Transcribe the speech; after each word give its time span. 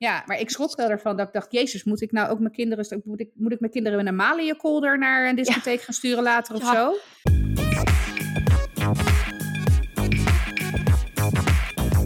Ja, 0.00 0.22
maar 0.26 0.38
ik 0.38 0.50
schrok 0.50 0.76
wel 0.76 0.88
ervan 0.88 1.16
dat 1.16 1.26
ik 1.26 1.32
dacht, 1.32 1.52
jezus, 1.52 1.84
moet 1.84 2.00
ik 2.00 2.12
nou 2.12 2.30
ook 2.30 2.38
mijn 2.38 2.52
kinderen, 2.52 3.02
moet 3.04 3.20
ik, 3.20 3.30
moet 3.34 3.52
ik 3.52 3.60
mijn 3.60 3.72
kinderen 3.72 3.98
met 3.98 4.06
een 4.06 4.16
maliënkolder 4.16 4.98
naar 4.98 5.28
een 5.28 5.36
discotheek 5.36 5.80
gaan 5.80 5.94
sturen 5.94 6.22
later 6.22 6.54
of 6.54 6.62
Ja. 6.62 6.72
zo? 6.74 6.96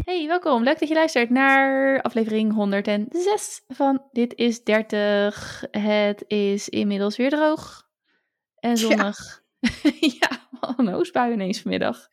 Hey, 0.04 0.27
welkom. 0.27 0.62
Leuk 0.62 0.79
dat 0.79 0.88
je 0.88 0.95
luistert 0.95 1.30
naar 1.30 2.03
aflevering 2.03 2.53
106 2.53 3.61
van 3.69 4.03
Dit 4.13 4.35
is 4.35 4.63
30. 4.65 5.65
Het 5.71 6.25
is 6.27 6.69
inmiddels 6.69 7.17
weer 7.17 7.31
droog 7.31 7.89
en 8.59 8.77
zonnig. 8.77 9.43
Ja, 10.21 10.29
wat 10.61 10.75
een 10.79 10.89
hoosbui 10.89 11.33
ineens 11.33 11.61
vanmiddag. 11.61 12.09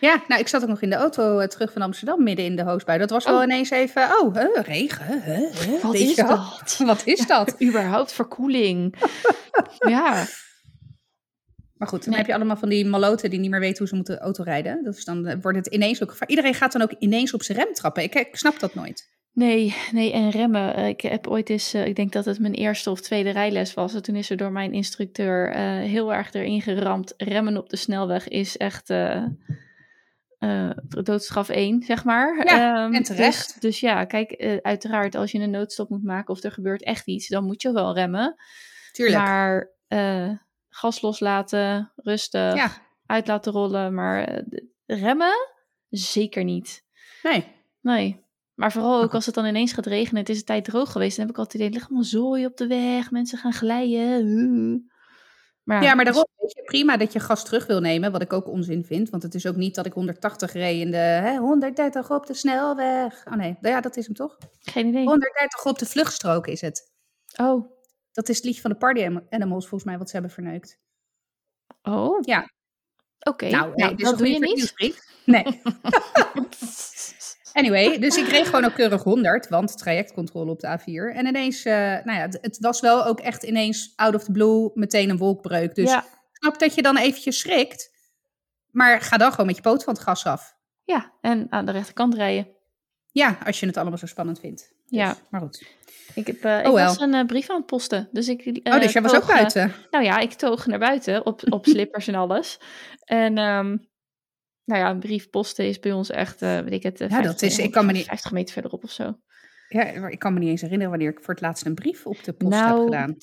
Ja, 0.00 0.22
nou, 0.28 0.40
ik 0.40 0.48
zat 0.48 0.62
ook 0.62 0.68
nog 0.68 0.82
in 0.82 0.90
de 0.90 0.96
auto 0.96 1.38
eh, 1.38 1.48
terug 1.48 1.72
van 1.72 1.82
Amsterdam, 1.82 2.22
midden 2.22 2.44
in 2.44 2.56
de 2.56 2.62
hoosbui. 2.62 2.98
Dat 2.98 3.10
was 3.10 3.24
wel 3.24 3.36
Oh. 3.36 3.42
ineens 3.42 3.70
even, 3.70 4.02
oh, 4.20 4.34
regen, 4.62 5.22
huh, 5.22 5.82
Wat 5.82 5.94
is 5.94 6.14
dat? 6.14 6.76
Wat 6.84 7.02
is 7.06 7.26
dat? 7.26 7.62
Überhaupt 7.62 8.12
verkoeling. 8.12 8.94
ja, 9.88 10.26
Maar 11.76 11.88
goed, 11.88 12.00
dan 12.00 12.08
Nee. 12.08 12.18
heb 12.18 12.26
je 12.26 12.34
allemaal 12.34 12.56
van 12.56 12.68
die 12.68 12.86
maloten 12.86 13.30
die 13.30 13.38
niet 13.40 13.50
meer 13.50 13.60
weten 13.60 13.78
hoe 13.78 13.88
ze 13.88 13.94
moeten 13.94 14.18
autorijden. 14.18 14.84
Dus 14.84 15.04
dan 15.04 15.26
eh, 15.26 15.36
wordt 15.42 15.58
het 15.58 15.66
ineens 15.66 16.02
ook. 16.02 16.16
Iedereen 16.26 16.54
gaat 16.54 16.72
dan 16.72 16.82
ook 16.82 16.92
ineens 16.98 17.34
op 17.34 17.42
zijn 17.42 17.58
rem 17.58 17.72
trappen. 17.74 18.02
Ik, 18.02 18.14
ik 18.14 18.36
snap 18.36 18.58
dat 18.60 18.74
nooit. 18.74 19.08
nee, 19.32 19.74
nee, 19.92 20.12
en 20.12 20.30
remmen. 20.30 20.74
Eh, 20.74 20.88
Ik 20.88 21.00
heb 21.00 21.26
ooit 21.26 21.50
eens, 21.50 21.74
ik 21.74 21.96
denk 21.96 22.12
dat 22.12 22.24
het 22.24 22.38
mijn 22.38 22.54
eerste 22.54 22.90
of 22.90 23.00
tweede 23.00 23.30
rijles 23.30 23.74
was. 23.74 23.94
En 23.94 24.02
toen 24.02 24.16
is 24.16 24.30
er 24.30 24.36
door 24.36 24.52
mijn 24.52 24.72
instructeur 24.72 25.50
heel 25.80 26.14
erg 26.14 26.32
erin 26.32 26.62
geramd. 26.62 27.14
Remmen 27.16 27.56
op 27.56 27.68
de 27.68 27.76
snelweg 27.76 28.28
is 28.28 28.56
echt 28.56 28.88
eh, 30.38 30.70
doodstraf 31.02 31.48
1, 31.48 31.82
zeg 31.82 32.04
maar. 32.04 32.44
Ja, 32.46 32.84
Ehm, 32.84 32.94
en 32.94 33.02
terecht. 33.02 33.46
Dus, 33.52 33.60
dus 33.60 33.80
ja, 33.80 34.04
kijk, 34.04 34.30
eh, 34.30 34.56
uiteraard 34.62 35.14
als 35.14 35.32
je 35.32 35.38
een 35.38 35.50
noodstop 35.50 35.88
moet 35.88 36.04
maken 36.04 36.34
of 36.34 36.42
er 36.42 36.52
gebeurt 36.52 36.82
echt 36.82 37.06
iets, 37.06 37.28
dan 37.28 37.44
moet 37.44 37.62
je 37.62 37.72
wel 37.72 37.94
remmen. 37.94 38.34
Tuurlijk. 38.92 39.18
Maar 39.24 39.70
eh, 39.86 40.30
gas 40.68 41.00
loslaten, 41.00 41.92
rustig, 41.96 42.54
Ja, 42.54 42.70
uit 43.06 43.26
laten 43.26 43.52
rollen. 43.52 43.94
Maar 43.94 44.44
remmen? 44.86 45.34
Zeker 45.88 46.44
niet. 46.44 46.84
nee. 47.22 47.54
Nee. 47.80 48.24
Maar 48.54 48.72
vooral 48.72 49.02
ook 49.02 49.14
als 49.14 49.26
het 49.26 49.34
dan 49.34 49.44
ineens 49.46 49.72
gaat 49.72 49.86
regenen, 49.86 50.20
het 50.20 50.28
is 50.28 50.38
een 50.38 50.44
tijd 50.44 50.64
droog 50.64 50.92
geweest, 50.92 51.16
dan 51.16 51.26
heb 51.26 51.34
ik 51.34 51.40
altijd 51.40 51.62
het 51.62 51.62
idee, 51.62 51.78
ligt 51.78 51.90
allemaal 51.90 52.08
zooi 52.08 52.46
op 52.46 52.56
de 52.56 52.66
weg, 52.66 53.10
mensen 53.10 53.38
gaan 53.38 53.52
glijden. 53.52 54.90
Maar 55.66 55.82
Ja, 55.82 55.94
maar 55.94 56.04
dus- 56.04 56.14
daarom 56.14 56.32
weet 56.36 56.52
je 56.54 56.62
prima 56.62 56.96
dat 56.96 57.12
je 57.12 57.20
gas 57.20 57.44
terug 57.44 57.66
wil 57.66 57.80
nemen, 57.80 58.12
wat 58.12 58.22
ik 58.22 58.32
ook 58.32 58.46
onzin 58.48 58.84
vind. 58.84 59.10
Want 59.10 59.22
het 59.22 59.34
is 59.34 59.46
ook 59.46 59.56
niet 59.56 59.74
dat 59.74 59.86
ik 59.86 59.92
180 59.92 60.52
reed 60.52 60.80
in 60.80 60.90
de 60.90 60.96
hè, 60.96 61.36
130 61.36 62.10
op 62.10 62.26
de 62.26 62.34
snelweg. 62.34 63.24
Oh 63.26 63.34
nee, 63.34 63.56
nou 63.60 63.74
ja, 63.74 63.80
dat 63.80 63.96
is 63.96 64.06
hem 64.06 64.14
toch? 64.14 64.36
geen 64.60 64.86
idee. 64.86 65.04
130 65.04 65.64
op 65.64 65.78
de 65.78 65.86
vluchtstrook 65.86 66.46
is 66.46 66.60
het. 66.60 66.92
Oh, 67.40 67.70
Dat 68.12 68.28
is 68.28 68.36
het 68.36 68.44
liedje 68.44 68.60
van 68.60 68.70
de 68.70 68.76
Party 68.76 69.18
Animals 69.30 69.66
volgens 69.68 69.84
mij 69.84 69.98
wat 69.98 70.06
ze 70.06 70.12
hebben 70.12 70.32
verneukt. 70.32 70.78
oh. 71.82 72.18
Ja. 72.20 72.50
Oké, 73.20 73.48
nou, 73.50 73.72
nee, 73.74 73.94
is 73.96 74.04
dat 74.04 74.18
doe 74.18 74.28
je 74.28 74.38
niet. 74.38 74.74
Nee. 75.24 75.44
Anyway, 77.56 77.98
dus 77.98 78.16
ik 78.16 78.28
reed 78.28 78.44
gewoon 78.44 78.64
ook 78.64 78.74
keurig 78.74 79.02
100, 79.02 79.48
want 79.48 79.78
trajectcontrole 79.78 80.50
op 80.50 80.60
de 80.60 80.78
A4. 80.78 81.16
En 81.16 81.26
ineens, 81.26 81.64
eh, 81.64 81.72
nou 81.74 82.12
ja, 82.12 82.20
het, 82.20 82.38
het 82.40 82.58
was 82.58 82.80
wel 82.80 83.04
ook 83.06 83.20
echt 83.20 83.42
ineens 83.42 83.92
out 83.96 84.14
of 84.14 84.24
the 84.24 84.32
blue, 84.32 84.70
meteen 84.74 85.10
een 85.10 85.16
wolkbreuk. 85.16 85.74
Dus 85.74 85.90
ja, 85.90 85.98
ik 85.98 86.36
snap 86.36 86.58
dat 86.58 86.74
je 86.74 86.82
dan 86.82 86.96
eventjes 86.96 87.38
schrikt, 87.38 87.90
maar 88.70 89.00
ga 89.00 89.16
dan 89.16 89.30
gewoon 89.30 89.46
met 89.46 89.56
je 89.56 89.62
poot 89.62 89.84
van 89.84 89.94
het 89.94 90.02
gas 90.02 90.24
af. 90.24 90.56
ja, 90.84 91.12
en 91.20 91.46
aan 91.50 91.66
de 91.66 91.72
rechterkant 91.72 92.14
rijden. 92.14 92.48
Ja, 93.12 93.38
als 93.44 93.60
je 93.60 93.66
het 93.66 93.76
allemaal 93.76 93.98
zo 93.98 94.06
spannend 94.06 94.40
vindt. 94.40 94.60
Dus, 94.86 94.98
Ja. 94.98 95.16
Maar 95.30 95.40
goed. 95.40 95.66
Ik, 96.14 96.26
heb, 96.26 96.44
eh, 96.44 96.58
ik 96.58 96.66
Oh, 96.66 96.72
was 96.72 97.00
een 97.00 97.14
eh, 97.14 97.26
brief 97.26 97.50
aan 97.50 97.56
het 97.56 97.66
posten. 97.66 98.08
Dus 98.12 98.28
ik, 98.28 98.60
oh, 98.62 98.80
dus 98.80 98.92
jij 98.92 99.02
was 99.02 99.14
ook 99.14 99.20
toog, 99.20 99.32
buiten? 99.32 99.72
Nou 99.90 100.04
ja, 100.04 100.18
ik 100.18 100.32
toog 100.32 100.66
naar 100.66 100.78
buiten 100.78 101.26
op, 101.26 101.52
op 101.52 101.66
slippers 101.72 102.06
en 102.06 102.14
alles. 102.14 102.60
En 103.04 103.38
ehm, 103.38 103.76
nou 104.66 104.80
ja, 104.80 104.90
een 104.90 104.98
brief 104.98 105.30
posten 105.30 105.66
is 105.66 105.80
bij 105.80 105.92
ons 105.92 106.10
echt, 106.10 106.42
eh 106.42 106.58
weet 106.58 106.72
ik 106.72 106.82
het, 106.82 107.00
eh, 107.00 107.08
Ja, 107.08 107.16
dat 107.16 107.24
50, 107.38 107.48
is- 107.48 107.58
ik 107.58 107.70
kan 107.72 107.86
me 107.86 107.92
niet- 107.92 108.04
50 108.06 108.32
meter 108.32 108.52
verderop 108.52 108.84
of 108.84 108.90
zo. 108.90 109.18
Ja, 109.68 110.00
maar 110.00 110.10
ik 110.10 110.18
kan 110.18 110.32
me 110.32 110.38
niet 110.38 110.48
eens 110.48 110.60
herinneren 110.60 110.90
wanneer 110.92 111.10
ik 111.10 111.20
voor 111.22 111.34
het 111.34 111.42
laatst 111.42 111.66
een 111.66 111.74
brief 111.74 112.06
op 112.06 112.24
de 112.24 112.32
post 112.32 112.54
heb 112.54 112.64
Nou, 112.64 112.84
gedaan. 112.84 113.16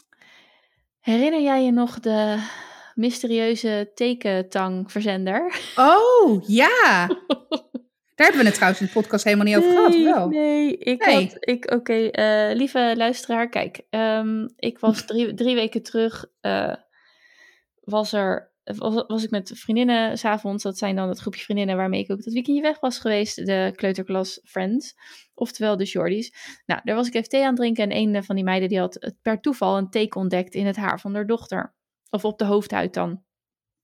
Herinner 0.99 1.41
jij 1.41 1.63
je 1.65 1.71
nog 1.71 1.99
de 1.99 2.47
mysterieuze 2.95 3.91
tekentangverzender? 3.95 5.59
Oh, 5.75 6.43
ja! 6.47 7.07
Daar 8.15 8.27
hebben 8.27 8.39
we 8.39 8.45
het 8.45 8.53
trouwens 8.55 8.81
in 8.81 8.87
de 8.87 8.93
podcast 9.01 9.23
helemaal 9.23 9.45
niet 9.45 9.55
over 9.57 9.71
gehad, 9.71 9.95
wel? 9.95 10.27
nee, 10.29 10.77
ik 10.77 11.05
Nee. 11.05 11.15
had, 11.15 11.35
ik, 11.39 11.71
oké, 11.71 11.93
eh, 12.07 12.55
lieve 12.55 12.93
luisteraar, 12.97 13.49
kijk, 13.49 13.81
ehm, 13.89 14.47
ik 14.57 14.79
was 14.79 15.05
drie, 15.05 15.33
drie 15.33 15.55
weken 15.55 15.83
terug, 15.83 16.25
was 17.81 18.13
er, 18.13 18.51
was, 18.63 19.03
was 19.07 19.23
ik 19.23 19.29
met 19.29 19.51
vriendinnen 19.53 20.17
s'avonds, 20.17 20.63
dat 20.63 20.77
zijn 20.77 20.95
dan 20.95 21.09
het 21.09 21.19
groepje 21.19 21.43
vriendinnen 21.43 21.75
waarmee 21.75 22.03
ik 22.03 22.11
ook 22.11 22.23
dat 22.23 22.33
weekendje 22.33 22.61
weg 22.61 22.79
was 22.79 22.99
geweest, 22.99 23.35
de 23.35 23.73
kleuterklas 23.75 24.39
Friends, 24.43 24.93
oftewel 25.33 25.77
de 25.77 25.85
Shorties. 25.85 26.33
Nou, 26.65 26.81
daar 26.83 26.95
was 26.95 27.07
ik 27.07 27.13
even 27.13 27.29
thee 27.29 27.41
aan 27.41 27.47
het 27.47 27.55
drinken 27.55 27.89
en 27.89 27.95
een 27.95 28.23
van 28.23 28.35
die 28.35 28.43
meiden 28.43 28.69
die 28.69 28.79
had 28.79 29.13
per 29.21 29.39
toeval 29.39 29.77
een 29.77 29.89
teken 29.89 30.21
ontdekt 30.21 30.53
in 30.53 30.65
het 30.65 30.75
haar 30.75 30.99
van 30.99 31.13
haar 31.13 31.27
dochter. 31.27 31.75
Of 32.09 32.25
op 32.25 32.37
de 32.37 32.45
hoofdhuid 32.45 32.93
dan. 32.93 33.23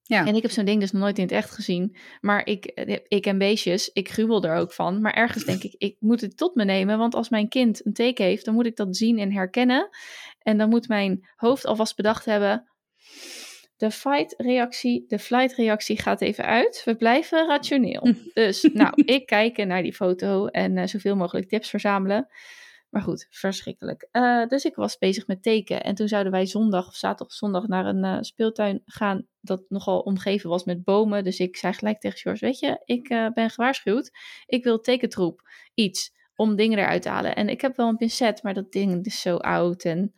Ja. 0.09 0.25
En 0.25 0.35
ik 0.35 0.41
heb 0.41 0.51
zo'n 0.51 0.65
ding 0.65 0.79
dus 0.79 0.91
nog 0.91 1.01
nooit 1.01 1.17
in 1.17 1.23
het 1.23 1.33
echt 1.33 1.51
gezien. 1.51 1.97
Maar 2.21 2.45
ik, 2.45 2.65
ik 3.07 3.25
en 3.25 3.37
beestjes, 3.37 3.89
ik 3.93 4.09
gruwel 4.09 4.43
er 4.43 4.55
ook 4.55 4.73
van. 4.73 5.01
Maar 5.01 5.13
ergens 5.13 5.43
denk 5.45 5.63
ik, 5.63 5.75
ik 5.77 5.95
moet 5.99 6.21
het 6.21 6.37
tot 6.37 6.55
me 6.55 6.65
nemen. 6.65 6.97
Want 6.97 7.15
als 7.15 7.29
mijn 7.29 7.49
kind 7.49 7.85
een 7.85 7.93
teken 7.93 8.25
heeft, 8.25 8.45
dan 8.45 8.53
moet 8.53 8.65
ik 8.65 8.75
dat 8.75 8.97
zien 8.97 9.17
en 9.17 9.31
herkennen. 9.31 9.89
En 10.39 10.57
dan 10.57 10.69
moet 10.69 10.87
mijn 10.87 11.27
hoofd 11.35 11.65
alvast 11.65 11.95
bedacht 11.95 12.25
hebben. 12.25 12.68
De 13.79 13.91
fight-reactie, 13.91 15.05
de 15.07 15.19
flight-reactie 15.19 16.01
gaat 16.01 16.21
even 16.21 16.45
uit. 16.45 16.81
We 16.85 16.95
blijven 16.95 17.47
rationeel. 17.47 18.13
Dus, 18.33 18.69
nou, 18.73 18.91
ik 18.95 19.25
kijk 19.25 19.65
naar 19.65 19.81
die 19.81 19.93
foto 19.93 20.47
en 20.47 20.77
eh, 20.77 20.87
zoveel 20.87 21.15
mogelijk 21.15 21.49
tips 21.49 21.69
verzamelen. 21.69 22.27
Maar 22.89 23.01
goed, 23.01 23.27
verschrikkelijk. 23.29 24.07
Eh, 24.11 24.47
dus 24.47 24.65
ik 24.65 24.75
was 24.75 24.97
bezig 24.97 25.27
met 25.27 25.43
teken. 25.43 25.83
En 25.83 25.95
toen 25.95 26.07
zouden 26.07 26.31
wij 26.31 26.45
zondag 26.45 26.87
of 26.87 26.95
zaterdag 26.95 27.27
of 27.27 27.33
zondag 27.33 27.67
naar 27.67 27.85
een 27.85 28.03
eh, 28.03 28.17
speeltuin 28.21 28.81
gaan. 28.85 29.27
Dat 29.41 29.63
nogal 29.69 29.99
omgeven 29.99 30.49
was 30.49 30.63
met 30.63 30.83
bomen. 30.83 31.23
Dus 31.23 31.39
ik 31.39 31.57
zei 31.57 31.73
gelijk 31.73 31.99
tegen 31.99 32.19
George: 32.19 32.45
Weet 32.45 32.59
je, 32.59 32.81
ik 32.85 33.07
ben 33.33 33.49
gewaarschuwd. 33.49 34.11
Ik 34.45 34.63
wil 34.63 34.79
tekentroep. 34.79 35.41
Iets 35.73 36.11
om 36.35 36.55
dingen 36.55 36.79
eruit 36.79 37.01
te 37.01 37.09
halen. 37.09 37.35
En 37.35 37.49
ik 37.49 37.61
heb 37.61 37.75
wel 37.75 37.87
een 37.87 37.97
pincet, 37.97 38.43
maar 38.43 38.53
dat 38.53 38.71
ding 38.71 39.05
is 39.05 39.21
zo 39.21 39.35
oud. 39.35 39.83
En 39.83 40.13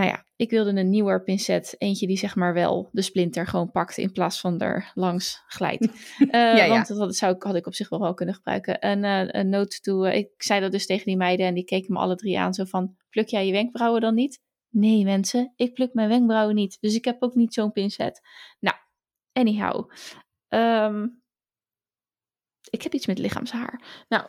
nou 0.00 0.12
ja, 0.12 0.24
ik 0.36 0.50
wilde 0.50 0.70
een 0.80 0.90
nieuwer 0.90 1.22
pincet. 1.22 1.74
Eentje 1.78 2.06
die 2.06 2.16
zeg 2.18 2.36
maar 2.36 2.54
wel 2.54 2.88
de 2.92 3.02
splinter 3.02 3.46
gewoon 3.46 3.70
pakt 3.70 3.96
in 3.98 4.12
plaats 4.12 4.40
van 4.40 4.60
er 4.60 4.90
langs 4.94 5.42
glijdt. 5.46 5.88
Eh, 6.30 6.56
ja. 6.56 6.68
Want 6.68 6.88
dat 6.88 7.16
zou, 7.16 7.34
ik- 7.34 7.42
had 7.42 7.54
ik 7.54 7.66
op 7.66 7.74
zich 7.74 7.88
wel 7.88 8.00
wel 8.00 8.14
kunnen 8.14 8.34
gebruiken. 8.34 8.80
En 8.80 9.04
eh, 9.04 9.40
een 9.40 9.48
note 9.48 9.80
toe, 9.80 10.08
eh, 10.08 10.18
ik 10.18 10.28
zei 10.36 10.60
dat 10.60 10.72
dus 10.72 10.86
tegen 10.86 11.04
die 11.04 11.16
meiden 11.16 11.46
en 11.46 11.54
die 11.54 11.64
keken 11.64 11.92
me 11.92 11.98
alle 11.98 12.16
drie 12.16 12.38
aan 12.38 12.54
zo 12.54 12.64
van, 12.64 12.96
pluk 13.10 13.28
jij 13.28 13.46
je 13.46 13.52
wenkbrauwen 13.52 14.00
dan 14.00 14.14
niet? 14.14 14.40
Nee 14.68 15.04
mensen, 15.04 15.52
ik 15.56 15.74
pluk 15.74 15.94
mijn 15.94 16.08
wenkbrauwen 16.08 16.54
niet. 16.54 16.76
Dus 16.80 16.94
ik 16.94 17.04
heb 17.04 17.22
ook 17.22 17.34
niet 17.34 17.54
zo'n 17.54 17.72
pincet. 17.72 18.20
Nou, 18.60 18.76
anyhow. 19.32 19.90
Ehm, 20.48 21.06
ik 22.70 22.82
heb 22.82 22.94
iets 22.94 23.06
met 23.06 23.18
lichaamshaar. 23.18 24.04
Nou, 24.08 24.26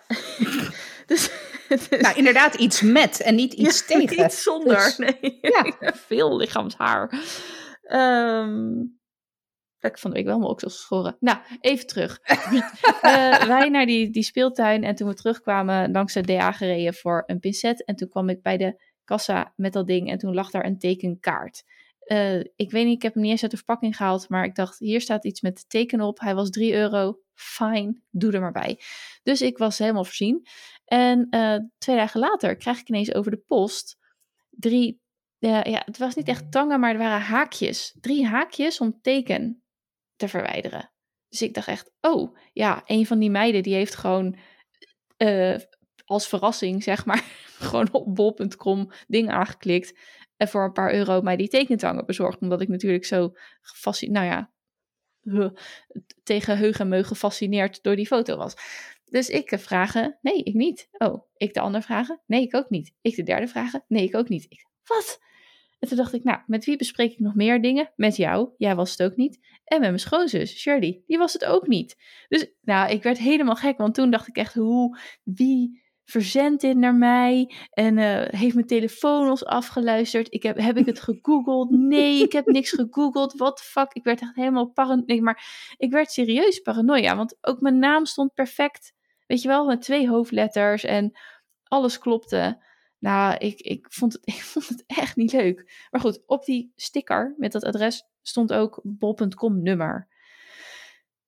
dus... 1.05 1.31
dus- 1.67 1.89
Nou, 1.89 2.15
inderdaad, 2.15 2.55
iets 2.55 2.81
met 2.81 3.21
en 3.21 3.35
niet 3.35 3.53
iets 3.53 3.79
ja, 3.79 3.97
tegen. 3.97 4.23
Niet 4.23 4.33
zonder. 4.33 4.75
Dus, 4.75 4.97
nee. 4.97 5.37
ja. 5.41 5.73
Veel 6.07 6.37
lichaamshaar. 6.37 7.09
Dat 9.81 9.91
ik 9.91 9.97
van 9.97 10.09
de 10.11 10.15
week 10.15 10.25
wel 10.25 10.37
mijn 10.37 10.51
oksels 10.51 10.81
schoren. 10.81 11.17
Nou, 11.19 11.37
even 11.59 11.87
terug. 11.87 12.19
Eh, 13.01 13.43
wij 13.43 13.69
naar 13.69 13.85
die, 13.85 14.09
die 14.09 14.23
speeltuin 14.23 14.83
en 14.83 14.95
toen 14.95 15.07
we 15.07 15.13
terugkwamen 15.13 15.91
langs 15.91 16.13
de 16.13 16.21
DA 16.21 16.51
gereden 16.51 16.93
voor 16.93 17.23
een 17.25 17.39
pincet. 17.39 17.85
En 17.85 17.95
toen 17.95 18.09
kwam 18.09 18.29
ik 18.29 18.41
bij 18.41 18.57
de 18.57 18.81
kassa 19.03 19.53
met 19.55 19.73
dat 19.73 19.87
ding 19.87 20.09
en 20.09 20.17
toen 20.17 20.33
lag 20.33 20.49
daar 20.49 20.65
een 20.65 20.79
tekenkaart. 20.79 21.63
Eh, 22.11 22.39
ik 22.39 22.71
weet 22.71 22.85
niet, 22.85 22.95
ik 22.95 23.01
heb 23.01 23.13
hem 23.13 23.21
niet 23.21 23.31
eens 23.31 23.41
uit 23.41 23.51
de 23.51 23.57
verpakking 23.57 23.95
gehaald, 23.95 24.29
maar 24.29 24.43
ik 24.43 24.55
dacht, 24.55 24.79
hier 24.79 25.01
staat 25.01 25.25
iets 25.25 25.41
met 25.41 25.69
teken 25.69 26.01
op. 26.01 26.19
Hij 26.19 26.35
was 26.35 26.49
3 26.49 26.73
euro. 26.73 27.19
Fijn, 27.33 28.03
doe 28.09 28.31
er 28.31 28.41
maar 28.41 28.51
bij. 28.51 28.79
Dus 29.23 29.41
ik 29.41 29.57
was 29.57 29.77
helemaal 29.77 30.03
voorzien. 30.03 30.47
En 30.85 31.27
eh, 31.29 31.57
twee 31.77 31.95
dagen 31.95 32.19
later 32.19 32.55
krijg 32.55 32.79
ik 32.79 32.89
ineens 32.89 33.13
over 33.13 33.31
de 33.31 33.43
post 33.47 33.97
drie, 34.49 35.01
ja, 35.39 35.81
het 35.85 35.97
was 35.97 36.15
niet 36.15 36.27
echt 36.27 36.51
tangen, 36.51 36.79
maar 36.79 36.91
er 36.91 36.97
waren 36.97 37.21
haakjes. 37.21 37.95
Drie 38.01 38.27
haakjes 38.27 38.79
om 38.79 39.01
teken 39.01 39.63
te 40.15 40.27
verwijderen. 40.27 40.91
Dus 41.29 41.41
ik 41.41 41.53
dacht 41.53 41.67
echt, 41.67 41.91
oh 42.01 42.37
ja, 42.53 42.81
een 42.85 43.05
van 43.05 43.19
die 43.19 43.29
meiden 43.29 43.63
die 43.63 43.73
heeft 43.73 43.95
gewoon 43.95 44.37
eh, 45.17 45.55
als 46.05 46.27
verrassing, 46.27 46.83
zeg 46.83 47.05
maar, 47.05 47.23
gewoon 47.67 47.91
op 47.91 48.15
bol.com 48.15 48.91
ding 49.07 49.29
aangeklikt. 49.29 49.99
En 50.41 50.47
voor 50.47 50.63
een 50.63 50.71
paar 50.71 50.93
euro 50.93 51.21
mij 51.21 51.35
die 51.35 51.47
tekentangen 51.47 52.05
bezorgd. 52.05 52.41
Omdat 52.41 52.61
ik 52.61 52.67
natuurlijk 52.67 53.05
zo 53.05 53.33
gefascineerd, 53.61 54.17
nou 54.17 54.25
ja, 54.25 54.51
tegen 56.23 56.57
heug 56.57 56.79
en 56.79 57.05
gefascineerd 57.05 57.83
door 57.83 57.95
die 57.95 58.07
foto 58.07 58.37
was. 58.37 58.53
Dus 59.05 59.29
ik 59.29 59.53
vragen, 59.57 60.17
nee, 60.21 60.43
ik 60.43 60.53
niet. 60.53 60.89
Oh, 60.91 61.23
ik 61.37 61.53
de 61.53 61.59
ander 61.59 61.81
vragen, 61.81 62.21
nee, 62.25 62.41
ik 62.41 62.55
ook 62.55 62.69
niet. 62.69 62.93
Ik 63.01 63.15
de 63.15 63.23
derde 63.23 63.47
vragen, 63.47 63.83
nee, 63.87 64.03
ik 64.03 64.15
ook 64.15 64.29
niet. 64.29 64.45
Ik, 64.49 64.65
wat? 64.83 65.19
En 65.79 65.87
toen 65.87 65.97
dacht 65.97 66.13
ik, 66.13 66.23
nou, 66.23 66.39
met 66.45 66.65
wie 66.65 66.77
bespreek 66.77 67.11
ik 67.11 67.19
nog 67.19 67.35
meer 67.35 67.61
dingen? 67.61 67.91
Met 67.95 68.15
jou, 68.15 68.49
jij 68.57 68.75
was 68.75 68.91
het 68.91 69.03
ook 69.03 69.15
niet. 69.15 69.39
En 69.63 69.79
met 69.79 69.89
mijn 69.89 69.99
schoonzus, 69.99 70.59
Shirley, 70.59 71.03
die 71.07 71.17
was 71.17 71.33
het 71.33 71.45
ook 71.45 71.67
niet. 71.67 71.97
Dus 72.27 72.53
nou, 72.61 72.91
ik 72.91 73.03
werd 73.03 73.17
helemaal 73.17 73.55
gek, 73.55 73.77
want 73.77 73.93
toen 73.95 74.11
dacht 74.11 74.27
ik 74.27 74.37
echt, 74.37 74.53
hoe, 74.53 74.99
wie 75.23 75.80
verzendt 76.05 76.61
dit 76.61 76.77
naar 76.77 76.95
mij? 76.95 77.53
En 77.69 77.97
uh, 77.97 78.23
heeft 78.27 78.53
mijn 78.53 78.67
telefoon 78.67 79.29
ons 79.29 79.45
afgeluisterd? 79.45 80.33
Ik 80.33 80.43
heb, 80.43 80.57
heb 80.57 80.77
ik 80.77 80.85
het 80.85 81.01
gegoogeld? 81.01 81.69
Nee, 81.69 82.21
ik 82.21 82.31
heb 82.31 82.45
niks 82.45 82.69
gegoogeld. 82.71 83.33
What 83.33 83.57
the 83.57 83.63
fuck? 83.63 83.93
Ik 83.93 84.03
werd 84.03 84.21
echt 84.21 84.35
helemaal 84.35 84.69
paranoia. 84.69 85.03
Nee, 85.05 85.21
maar 85.21 85.73
ik 85.77 85.91
werd 85.91 86.11
serieus 86.11 86.59
paranoia, 86.59 87.15
want 87.15 87.37
ook 87.41 87.61
mijn 87.61 87.79
naam 87.79 88.05
stond 88.05 88.33
perfect. 88.33 88.93
Weet 89.27 89.41
je 89.41 89.47
wel, 89.47 89.65
met 89.65 89.81
twee 89.81 90.09
hoofdletters 90.09 90.83
en 90.83 91.11
alles 91.63 91.97
klopte. 91.97 92.63
Nou, 92.99 93.35
ik, 93.37 93.59
ik, 93.59 93.85
vond 93.89 94.13
het, 94.13 94.21
ik 94.35 94.41
vond 94.41 94.67
het 94.67 94.83
echt 94.87 95.15
niet 95.15 95.31
leuk. 95.31 95.87
Maar 95.91 96.01
goed, 96.01 96.23
op 96.25 96.45
die 96.45 96.71
sticker 96.75 97.35
met 97.37 97.51
dat 97.51 97.63
adres 97.63 98.03
stond 98.21 98.53
ook 98.53 98.79
bol.com 98.83 99.61
nummer. 99.61 100.07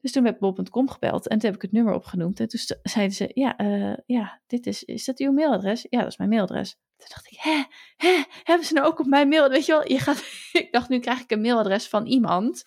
Dus 0.03 0.11
toen 0.11 0.25
heb 0.25 0.33
ik 0.33 0.39
bol.com 0.39 0.89
gebeld 0.89 1.27
en 1.27 1.37
toen 1.37 1.49
heb 1.49 1.55
ik 1.55 1.61
het 1.61 1.71
nummer 1.71 1.93
opgenoemd. 1.93 2.39
En 2.39 2.47
toen 2.47 2.59
zeiden 2.83 3.15
ze, 3.15 3.31
ja, 3.33 3.61
uh, 3.61 3.97
ja 4.05 4.41
dit 4.47 4.65
is, 4.65 4.83
is 4.83 5.05
dat 5.05 5.19
uw 5.19 5.31
mailadres? 5.31 5.85
Ja, 5.89 5.99
dat 5.99 6.07
is 6.07 6.17
mijn 6.17 6.29
mailadres. 6.29 6.71
Toen 6.97 7.07
dacht 7.09 7.31
ik, 7.31 7.37
hè, 7.39 7.63
hè, 7.95 8.23
hebben 8.43 8.67
ze 8.67 8.73
nou 8.73 8.87
ook 8.87 8.99
op 8.99 9.05
mijn 9.05 9.27
mail? 9.27 9.49
Weet 9.49 9.65
je 9.65 9.71
wel, 9.71 9.87
je 9.87 9.99
gaat, 9.99 10.23
ik 10.63 10.67
dacht, 10.71 10.89
nu 10.89 10.99
krijg 10.99 11.21
ik 11.21 11.31
een 11.31 11.41
mailadres 11.41 11.87
van 11.87 12.05
iemand 12.05 12.63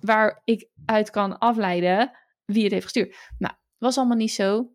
waar 0.00 0.40
ik 0.44 0.68
uit 0.84 1.10
kan 1.10 1.38
afleiden 1.38 2.10
wie 2.44 2.62
het 2.62 2.72
heeft 2.72 2.84
gestuurd. 2.84 3.16
Nou, 3.38 3.54
was 3.78 3.96
allemaal 3.96 4.16
niet 4.16 4.32
zo. 4.32 4.72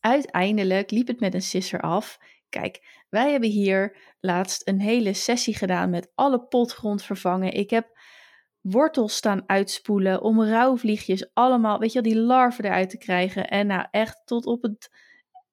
Uiteindelijk 0.00 0.90
liep 0.90 1.06
het 1.06 1.20
met 1.20 1.34
een 1.34 1.42
sisser 1.42 1.80
af. 1.80 2.18
Kijk, 2.48 3.04
wij 3.08 3.30
hebben 3.30 3.50
hier 3.50 3.96
laatst 4.20 4.68
een 4.68 4.80
hele 4.80 5.14
sessie 5.14 5.54
gedaan 5.54 5.90
met 5.90 6.12
alle 6.14 6.46
potgrond 6.46 7.02
vervangen. 7.02 7.52
Ik 7.52 7.70
heb 7.70 7.98
wortels 8.60 9.16
staan 9.16 9.42
uitspoelen 9.46 10.22
om 10.22 10.42
rouwvliegjes 10.42 11.30
allemaal, 11.34 11.78
weet 11.78 11.92
je 11.92 12.00
wel, 12.00 12.12
die 12.12 12.20
larven 12.20 12.64
eruit 12.64 12.90
te 12.90 12.98
krijgen. 12.98 13.48
En 13.48 13.66
nou, 13.66 13.86
echt 13.90 14.22
tot 14.24 14.46
op 14.46 14.62
het, 14.62 14.90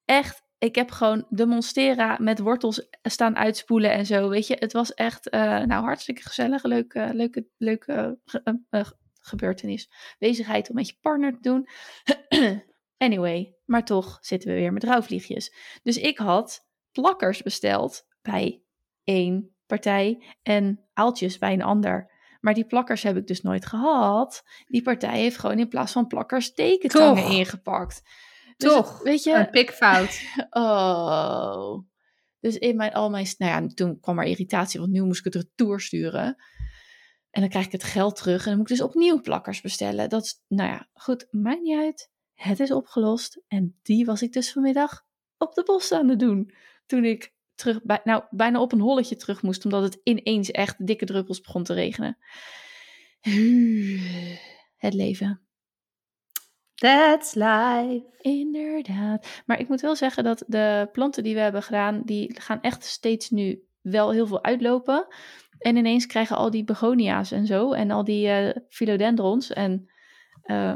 echt, 0.06 0.44
ik 0.58 0.76
heb 0.76 0.92
gewoon 0.92 1.26
de 1.30 1.46
Monstera 1.46 2.18
met 2.20 2.40
wortels 2.40 2.88
staan 3.02 3.38
uitspoelen 3.38 3.92
en 3.92 4.06
zo, 4.06 4.30
weet 4.30 4.48
je. 4.48 4.56
Het 4.60 4.74
was 4.74 4.94
echt, 4.94 5.34
uh, 5.34 5.42
nou, 5.42 5.84
hartstikke 5.84 6.22
gezellig, 6.22 6.64
leuke, 6.64 7.10
leuke, 7.14 7.48
leuke 7.58 8.20
uh, 8.44 8.54
uh, 8.70 8.86
gebeurtenis. 9.20 9.90
Bezigheid 10.20 10.70
om 10.70 10.76
met 10.76 10.88
je 10.88 10.98
partner 11.02 11.32
te 11.32 11.40
doen. 11.42 11.68
anyway, 13.08 13.56
maar 13.66 13.86
toch 13.86 14.18
zitten 14.22 14.50
we 14.50 14.56
weer 14.56 14.74
met 14.74 14.84
rouwvliegjes. 14.84 15.54
Dus 15.84 15.98
ik 15.98 16.18
had 16.18 16.66
plakkers 16.92 17.42
besteld 17.42 18.06
bij 18.22 18.62
één 19.04 19.56
partij 19.66 20.36
en 20.44 20.88
aaltjes 20.94 21.38
bij 21.38 21.54
een 21.54 21.64
ander. 21.64 22.16
Maar 22.42 22.54
die 22.54 22.66
plakkers 22.66 23.04
heb 23.04 23.18
ik 23.18 23.28
dus 23.28 23.42
nooit 23.42 23.66
gehad. 23.66 24.44
Die 24.68 24.82
partij 24.82 25.20
heeft 25.20 25.38
gewoon 25.38 25.60
in 25.60 25.68
plaats 25.68 25.92
van 25.92 26.08
plakkers 26.08 26.54
tekentangen 26.54 27.32
ingepakt. 27.32 28.02
Dus, 28.58 28.72
Toch, 28.72 29.04
weet 29.04 29.24
je, 29.24 29.34
een 29.34 29.50
pikfout. 29.50 30.22
oh. 30.50 31.78
Dus 32.40 32.58
in 32.58 32.76
mijn, 32.76 32.94
al 32.94 33.10
mijn, 33.10 33.28
nou 33.38 33.64
ja, 33.64 33.68
toen 33.68 34.00
kwam 34.00 34.20
er 34.20 34.26
irritatie, 34.26 34.80
want 34.80 34.92
nu 34.92 35.04
moest 35.04 35.26
ik 35.26 35.34
het 35.34 35.44
retour 35.44 35.80
sturen. 35.80 36.36
En 37.30 37.42
dan 37.42 37.50
krijg 37.50 37.66
ik 37.66 37.72
het 37.72 37.84
geld 37.84 38.16
terug 38.16 38.44
en 38.44 38.50
dan 38.50 38.58
moet 38.58 38.70
ik 38.70 38.78
dus 38.78 38.86
opnieuw 38.86 39.22
plakkers 39.22 39.62
bestellen. 39.62 40.10
Dat 40.10 40.24
is, 40.24 40.44
nou 40.48 40.70
ja, 40.70 40.88
goed, 40.94 41.28
maakt 41.32 41.62
niet 41.62 41.78
uit. 41.78 42.10
Het 42.34 42.60
is 42.60 42.72
opgelost. 42.72 43.42
En 43.48 43.80
die 43.82 44.06
was 44.06 44.22
ik 44.22 44.34
dus 44.34 44.52
vanmiddag 44.52 45.06
op 45.38 45.54
de 45.54 45.64
bos 45.64 45.92
aan 45.92 46.10
het 46.10 46.20
doen. 46.20 46.54
Toen 46.86 47.04
ik 47.04 47.34
terug, 47.58 47.84
bij, 47.84 48.02
nou, 48.04 48.24
bijna 48.30 48.62
op 48.62 48.72
een 48.72 48.80
holletje 48.80 49.16
terug 49.16 49.42
moest, 49.42 49.66
omdat 49.66 49.84
het 49.84 50.00
ineens 50.04 50.52
echt 50.52 50.88
dikke 50.88 51.06
druppels 51.06 51.42
begon 51.42 51.64
te 51.64 51.74
regenen. 51.74 52.18
Het 54.78 54.94
leven. 54.94 55.42
That's 56.76 57.34
life. 57.34 58.04
Inderdaad. 58.22 59.42
Maar 59.46 59.60
ik 59.60 59.68
moet 59.68 59.82
wel 59.82 59.96
zeggen 59.96 60.24
dat 60.24 60.44
de 60.48 60.90
planten 60.92 61.24
die 61.24 61.34
we 61.34 61.40
hebben 61.40 61.64
gedaan, 61.64 62.02
die 62.06 62.42
gaan 62.42 62.62
echt 62.62 62.84
steeds 62.84 63.30
nu 63.30 63.64
wel 63.82 64.12
heel 64.12 64.28
veel 64.28 64.44
uitlopen. 64.44 65.08
En 65.58 65.76
ineens 65.76 66.06
krijgen 66.06 66.38
al 66.38 66.52
die 66.52 66.64
begonia's 66.64 67.32
en 67.32 67.46
zo, 67.46 67.72
en 67.72 67.92
al 67.92 68.04
die 68.04 68.28
uh, 68.28 68.56
philodendrons 68.70 69.54
en 69.54 69.90
uh, 70.46 70.74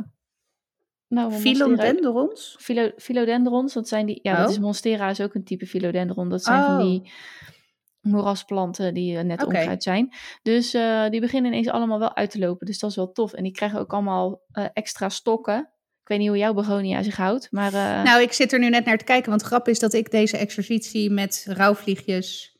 nou, 1.12 1.31
philodendrons? 1.31 2.56
Philo, 2.60 2.92
philodendrons, 2.98 3.74
dat 3.74 3.88
zijn 3.88 4.06
die. 4.06 4.19
Ja, 4.22 4.38
dat 4.38 4.50
is 4.50 4.56
oh. 4.56 4.62
monstera 4.62 5.10
is 5.10 5.22
ook 5.22 5.34
een 5.34 5.44
type 5.44 5.66
philodendron. 5.66 6.30
Dat 6.30 6.44
zijn 6.44 6.63
van 6.63 6.80
die 6.80 7.02
oh. 7.02 8.12
moerasplanten 8.12 8.94
die 8.94 9.16
uh, 9.16 9.22
net 9.22 9.44
okay. 9.44 9.75
zijn. 9.78 10.13
Dus 10.42 10.74
uh, 10.74 11.10
die 11.10 11.19
beginnen 11.19 11.52
ineens 11.52 11.68
allemaal 11.68 12.00
wel 12.00 12.16
uit 12.16 12.31
te 12.31 12.40
lopen. 12.40 12.66
Dus 12.66 12.80
dat 12.80 12.90
is 12.90 12.96
wel 12.96 13.12
tof. 13.12 13.34
En 13.34 13.44
die 13.44 13.52
krijgen 13.52 13.80
ook 13.80 13.94
allemaal 13.94 14.42
uh, 14.54 14.66
extra 14.74 15.10
stokken. 15.10 15.60
Ik 16.02 16.08
weet 16.08 16.19
niet 16.19 16.28
hoe 16.28 16.38
jouw 16.38 16.54
begonia 16.54 17.04
zich 17.04 17.18
houdt, 17.18 17.52
maar... 17.52 17.72
Nou, 18.04 18.22
ik 18.22 18.34
zit 18.34 18.54
er 18.54 18.60
nu 18.60 18.69
net 18.69 18.86
naar 18.86 18.98
te 18.98 19.04
kijken. 19.04 19.30
Want 19.30 19.42
grap 19.42 19.68
is 19.68 19.80
dat 19.80 19.94
ik 19.94 20.12
deze 20.12 20.38
exercitie 20.38 21.10
met 21.10 21.46
rouwvliegjes... 21.50 22.57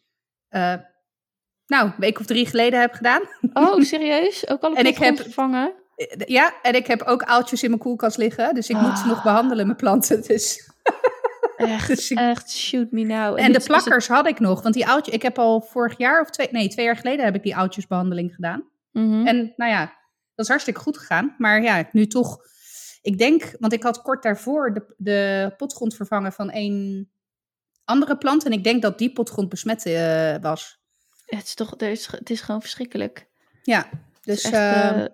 nou, 0.50 0.86
een 1.66 1.94
week 1.98 2.20
of 2.20 2.26
drie 2.26 2.46
geleden 2.46 2.80
heb 2.80 2.94
gedaan. 2.94 3.22
Oh, 3.54 3.82
serieus? 3.92 4.50
Ook 4.50 4.62
alle 4.62 4.76
en 4.76 4.86
ik 4.86 4.98
heb 4.98 5.18
vervangen? 5.18 5.81
Ja, 6.26 6.54
en 6.62 6.76
ik 6.76 6.88
heb 6.88 7.02
ook 7.02 7.24
aaltjes 7.24 7.64
in 7.64 7.70
mijn 7.70 7.82
koelkast 7.82 8.18
liggen. 8.18 8.54
Dus 8.54 8.70
ik 8.70 8.78
moet 8.78 8.98
ze 8.98 9.08
nog 9.08 9.18
ah. 9.18 9.24
behandelen, 9.24 9.66
mijn 9.66 9.78
planten. 9.78 10.22
Dus. 10.28 10.70
Echt, 11.56 11.88
dus 11.88 12.12
echt, 12.12 12.52
shoot 12.52 12.92
me 12.92 13.04
now. 13.04 13.38
En, 13.38 13.44
en 13.44 13.52
de 13.52 13.64
plakkers 13.64 14.08
had 14.08 14.28
ik 14.28 14.40
nog. 14.40 14.62
Want 14.62 14.74
die 14.74 14.86
aaltjes, 14.86 15.16
ik 15.16 15.22
heb 15.22 15.40
al 15.40 15.62
vorig 15.62 15.98
jaar 15.98 16.22
of 16.22 16.30
twee, 16.30 16.48
nee, 16.52 16.68
twee 16.68 16.86
jaar 16.86 16.96
geleden 16.96 17.26
heb 17.26 17.36
ik 17.36 17.44
die 17.44 17.56
aaltjesbehandeling 17.56 18.36
gedaan. 18.36 18.70
Mhm. 18.92 19.28
En 19.28 19.54
nou 19.56 19.72
ja, 19.72 19.86
dat 20.36 20.46
is 20.46 20.48
hartstikke 20.48 20.80
goed 20.80 20.98
gegaan. 20.98 21.36
Maar 21.38 21.62
ja, 21.62 21.90
nu 21.92 22.08
toch, 22.08 22.38
ik 23.02 23.18
denk, 23.18 23.56
want 23.60 23.74
ik 23.74 23.84
had 23.84 24.02
kort 24.02 24.24
daarvoor 24.24 24.74
de, 24.74 24.94
de 24.98 25.54
potgrond 25.58 25.96
vervangen 25.96 26.34
van 26.34 26.50
een 26.54 27.10
andere 27.86 28.18
plant. 28.18 28.46
En 28.46 28.52
ik 28.52 28.64
denk 28.64 28.82
dat 28.82 28.98
die 28.98 29.12
potgrond 29.12 29.50
besmet 29.50 29.86
uh, 29.86 30.36
was. 30.42 30.80
Het 31.26 31.46
is 31.46 31.54
toch, 31.54 31.74
er 31.78 31.90
is, 31.90 32.08
het 32.12 32.30
is 32.30 32.42
gewoon 32.42 32.62
verschrikkelijk. 32.62 33.30
Ja, 33.62 33.90
dus. 34.22 34.44
Echt, 34.44 34.96
uh, 34.98 35.06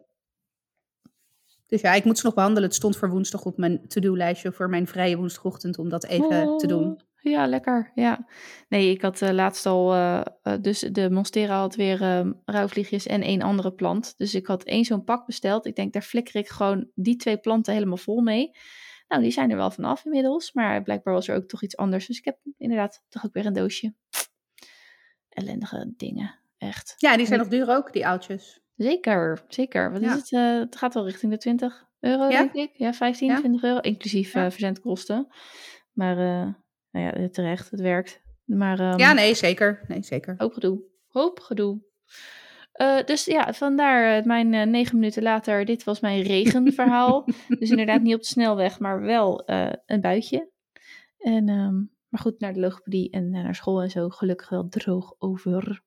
dus 1.68 1.82
ja, 1.82 1.94
ik 1.94 2.04
moet 2.04 2.18
ze 2.18 2.26
nog 2.26 2.34
behandelen. 2.34 2.68
Het 2.68 2.78
stond 2.78 2.98
voor 2.98 3.10
woensdag 3.10 3.46
op 3.46 3.58
mijn 3.58 3.88
to-do-lijstje 3.88 4.52
voor 4.52 4.70
mijn 4.70 4.88
vrije 4.88 5.18
woensdagochtend 5.18 5.78
om 5.78 5.90
dat 5.90 6.06
even 6.06 6.58
te 6.58 6.68
doen. 6.68 6.86
Oh, 6.86 7.32
ja, 7.32 7.48
lekker. 7.48 7.92
Ja. 7.96 8.28
Nee, 8.70 8.92
ik 8.92 9.02
had 9.02 9.22
uh, 9.22 9.30
laatst 9.30 9.66
al, 9.66 9.96
uh, 9.96 10.22
dus 10.62 10.80
de 10.80 11.10
Monstera 11.10 11.60
had 11.60 11.76
weer 11.76 12.02
uh, 12.02 12.32
rouwvliegjes 12.46 13.06
en 13.06 13.22
één 13.22 13.42
andere 13.42 13.74
plant. 13.74 14.18
Dus 14.18 14.36
ik 14.36 14.48
had 14.48 14.64
één 14.64 14.86
zo'n 14.86 15.04
pak 15.04 15.26
besteld. 15.26 15.66
Ik 15.66 15.76
denk, 15.76 15.94
daar 15.94 16.02
flikker 16.02 16.36
ik 16.36 16.48
gewoon 16.48 16.90
die 16.96 17.16
twee 17.16 17.38
planten 17.38 17.74
helemaal 17.74 17.98
vol 17.98 18.22
mee. 18.22 18.52
Nou, 19.08 19.22
die 19.22 19.32
zijn 19.32 19.52
er 19.52 19.58
wel 19.58 19.72
vanaf 19.72 20.06
inmiddels, 20.06 20.54
maar 20.54 20.84
blijkbaar 20.84 21.14
was 21.14 21.28
er 21.28 21.36
ook 21.36 21.48
toch 21.48 21.64
iets 21.64 21.78
anders. 21.78 22.08
Dus 22.08 22.18
ik 22.18 22.26
heb 22.26 22.38
inderdaad 22.58 23.04
toch 23.10 23.26
ook 23.26 23.34
weer 23.34 23.46
een 23.46 23.54
doosje. 23.54 23.94
Ellendige 25.30 25.94
dingen, 25.98 26.40
echt. 26.58 26.94
Ja, 26.98 27.18
die 27.18 27.26
zijn 27.26 27.40
nog 27.40 27.48
duur 27.48 27.70
ook, 27.70 27.94
die 27.94 28.08
oudjes. 28.08 28.62
Zeker, 28.78 29.44
zeker. 29.48 29.92
Wat 29.92 30.02
is 30.02 30.12
het? 30.12 30.32
Uh, 30.32 30.60
het 30.60 30.76
gaat 30.76 30.94
wel 30.94 31.06
richting 31.06 31.32
de 31.32 31.38
20 31.38 31.86
euro, 32.00 32.24
ja? 32.24 32.30
denk 32.30 32.54
ik. 32.54 32.70
Ja, 32.74 32.94
15, 32.94 33.28
ja. 33.28 33.40
20 33.40 33.64
euro, 33.64 33.80
inclusief 33.80 34.36
uh, 34.36 34.50
verzendkosten. 34.50 35.28
Maar 35.94 36.18
uh, 36.18 36.54
nou 36.92 37.06
ja, 37.06 37.30
terecht, 37.30 37.72
het 37.72 37.80
werkt. 37.80 38.22
Maar, 38.46 38.80
um, 38.80 38.98
ja, 38.98 39.14
nee, 39.14 39.34
zeker. 39.34 39.84
Nee, 39.88 40.04
zeker. 40.04 40.36
Hoop 40.38 40.54
gedoe. 40.54 40.82
Hoop 41.08 41.40
gedoe. 41.40 41.80
dus 43.06 43.26
ja, 43.26 43.54
vandaar 43.54 44.26
mijn 44.26 44.70
negen 44.72 44.96
minuten 44.96 45.24
later. 45.24 45.66
Dit 45.66 45.84
was 45.84 46.00
mijn 46.00 46.22
regenverhaal. 46.22 47.26
dus 47.60 47.70
inderdaad 47.70 48.02
niet 48.02 48.16
op 48.16 48.22
de 48.22 48.28
snelweg, 48.28 48.80
maar 48.80 49.02
wel 49.02 49.44
een 49.86 50.02
buitje. 50.02 50.52
En, 51.18 51.50
um, 51.50 51.92
maar 52.08 52.22
goed, 52.22 52.40
naar 52.40 52.54
de 52.54 52.60
logopedie 52.60 53.10
en 53.10 53.30
naar 53.30 53.56
school 53.56 53.82
en 53.82 53.90
zo. 53.90 54.10
Gelukkig 54.10 54.50
wel 54.50 54.68
droog 54.68 55.16
over. 55.18 55.86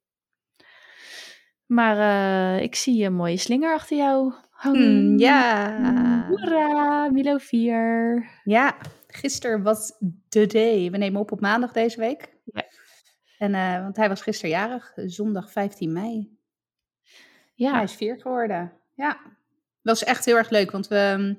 Maar 1.71 1.97
uh, 1.97 2.63
ik 2.63 2.75
zie 2.75 3.05
een 3.05 3.15
mooie 3.15 3.37
slinger 3.37 3.75
achter 3.75 3.97
jou 3.97 4.33
hangen. 4.51 5.11
Mm, 5.11 5.19
ja. 5.19 6.27
Hoera, 6.29 7.11
Milo 7.11 7.39
4. 7.39 8.31
Ja, 8.45 8.77
gisteren 9.07 9.63
was 9.63 9.93
de 10.29 10.47
day. 10.47 10.91
We 10.91 10.97
nemen 10.97 11.21
op 11.21 11.33
op 11.33 11.41
maandag 11.41 11.73
deze 11.73 12.01
week. 12.01 12.37
Ja. 12.45 12.65
En, 13.39 13.55
uh, 13.55 13.83
want 13.83 13.97
hij 13.97 14.09
was 14.09 14.23
gisteren 14.23 14.51
jarig, 14.51 14.93
zondag 14.97 15.51
15 15.51 15.93
mei. 15.93 16.39
Ja. 17.55 17.73
Hij 17.73 17.83
is 17.83 17.95
vier 17.95 18.21
geworden. 18.21 18.73
Ja. 18.95 19.09
Dat 19.83 19.99
was 19.99 20.05
echt 20.05 20.25
heel 20.25 20.37
erg 20.37 20.51
leuk, 20.51 20.71
want 20.71 20.89
we, 20.89 21.37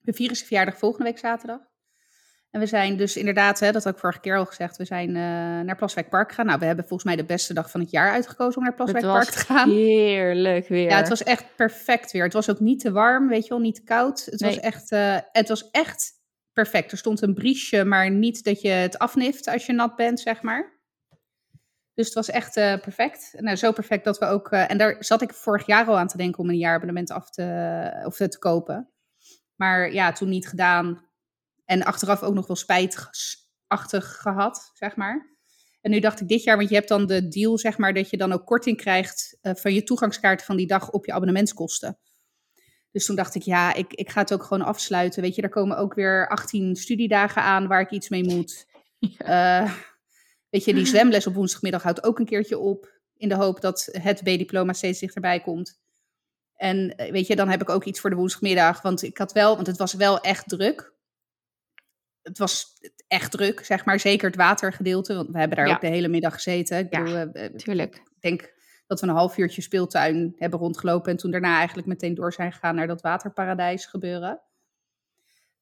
we 0.00 0.12
vieren 0.12 0.36
zijn 0.36 0.48
verjaardag 0.48 0.78
volgende 0.78 1.04
week 1.04 1.18
zaterdag. 1.18 1.60
En 2.50 2.60
we 2.60 2.66
zijn 2.66 2.96
dus 2.96 3.16
inderdaad, 3.16 3.60
hè, 3.60 3.72
dat 3.72 3.84
had 3.84 3.92
ik 3.92 3.98
vorige 3.98 4.20
keer 4.20 4.36
al 4.36 4.46
gezegd, 4.46 4.76
we 4.76 4.84
zijn 4.84 5.08
uh, 5.08 5.14
naar 5.60 5.76
Plaswijk 5.76 6.08
Park 6.08 6.28
gegaan. 6.28 6.46
Nou, 6.46 6.58
we 6.58 6.64
hebben 6.64 6.84
volgens 6.84 7.04
mij 7.04 7.16
de 7.16 7.24
beste 7.24 7.54
dag 7.54 7.70
van 7.70 7.80
het 7.80 7.90
jaar 7.90 8.12
uitgekozen 8.12 8.56
om 8.56 8.62
naar 8.62 8.74
Plaswijk 8.74 9.04
Park 9.04 9.28
te 9.28 9.38
gaan. 9.38 9.70
Heerlijk 9.70 10.68
weer. 10.68 10.88
Ja, 10.88 10.96
het 10.96 11.08
was 11.08 11.22
echt 11.22 11.56
perfect 11.56 12.12
weer. 12.12 12.22
Het 12.22 12.32
was 12.32 12.50
ook 12.50 12.60
niet 12.60 12.80
te 12.80 12.92
warm, 12.92 13.28
weet 13.28 13.42
je 13.42 13.48
wel, 13.48 13.58
niet 13.58 13.74
te 13.74 13.84
koud. 13.84 14.24
Het 14.24 14.40
was 14.40 14.60
echt, 14.60 14.92
uh, 14.92 15.16
het 15.32 15.48
was 15.48 15.70
echt 15.70 16.12
perfect. 16.52 16.92
Er 16.92 16.98
stond 16.98 17.22
een 17.22 17.34
briesje, 17.34 17.84
maar 17.84 18.10
niet 18.10 18.44
dat 18.44 18.60
je 18.60 18.68
het 18.68 18.98
afnift 18.98 19.48
als 19.48 19.66
je 19.66 19.72
nat 19.72 19.96
bent, 19.96 20.20
zeg 20.20 20.42
maar. 20.42 20.76
Dus 21.94 22.06
het 22.06 22.14
was 22.14 22.30
echt 22.30 22.56
uh, 22.56 22.76
perfect. 22.80 23.34
Nou, 23.38 23.56
zo 23.56 23.72
perfect 23.72 24.04
dat 24.04 24.18
we 24.18 24.26
ook. 24.26 24.48
En 24.48 24.78
daar 24.78 24.96
zat 24.98 25.22
ik 25.22 25.34
vorig 25.34 25.66
jaar 25.66 25.86
al 25.86 25.98
aan 25.98 26.08
te 26.08 26.16
denken 26.16 26.42
om 26.42 26.48
een 26.48 26.58
jaarabonnement 26.58 27.10
af 27.10 27.30
te, 27.30 28.02
of 28.04 28.16
te 28.16 28.38
kopen. 28.38 28.90
Maar 29.56 29.92
ja, 29.92 30.12
toen 30.12 30.28
niet 30.28 30.48
gedaan. 30.48 31.07
En 31.68 31.82
achteraf 31.82 32.22
ook 32.22 32.34
nog 32.34 32.46
wel 32.46 32.56
spijtachtig 32.56 34.16
gehad, 34.20 34.70
zeg 34.74 34.96
maar. 34.96 35.36
En 35.80 35.90
nu 35.90 36.00
dacht 36.00 36.20
ik 36.20 36.28
dit 36.28 36.42
jaar, 36.42 36.56
want 36.56 36.68
je 36.68 36.74
hebt 36.74 36.88
dan 36.88 37.06
de 37.06 37.28
deal, 37.28 37.58
zeg 37.58 37.78
maar, 37.78 37.94
dat 37.94 38.10
je 38.10 38.16
dan 38.16 38.32
ook 38.32 38.46
korting 38.46 38.76
krijgt 38.76 39.38
uh, 39.42 39.54
van 39.54 39.74
je 39.74 39.82
toegangskaart 39.82 40.44
van 40.44 40.56
die 40.56 40.66
dag 40.66 40.90
op 40.90 41.06
je 41.06 41.12
abonnementskosten. 41.12 41.98
Dus 42.90 43.06
toen 43.06 43.16
dacht 43.16 43.34
ik, 43.34 43.42
ja, 43.42 43.74
ik, 43.74 43.92
ik 43.92 44.10
ga 44.10 44.20
het 44.20 44.32
ook 44.32 44.42
gewoon 44.42 44.66
afsluiten. 44.66 45.22
Weet 45.22 45.34
je, 45.34 45.42
er 45.42 45.48
komen 45.48 45.76
ook 45.76 45.94
weer 45.94 46.28
18 46.28 46.76
studiedagen 46.76 47.42
aan 47.42 47.66
waar 47.66 47.80
ik 47.80 47.90
iets 47.90 48.08
mee 48.08 48.24
moet. 48.24 48.66
Ja. 48.98 49.62
Uh, 49.62 49.74
weet 50.50 50.64
je, 50.64 50.74
die 50.74 50.86
zwemles 50.86 51.26
op 51.26 51.34
woensdagmiddag 51.34 51.82
houdt 51.82 52.04
ook 52.04 52.18
een 52.18 52.26
keertje 52.26 52.58
op. 52.58 53.00
In 53.16 53.28
de 53.28 53.34
hoop 53.34 53.60
dat 53.60 53.88
het 53.92 54.22
B-diploma 54.22 54.72
steeds 54.72 55.00
dichterbij 55.00 55.40
komt. 55.40 55.80
En 56.54 56.96
eh, 56.96 57.12
weet 57.12 57.26
je, 57.26 57.36
dan 57.36 57.48
heb 57.48 57.60
ik 57.60 57.68
ook 57.68 57.84
iets 57.84 58.00
voor 58.00 58.10
de 58.10 58.16
woensdagmiddag. 58.16 58.82
Want 58.82 59.02
ik 59.02 59.18
had 59.18 59.32
wel, 59.32 59.54
want 59.54 59.66
het 59.66 59.76
was 59.76 59.94
wel 59.94 60.20
echt 60.20 60.48
druk. 60.48 60.96
Het 62.22 62.38
was 62.38 62.66
echt 63.08 63.30
druk, 63.30 63.64
zeg 63.64 63.84
maar. 63.84 64.00
Zeker 64.00 64.26
het 64.26 64.36
watergedeelte. 64.36 65.14
Want 65.14 65.28
we 65.30 65.38
hebben 65.38 65.56
daar 65.56 65.66
Ja. 65.66 65.74
ook 65.74 65.80
de 65.80 65.86
hele 65.86 66.08
middag 66.08 66.34
gezeten. 66.34 66.78
Ik 66.78 66.90
bedoel, 66.90 67.32
Tuurlijk. 67.56 67.94
ik 67.94 68.20
denk 68.20 68.52
dat 68.86 69.00
we 69.00 69.06
een 69.06 69.14
half 69.14 69.36
uurtje 69.36 69.62
speeltuin 69.62 70.32
hebben 70.36 70.58
rondgelopen. 70.58 71.10
En 71.10 71.16
toen 71.16 71.30
daarna 71.30 71.56
eigenlijk 71.56 71.88
meteen 71.88 72.14
door 72.14 72.32
zijn 72.32 72.52
gegaan 72.52 72.74
naar 72.74 72.86
dat 72.86 73.00
waterparadijs 73.00 73.86
gebeuren. 73.86 74.40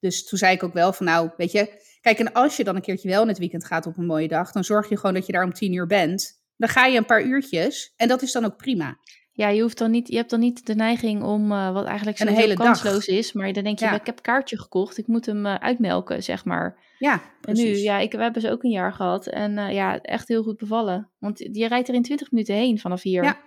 Dus 0.01 0.25
toen 0.27 0.39
zei 0.39 0.55
ik 0.55 0.63
ook 0.63 0.73
wel 0.73 0.93
van 0.93 1.07
nou, 1.07 1.31
weet 1.37 1.53
je, 1.53 1.83
kijk, 2.01 2.19
en 2.19 2.33
als 2.33 2.57
je 2.57 2.65
dan 2.65 2.77
een 2.77 2.83
keertje 2.83 3.09
wel 3.09 3.23
in 3.23 3.29
het 3.29 3.39
weekend 3.39 3.65
gaat 3.65 3.87
op 3.87 3.97
een 3.97 4.07
mooie 4.07 4.29
dag, 4.29 4.53
dan 4.53 4.65
zorg 4.65 4.89
je 4.89 4.97
gewoon 4.97 5.15
dat 5.15 5.27
je 5.27 5.33
daar 5.33 5.45
om 5.45 5.53
tien 5.53 5.73
uur 5.73 5.87
bent. 5.87 6.43
Dan 6.57 6.69
ga 6.69 6.87
je 6.87 6.97
een 6.99 7.07
paar 7.07 7.23
uurtjes 7.23 7.93
en 7.97 8.09
dat 8.09 8.23
is 8.23 8.33
dan 8.33 8.45
ook 8.45 8.57
prima. 8.57 8.99
Ja, 9.37 9.49
je, 9.49 9.63
hoeft 9.63 9.79
dan 9.79 9.91
niet, 9.91 10.09
je 10.09 10.17
hebt 10.17 10.31
dan 10.31 10.41
niet 10.41 10.67
de 10.67 10.75
neiging 10.75 11.23
om, 11.23 11.53
eh, 11.53 11.73
wat 11.73 11.85
eigenlijk 11.85 12.19
zo 12.19 12.27
hele 12.27 12.55
dag. 12.55 12.67
kansloos 12.67 13.07
is, 13.07 13.33
maar 13.33 13.53
dan 13.53 13.65
denk 13.65 13.79
je, 13.79 13.85
Ja. 13.85 13.95
ik 13.95 14.07
heb 14.07 14.17
een 14.17 14.23
kaartje 14.23 14.59
gekocht, 14.59 14.99
ik 14.99 15.07
moet 15.07 15.27
hem 15.27 15.47
eh, 15.47 15.55
uitmelken, 15.55 16.23
zeg 16.23 16.45
maar. 16.45 16.85
Ja, 16.99 17.23
En 17.41 17.55
nu, 17.55 17.77
ja, 17.77 17.99
ik, 17.99 18.13
we 18.13 18.23
hebben 18.23 18.43
ze 18.43 18.51
ook 18.51 18.63
een 18.65 18.71
jaar 18.71 18.93
gehad 18.93 19.27
en 19.27 19.59
eh, 19.59 19.73
ja, 19.73 20.01
echt 20.01 20.29
heel 20.29 20.43
goed 20.43 20.57
bevallen. 20.57 21.11
Want 21.19 21.39
je 21.39 21.69
rijdt 21.69 21.89
er 21.89 21.95
in 21.95 22.03
20 22.03 22.31
minuten 22.31 22.55
heen 22.55 22.79
vanaf 22.79 23.03
hier. 23.03 23.23
Ja. 23.25 23.41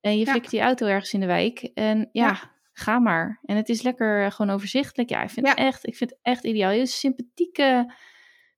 En 0.00 0.18
je 0.18 0.24
Ja. 0.24 0.30
flikt 0.32 0.50
die 0.50 0.60
auto 0.60 0.86
ergens 0.86 1.12
in 1.12 1.20
de 1.20 1.26
wijk 1.26 1.70
en 1.74 2.08
ja, 2.12 2.56
ga 2.72 2.98
maar. 2.98 3.38
En 3.42 3.56
het 3.56 3.68
is 3.68 3.82
lekker 3.82 4.32
gewoon 4.32 4.54
overzichtelijk. 4.54 5.10
Ja, 5.10 5.22
ik 5.22 5.30
vind, 5.30 5.48
het 5.48 5.58
echt, 5.58 5.86
ik 5.86 5.96
vind 5.96 6.10
het 6.10 6.18
echt 6.22 6.44
ideaal. 6.44 6.70
Je 6.70 6.86
sympathieke... 6.86 7.94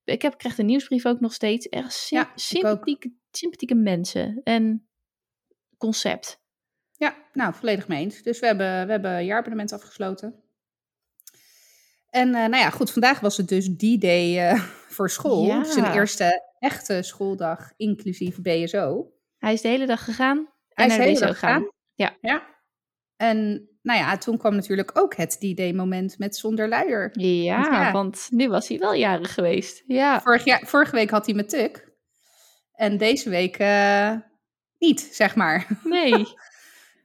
Ik 0.05 0.23
heb, 0.23 0.39
krijg 0.39 0.55
de 0.55 0.63
nieuwsbrief 0.63 1.07
ook 1.07 1.21
nog 1.21 1.33
steeds. 1.33 1.69
Echt 1.69 2.11
sympathieke, 2.35 3.13
sympathieke 3.31 3.75
mensen. 3.75 4.41
En 4.45 4.89
concept. 5.79 6.40
Ja, 7.01 7.15
nou, 7.33 7.55
volledig 7.55 7.89
mee 7.89 8.03
eens. 8.03 8.23
Dus 8.23 8.41
we 8.41 8.47
hebben, 8.47 8.87
we 8.87 8.93
hebben 8.93 9.11
een 9.11 9.25
jaarabonnement 9.25 9.73
afgesloten. 9.73 10.35
En 12.11 12.29
eh, 12.35 12.41
nou 12.41 12.57
ja, 12.57 12.71
goed, 12.71 12.93
vandaag 12.93 13.21
was 13.21 13.37
het 13.37 13.49
dus 13.49 13.69
die 13.69 13.99
day 13.99 14.49
eh, 14.49 14.61
voor 14.95 15.11
school. 15.11 15.47
Ja. 15.47 15.65
Zijn 15.65 15.93
eerste 15.93 16.43
echte 16.59 17.03
schooldag, 17.03 17.73
inclusief 17.77 18.41
BSO. 18.41 19.13
Hij 19.39 19.53
is 19.53 19.61
de 19.61 19.69
hele 19.69 19.87
dag 19.87 20.05
gegaan. 20.05 20.49
Hij 20.69 20.85
en 20.85 20.91
is 20.91 20.97
de 20.97 21.03
hele 21.03 21.15
BSO 21.15 21.27
dag 21.27 21.39
gaan. 21.39 21.55
gegaan. 21.55 21.73
Ja. 21.95 22.17
ja. 22.21 22.43
En 23.17 23.69
nou 23.83 23.99
ja, 23.99 24.19
toen 24.19 24.39
kwam 24.39 24.55
natuurlijk 24.55 24.99
ook 24.99 25.17
het 25.17 25.31
D-Day 25.41 25.73
moment 25.73 26.19
met 26.19 26.37
zonder 26.37 26.69
luier. 26.69 27.11
Ja, 27.13 27.61
Want 27.61 27.75
ja. 27.75 27.93
want 27.93 28.29
nu 28.31 28.49
was 28.49 28.69
hij 28.69 28.79
wel 28.79 28.95
jarig 28.95 29.35
geweest. 29.35 29.83
Ja. 29.87 30.21
Vorig 30.21 30.45
jaar, 30.45 30.67
vorige 30.67 30.95
week 30.95 31.11
had 31.11 31.27
hij 31.27 31.35
met 31.35 31.49
Tuk. 31.49 31.93
En 32.73 32.97
deze 32.97 33.31
week 33.31 33.57
eh, 33.59 34.17
niet, 34.79 35.01
zeg 35.01 35.35
maar. 35.35 35.67
Nee. 35.85 36.27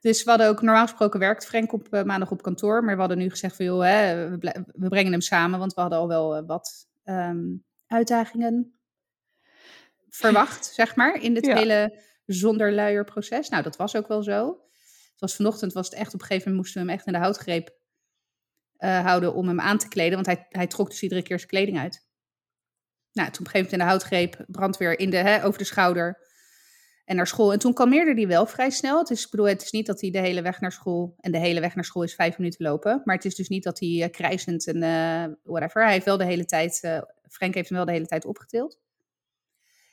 Dus 0.05 0.23
we 0.23 0.29
hadden 0.29 0.47
ook 0.47 0.61
normaal 0.61 0.87
gesproken 0.87 1.19
werkt 1.19 1.45
Frank 1.45 1.73
op 1.73 1.93
eh, 1.93 2.03
maandag 2.03 2.31
op 2.31 2.41
kantoor. 2.41 2.83
Maar 2.83 2.93
we 2.93 2.99
hadden 2.99 3.17
nu 3.17 3.29
gezegd 3.29 3.55
van 3.55 3.65
joh, 3.65 3.83
hè, 3.83 4.29
we, 4.37 4.63
brengen 4.89 5.11
hem 5.11 5.21
samen. 5.21 5.59
Want 5.59 5.73
we 5.73 5.81
hadden 5.81 5.99
al 5.99 6.07
wel 6.07 6.35
eh, 6.35 6.43
wat 6.47 6.87
ehm, 7.03 7.43
uitdagingen 7.87 8.79
verwacht, 10.09 10.65
zeg 10.65 10.95
maar. 10.95 11.21
In 11.21 11.33
dit 11.33 11.45
Ja. 11.45 11.55
hele 11.55 12.01
zonder 12.25 12.73
luier 12.73 13.03
proces. 13.03 13.49
Nou, 13.49 13.63
dat 13.63 13.75
was 13.75 13.95
ook 13.95 14.07
wel 14.07 14.23
zo. 14.23 14.47
Het 15.11 15.19
was 15.19 15.35
vanochtend, 15.35 15.73
was 15.73 15.85
het 15.89 15.95
echt 15.95 16.13
op 16.13 16.19
een 16.19 16.25
gegeven 16.25 16.51
moment 16.51 16.57
moesten 16.65 16.81
we 16.81 16.87
hem 16.87 16.97
echt 16.97 17.07
in 17.07 17.13
de 17.13 17.19
houtgreep 17.19 17.75
eh, 18.77 19.05
houden 19.05 19.33
om 19.33 19.47
hem 19.47 19.59
aan 19.59 19.77
te 19.77 19.87
kleden. 19.87 20.13
Want 20.13 20.25
hij, 20.25 20.45
hij 20.49 20.67
trok 20.67 20.89
dus 20.89 21.01
iedere 21.01 21.21
keer 21.21 21.37
zijn 21.37 21.49
kleding 21.49 21.79
uit. 21.79 22.07
Nou, 23.11 23.29
toen 23.31 23.39
op 23.39 23.45
een 23.45 23.51
gegeven 23.51 23.53
moment 23.53 23.71
in 23.71 23.79
de 23.79 23.85
houtgreep, 23.85 24.45
brandweer 24.47 24.99
in 24.99 25.09
de, 25.09 25.17
hè, 25.17 25.45
over 25.45 25.59
de 25.59 25.65
schouder 25.65 26.24
en 27.05 27.15
naar 27.15 27.27
school. 27.27 27.53
En 27.53 27.59
toen 27.59 27.73
kalmeerde 27.73 28.13
hij 28.13 28.27
wel 28.27 28.45
vrij 28.45 28.69
snel. 28.69 28.99
Het 28.99 29.09
is, 29.09 29.23
ik 29.23 29.29
bedoel, 29.29 29.47
het 29.47 29.61
is 29.61 29.71
niet 29.71 29.85
dat 29.85 30.01
hij 30.01 30.11
de 30.11 30.19
hele 30.19 30.41
weg 30.41 30.59
naar 30.59 30.71
school, 30.71 31.15
en 31.19 31.31
de 31.31 31.37
hele 31.37 31.59
weg 31.59 31.75
naar 31.75 31.85
school 31.85 32.03
is 32.03 32.15
vijf 32.15 32.37
minuten 32.37 32.65
lopen. 32.65 33.01
Maar 33.03 33.15
het 33.15 33.25
is 33.25 33.35
dus 33.35 33.47
niet 33.47 33.63
dat 33.63 33.79
hij 33.79 34.03
eh, 34.03 34.11
krijzend 34.11 34.67
en 34.67 34.83
eh, 34.83 35.33
whatever. 35.43 35.83
Hij 35.83 35.91
heeft 35.91 36.05
wel 36.05 36.17
de 36.17 36.25
hele 36.25 36.45
tijd, 36.45 36.79
eh, 36.81 37.01
Frank 37.29 37.53
heeft 37.53 37.69
hem 37.69 37.77
wel 37.77 37.87
de 37.87 37.91
hele 37.91 38.07
tijd 38.07 38.25
opgetild. 38.25 38.79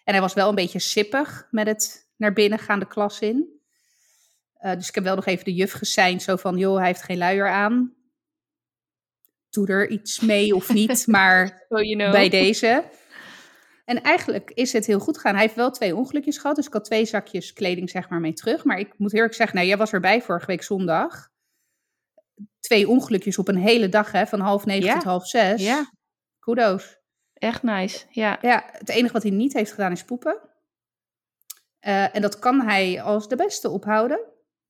En 0.05 0.13
hij 0.13 0.23
was 0.23 0.35
wel 0.35 0.49
een 0.49 0.55
beetje 0.55 0.79
sippig 0.79 1.49
met 1.51 1.67
het 1.67 2.09
naar 2.17 2.33
binnen 2.33 2.59
gaan 2.59 2.79
de 2.79 2.87
klas 2.87 3.21
in. 3.21 3.61
Dus 4.77 4.89
ik 4.89 4.95
heb 4.95 5.05
wel 5.05 5.15
nog 5.15 5.27
even 5.27 5.45
de 5.45 5.55
juf 5.55 5.73
geseind, 5.73 6.23
zo 6.23 6.37
van, 6.37 6.57
joh, 6.57 6.77
hij 6.77 6.87
heeft 6.87 7.03
geen 7.03 7.19
luier 7.19 7.49
aan. 7.49 7.95
Doe 9.51 9.67
er 9.69 9.91
iets 9.91 10.21
mee 10.21 10.55
of 10.55 10.73
niet, 10.73 11.07
maar 11.17 11.65
So 11.69 11.81
you 11.81 11.97
know. 11.97 12.11
bij 12.11 12.29
deze. 12.29 12.85
En 13.93 14.03
eigenlijk 14.03 14.51
is 14.51 14.73
het 14.73 14.87
heel 14.87 14.99
goed 14.99 15.17
gegaan. 15.17 15.33
Hij 15.33 15.43
heeft 15.43 15.55
wel 15.55 15.71
twee 15.71 15.97
ongelukjes 15.97 16.39
gehad, 16.39 16.57
dus 16.57 16.67
ik 16.67 16.73
had 16.73 16.85
twee 16.85 17.05
zakjes 17.05 17.53
kleding 17.53 17.91
zeg 17.91 18.09
maar 18.09 18.21
mee 18.21 18.33
terug. 18.33 18.65
Maar 18.65 18.79
ik 18.79 18.99
moet 18.99 19.15
eerlijk 19.15 19.35
zeggen, 19.35 19.57
nou, 19.57 19.69
jij 19.69 19.77
was 19.77 19.93
erbij 19.93 20.23
vorige 20.23 20.47
week 20.47 20.63
zondag. 20.63 21.29
Twee 22.61 22.89
ongelukjes 22.89 23.39
op 23.39 23.49
een 23.49 23.57
hele 23.57 23.89
dag, 23.89 24.13
hè, 24.13 24.27
van 24.27 24.41
half 24.41 24.65
negen 24.65 24.85
Ja. 24.85 24.95
tot 24.95 25.03
half 25.03 25.27
zes. 25.27 25.63
Ja. 25.63 25.91
Kudos. 26.39 26.99
Echt 27.33 27.63
nice. 27.63 28.07
Ja. 28.11 28.39
Ja, 28.41 28.65
het 28.67 28.89
enige 28.89 29.13
wat 29.13 29.23
hij 29.23 29.33
niet 29.33 29.53
heeft 29.53 29.71
gedaan 29.71 29.93
is 29.93 30.05
poepen. 30.05 30.41
Eh, 31.79 32.15
en 32.17 32.23
dat 32.23 32.39
kan 32.39 32.61
hij 32.61 33.03
als 33.03 33.29
de 33.29 33.37
beste 33.37 33.69
ophouden. 33.69 34.21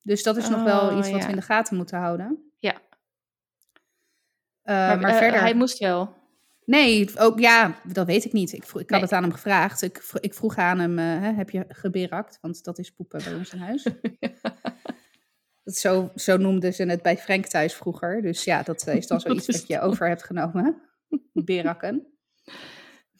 Dus 0.02 0.22
dat 0.22 0.36
is 0.36 0.48
nog 0.48 0.62
wel 0.62 0.90
Oh, 0.90 0.98
iets 0.98 1.10
wat 1.10 1.20
ja. 1.20 1.26
we 1.26 1.32
in 1.32 1.38
de 1.38 1.44
gaten 1.44 1.76
moeten 1.76 1.98
houden. 1.98 2.52
Ja. 2.58 2.74
Eh, 4.62 4.74
maar 4.76 4.98
maar 4.98 5.10
eh, 5.10 5.16
verder... 5.16 5.40
hij 5.40 5.54
moest 5.54 5.78
wel. 5.78 6.20
Nee, 6.64 7.10
ook 7.18 7.38
ja, 7.38 7.80
dat 7.92 8.06
weet 8.06 8.24
ik 8.24 8.32
niet. 8.32 8.52
Ik, 8.52 8.64
vroeg, 8.64 8.80
ik 8.82 8.90
had 8.90 8.98
Nee. 9.00 9.08
het 9.08 9.12
aan 9.16 9.22
hem 9.22 9.32
gevraagd. 9.32 9.82
Ik, 9.82 10.02
vro- 10.02 10.18
ik 10.20 10.34
vroeg 10.34 10.56
aan 10.56 10.78
hem, 10.78 10.98
eh, 10.98 11.36
heb 11.36 11.50
je 11.50 11.64
geberakt? 11.68 12.38
Want 12.40 12.64
dat 12.64 12.78
is 12.78 12.90
poepen 12.90 13.24
bij 13.24 13.34
ons 13.34 13.52
in 13.52 13.58
huis. 13.58 13.82
dat 15.64 15.76
zo, 15.76 16.10
zo 16.14 16.36
noemden 16.36 16.74
ze 16.74 16.84
het 16.84 17.02
bij 17.02 17.18
Frank 17.18 17.46
thuis 17.46 17.74
vroeger. 17.74 18.22
Dus 18.22 18.44
ja, 18.44 18.62
dat 18.62 18.86
eh, 18.86 18.94
is 18.94 19.06
dan 19.06 19.20
zoiets 19.20 19.46
wat 19.46 19.66
je 19.66 19.80
over 19.80 20.08
hebt 20.08 20.22
genomen. 20.24 20.82
Berakken. 21.32 22.06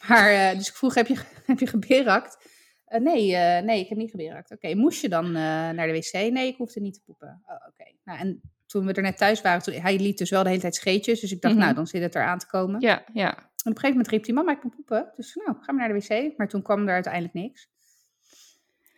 Maar, 0.08 0.30
eh, 0.30 0.56
dus 0.58 0.68
ik 0.68 0.75
vroeg, 0.75 0.94
heb 0.94 1.06
je, 1.06 1.16
heb 1.46 1.58
je 1.58 1.66
geberakt? 1.66 2.50
Nee, 2.99 3.37
nee, 3.62 3.80
ik 3.80 3.88
heb 3.88 3.99
niet 3.99 4.11
geberakt. 4.11 4.50
Oké, 4.50 4.75
moest 4.75 5.00
je 5.00 5.08
dan 5.08 5.32
naar 5.32 5.87
de 5.87 5.92
wc? 5.92 6.12
Nee, 6.32 6.46
ik 6.46 6.56
hoefde 6.56 6.80
niet 6.80 6.94
te 6.94 7.00
poepen. 7.04 7.42
Oh, 7.46 7.54
Oké, 7.68 7.92
nou 8.04 8.18
en 8.18 8.40
toen 8.73 8.87
we 8.87 8.93
er 8.93 9.02
net 9.02 9.17
thuis 9.17 9.41
waren, 9.41 9.62
toen, 9.62 9.75
hij 9.75 9.99
liet 9.99 10.19
dus 10.19 10.31
wel 10.31 10.43
de 10.43 10.49
hele 10.49 10.61
tijd 10.61 10.75
scheetjes. 10.75 11.21
Dus 11.21 11.33
ik 11.33 11.41
dacht, 11.41 11.55
Mhm. 11.55 11.62
nou, 11.62 11.75
dan 11.75 11.87
zit 11.87 12.02
het 12.02 12.14
eraan 12.14 12.38
te 12.38 12.47
komen. 12.47 12.81
Ja, 12.81 13.05
ja. 13.12 13.29
En 13.37 13.38
op 13.71 13.76
een 13.76 13.81
gegeven 13.81 13.88
moment 13.91 14.09
riep 14.09 14.25
hij, 14.25 14.35
mama, 14.35 14.52
ik 14.52 14.62
moet 14.62 14.75
poepen. 14.75 15.11
Dus 15.17 15.35
nou, 15.35 15.57
ga 15.61 15.73
maar 15.73 15.88
naar 15.88 15.99
de 16.00 16.07
wc. 16.07 16.37
Maar 16.38 16.49
toen 16.49 16.62
kwam 16.62 16.88
er 16.88 16.95
uiteindelijk 16.95 17.35
niks. 17.35 17.71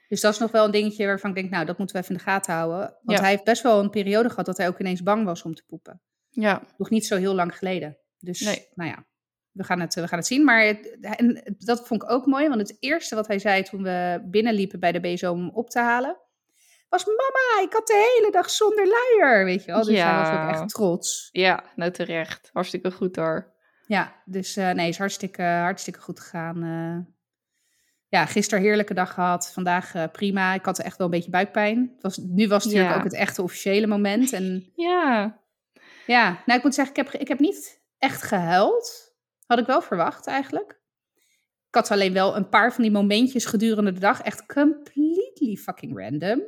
Dus 0.08 0.20
dat 0.20 0.32
is 0.32 0.38
nog 0.38 0.50
wel 0.50 0.64
een 0.64 0.70
dingetje 0.70 1.06
waarvan 1.06 1.30
ik 1.30 1.36
denk, 1.36 1.50
nou, 1.50 1.64
dat 1.64 1.78
moeten 1.78 1.96
we 1.96 2.02
even 2.02 2.14
in 2.14 2.20
de 2.24 2.30
gaten 2.30 2.54
houden. 2.54 2.78
Want 2.78 3.18
Ja. 3.18 3.20
hij 3.20 3.30
heeft 3.30 3.44
best 3.44 3.62
wel 3.62 3.80
een 3.80 3.90
periode 3.90 4.28
gehad 4.30 4.46
dat 4.46 4.56
hij 4.56 4.68
ook 4.68 4.78
ineens 4.80 5.02
bang 5.02 5.24
was 5.24 5.42
om 5.42 5.54
te 5.54 5.64
poepen. 5.66 6.00
Ja. 6.30 6.62
Nog 6.76 6.90
niet 6.90 7.06
zo 7.06 7.16
heel 7.16 7.34
lang 7.34 7.56
geleden. 7.58 7.98
Dus, 8.18 8.40
Nee. 8.40 8.66
nou 8.74 8.90
ja, 8.90 9.06
we 9.50 9.64
gaan 9.64 9.80
het, 9.80 9.94
we 9.94 10.08
gaan 10.08 10.18
het 10.18 10.26
zien. 10.26 10.44
Maar 10.44 10.64
het- 10.66 10.96
en 11.00 11.54
dat 11.58 11.86
vond 11.86 12.02
ik 12.02 12.10
ook 12.10 12.26
mooi, 12.26 12.48
want 12.48 12.60
het 12.60 12.76
eerste 12.80 13.14
wat 13.14 13.26
hij 13.26 13.38
zei 13.38 13.62
toen 13.62 13.82
we 13.82 14.22
binnenliepen 14.24 14.80
bij 14.80 14.92
de 14.92 15.00
BSO 15.00 15.32
om 15.32 15.38
hem 15.38 15.50
op 15.50 15.70
te 15.70 15.78
halen, 15.78 16.16
was, 16.94 17.04
mama, 17.06 17.66
ik 17.66 17.72
had 17.72 17.86
de 17.86 18.14
hele 18.18 18.32
dag 18.32 18.50
zonder 18.50 18.86
luier, 18.86 19.44
weet 19.44 19.64
je 19.64 19.70
wel. 19.72 19.84
Dus 19.84 19.98
hij 20.00 20.16
was 20.18 20.28
Ja. 20.28 20.44
ook 20.44 20.50
echt 20.50 20.68
trots. 20.68 21.28
Ja, 21.32 21.64
nou 21.76 21.90
terecht. 21.90 22.50
Hartstikke 22.52 22.90
goed 22.90 23.16
hoor. 23.16 23.52
Ja, 23.86 24.22
dus 24.24 24.56
eh, 24.56 24.70
nee, 24.70 24.88
is 24.88 24.98
hartstikke, 24.98 25.42
hartstikke 25.42 26.00
goed 26.00 26.20
gegaan. 26.20 26.62
eh. 26.62 27.12
ja, 28.08 28.26
gisteren 28.26 28.64
heerlijke 28.64 28.94
dag 28.94 29.12
gehad. 29.14 29.50
Vandaag 29.52 29.94
eh, 29.94 30.04
prima. 30.12 30.54
Ik 30.54 30.64
had 30.64 30.78
echt 30.78 30.96
wel 30.96 31.06
een 31.06 31.12
beetje 31.12 31.30
buikpijn. 31.30 31.90
Het 31.94 32.02
was, 32.02 32.16
nu 32.16 32.48
was 32.48 32.64
het 32.64 32.72
natuurlijk 32.72 32.90
Ja. 32.90 32.96
ook 32.98 33.10
het 33.12 33.20
echte 33.20 33.42
officiële 33.42 33.86
moment. 33.86 34.32
En 34.32 34.72
Ja. 34.76 35.38
ja, 36.06 36.42
nou, 36.46 36.58
ik 36.58 36.64
moet 36.64 36.74
zeggen, 36.74 36.96
ik 36.96 37.04
heb, 37.10 37.20
ik 37.20 37.28
heb 37.28 37.38
niet 37.38 37.82
echt 37.98 38.22
gehuild. 38.22 39.12
Had 39.46 39.58
ik 39.58 39.66
wel 39.66 39.82
verwacht 39.82 40.26
eigenlijk. 40.26 40.80
Ik 41.68 41.74
had 41.80 41.90
alleen 41.90 42.12
wel 42.12 42.36
een 42.36 42.48
paar 42.48 42.72
van 42.72 42.82
die 42.82 42.92
momentjes 42.92 43.44
gedurende 43.44 43.92
de 43.92 44.00
dag. 44.00 44.20
Echt 44.20 44.46
completely 44.46 45.56
fucking 45.56 45.98
random. 45.98 46.42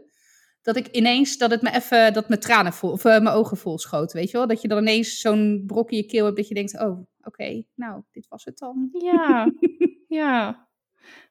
Dat 0.66 0.76
ik 0.76 0.86
ineens, 0.86 1.38
dat 1.38 1.50
het 1.50 1.62
me 1.62 1.70
even, 1.72 2.12
dat 2.12 2.28
mijn 2.28 2.40
tranen 2.40 2.72
vol, 2.72 2.90
of 2.90 3.04
eh, 3.04 3.20
mijn 3.20 3.34
ogen 3.34 3.56
vol 3.56 3.78
schoten, 3.78 4.16
weet 4.16 4.30
je 4.30 4.36
wel? 4.36 4.46
Dat 4.46 4.62
je 4.62 4.68
dan 4.68 4.78
ineens 4.78 5.20
zo'n 5.20 5.62
brok 5.66 5.90
in 5.90 5.96
je 5.96 6.06
keel 6.06 6.24
hebt 6.24 6.36
dat 6.36 6.48
je 6.48 6.54
denkt, 6.54 6.80
oh, 6.80 7.06
oké, 7.20 7.64
nou, 7.74 8.02
dit 8.10 8.28
was 8.28 8.44
het 8.44 8.58
dan. 8.58 8.88
Ja, 8.92 9.52
ja. 10.20 10.68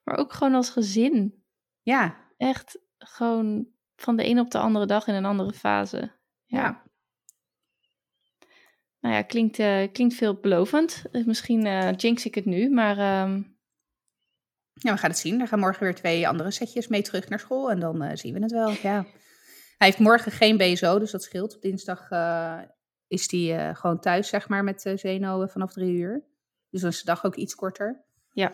Maar 0.04 0.16
ook 0.16 0.32
gewoon 0.32 0.54
als 0.54 0.70
gezin. 0.70 1.44
Ja, 1.82 2.16
Echt 2.36 2.78
gewoon 2.98 3.66
van 3.96 4.16
de 4.16 4.22
ene 4.22 4.40
op 4.40 4.50
de 4.50 4.58
andere 4.58 4.86
dag 4.86 5.06
in 5.06 5.14
een 5.14 5.24
andere 5.24 5.52
fase. 5.52 6.12
Ja. 6.44 6.60
Ja. 6.60 6.82
Nou 9.00 9.14
ja, 9.14 9.22
klinkt, 9.22 9.58
eh, 9.58 9.92
klinkt 9.92 10.14
veelbelovend. 10.14 11.04
Eh, 11.12 11.24
Misschien 11.24 11.90
jinx 11.96 12.24
ik 12.26 12.34
het 12.34 12.44
nu, 12.44 12.70
maar 12.70 12.98
ehm, 12.98 13.42
Ja, 14.72 14.92
we 14.92 14.98
gaan 14.98 15.10
het 15.10 15.18
zien. 15.18 15.40
Er 15.40 15.48
gaan 15.48 15.58
morgen 15.58 15.82
weer 15.82 15.94
twee 15.94 16.28
andere 16.28 16.50
setjes 16.50 16.88
mee 16.88 17.02
terug 17.02 17.28
naar 17.28 17.38
school. 17.38 17.70
En 17.70 17.80
dan 17.80 18.16
zien 18.16 18.34
we 18.34 18.40
het 18.40 18.52
wel. 18.52 18.70
Ja. 18.82 19.06
Hij 19.76 19.86
heeft 19.86 19.98
morgen 19.98 20.32
geen 20.32 20.56
BSO, 20.56 20.98
dus 20.98 21.10
dat 21.10 21.22
scheelt. 21.22 21.56
Op 21.56 21.62
dinsdag 21.62 22.10
eh, 22.10 22.60
is 23.06 23.30
hij 23.30 23.68
eh, 23.68 23.74
gewoon 23.74 24.00
thuis, 24.00 24.28
zeg 24.28 24.48
maar, 24.48 24.64
met 24.64 24.84
uh, 24.84 24.96
Zeno 24.96 25.42
eh, 25.42 25.48
vanaf 25.48 25.72
drie 25.72 25.92
uur. 25.92 26.24
Dus 26.70 26.80
dan 26.80 26.90
is 26.90 26.98
de 26.98 27.04
dag 27.06 27.24
ook 27.24 27.36
iets 27.36 27.54
korter. 27.54 28.04
Ja. 28.32 28.52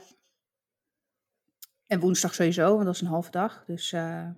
En 1.86 2.00
woensdag 2.00 2.34
sowieso, 2.34 2.72
want 2.72 2.84
dat 2.84 2.94
is 2.94 3.00
een 3.00 3.06
halve 3.06 3.30
dag. 3.30 3.64
Dus 3.66 3.92
eh, 3.92 4.28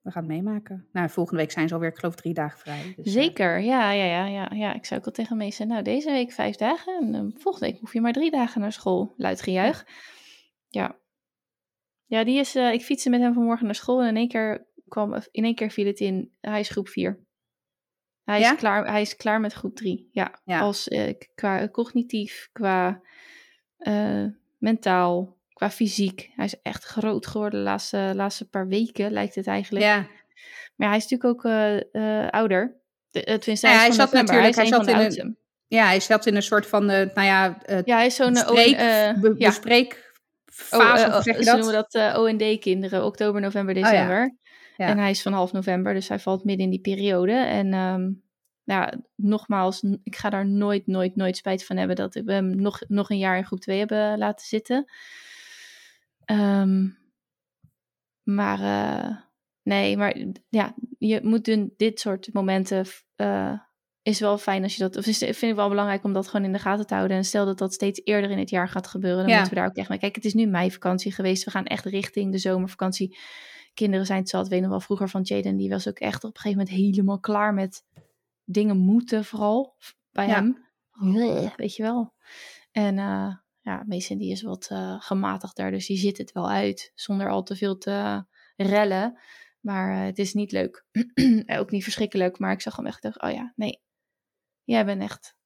we 0.00 0.10
gaan 0.10 0.22
het 0.22 0.32
meemaken. 0.32 0.88
Nou, 0.92 1.10
volgende 1.10 1.40
week 1.40 1.50
zijn 1.50 1.68
ze 1.68 1.74
alweer, 1.74 1.88
ik 1.88 1.98
geloof, 1.98 2.14
drie 2.14 2.34
dagen 2.34 2.58
vrij. 2.58 2.92
Dus, 2.96 3.06
eh, 3.06 3.12
zeker. 3.12 3.60
Ja, 3.60 3.90
ja, 3.92 4.04
ja, 4.04 4.26
ja, 4.26 4.50
ja. 4.54 4.74
Ik 4.74 4.84
zou 4.84 5.00
ook 5.00 5.06
al 5.06 5.12
tegen 5.12 5.36
me 5.36 5.44
zeggen, 5.44 5.68
nou, 5.68 5.82
deze 5.82 6.10
week 6.10 6.32
vijf 6.32 6.56
dagen 6.56 6.96
en 7.00 7.14
eh, 7.14 7.40
volgende 7.42 7.66
week 7.66 7.80
hoef 7.80 7.92
je 7.92 8.00
maar 8.00 8.12
drie 8.12 8.30
dagen 8.30 8.60
naar 8.60 8.72
school. 8.72 9.14
Luid 9.16 9.42
gejuich. 9.42 9.86
Ja. 10.68 10.98
Ja, 12.04 12.24
die 12.24 12.38
is, 12.38 12.54
eh, 12.54 12.72
ik 12.72 12.82
fietste 12.82 13.10
met 13.10 13.20
hem 13.20 13.34
vanmorgen 13.34 13.66
naar 13.66 13.74
school 13.74 14.00
en 14.00 14.08
in 14.08 14.16
één 14.16 14.28
keer 14.28 14.66
kwam, 14.90 15.14
in 15.30 15.44
één 15.44 15.54
keer 15.54 15.70
viel 15.70 15.86
het 15.86 16.00
in, 16.00 16.32
hij 16.40 16.60
is 16.60 16.68
groep 16.68 16.88
vier. 16.88 17.18
Hij, 18.24 18.40
Ja? 18.40 18.52
is, 18.52 18.58
klaar, 18.58 18.86
hij 18.90 19.00
is 19.00 19.16
klaar 19.16 19.40
met 19.40 19.52
groep 19.52 19.76
drie. 19.76 20.08
Ja, 20.12 20.40
Ja. 20.44 20.60
als 20.60 20.88
eh, 20.88 21.14
qua 21.34 21.68
cognitief, 21.68 22.48
qua 22.52 23.00
eh, 23.76 24.24
mentaal, 24.58 25.36
qua 25.52 25.70
fysiek. 25.70 26.30
Hij 26.34 26.44
is 26.44 26.62
echt 26.62 26.84
groot 26.84 27.26
geworden 27.26 27.58
de 27.58 27.64
laatste, 27.64 28.12
laatste 28.14 28.48
paar 28.48 28.68
weken, 28.68 29.12
lijkt 29.12 29.34
het 29.34 29.46
eigenlijk. 29.46 29.84
ja. 29.84 30.06
Maar 30.76 30.88
hij 30.88 30.96
is 30.96 31.06
natuurlijk 31.08 31.44
ook 31.44 31.52
eh, 31.92 32.28
ouder. 32.28 32.76
De, 33.10 33.24
eh, 33.24 33.34
tenminste, 33.38 33.66
Ja, 33.66 33.72
hij, 33.72 33.82
hij 33.82 33.92
zat 33.92 34.12
november. 34.12 34.34
natuurlijk- 34.34 34.54
hij 34.54 34.64
hij 34.64 34.72
zat 34.72 34.84
de 34.84 35.20
in 35.20 35.26
een- 35.26 35.38
ja, 35.66 35.84
hij 35.86 36.00
zat 36.00 36.26
in 36.26 36.36
een 36.36 36.42
soort 36.42 36.66
van, 36.66 36.90
eh, 36.90 37.14
nou 37.14 37.26
ja, 37.26 37.58
Ja, 37.84 37.96
hij 37.96 38.06
is 38.06 38.14
zo'n... 38.14 38.32
bespreek, 38.32 38.76
be- 39.20 39.34
bespreekfase, 39.38 40.76
Oh, 40.76 41.00
eh, 41.00 41.16
of 41.16 41.22
zeg 41.22 41.36
je 41.36 41.42
ze 41.44 41.50
dat? 41.50 41.56
noemen 41.58 41.86
dat 41.90 42.16
OND-kinderen, 42.18 43.04
oktober, 43.04 43.40
november, 43.40 43.76
ja. 43.76 43.82
december. 43.90 44.18
Ja. 44.18 44.49
En 44.88 44.98
hij 44.98 45.10
is 45.10 45.22
van 45.22 45.32
half 45.32 45.52
november, 45.52 45.94
dus 45.94 46.08
hij 46.08 46.18
valt 46.18 46.44
midden 46.44 46.64
in 46.64 46.70
die 46.70 46.80
periode. 46.80 47.32
En 47.32 47.72
ehm, 47.72 48.12
ja, 48.64 48.94
nogmaals, 49.14 49.82
ik 50.02 50.16
ga 50.16 50.30
daar 50.30 50.46
nooit, 50.46 50.86
nooit, 50.86 51.16
nooit 51.16 51.36
spijt 51.36 51.64
van 51.64 51.76
hebben 51.76 51.96
dat 51.96 52.14
we 52.14 52.32
hem 52.32 52.56
nog, 52.56 52.80
nog 52.88 53.10
een 53.10 53.18
jaar 53.18 53.36
in 53.36 53.44
groep 53.44 53.60
2 53.60 53.78
hebben 53.78 54.18
laten 54.18 54.46
zitten. 54.46 54.90
Ehm, 56.24 56.88
maar 58.22 58.60
eh, 58.60 59.16
nee, 59.62 59.96
maar 59.96 60.16
ja, 60.48 60.74
je 60.98 61.20
moet 61.22 61.58
dit 61.76 62.00
soort 62.00 62.32
momenten. 62.32 62.84
eh, 63.16 63.60
is 64.02 64.20
wel 64.20 64.38
fijn 64.38 64.62
als 64.62 64.76
je 64.76 64.82
dat. 64.82 64.96
Of 64.96 65.06
is, 65.06 65.18
vind 65.18 65.42
ik 65.42 65.54
wel 65.54 65.68
belangrijk 65.68 66.04
om 66.04 66.12
dat 66.12 66.28
gewoon 66.28 66.46
in 66.46 66.52
de 66.52 66.58
gaten 66.58 66.86
te 66.86 66.94
houden. 66.94 67.16
En 67.16 67.24
stel 67.24 67.44
dat 67.44 67.58
dat 67.58 67.72
steeds 67.72 68.00
eerder 68.04 68.30
in 68.30 68.38
het 68.38 68.50
jaar 68.50 68.68
gaat 68.68 68.86
gebeuren, 68.86 69.20
dan 69.20 69.28
Ja. 69.28 69.34
moeten 69.34 69.54
we 69.54 69.60
daar 69.60 69.68
ook 69.68 69.76
echt 69.76 69.88
mee. 69.88 69.98
Kijk, 69.98 70.14
het 70.14 70.24
is 70.24 70.34
nu 70.34 70.46
meivakantie 70.46 71.12
geweest. 71.12 71.44
We 71.44 71.50
gaan 71.50 71.64
echt 71.66 71.84
richting 71.84 72.32
de 72.32 72.38
zomervakantie. 72.38 73.18
Kinderen 73.74 74.06
zijn 74.06 74.18
het 74.18 74.28
zat. 74.28 74.48
Weet 74.48 74.60
nog 74.60 74.70
wel 74.70 74.80
vroeger 74.80 75.08
van 75.08 75.22
Jaden. 75.22 75.56
Die 75.56 75.68
was 75.70 75.88
ook 75.88 75.98
echt 75.98 76.24
op 76.24 76.34
een 76.34 76.40
gegeven 76.40 76.58
moment 76.66 76.76
helemaal 76.76 77.20
klaar 77.20 77.54
met 77.54 77.84
dingen 78.44 78.76
moeten, 78.78 79.24
vooral 79.24 79.76
bij 80.10 80.26
Ja. 80.26 80.34
hem. 80.34 80.68
Weet 81.56 81.76
je 81.76 81.82
wel. 81.82 82.14
En 82.72 82.98
eh, 82.98 83.34
ja, 83.60 83.84
Mason 83.86 84.18
die 84.18 84.30
is 84.30 84.42
wat 84.42 84.68
eh, 84.70 84.96
gematigder. 85.00 85.70
Dus 85.70 85.86
die 85.86 85.98
zit 85.98 86.18
het 86.18 86.32
wel 86.32 86.50
uit. 86.50 86.92
Zonder 86.94 87.28
al 87.30 87.42
te 87.42 87.56
veel 87.56 87.78
te 87.78 88.24
rellen. 88.56 89.18
Maar 89.60 89.94
eh, 89.96 90.04
het 90.04 90.18
is 90.18 90.34
niet 90.34 90.52
leuk. 90.52 90.84
ook 91.60 91.70
niet 91.70 91.82
verschrikkelijk. 91.82 92.38
Maar 92.38 92.52
ik 92.52 92.60
zag 92.60 92.76
hem 92.76 92.86
echt. 92.86 93.02
dacht, 93.02 93.22
oh 93.22 93.30
ja, 93.32 93.52
nee. 93.56 93.80
Jij 94.70 94.84
bent 94.84 95.02
echt 95.02 95.36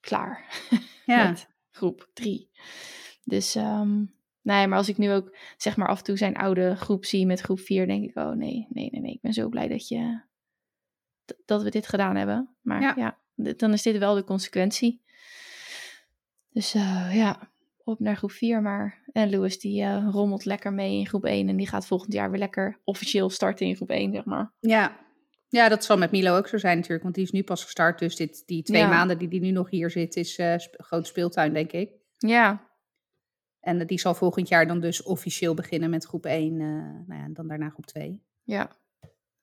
klaar 0.00 0.44
Ja. 1.06 1.28
met 1.28 1.48
groep 1.70 2.10
drie. 2.12 2.50
Dus 3.24 3.54
ehm, 3.54 4.04
nee, 4.42 4.66
maar 4.66 4.78
als 4.78 4.88
ik 4.88 4.98
nu 4.98 5.12
ook 5.12 5.36
zeg 5.56 5.76
maar 5.76 5.88
af 5.88 5.98
en 5.98 6.04
toe 6.04 6.16
zijn 6.16 6.36
oude 6.36 6.76
groep 6.76 7.04
zie 7.04 7.26
met 7.26 7.40
groep 7.40 7.60
vier, 7.60 7.86
denk 7.86 8.04
ik, 8.10 8.16
oh 8.16 8.30
nee, 8.32 8.66
nee, 8.70 8.88
nee, 8.90 9.00
nee. 9.00 9.12
Ik 9.12 9.20
ben 9.20 9.32
zo 9.32 9.48
blij 9.48 9.68
dat 9.68 9.88
je 9.88 10.20
dat 11.44 11.62
we 11.62 11.70
dit 11.70 11.86
gedaan 11.88 12.16
hebben. 12.16 12.56
Maar 12.60 12.98
Ja. 12.98 13.18
dan 13.34 13.72
is 13.72 13.82
dit 13.82 13.98
wel 13.98 14.14
de 14.14 14.24
consequentie. 14.24 15.02
Dus 16.50 16.74
eh, 16.74 17.10
ja, 17.14 17.50
op 17.84 17.98
naar 18.00 18.16
groep 18.16 18.30
4 18.32 18.62
maar. 18.62 19.02
En 19.12 19.30
Louis 19.30 19.58
die 19.58 19.82
eh, 19.82 20.08
rommelt 20.10 20.44
lekker 20.44 20.72
mee 20.72 20.98
in 20.98 21.06
groep 21.06 21.24
1 21.24 21.48
en 21.48 21.56
die 21.56 21.68
gaat 21.68 21.86
volgend 21.86 22.12
jaar 22.12 22.30
weer 22.30 22.38
lekker 22.38 22.80
officieel 22.84 23.30
starten 23.30 23.66
in 23.66 23.76
groep 23.76 23.90
1, 23.90 24.12
zeg 24.12 24.24
maar. 24.24 24.52
Ja. 24.60 25.02
Ja, 25.54 25.68
dat 25.68 25.84
zal 25.84 25.98
met 25.98 26.10
Milo 26.10 26.36
ook 26.36 26.48
zo 26.48 26.58
zijn 26.58 26.76
natuurlijk, 26.76 27.02
want 27.02 27.14
die 27.14 27.24
is 27.24 27.30
nu 27.30 27.42
pas 27.42 27.62
gestart. 27.64 27.98
Dus 27.98 28.16
dit, 28.16 28.42
die 28.46 28.62
twee 28.62 28.80
Ja. 28.80 28.88
maanden 28.88 29.18
die 29.18 29.28
die 29.28 29.40
nu 29.40 29.50
nog 29.50 29.70
hier 29.70 29.90
zit, 29.90 30.16
is 30.16 30.38
eh 30.38 30.54
sp- 30.58 30.74
grote 30.82 31.06
speeltuin, 31.08 31.52
denk 31.52 31.72
ik. 31.72 31.90
Ja, 32.18 32.68
En 33.60 33.80
eh, 33.80 33.86
die 33.86 33.98
zal 34.00 34.14
volgend 34.14 34.48
jaar 34.48 34.66
dan 34.66 34.80
dus 34.80 35.02
officieel 35.02 35.54
beginnen 35.54 35.90
met 35.90 36.04
groep 36.04 36.26
1, 36.26 36.52
eh, 36.60 36.66
nou 37.06 37.20
ja, 37.20 37.24
en 37.24 37.32
dan 37.34 37.48
daarna 37.48 37.68
groep 37.68 37.86
2. 37.86 38.22
Ja. 38.42 38.70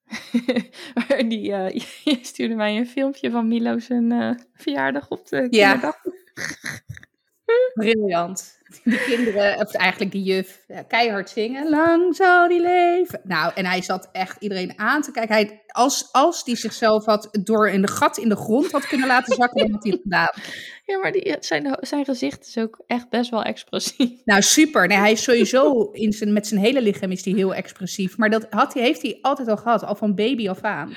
die, 1.30 1.42
je 2.04 2.20
stuurde 2.22 2.56
mij 2.56 2.78
een 2.78 2.88
filmpje 2.88 3.32
van 3.32 3.48
Milo 3.48 3.80
zijn 3.80 4.12
eh, 4.12 4.32
verjaardag 4.54 5.10
op 5.10 5.28
de 5.28 5.48
Ja. 5.50 5.72
kinderdag. 5.72 6.02
Briljant. 7.74 8.61
De 8.84 9.04
kinderen, 9.06 9.58
of 9.58 9.74
eigenlijk 9.74 10.12
die 10.12 10.24
juf, 10.24 10.66
keihard 10.88 11.30
zingen. 11.30 11.70
Lang 11.70 12.16
zal 12.16 12.48
die 12.48 12.62
leven. 12.62 13.22
Nou, 13.24 13.52
en 13.56 13.66
hij 13.66 13.82
zat 13.82 14.10
echt 14.12 14.42
iedereen 14.42 14.74
aan 14.80 15.02
te 15.02 15.12
kijken. 15.12 15.36
Hij, 15.36 15.62
als, 15.68 16.10
als 16.12 16.44
die 16.44 16.56
zichzelf 16.56 17.06
had 17.06 17.30
door 17.44 17.70
een 17.70 17.88
gat 17.88 18.18
in 18.18 18.30
de 18.30 18.36
grond 18.36 18.72
had 18.72 18.88
kunnen 18.88 19.08
laten 19.08 19.36
zakken, 19.36 19.62
dan 19.62 19.72
had 19.72 19.84
hij 19.84 19.92
het 19.92 20.02
gedaan. 20.02 20.34
Ja, 20.86 20.98
maar 20.98 21.12
die, 21.12 21.36
zijn, 21.40 21.78
zijn 21.80 22.06
gezicht 22.06 22.48
is 22.48 22.58
ook 22.58 22.84
echt 22.88 23.10
best 23.10 23.30
wel 23.30 23.44
expressief. 23.44 24.10
Nou, 24.26 24.42
super. 24.42 24.88
Nee, 24.88 24.98
hij 24.98 25.12
is 25.12 25.24
sowieso 25.24 25.90
in 25.92 26.14
zijn, 26.14 26.34
met 26.34 26.48
zijn 26.48 26.60
hele 26.60 26.82
lichaam 26.82 27.12
is 27.12 27.26
hij 27.26 27.34
heel 27.34 27.54
expressief. 27.54 28.18
Maar 28.18 28.30
dat 28.30 28.48
had 28.50 28.74
hij, 28.74 28.84
heeft 28.84 29.02
hij 29.02 29.18
altijd 29.22 29.48
al 29.48 29.58
gehad, 29.58 29.84
al 29.84 29.96
van 29.96 30.16
baby 30.16 30.50
af 30.50 30.62
aan. 30.62 30.96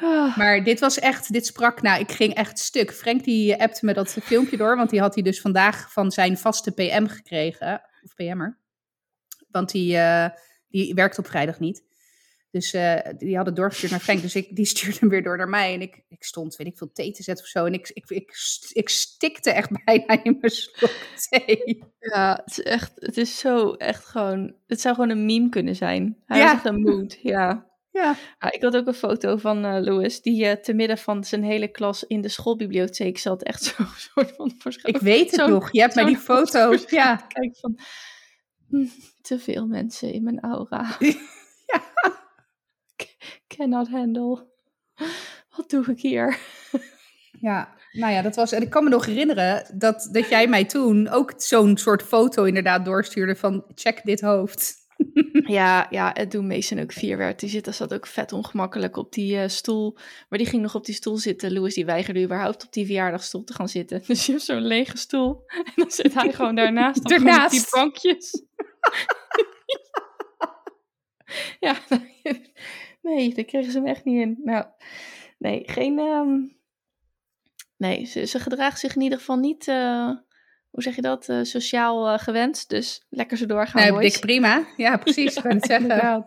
Ah, 0.00 0.36
Maar 0.36 0.64
dit 0.64 0.80
was 0.80 0.98
echt, 0.98 1.32
dit 1.32 1.46
sprak, 1.46 1.82
nou, 1.82 2.00
ik 2.00 2.10
ging 2.12 2.34
echt 2.34 2.58
stuk. 2.58 2.92
Frank 2.92 3.24
die 3.24 3.60
appte 3.60 3.84
me 3.86 3.92
dat 3.94 4.12
filmpje 4.22 4.56
door, 4.56 4.76
want 4.76 4.90
die 4.90 5.00
had 5.00 5.14
hij 5.14 5.22
dus 5.22 5.40
vandaag 5.40 5.92
van 5.92 6.10
zijn 6.10 6.38
vaste 6.38 6.70
PM 6.72 7.06
gekregen. 7.06 7.82
Of 8.04 8.14
PM'er. 8.14 8.58
Want 9.50 9.70
die, 9.70 9.96
eh, 9.96 10.28
die 10.68 10.94
werkt 10.94 11.18
op 11.18 11.26
vrijdag 11.26 11.58
niet. 11.60 11.86
Dus 12.50 12.72
eh, 12.72 12.98
die 13.18 13.36
had 13.36 13.46
het 13.46 13.56
doorgestuurd 13.56 13.90
naar 13.92 14.00
Frank. 14.00 14.22
Dus 14.22 14.34
ik, 14.34 14.56
die 14.56 14.64
stuurde 14.74 14.96
hem 15.00 15.08
weer 15.08 15.22
door 15.22 15.36
naar 15.36 15.48
mij. 15.48 15.74
En 15.74 15.80
ik, 15.80 16.04
ik 16.08 16.24
stond, 16.24 16.56
weet 16.56 16.66
ik 16.66 16.76
veel, 16.76 16.92
thee 16.92 17.12
te 17.12 17.22
zetten 17.22 17.44
of 17.44 17.50
zo. 17.50 17.64
En 17.64 17.72
ik, 17.72 17.90
ik, 17.92 18.04
ik, 18.10 18.32
ik 18.72 18.88
stikte 18.88 19.50
echt 19.50 19.70
bijna 19.84 20.24
in 20.24 20.36
mijn 20.40 20.52
slok 20.52 20.90
thee. 21.28 21.84
ja, 21.98 22.40
het 22.44 22.58
is 22.58 22.64
echt, 22.64 22.92
het 22.94 23.16
is 23.16 23.38
zo 23.38 23.72
echt 23.72 24.04
gewoon, 24.04 24.54
het 24.66 24.80
zou 24.80 24.94
gewoon 24.94 25.10
een 25.10 25.24
meme 25.26 25.48
kunnen 25.48 25.76
zijn. 25.76 26.16
Hij 26.26 26.38
Ja. 26.38 26.44
was 26.44 26.52
echt 26.54 26.64
een 26.64 26.80
mood, 26.80 27.18
ja. 27.22 27.67
Ja. 27.98 28.16
Ah, 28.38 28.52
ik 28.52 28.62
had 28.62 28.76
ook 28.76 28.86
een 28.86 28.94
foto 28.94 29.36
van 29.36 29.64
eh 29.64 29.80
Louis, 29.80 30.22
die 30.22 30.46
eh, 30.46 30.56
te 30.62 30.74
midden 30.74 30.98
van 30.98 31.24
zijn 31.24 31.42
hele 31.42 31.68
klas 31.68 32.04
in 32.04 32.20
de 32.20 32.28
schoolbibliotheek 32.28 33.18
zat. 33.18 33.42
Echt 33.42 33.62
zo'n 33.62 33.86
soort 34.14 34.32
van 34.36 34.52
Ik 34.82 34.96
weet 34.96 35.30
het 35.30 35.46
nog. 35.48 35.72
Je 35.72 35.80
hebt 35.80 35.94
mij 35.94 36.04
die 36.04 36.16
foto's. 36.16 36.90
Ja. 36.90 37.16
Kijk 37.28 37.56
van, 37.56 37.78
hm, 38.68 38.86
te 39.20 39.38
veel 39.38 39.66
mensen 39.66 40.12
in 40.12 40.22
mijn 40.22 40.40
aura. 40.40 40.86
Ja. 41.72 41.82
Cannot 43.46 43.88
handle. 43.88 44.46
Wat 45.56 45.70
doe 45.70 45.86
ik 45.86 46.00
hier? 46.00 46.38
Ja, 47.40 47.74
nou 47.92 48.12
ja, 48.12 48.22
dat 48.22 48.36
was. 48.36 48.52
En 48.52 48.62
ik 48.62 48.70
kan 48.70 48.84
me 48.84 48.90
nog 48.90 49.06
herinneren 49.06 49.78
dat, 49.78 50.08
dat 50.12 50.28
jij 50.28 50.46
mij 50.46 50.64
toen 50.64 51.08
ook 51.08 51.32
zo'n 51.36 51.76
soort 51.76 52.02
foto 52.02 52.44
inderdaad 52.44 52.84
doorstuurde 52.84 53.36
van 53.36 53.64
check 53.74 54.00
dit 54.04 54.20
hoofd. 54.20 54.77
Ja, 55.48 55.86
ja, 55.90 56.10
het 56.14 56.30
doen 56.30 56.46
Mason 56.46 56.78
ook 56.78 56.92
vier 56.92 57.16
werd. 57.16 57.40
Die 57.40 57.48
zit, 57.48 57.74
zat 57.74 57.94
ook 57.94 58.06
vet 58.06 58.32
ongemakkelijk 58.32 58.96
op 58.96 59.12
die 59.12 59.38
eh, 59.38 59.48
stoel. 59.48 59.96
Maar 60.28 60.38
die 60.38 60.48
ging 60.48 60.62
nog 60.62 60.74
op 60.74 60.84
die 60.84 60.94
stoel 60.94 61.16
zitten. 61.16 61.52
Louis 61.52 61.74
die 61.74 61.84
weigerde 61.84 62.22
überhaupt 62.22 62.64
op 62.64 62.72
die 62.72 62.84
verjaardagstoel 62.84 63.44
te 63.44 63.52
gaan 63.52 63.68
zitten. 63.68 64.02
Dus 64.06 64.26
je 64.26 64.32
hebt 64.32 64.44
zo'n 64.44 64.66
lege 64.66 64.96
stoel. 64.96 65.42
En 65.64 65.72
dan 65.76 65.90
zit 65.90 66.14
hij 66.14 66.32
gewoon 66.32 66.54
daarnaast. 66.54 67.04
op 67.04 67.50
die 67.50 67.64
bankjes. 67.70 68.42
ja, 71.60 71.78
nee, 73.02 73.34
daar 73.34 73.44
kregen 73.44 73.72
ze 73.72 73.78
hem 73.78 73.86
echt 73.86 74.04
niet 74.04 74.20
in. 74.20 74.40
Nou, 74.44 74.64
nee, 75.38 75.62
geen... 75.66 75.98
ehm, 75.98 76.56
Nee, 77.76 78.04
ze, 78.04 78.24
ze 78.24 78.38
gedraagt 78.38 78.80
zich 78.80 78.94
in 78.94 79.02
ieder 79.02 79.18
geval 79.18 79.36
niet... 79.36 79.68
eh, 79.68 80.10
hoe 80.70 80.82
zeg 80.82 80.94
je 80.96 81.02
dat? 81.02 81.28
eh, 81.28 81.42
sociaal 81.42 82.08
eh, 82.08 82.18
gewenst. 82.18 82.68
Dus 82.68 83.04
lekker 83.08 83.36
zo 83.36 83.46
doorgaan, 83.46 83.82
Nee, 83.82 83.92
boys. 83.92 84.12
dik 84.12 84.20
prima. 84.20 84.66
Ja, 84.76 84.96
precies. 85.04 85.36
ik 85.36 85.42
het 85.42 85.64
zeggen. 85.66 86.26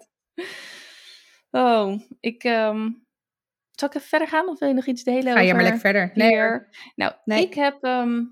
Oh, 1.51 2.01
ik... 2.19 2.43
ehm, 2.43 2.89
zal 3.71 3.87
ik 3.89 3.95
even 3.95 4.07
verder 4.07 4.27
gaan 4.27 4.47
of 4.47 4.59
wil 4.59 4.67
je 4.67 4.73
nog 4.73 4.85
iets 4.85 5.03
delen 5.03 5.33
Ga 5.33 5.39
je 5.39 5.43
over 5.43 5.53
maar 5.55 5.63
lekker 5.63 5.79
verder. 5.81 6.11
Nee, 6.13 6.27
hier? 6.29 6.69
Nou, 6.95 7.13
Nee. 7.25 7.41
ik 7.45 7.53
heb... 7.53 7.83
ehm, 7.83 8.23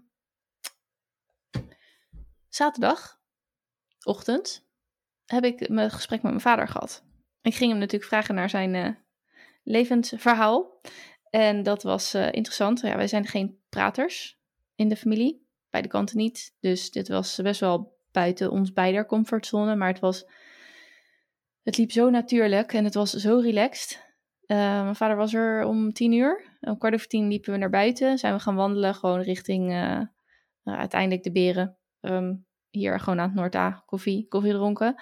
zaterdag, 2.49 3.19
ochtend, 4.03 4.67
heb 5.25 5.43
ik 5.43 5.69
mijn 5.69 5.91
gesprek 5.91 6.21
met 6.21 6.31
mijn 6.31 6.43
vader 6.43 6.67
gehad. 6.67 7.03
Ik 7.41 7.55
ging 7.55 7.69
hem 7.71 7.79
natuurlijk 7.79 8.09
vragen 8.09 8.35
naar 8.35 8.49
zijn 8.49 8.73
uh, 8.73 8.89
levensverhaal. 9.63 10.81
En 11.29 11.63
dat 11.63 11.83
was 11.83 12.15
uh, 12.15 12.25
interessant. 12.25 12.79
Ja, 12.79 12.95
wij 12.95 13.07
zijn 13.07 13.27
geen 13.27 13.59
praters 13.69 14.39
in 14.75 14.89
de 14.89 14.95
familie, 14.95 15.47
beide 15.69 15.89
kanten 15.89 16.17
niet. 16.17 16.55
Dus 16.59 16.91
dit 16.91 17.07
was 17.07 17.39
best 17.43 17.59
wel 17.59 17.97
buiten 18.11 18.51
ons 18.51 18.73
beider 18.73 19.05
comfortzone. 19.05 19.75
Maar 19.75 19.87
het 19.87 19.99
was. 19.99 20.25
Het 21.63 21.77
liep 21.77 21.91
zo 21.91 22.09
natuurlijk 22.09 22.73
en 22.73 22.83
het 22.83 22.93
was 22.93 23.11
zo 23.11 23.39
relaxed. 23.39 24.07
Uh, 24.47 24.57
mijn 24.57 24.95
vader 24.95 25.15
was 25.15 25.33
er 25.33 25.63
om 25.63 25.93
tien 25.93 26.11
uur. 26.11 26.57
Om 26.61 26.77
kwart 26.77 26.93
over 26.93 27.07
tien 27.07 27.27
liepen 27.27 27.51
we 27.51 27.57
naar 27.57 27.69
buiten. 27.69 28.17
Zijn 28.17 28.33
we 28.33 28.39
gaan 28.39 28.55
wandelen, 28.55 28.95
gewoon 28.95 29.21
richting 29.21 29.71
uh, 29.71 30.01
uiteindelijk 30.63 31.23
de 31.23 31.31
beren. 31.31 31.77
Um, 32.01 32.45
hier 32.69 32.99
gewoon 32.99 33.19
aan 33.19 33.27
het 33.27 33.35
Noord-A 33.35 33.83
koffie, 33.85 34.27
koffie 34.27 34.51
dronken. 34.51 34.95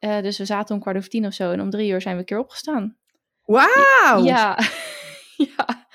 Uh, 0.00 0.20
dus 0.22 0.38
we 0.38 0.44
zaten 0.44 0.74
om 0.74 0.80
kwart 0.80 0.96
over 0.96 1.08
tien 1.08 1.26
of 1.26 1.32
zo. 1.32 1.50
En 1.50 1.60
om 1.60 1.70
drie 1.70 1.90
uur 1.90 2.00
zijn 2.00 2.14
we 2.14 2.20
een 2.20 2.26
keer 2.26 2.38
opgestaan. 2.38 2.96
Wauw! 3.44 4.24
Ja. 4.24 4.58
ja. 5.56 5.85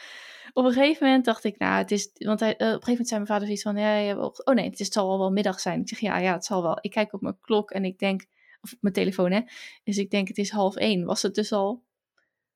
Op 0.54 0.66
een 0.66 0.72
gegeven 0.72 1.06
moment 1.06 1.26
dacht 1.26 1.44
ik, 1.44 1.58
nou, 1.58 1.78
het 1.78 1.92
is. 1.92 2.12
Want 2.14 2.40
hij, 2.40 2.50
uh, 2.50 2.54
op 2.54 2.60
een 2.60 2.68
gegeven 2.68 2.90
moment 2.90 3.08
zei 3.08 3.20
mijn 3.20 3.32
vader 3.32 3.46
zoiets 3.46 3.64
van: 3.64 3.78
ja, 3.78 3.98
ja, 3.98 4.16
oh 4.18 4.56
nee, 4.56 4.66
het, 4.66 4.80
is, 4.80 4.86
het 4.86 4.94
zal 4.94 5.18
wel 5.20 5.32
middag 5.32 5.60
zijn. 5.60 5.82
Ik 5.82 5.90
zeg 5.90 6.00
ja, 6.00 6.18
ja, 6.18 6.34
het 6.34 6.46
zal 6.46 6.62
wel. 6.62 6.78
Ik 6.82 6.92
kijk 6.92 7.14
op 7.14 7.22
mijn 7.22 7.40
klok 7.42 7.72
en 7.72 7.86
ik 7.86 8.00
denk, 8.00 8.26
of 8.62 8.74
op 8.74 8.82
mijn 8.82 8.94
telefoon, 8.94 9.32
hè. 9.32 9.42
Dus 9.84 9.98
ik 9.98 10.10
denk, 10.10 10.28
het 10.28 10.38
is 10.38 10.50
half 10.50 10.76
één. 10.76 11.06
Was 11.06 11.22
het 11.22 11.36
dus 11.36 11.52
al 11.52 11.84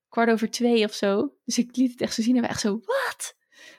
kwart 0.09 0.29
over 0.29 0.49
twee 0.51 0.83
of 0.83 0.93
zo? 0.93 1.33
Dus 1.45 1.57
ik 1.57 1.75
liet 1.75 1.91
het 1.91 2.01
echt 2.01 2.13
zo 2.13 2.21
zien 2.21 2.35
en 2.35 2.41
we 2.41 2.47
echt 2.47 2.61
zo, 2.61 2.79
wat? 2.85 3.35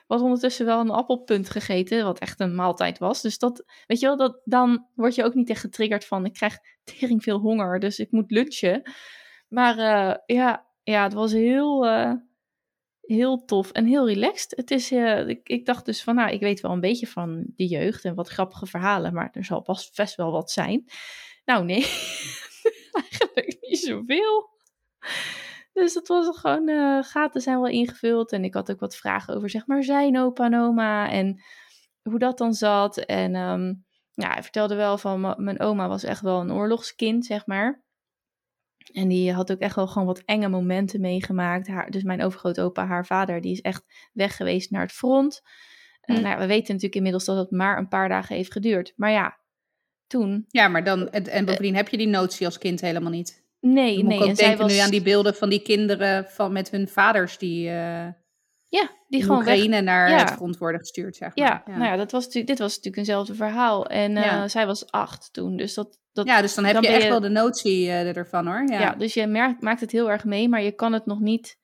was 0.07 0.21
ondertussen 0.21 0.65
wel 0.65 0.79
een 0.79 0.89
appelpunt 0.89 1.49
gegeten, 1.49 2.03
wat 2.03 2.19
echt 2.19 2.39
een 2.39 2.55
maaltijd 2.55 2.97
was. 2.97 3.21
Dus 3.21 3.37
dat, 3.37 3.63
weet 3.87 3.99
je 3.99 4.05
wel, 4.05 4.17
dat, 4.17 4.41
dan 4.43 4.87
word 4.95 5.15
je 5.15 5.23
ook 5.23 5.33
niet 5.33 5.49
echt 5.49 5.61
getriggerd 5.61 6.05
van, 6.05 6.25
ik 6.25 6.33
krijg 6.33 6.57
tering 6.83 7.23
veel 7.23 7.39
honger, 7.39 7.79
dus 7.79 7.99
ik 7.99 8.11
moet 8.11 8.31
lunchen. 8.31 8.91
Maar 9.47 9.77
uh, 9.77 10.15
ja, 10.37 10.67
ja, 10.83 11.03
het 11.03 11.13
was 11.13 11.31
heel, 11.31 11.85
uh, 11.85 12.13
heel 13.07 13.45
tof 13.45 13.71
en 13.71 13.85
heel 13.85 14.07
relaxed. 14.07 14.53
Het 14.55 14.71
is, 14.71 14.91
uh, 14.91 15.27
ik, 15.27 15.65
dacht 15.65 15.85
dus 15.85 16.03
van, 16.03 16.15
nou, 16.15 16.31
ik 16.31 16.39
weet 16.39 16.61
wel 16.61 16.71
een 16.71 16.79
beetje 16.79 17.07
van 17.07 17.45
de 17.55 17.67
jeugd 17.67 18.05
en 18.05 18.15
wat 18.15 18.27
grappige 18.29 18.65
verhalen, 18.65 19.13
maar 19.13 19.29
er 19.31 19.45
zal 19.45 19.61
pas 19.61 19.91
best 19.95 20.15
wel 20.15 20.31
wat 20.31 20.51
zijn. 20.51 20.85
Nou, 21.45 21.65
nee, 21.65 21.81
eigenlijk 23.01 23.57
niet 23.59 23.79
zoveel. 23.79 24.49
Dus 25.73 25.93
het 25.93 26.07
was 26.07 26.37
gewoon, 26.37 26.69
uh, 26.69 27.03
gaten 27.03 27.41
zijn 27.41 27.61
wel 27.61 27.71
ingevuld. 27.71 28.31
En 28.31 28.43
ik 28.43 28.53
had 28.53 28.71
ook 28.71 28.79
wat 28.79 28.95
vragen 28.95 29.35
over, 29.35 29.49
zeg 29.49 29.67
maar, 29.67 29.83
zijn 29.83 30.19
opa 30.19 30.45
en 30.45 30.59
oma. 30.59 31.11
En 31.11 31.41
hoe 32.01 32.19
dat 32.19 32.37
dan 32.37 32.53
zat. 32.53 32.97
En 32.97 33.35
um, 33.35 33.85
ja, 34.11 34.31
hij 34.31 34.43
vertelde 34.43 34.75
wel 34.75 34.97
van, 34.97 35.35
mijn 35.37 35.59
oma 35.59 35.87
was 35.87 36.03
echt 36.03 36.21
wel 36.21 36.39
een 36.39 36.51
oorlogskind, 36.51 37.25
zeg 37.25 37.45
maar. 37.45 37.83
En 38.91 39.07
die 39.07 39.33
had 39.33 39.51
ook 39.51 39.59
echt 39.59 39.75
wel 39.75 39.87
gewoon 39.87 40.07
wat 40.07 40.21
enge 40.25 40.49
momenten 40.49 41.01
meegemaakt. 41.01 41.67
Haar, 41.67 41.89
dus 41.91 42.03
mijn 42.03 42.23
overgrootopa, 42.23 42.85
haar 42.85 43.05
vader, 43.05 43.41
die 43.41 43.51
is 43.51 43.61
echt 43.61 44.09
weg 44.13 44.35
geweest 44.35 44.71
naar 44.71 44.81
het 44.81 44.91
front. 44.91 45.41
Hm. 46.01 46.11
Uh, 46.11 46.19
nou 46.19 46.39
we 46.39 46.45
weten 46.45 46.67
natuurlijk 46.67 46.95
inmiddels 46.95 47.25
dat 47.25 47.37
het 47.37 47.51
maar 47.51 47.77
een 47.77 47.87
paar 47.87 48.09
dagen 48.09 48.35
heeft 48.35 48.51
geduurd. 48.51 48.93
Maar 48.95 49.11
ja, 49.11 49.37
toen... 50.07 50.45
Ja, 50.47 50.67
maar 50.67 50.83
dan, 50.83 51.09
en, 51.09 51.27
en 51.27 51.45
bovendien 51.45 51.75
heb 51.75 51.89
je 51.89 51.97
die 51.97 52.07
notie 52.07 52.45
als 52.45 52.57
kind 52.57 52.81
helemaal 52.81 53.11
niet. 53.11 53.45
Nee, 53.59 53.95
Dan 53.95 54.03
moet 54.03 54.13
nee. 54.13 54.17
ik 54.17 54.23
ook 54.23 54.29
en 54.29 54.35
denken 54.35 54.57
zij 54.57 54.57
was... 54.57 54.73
nu 54.73 54.79
aan 54.79 54.89
die 54.89 55.01
beelden 55.01 55.35
van 55.35 55.49
die 55.49 55.61
kinderen 55.61 56.25
van, 56.25 56.51
met 56.51 56.69
hun 56.69 56.87
vaders 56.87 57.37
die 57.37 57.69
uh, 57.69 58.07
Ja, 58.69 58.89
die 59.07 59.21
gewoon 59.21 59.43
weg... 59.43 59.53
Oekraïne 59.53 59.81
naar 59.81 60.09
Ja. 60.09 60.17
het 60.17 60.31
front 60.31 60.57
worden 60.57 60.79
gestuurd, 60.79 61.15
zeg 61.15 61.35
maar. 61.35 61.47
Ja, 61.47 61.63
nou 61.65 61.83
ja, 61.83 61.95
dat 61.95 62.11
was, 62.11 62.21
natuurlijk- 62.25 62.47
dit 62.47 62.59
was 62.59 62.69
natuurlijk 62.75 62.97
eenzelfde 62.97 63.35
verhaal. 63.35 63.85
En 63.85 64.17
eh, 64.17 64.23
Ja. 64.23 64.47
zij 64.47 64.65
was 64.65 64.91
acht 64.91 65.33
toen, 65.33 65.57
dus 65.57 65.73
dat... 65.73 65.99
dat 66.11 66.27
Ja, 66.27 66.41
dus 66.41 66.55
dan 66.55 66.63
heb 66.65 66.73
dan 66.73 66.83
je 66.83 66.89
echt 66.89 67.03
je- 67.03 67.09
wel 67.09 67.19
de 67.19 67.29
notie 67.29 67.87
eh, 67.87 68.17
ervan, 68.17 68.47
hoor. 68.47 68.67
Ja. 68.71 68.79
ja. 68.79 68.95
dus 68.95 69.13
je 69.13 69.27
merkt, 69.27 69.61
maakt 69.61 69.81
het 69.81 69.91
heel 69.91 70.11
erg 70.11 70.23
mee, 70.25 70.49
maar 70.49 70.61
je 70.61 70.71
kan 70.71 70.93
het 70.93 71.05
nog 71.05 71.19
niet 71.19 71.57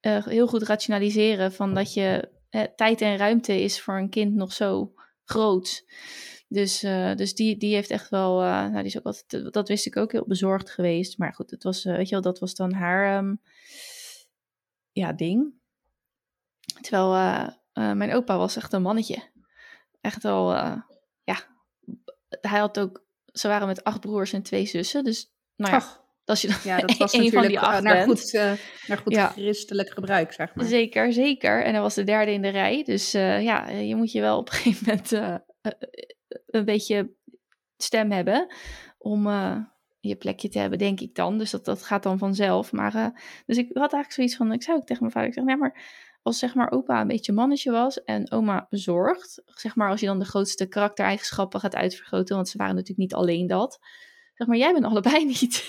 eh, 0.00 0.26
heel 0.26 0.46
goed 0.46 0.62
rationaliseren 0.62 1.52
van 1.52 1.74
dat 1.74 1.94
je 1.94 2.30
tijd 2.76 3.00
en 3.00 3.16
ruimte 3.16 3.62
is 3.62 3.80
voor 3.80 3.94
een 3.98 4.10
kind 4.10 4.34
nog 4.34 4.52
zo 4.52 4.92
groot. 5.24 5.84
Dus, 6.48 6.80
dus 7.16 7.34
die, 7.34 7.56
die 7.56 7.74
heeft 7.74 7.90
echt 7.90 8.08
wel, 8.08 8.38
nou, 8.40 8.72
die 8.76 8.84
is 8.84 8.98
ook 8.98 9.04
altijd, 9.04 9.52
dat 9.52 9.68
wist 9.68 9.86
ik 9.86 9.96
ook 9.96 10.12
heel 10.12 10.26
bezorgd 10.26 10.70
geweest. 10.70 11.18
Maar 11.18 11.34
goed, 11.34 11.50
het 11.50 11.62
was, 11.62 11.84
weet 11.84 12.06
je 12.08 12.12
wel, 12.14 12.20
dat 12.22 12.38
was 12.38 12.54
dan 12.54 12.72
haar 12.72 13.16
ehm, 13.18 13.34
ja, 14.92 15.12
ding. 15.12 15.60
Terwijl 16.82 17.14
eh, 17.14 17.48
eh, 17.72 17.96
mijn 17.96 18.14
opa 18.14 18.36
was 18.36 18.56
echt 18.56 18.72
een 18.72 18.82
mannetje. 18.82 19.30
Echt 20.00 20.24
al, 20.24 20.54
eh, 20.54 20.76
ja, 21.24 21.36
hij 22.28 22.58
had 22.58 22.78
ook, 22.78 23.04
ze 23.32 23.48
waren 23.48 23.66
met 23.66 23.84
acht 23.84 24.00
broers 24.00 24.32
en 24.32 24.42
twee 24.42 24.66
zussen. 24.66 25.04
Dus, 25.04 25.32
nou 25.56 25.72
ja, 25.72 26.04
als 26.24 26.40
je 26.40 26.48
dan 26.48 26.56
ja, 26.64 26.78
dat 26.78 26.96
was 26.98 27.12
een 27.12 27.32
van 27.32 27.46
die 27.46 27.60
acht 27.60 27.82
naar 27.82 27.94
bent. 27.94 28.08
goed, 28.08 28.32
naar 28.86 28.98
goed 28.98 29.14
Ja. 29.14 29.28
christelijk 29.28 29.90
gebruik, 29.90 30.32
zeg 30.32 30.54
maar. 30.54 30.64
Zeker, 30.64 31.12
zeker. 31.12 31.64
En 31.64 31.72
hij 31.72 31.82
was 31.82 31.94
de 31.94 32.04
derde 32.04 32.32
in 32.32 32.42
de 32.42 32.48
rij. 32.48 32.82
Dus 32.84 33.10
ja, 33.12 33.68
je 33.68 33.96
moet 33.96 34.12
je 34.12 34.20
wel 34.20 34.38
op 34.38 34.48
een 34.48 34.54
gegeven 34.54 34.86
moment 34.86 35.40
een 36.46 36.64
beetje 36.64 37.14
stem 37.76 38.10
hebben 38.10 38.54
om 38.98 39.26
je 40.00 40.16
plekje 40.16 40.48
te 40.48 40.58
hebben, 40.58 40.78
denk 40.78 41.00
ik 41.00 41.14
dan. 41.14 41.38
Dus 41.38 41.50
dat, 41.50 41.64
dat 41.64 41.82
gaat 41.82 42.02
dan 42.02 42.18
vanzelf. 42.18 42.72
Maar, 42.72 42.92
dus 43.46 43.56
ik 43.56 43.66
had 43.66 43.92
eigenlijk 43.92 44.12
zoiets 44.12 44.36
van, 44.36 44.52
ik 44.52 44.62
zei 44.62 44.76
ook 44.76 44.86
tegen 44.86 45.02
mijn 45.02 45.12
vader, 45.12 45.28
ik 45.28 45.34
zeg, 45.34 45.44
nee, 45.44 45.56
maar 45.56 45.82
als 46.22 46.38
zeg 46.38 46.54
maar 46.54 46.70
opa 46.70 47.00
een 47.00 47.06
beetje 47.06 47.32
mannetje 47.32 47.70
was 47.70 48.04
en 48.04 48.30
oma 48.30 48.66
bezorgd, 48.70 49.42
zeg 49.46 49.76
maar 49.76 49.88
als 49.88 50.00
je 50.00 50.06
dan 50.06 50.18
de 50.18 50.24
grootste 50.24 50.66
karaktereigenschappen 50.66 51.60
gaat 51.60 51.74
uitvergroten, 51.74 52.36
want 52.36 52.48
ze 52.48 52.56
waren 52.56 52.74
natuurlijk 52.74 53.00
niet 53.00 53.14
alleen 53.14 53.46
dat, 53.46 53.78
zeg 54.34 54.46
maar, 54.46 54.56
jij 54.56 54.72
bent 54.72 54.84
allebei 54.84 55.24
niet. 55.40 55.64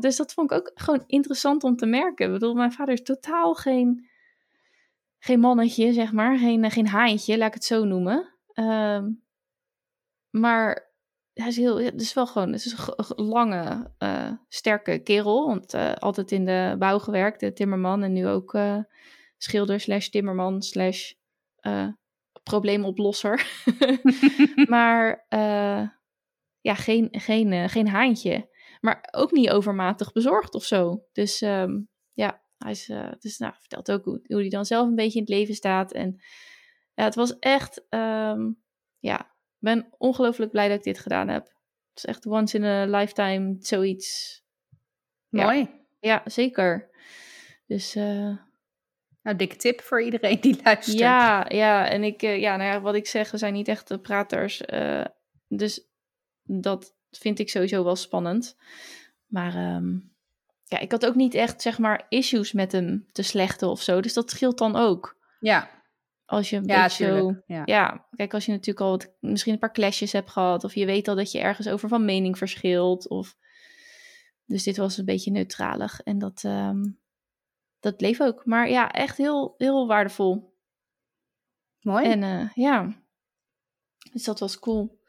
dus 0.00 0.16
dat 0.16 0.32
vond 0.32 0.50
ik 0.50 0.58
ook 0.58 0.70
gewoon 0.74 1.04
interessant 1.06 1.64
om 1.64 1.76
te 1.76 1.86
merken. 1.86 2.26
Ik 2.26 2.32
bedoel, 2.32 2.54
mijn 2.54 2.72
vader 2.72 2.94
is 2.94 3.02
totaal 3.02 3.54
geen, 3.54 4.08
geen 5.18 5.40
mannetje, 5.40 5.92
zeg 5.92 6.12
maar, 6.12 6.38
geen, 6.38 6.64
eh, 6.64 6.70
geen 6.70 6.88
haantje, 6.88 7.38
laat 7.38 7.48
ik 7.48 7.54
het 7.54 7.64
zo 7.64 7.84
noemen. 7.84 8.34
Ehm, 8.52 9.10
maar 10.30 10.89
hij 11.40 11.48
is 11.48 11.56
heel, 11.56 11.80
het 11.80 12.00
is 12.00 12.14
wel 12.14 12.26
gewoon, 12.26 12.52
het 12.52 12.64
is 12.64 12.72
een 12.72 13.24
lange, 13.24 13.90
eh, 13.98 14.32
sterke 14.48 14.98
kerel. 14.98 15.46
Want 15.46 15.74
eh, 15.74 15.94
altijd 15.94 16.32
in 16.32 16.44
de 16.44 16.76
bouw 16.78 16.98
gewerkt, 16.98 17.40
de 17.40 17.52
timmerman. 17.52 18.02
En 18.02 18.12
nu 18.12 18.26
ook 18.26 18.54
eh, 18.54 18.78
schilder 19.36 19.80
slash 19.80 20.08
timmerman 20.08 20.62
slash 20.62 21.12
probleemoplosser. 22.42 23.64
maar 24.74 25.26
ja, 26.60 26.74
geen, 26.74 27.08
geen, 27.10 27.68
geen 27.68 27.88
haantje. 27.88 28.48
Maar 28.80 29.08
ook 29.10 29.30
niet 29.30 29.50
overmatig 29.50 30.12
bezorgd 30.12 30.54
of 30.54 30.64
zo. 30.64 31.04
Dus 31.12 31.40
ehm, 31.40 31.80
ja, 32.12 32.42
hij 32.58 32.70
is, 32.70 32.92
dus, 33.18 33.38
nou, 33.38 33.54
vertelt 33.58 33.92
ook 33.92 34.04
hoe, 34.04 34.20
hoe 34.26 34.40
hij 34.40 34.48
dan 34.48 34.64
zelf 34.64 34.88
een 34.88 34.94
beetje 34.94 35.18
in 35.18 35.24
het 35.24 35.34
leven 35.34 35.54
staat. 35.54 35.92
En 35.92 36.20
ja, 36.94 37.04
het 37.04 37.14
was 37.14 37.38
echt, 37.38 37.86
ehm, 37.88 38.50
ja, 38.98 39.34
ben 39.60 39.86
ongelooflijk 39.98 40.50
blij 40.50 40.68
dat 40.68 40.76
ik 40.78 40.82
dit 40.84 40.98
gedaan 40.98 41.28
heb. 41.28 41.44
Het 41.44 41.96
is 41.98 42.04
echt 42.04 42.26
once 42.26 42.56
in 42.56 42.64
a 42.64 42.84
lifetime 42.84 43.56
zoiets. 43.58 44.38
Mooi. 45.28 45.70
Ja, 46.00 46.22
zeker. 46.24 46.88
Dus 47.66 47.94
eh, 47.94 48.36
Nou, 49.22 49.36
dikke 49.36 49.56
tip 49.56 49.80
voor 49.80 50.02
iedereen 50.02 50.40
die 50.40 50.60
luistert. 50.64 50.98
ja, 50.98 51.46
ja, 51.48 51.88
en 51.88 52.04
ik, 52.04 52.22
eh, 52.22 52.40
ja, 52.40 52.56
nou 52.56 52.70
ja, 52.72 52.80
wat 52.80 52.94
ik 52.94 53.06
zeg, 53.06 53.30
we 53.30 53.36
zijn 53.38 53.52
niet 53.52 53.68
echt 53.68 53.88
de 53.88 53.98
praters. 53.98 54.60
eh, 54.60 55.04
dus 55.48 55.88
dat 56.42 56.94
vind 57.10 57.38
ik 57.38 57.50
sowieso 57.50 57.84
wel 57.84 57.96
spannend. 57.96 58.56
Maar 59.26 59.54
ehm, 59.54 59.98
ja, 60.64 60.78
ik 60.78 60.90
had 60.90 61.06
ook 61.06 61.14
niet 61.14 61.34
echt, 61.34 61.62
zeg 61.62 61.78
maar, 61.78 62.06
issues 62.08 62.52
met 62.52 62.72
hem 62.72 63.06
te 63.12 63.22
slechten 63.22 63.68
of 63.68 63.82
zo. 63.82 64.00
Dus 64.00 64.14
dat 64.14 64.30
scheelt 64.30 64.58
dan 64.58 64.76
ook. 64.76 65.16
Ja, 65.40 65.79
Als 66.30 66.50
je 66.50 66.56
een 66.56 66.66
ja 66.66 66.82
beetje 66.82 67.04
zo... 67.06 67.42
Ja. 67.46 67.62
Ja, 67.64 68.06
kijk, 68.16 68.34
als 68.34 68.46
je 68.46 68.52
natuurlijk 68.52 68.80
al 68.80 68.90
wat, 68.90 69.12
misschien 69.20 69.52
een 69.52 69.58
paar 69.58 69.72
clashes 69.72 70.12
hebt 70.12 70.30
gehad, 70.30 70.64
of 70.64 70.74
je 70.74 70.86
weet 70.86 71.08
al 71.08 71.14
dat 71.14 71.32
je 71.32 71.38
ergens 71.38 71.68
over 71.68 71.88
van 71.88 72.04
mening 72.04 72.38
verschilt, 72.38 73.08
of... 73.08 73.36
Dus 74.44 74.62
dit 74.62 74.76
was 74.76 74.96
een 74.96 75.04
beetje 75.04 75.30
neutralig 75.30 76.00
en 76.00 76.18
dat, 76.18 76.44
ehm, 76.44 76.82
dat 77.80 77.96
bleef 77.96 78.20
ook. 78.20 78.44
Maar 78.44 78.70
ja, 78.70 78.90
echt 78.90 79.16
heel, 79.16 79.54
heel 79.58 79.86
waardevol. 79.86 80.56
Mooi. 81.80 82.04
En 82.04 82.22
eh, 82.22 82.50
ja, 82.54 83.02
dus 84.12 84.24
dat 84.24 84.40
was 84.40 84.58
cool. 84.58 85.00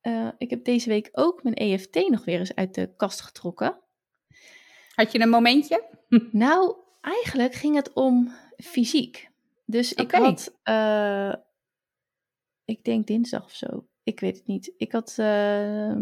Eh, 0.00 0.28
ik 0.38 0.50
heb 0.50 0.64
deze 0.64 0.88
week 0.88 1.08
ook 1.12 1.42
mijn 1.42 1.54
EFT 1.54 2.08
nog 2.08 2.24
weer 2.24 2.38
eens 2.38 2.54
uit 2.54 2.74
de 2.74 2.94
kast 2.96 3.20
getrokken. 3.20 3.80
Had 4.94 5.12
je 5.12 5.20
een 5.20 5.28
momentje? 5.28 5.88
Nou, 6.32 6.76
eigenlijk 7.00 7.54
ging 7.54 7.76
het 7.76 7.92
om 7.92 8.32
fysiek. 8.56 9.29
Dus 9.70 9.92
ik 9.92 10.10
had, 10.24 10.58
eh, 10.62 11.34
ik 12.64 12.84
denk 12.84 13.06
dinsdag 13.06 13.44
of 13.44 13.54
zo. 13.54 13.88
Ik 14.02 14.20
weet 14.20 14.36
het 14.36 14.46
niet. 14.46 14.72
Ik 14.76 14.92
had, 14.92 15.10
eh, 15.10 15.96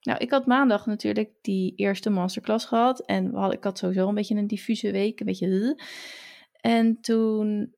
nou, 0.00 0.18
ik 0.18 0.30
had 0.30 0.46
maandag 0.46 0.86
natuurlijk 0.86 1.32
die 1.40 1.74
eerste 1.74 2.10
masterclass 2.10 2.64
gehad. 2.64 3.00
En 3.06 3.30
we 3.30 3.36
hadden, 3.38 3.56
ik 3.56 3.64
had 3.64 3.78
sowieso 3.78 4.08
een 4.08 4.14
beetje 4.14 4.34
een 4.34 4.46
diffuse 4.46 4.90
week, 4.90 5.20
een 5.20 5.26
beetje. 5.26 5.82
En 6.60 7.00
toen 7.00 7.76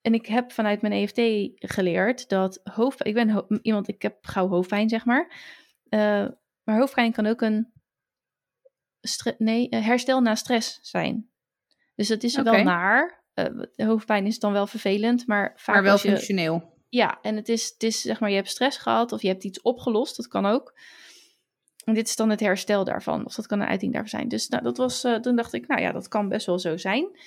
en 0.00 0.14
ik 0.14 0.26
heb 0.26 0.52
vanuit 0.52 0.82
mijn 0.82 0.92
EFT 0.94 1.20
geleerd 1.54 2.28
dat 2.28 2.60
hoofdpijn, 2.64 3.08
ik 3.08 3.14
ben 3.14 3.30
ho- 3.30 3.46
iemand, 3.62 3.88
ik 3.88 4.02
heb 4.02 4.26
gauw 4.26 4.48
hoofdpijn, 4.48 4.88
zeg 4.88 5.04
maar. 5.04 5.26
Eh, 5.88 6.26
maar 6.62 6.78
hoofdpijn 6.78 7.12
kan 7.12 7.26
ook 7.26 7.40
een 7.40 7.72
nee, 9.38 9.68
herstel 9.70 10.20
na 10.20 10.34
stress 10.34 10.78
zijn. 10.82 11.30
Dus 11.94 12.08
dat 12.08 12.22
is 12.22 12.34
wel 12.44 12.52
naar. 12.64 13.24
De 13.74 13.84
hoofdpijn 13.84 14.26
is 14.26 14.38
dan 14.38 14.52
wel 14.52 14.66
vervelend, 14.66 15.26
maar 15.26 15.52
vaak 15.56 15.74
Maar 15.74 15.84
wel 15.84 15.94
je, 15.94 16.00
functioneel. 16.00 16.72
ja, 16.88 17.18
en 17.22 17.36
het 17.36 17.48
is, 17.48 17.68
het 17.72 17.82
is 17.82 18.00
zeg 18.00 18.20
maar, 18.20 18.30
je 18.30 18.36
hebt 18.36 18.48
stress 18.48 18.78
gehad 18.78 19.12
of 19.12 19.22
je 19.22 19.28
hebt 19.28 19.44
iets 19.44 19.62
opgelost, 19.62 20.16
dat 20.16 20.28
kan 20.28 20.46
ook. 20.46 20.74
En 21.84 21.94
dit 21.94 22.08
is 22.08 22.16
dan 22.16 22.30
het 22.30 22.40
herstel 22.40 22.84
daarvan, 22.84 23.24
of 23.24 23.34
dat 23.34 23.46
kan 23.46 23.60
een 23.60 23.66
uiting 23.66 23.92
daarvan 23.92 24.10
zijn. 24.10 24.28
Dus 24.28 24.48
nou, 24.48 24.62
dat 24.62 24.76
was, 24.76 25.04
eh, 25.04 25.14
toen 25.14 25.36
dacht 25.36 25.52
ik, 25.52 25.66
nou 25.66 25.80
ja, 25.80 25.92
dat 25.92 26.08
kan 26.08 26.28
best 26.28 26.46
wel 26.46 26.58
zo 26.58 26.76
zijn. 26.76 27.18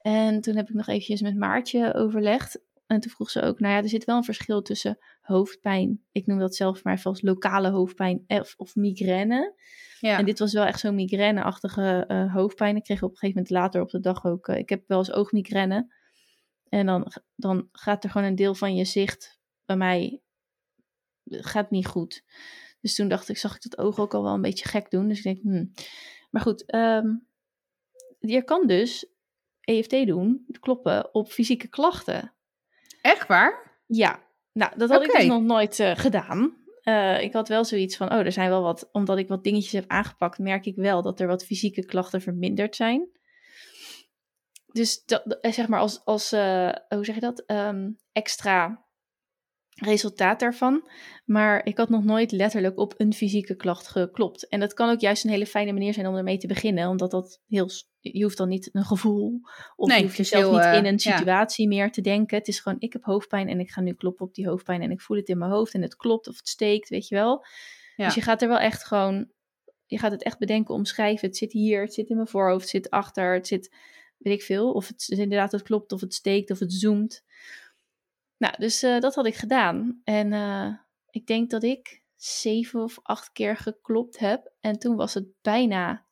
En 0.00 0.40
toen 0.40 0.56
heb 0.56 0.68
ik 0.68 0.74
nog 0.74 0.88
eventjes 0.88 1.20
met 1.20 1.36
Maartje 1.36 1.94
overlegd. 1.94 2.58
En 2.86 3.00
toen 3.00 3.10
vroeg 3.10 3.30
ze 3.30 3.42
ook, 3.42 3.60
nou 3.60 3.74
ja, 3.74 3.82
er 3.82 3.88
zit 3.88 4.04
wel 4.04 4.16
een 4.16 4.24
verschil 4.24 4.62
tussen 4.62 4.98
hoofdpijn. 5.20 6.02
Ik 6.12 6.26
noem 6.26 6.38
dat 6.38 6.54
zelf 6.54 6.84
maar 6.84 7.00
als 7.02 7.22
lokale 7.22 7.70
hoofdpijn 7.70 8.24
of, 8.26 8.54
of 8.56 8.74
migraine. 8.74 9.54
Ja. 10.00 10.18
En 10.18 10.24
dit 10.24 10.38
was 10.38 10.52
wel 10.52 10.64
echt 10.64 10.80
zo'n 10.80 10.94
migraine-achtige 10.94 12.04
eh, 12.08 12.34
hoofdpijn. 12.34 12.76
Ik 12.76 12.82
kreeg 12.82 13.02
op 13.02 13.10
een 13.10 13.16
gegeven 13.16 13.42
moment 13.42 13.50
later 13.50 13.82
op 13.82 13.90
de 13.90 14.00
dag 14.00 14.24
ook... 14.24 14.48
eh, 14.48 14.58
ik 14.58 14.68
heb 14.68 14.82
wel 14.86 14.98
eens 14.98 15.12
oogmigraine. 15.12 15.94
En 16.68 16.86
dan, 16.86 17.12
dan 17.36 17.68
gaat 17.72 18.04
er 18.04 18.10
gewoon 18.10 18.26
een 18.26 18.34
deel 18.34 18.54
van 18.54 18.74
je 18.74 18.84
zicht 18.84 19.40
bij 19.64 19.76
mij... 19.76 20.20
eh, 21.24 21.38
gaat 21.42 21.70
niet 21.70 21.86
goed. 21.86 22.24
Dus 22.80 22.94
toen 22.94 23.08
dacht 23.08 23.28
ik, 23.28 23.36
zag 23.36 23.54
ik 23.54 23.62
dat 23.62 23.78
oog 23.78 23.98
ook 23.98 24.14
al 24.14 24.22
wel 24.22 24.34
een 24.34 24.40
beetje 24.40 24.68
gek 24.68 24.90
doen. 24.90 25.08
Dus 25.08 25.16
ik 25.18 25.24
denk, 25.24 25.42
hmm. 25.42 25.72
Maar 26.30 26.42
goed, 26.42 26.64
ehm, 26.66 27.14
je 28.18 28.44
kan 28.44 28.66
dus 28.66 29.06
EFT 29.60 30.06
doen, 30.06 30.46
kloppen, 30.60 31.14
op 31.14 31.30
fysieke 31.30 31.68
klachten. 31.68 32.34
Echt 33.02 33.26
waar? 33.26 33.80
Ja, 33.86 34.22
nou, 34.52 34.78
dat 34.78 34.90
had 34.90 35.02
ik 35.02 35.12
dus 35.12 35.26
nog 35.26 35.42
nooit 35.42 35.78
eh, 35.78 35.96
gedaan. 35.96 36.56
Eh, 36.82 37.22
ik 37.22 37.32
had 37.32 37.48
wel 37.48 37.64
zoiets 37.64 37.96
van, 37.96 38.12
oh, 38.12 38.18
er 38.18 38.32
zijn 38.32 38.48
wel 38.48 38.62
wat, 38.62 38.88
omdat 38.92 39.18
ik 39.18 39.28
wat 39.28 39.44
dingetjes 39.44 39.72
heb 39.72 39.84
aangepakt, 39.86 40.38
merk 40.38 40.66
ik 40.66 40.76
wel 40.76 41.02
dat 41.02 41.20
er 41.20 41.26
wat 41.26 41.44
fysieke 41.44 41.84
klachten 41.84 42.20
verminderd 42.20 42.76
zijn. 42.76 43.08
Dus 44.66 45.04
dat, 45.04 45.38
eh, 45.40 45.52
zeg 45.52 45.68
maar 45.68 45.80
als, 45.80 46.04
als 46.04 46.30
hoe 46.30 47.04
zeg 47.04 47.14
je 47.14 47.20
dat, 47.20 47.44
Ehm, 47.46 47.90
extra 48.12 48.84
resultaat 49.74 50.40
daarvan. 50.40 50.88
Maar 51.24 51.66
ik 51.66 51.76
had 51.76 51.88
nog 51.88 52.04
nooit 52.04 52.32
letterlijk 52.32 52.78
op 52.78 52.94
een 52.96 53.12
fysieke 53.12 53.56
klacht 53.56 53.88
geklopt. 53.88 54.48
En 54.48 54.60
dat 54.60 54.74
kan 54.74 54.90
ook 54.90 55.00
juist 55.00 55.24
een 55.24 55.30
hele 55.30 55.46
fijne 55.46 55.72
manier 55.72 55.94
zijn 55.94 56.06
om 56.06 56.16
ermee 56.16 56.38
te 56.38 56.46
beginnen, 56.46 56.88
omdat 56.88 57.10
dat 57.10 57.40
heel, 57.46 57.68
je 58.02 58.22
hoeft 58.22 58.36
dan 58.36 58.48
niet 58.48 58.68
een 58.72 58.84
gevoel, 58.84 59.40
of 59.76 59.88
Nee, 59.88 59.98
je 59.98 60.04
hoeft 60.04 60.16
jezelf 60.16 60.42
heel, 60.42 60.52
niet 60.52 60.78
in 60.78 60.84
eh, 60.84 60.90
een 60.90 61.00
ja. 61.02 61.16
situatie 61.16 61.68
meer 61.68 61.90
te 61.90 62.00
denken. 62.00 62.38
Het 62.38 62.48
is 62.48 62.60
gewoon, 62.60 62.80
ik 62.80 62.92
heb 62.92 63.04
hoofdpijn 63.04 63.48
en 63.48 63.60
ik 63.60 63.70
ga 63.70 63.80
nu 63.80 63.92
kloppen 63.92 64.26
op 64.26 64.34
die 64.34 64.48
hoofdpijn 64.48 64.82
en 64.82 64.90
ik 64.90 65.00
voel 65.00 65.16
het 65.16 65.28
in 65.28 65.38
mijn 65.38 65.50
hoofd 65.50 65.74
en 65.74 65.82
het 65.82 65.96
klopt 65.96 66.28
of 66.28 66.36
het 66.36 66.48
steekt, 66.48 66.88
weet 66.88 67.08
je 67.08 67.14
wel. 67.14 67.44
Ja. 67.96 68.04
Dus 68.04 68.14
je 68.14 68.20
gaat 68.20 68.42
er 68.42 68.48
wel 68.48 68.58
echt 68.58 68.84
gewoon, 68.84 69.30
je 69.86 69.98
gaat 69.98 70.10
het 70.10 70.22
echt 70.22 70.38
bedenken, 70.38 70.74
omschrijven. 70.74 71.28
Het 71.28 71.36
zit 71.36 71.52
hier, 71.52 71.82
het 71.82 71.94
zit 71.94 72.08
in 72.08 72.16
mijn 72.16 72.28
voorhoofd, 72.28 72.60
het 72.60 72.70
zit 72.70 72.90
achter, 72.90 73.34
het 73.34 73.46
zit, 73.46 73.74
weet 74.18 74.34
ik 74.34 74.42
veel. 74.42 74.72
Of 74.72 74.88
het 74.88 75.08
inderdaad, 75.08 75.52
het 75.52 75.62
klopt, 75.62 75.92
of 75.92 76.00
het 76.00 76.14
steekt, 76.14 76.50
of 76.50 76.58
het 76.58 76.72
zoomt. 76.72 77.24
Nou, 78.36 78.54
dus 78.58 78.82
eh, 78.82 79.00
dat 79.00 79.14
had 79.14 79.26
ik 79.26 79.34
gedaan. 79.34 80.00
En 80.04 80.32
eh, 80.32 80.72
ik 81.10 81.26
denk 81.26 81.50
dat 81.50 81.62
ik 81.62 82.02
zeven 82.16 82.82
of 82.82 82.98
acht 83.02 83.32
keer 83.32 83.56
geklopt 83.56 84.18
heb. 84.18 84.52
En 84.60 84.78
toen 84.78 84.96
was 84.96 85.14
het 85.14 85.26
bijna, 85.42 86.06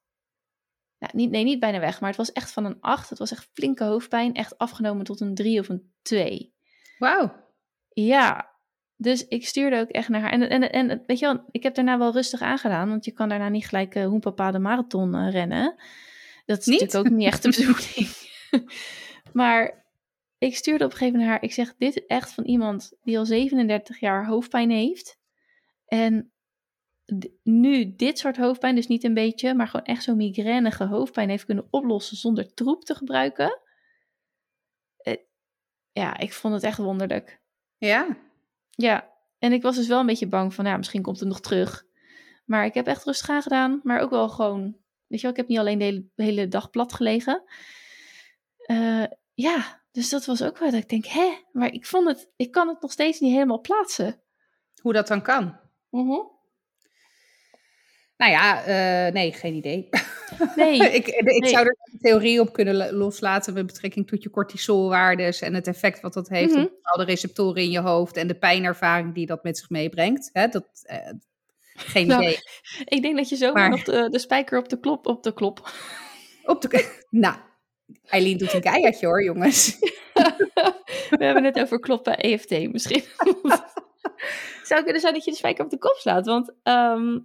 nou, 1.00 1.12
niet, 1.16 1.30
nee, 1.30 1.44
niet 1.44 1.60
bijna 1.60 1.80
weg, 1.80 2.00
maar 2.00 2.08
het 2.08 2.18
was 2.18 2.32
echt 2.32 2.52
van 2.52 2.64
een 2.64 2.80
acht. 2.80 3.10
Het 3.10 3.18
was 3.18 3.32
echt 3.32 3.48
flinke 3.52 3.84
hoofdpijn, 3.84 4.34
echt 4.34 4.58
afgenomen 4.58 5.04
tot 5.04 5.20
een 5.20 5.34
drie 5.34 5.60
of 5.60 5.68
een 5.68 5.92
twee. 6.02 6.54
Wauw. 6.98 7.48
Ja, 7.88 8.50
dus 8.96 9.26
ik 9.28 9.46
stuurde 9.46 9.78
ook 9.78 9.88
echt 9.88 10.08
naar 10.08 10.20
haar. 10.20 10.32
En, 10.32 10.48
en, 10.48 10.72
en 10.72 11.02
weet 11.06 11.18
je 11.18 11.26
wel, 11.26 11.44
ik 11.50 11.62
heb 11.62 11.74
daarna 11.74 11.98
wel 11.98 12.12
rustig 12.12 12.40
aangedaan, 12.40 12.88
want 12.88 13.04
je 13.04 13.12
kan 13.12 13.28
daarna 13.28 13.48
niet 13.48 13.66
gelijk 13.66 13.94
uh, 13.94 14.06
hoenpapa 14.06 14.50
de 14.50 14.58
marathon 14.58 15.14
uh, 15.14 15.30
rennen. 15.30 15.74
Dat 16.46 16.58
is 16.58 16.66
Niet? 16.66 16.80
natuurlijk 16.80 17.08
ook 17.08 17.16
niet 17.16 17.26
echt 17.26 17.42
de 17.42 17.48
bedoeling. 17.48 18.08
maar 19.40 19.84
ik 20.38 20.56
stuurde 20.56 20.84
op 20.84 20.90
een 20.90 20.96
gegeven 20.96 21.18
moment 21.18 21.22
naar 21.22 21.28
haar, 21.28 21.42
ik 21.42 21.52
zeg, 21.52 21.74
dit 21.78 21.96
is 21.96 22.06
echt 22.06 22.32
van 22.32 22.44
iemand 22.44 22.92
die 23.02 23.18
al 23.18 23.26
37 23.26 24.00
jaar 24.00 24.26
hoofdpijn 24.26 24.70
heeft. 24.70 25.18
En 25.86 26.32
nu 27.42 27.94
dit 27.96 28.18
soort 28.18 28.36
hoofdpijn, 28.36 28.74
dus 28.74 28.86
niet 28.86 29.04
een 29.04 29.14
beetje, 29.14 29.54
maar 29.54 29.68
gewoon 29.68 29.86
echt 29.86 30.02
zo'n 30.02 30.16
migrainige 30.16 30.84
hoofdpijn 30.84 31.28
heeft 31.28 31.44
kunnen 31.44 31.66
oplossen 31.70 32.16
zonder 32.16 32.54
troep 32.54 32.84
te 32.84 32.94
gebruiken. 32.94 33.60
Uh, 35.02 35.14
ja, 35.92 36.18
ik 36.18 36.32
vond 36.32 36.54
het 36.54 36.62
echt 36.62 36.78
wonderlijk. 36.78 37.40
Ja. 37.76 38.16
Ja, 38.70 39.10
en 39.38 39.52
ik 39.52 39.62
was 39.62 39.76
dus 39.76 39.86
wel 39.86 40.00
een 40.00 40.06
beetje 40.06 40.28
bang 40.28 40.54
van, 40.54 40.64
ja, 40.64 40.76
misschien 40.76 41.02
komt 41.02 41.20
het 41.20 41.28
nog 41.28 41.40
terug. 41.40 41.84
Maar 42.44 42.64
ik 42.64 42.74
heb 42.74 42.86
echt 42.86 43.04
rustig 43.04 43.28
aangedaan, 43.28 43.80
maar 43.82 44.00
ook 44.00 44.10
wel 44.10 44.28
gewoon, 44.28 44.62
weet 45.06 45.20
je 45.20 45.26
wel, 45.26 45.30
ik 45.30 45.36
heb 45.36 45.48
niet 45.48 45.58
alleen 45.58 45.78
de 45.78 45.84
hele, 45.84 46.08
de 46.14 46.22
hele 46.22 46.48
dag 46.48 46.70
plat 46.70 46.92
gelegen. 46.92 47.42
Uh, 48.66 49.04
ja, 49.34 49.82
dus 49.90 50.08
dat 50.08 50.24
was 50.24 50.42
ook 50.42 50.58
wel 50.58 50.70
dat 50.70 50.80
ik 50.80 50.88
denk, 50.88 51.06
hè, 51.06 51.38
maar 51.52 51.72
ik 51.72 51.86
vond 51.86 52.08
het, 52.08 52.30
ik 52.36 52.50
kan 52.50 52.68
het 52.68 52.80
nog 52.80 52.92
steeds 52.92 53.20
niet 53.20 53.32
helemaal 53.32 53.60
plaatsen. 53.60 54.22
Hoe 54.82 54.92
dat 54.92 55.08
dan 55.08 55.22
kan? 55.22 55.56
-huh. 55.90 56.38
Nou 58.20 58.32
ja, 58.32 58.60
uh, 59.06 59.12
nee, 59.12 59.32
geen 59.32 59.54
idee. 59.54 59.88
Nee. 60.56 60.76
ik 60.78 61.06
ik 61.06 61.40
nee. 61.40 61.50
zou 61.50 61.64
er 61.66 61.76
een 61.92 61.98
theorie 61.98 62.40
op 62.40 62.52
kunnen 62.52 62.92
loslaten 62.94 63.54
met 63.54 63.66
betrekking 63.66 64.06
tot 64.08 64.22
je 64.22 64.30
cortisolwaardes 64.30 65.40
en 65.40 65.54
het 65.54 65.66
effect 65.66 66.00
wat 66.00 66.12
dat 66.12 66.28
heeft 66.28 66.52
Mhm. 66.54 66.62
op 66.62 66.70
bepaalde 66.70 67.04
receptoren 67.04 67.62
in 67.62 67.70
je 67.70 67.80
hoofd 67.80 68.16
en 68.16 68.26
de 68.26 68.34
pijnervaring 68.34 69.14
die 69.14 69.26
dat 69.26 69.42
met 69.42 69.58
zich 69.58 69.70
meebrengt. 69.70 70.30
Hè, 70.32 70.48
dat, 70.48 70.66
uh, 70.90 70.96
geen 71.74 72.06
Nou, 72.06 72.22
idee. 72.22 72.38
Ik 72.96 73.02
denk 73.02 73.16
dat 73.16 73.28
je 73.28 73.36
zomaar 73.36 73.54
Maar- 73.68 73.70
nog 73.70 73.82
de, 73.82 74.08
de 74.10 74.18
spijker 74.18 74.58
op 74.58 74.68
de 74.68 74.80
klop, 74.80 75.06
op 75.06 75.22
de 75.22 75.34
klop. 75.34 75.70
Op 76.44 76.60
de, 76.60 76.98
nou, 77.10 77.36
Eileen 78.06 78.38
doet 78.38 78.52
een 78.52 78.60
keihartje 78.60 79.06
hoor, 79.06 79.24
jongens. 79.24 79.76
We 81.10 81.24
hebben 81.24 81.44
het 81.44 81.60
over 81.60 81.80
kloppen 81.80 82.18
EFT 82.18 82.50
misschien. 82.72 83.02
Zou 84.62 84.82
kunnen 84.82 85.00
zijn 85.00 85.14
dat 85.14 85.24
je 85.24 85.30
de 85.30 85.36
spijker 85.36 85.64
op 85.64 85.70
de 85.70 85.78
kop 85.78 85.96
slaat, 85.96 86.26
want 86.26 86.52
ehm, 86.62 87.08
eh, 87.14 87.20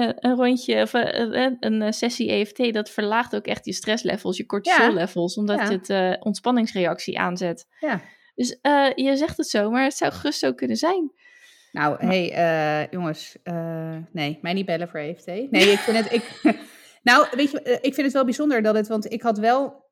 een 0.00 0.34
rondje 0.34 0.82
of 0.82 0.94
eh, 0.94 1.44
eh, 1.44 1.52
een 1.60 1.82
eh, 1.82 1.90
sessie 1.92 2.30
EFT, 2.32 2.72
dat 2.72 2.90
verlaagt 2.90 3.34
ook 3.36 3.46
echt 3.46 3.64
je 3.64 3.72
stresslevels, 3.72 4.36
je 4.36 4.46
cortisol 4.46 4.92
levels, 4.92 5.36
omdat 5.36 5.58
Ja. 5.58 5.70
het 5.70 5.90
eh, 5.90 6.12
ontspanningsreactie 6.20 7.18
aanzet. 7.18 7.66
Ja. 7.80 8.00
Dus 8.34 8.58
eh, 8.60 8.86
je 8.94 9.16
zegt 9.16 9.36
het 9.36 9.48
zo, 9.48 9.70
maar 9.70 9.84
het 9.84 9.96
zou 9.96 10.12
gerust 10.12 10.38
zo 10.38 10.52
kunnen 10.52 10.76
zijn. 10.76 11.12
Nou, 11.72 12.06
hey, 12.06 12.32
eh, 12.32 12.90
jongens, 12.90 13.36
eh, 13.42 13.96
nee, 14.12 14.38
mij 14.42 14.52
niet 14.52 14.66
bellen 14.66 14.88
voor 14.88 15.00
EFT. 15.00 15.26
Nee, 15.26 15.70
ik 15.72 15.78
vind 15.78 15.96
het, 15.96 16.12
ik, 16.12 16.40
nou, 17.02 17.26
weet 17.36 17.50
je, 17.50 17.62
eh, 17.62 17.72
ik 17.80 17.94
vind 17.94 17.96
het 18.06 18.12
wel 18.12 18.24
bijzonder 18.24 18.62
dat 18.62 18.74
het, 18.74 18.88
want 18.88 19.12
ik 19.12 19.22
had 19.22 19.38
wel, 19.38 19.84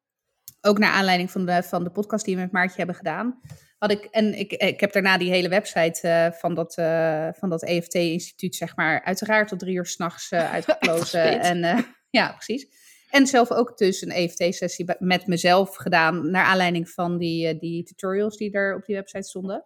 ook 0.61 0.79
naar 0.79 0.93
aanleiding 0.93 1.31
van 1.31 1.47
de, 1.47 1.63
van 1.63 1.85
de 1.85 1.91
podcast 1.91 2.25
die 2.25 2.35
we 2.35 2.41
met 2.41 2.53
Maartje 2.53 2.77
hebben 2.77 2.95
gedaan, 2.95 3.41
had 3.79 3.91
ik, 3.91 4.05
en 4.05 4.39
ik, 4.39 4.53
ik 4.53 4.81
heb 4.81 4.93
daarna 4.93 5.19
die 5.19 5.31
hele 5.31 5.49
website 5.49 6.09
eh, 6.09 6.33
van 6.33 6.55
dat, 6.55 6.77
eh, 6.77 7.29
van 7.33 7.51
dat 7.51 7.63
EFT-instituut, 7.63 8.55
zeg 8.55 8.77
maar, 8.77 9.05
uiteraard 9.05 9.49
tot 9.49 9.59
drie 9.59 9.75
uur 9.75 9.87
s'nachts 9.87 10.31
uh, 10.31 10.51
uitgeplozen. 10.55 11.21
Uitgespeeld. 11.21 11.43
en 11.43 11.65
eh, 11.65 11.79
ja, 12.11 12.33
precies. 12.33 12.89
En 13.11 13.27
zelf 13.27 13.51
ook 13.51 13.79
dus 13.79 14.03
een 14.03 14.11
EFT-sessie 14.11 14.87
met 14.99 15.27
mezelf 15.27 15.77
gedaan, 15.77 16.31
naar 16.31 16.45
aanleiding 16.45 16.91
van 16.91 17.19
die, 17.19 17.47
eh, 17.47 17.59
die 17.59 17.85
tutorials 17.85 18.37
die 18.37 18.53
er 18.53 18.77
op 18.77 18.85
die 18.85 18.95
website 18.95 19.29
stonden. 19.29 19.63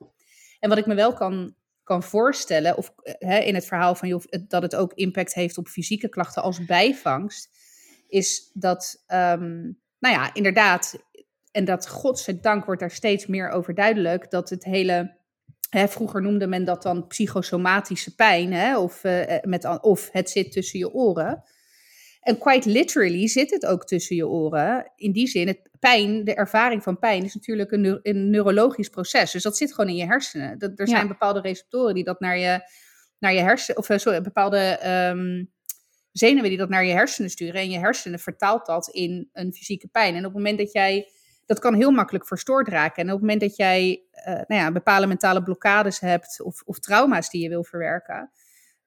En 0.59 0.69
wat 0.69 0.79
ik 0.79 0.87
me 0.87 0.95
wel 0.95 1.13
kan, 1.13 1.55
kan 1.83 2.03
voorstellen, 2.03 2.77
of 2.77 2.95
eh, 3.03 3.15
hè, 3.19 3.39
in 3.39 3.55
het 3.55 3.67
verhaal 3.67 3.95
van 3.95 4.09
joh, 4.09 4.23
dat 4.49 4.63
het 4.63 4.77
ook 4.77 4.93
impact 4.93 5.35
heeft 5.35 5.59
op 5.59 5.69
fysieke 5.69 6.09
klachten 6.09 6.43
als 6.43 6.65
bijvangst, 6.65 7.49
is 8.09 8.51
dat, 8.55 9.03
ehm, 9.07 9.73
nou 10.05 10.17
ja, 10.17 10.35
inderdaad, 10.35 11.05
en 11.53 11.65
dat 11.65 11.89
godzijdank 11.89 12.65
wordt 12.65 12.81
daar 12.81 12.91
steeds 12.91 13.27
meer 13.27 13.49
over 13.51 13.75
duidelijk, 13.75 14.31
dat 14.31 14.51
het 14.51 14.65
hele, 14.65 15.17
hè, 15.71 15.89
vroeger 15.89 16.23
noemde 16.23 16.47
men 16.47 16.65
dat 16.65 16.83
dan 16.83 17.07
psychosomatische 17.07 18.15
pijn, 18.15 18.53
hè, 18.53 18.79
of, 18.79 19.05
eh, 19.05 19.43
met, 19.43 19.81
of 19.83 20.09
het 20.13 20.31
zit 20.31 20.53
tussen 20.53 20.79
je 20.79 20.93
oren. 20.93 21.43
En 22.21 22.39
quite 22.39 22.71
literally 22.71 23.29
zit 23.29 23.51
het 23.51 23.67
ook 23.67 23.87
tussen 23.87 24.17
je 24.17 24.29
oren. 24.29 24.93
In 24.97 25.13
die 25.13 25.27
zin, 25.27 25.47
het 25.47 25.69
pijn, 25.79 26.25
de 26.25 26.35
ervaring 26.35 26.83
van 26.83 26.99
pijn 26.99 27.25
is 27.25 27.35
natuurlijk 27.35 27.71
een, 27.73 27.81
neu- 27.81 27.99
een 28.03 28.31
neurologisch 28.31 28.89
proces. 28.89 29.31
Dus 29.33 29.43
dat 29.43 29.57
zit 29.57 29.75
gewoon 29.75 29.91
in 29.91 29.97
je 29.97 30.07
hersenen. 30.07 30.59
Dat, 30.59 30.71
er 30.77 30.89
Ja. 30.89 30.95
zijn 30.97 31.09
bepaalde 31.09 31.41
receptoren 31.41 31.95
die 31.95 32.05
dat 32.05 32.21
naar 32.21 32.39
je, 32.39 32.61
naar 33.19 33.33
je 33.35 33.41
hersenen, 33.41 33.79
of 33.81 33.89
eh, 33.89 33.99
sorry, 33.99 34.21
bepaalde 34.21 34.59
ehm, 34.59 35.45
zenuwen 36.17 36.49
die 36.49 36.59
dat 36.59 36.69
naar 36.69 36.85
je 36.85 36.93
hersenen 36.93 37.31
sturen. 37.31 37.61
En 37.61 37.71
je 37.71 37.79
hersenen 37.79 38.19
vertaalt 38.19 38.67
dat 38.67 38.89
in 38.89 39.29
een 39.33 39.53
fysieke 39.53 39.89
pijn. 39.89 40.15
En 40.15 40.19
op 40.19 40.25
het 40.25 40.35
moment 40.35 40.59
dat 40.59 40.73
jij, 40.73 41.09
dat 41.47 41.59
kan 41.59 41.75
heel 41.75 41.91
makkelijk 41.91 42.27
verstoord 42.27 42.69
raken. 42.69 43.03
En 43.03 43.07
op 43.09 43.13
het 43.13 43.21
moment 43.21 43.41
dat 43.41 43.57
jij 43.57 44.03
eh, 44.11 44.35
nou 44.35 44.61
ja, 44.61 44.73
bepaalde 44.73 45.07
mentale 45.07 45.43
blokkades 45.43 46.01
hebt 46.01 46.43
of, 46.43 46.63
of 46.65 46.79
trauma's 46.79 47.31
die 47.31 47.43
je 47.43 47.49
wil 47.49 47.65
verwerken. 47.65 48.31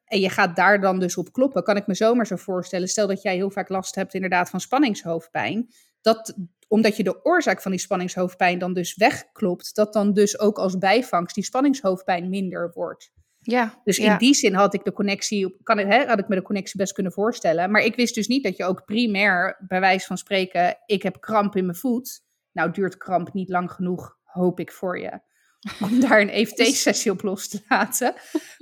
En 0.05 0.19
je 0.19 0.29
gaat 0.29 0.55
daar 0.55 0.81
dan 0.81 0.99
dus 0.99 1.17
op 1.17 1.31
kloppen, 1.31 1.63
kan 1.63 1.75
ik 1.77 1.87
me 1.87 1.95
zomaar 1.95 2.27
zo 2.27 2.35
voorstellen. 2.35 2.87
Stel 2.87 3.07
dat 3.07 3.21
jij 3.21 3.35
heel 3.35 3.51
vaak 3.51 3.69
last 3.69 3.95
hebt 3.95 4.13
inderdaad 4.13 4.49
van 4.49 4.59
spanningshoofdpijn. 4.59 5.69
Dat 6.01 6.35
omdat 6.67 6.97
je 6.97 7.03
de 7.03 7.25
oorzaak 7.25 7.61
van 7.61 7.71
die 7.71 7.79
spanningshoofdpijn 7.79 8.59
dan 8.59 8.73
dus 8.73 8.95
wegklopt, 8.95 9.75
dat 9.75 9.93
dan 9.93 10.13
dus 10.13 10.39
ook 10.39 10.57
als 10.57 10.77
bijvangst 10.77 11.35
die 11.35 11.43
spanningshoofdpijn 11.43 12.29
minder 12.29 12.71
wordt. 12.73 13.11
Ja, 13.49 13.81
Dus 13.83 13.97
ja. 13.97 14.11
in 14.11 14.17
die 14.17 14.33
zin 14.33 14.53
had 14.53 14.73
ik 14.73 14.83
de 14.83 14.93
connectie, 14.93 15.57
kan 15.63 15.79
ik, 15.79 15.87
hè, 15.87 16.05
had 16.05 16.19
ik 16.19 16.27
me 16.27 16.35
de 16.35 16.41
connectie 16.41 16.77
best 16.77 16.93
kunnen 16.93 17.11
voorstellen. 17.11 17.71
Maar 17.71 17.81
ik 17.81 17.95
wist 17.95 18.15
dus 18.15 18.27
niet 18.27 18.43
dat 18.43 18.57
je 18.57 18.65
ook 18.65 18.85
primair, 18.85 19.63
bij 19.67 19.79
wijze 19.79 20.05
van 20.05 20.17
spreken, 20.17 20.77
ik 20.85 21.03
heb 21.03 21.21
kramp 21.21 21.55
in 21.55 21.65
mijn 21.65 21.77
voet. 21.77 22.21
Nou 22.51 22.71
duurt 22.71 22.97
kramp 22.97 23.33
niet 23.33 23.49
lang 23.49 23.71
genoeg, 23.71 24.17
hoop 24.23 24.59
ik 24.59 24.71
voor 24.71 24.99
je. 24.99 25.19
Om 25.85 25.99
daar 25.99 26.21
een 26.21 26.29
EFT-sessie 26.29 27.11
op 27.11 27.21
los 27.21 27.47
te 27.47 27.61
laten. 27.69 28.13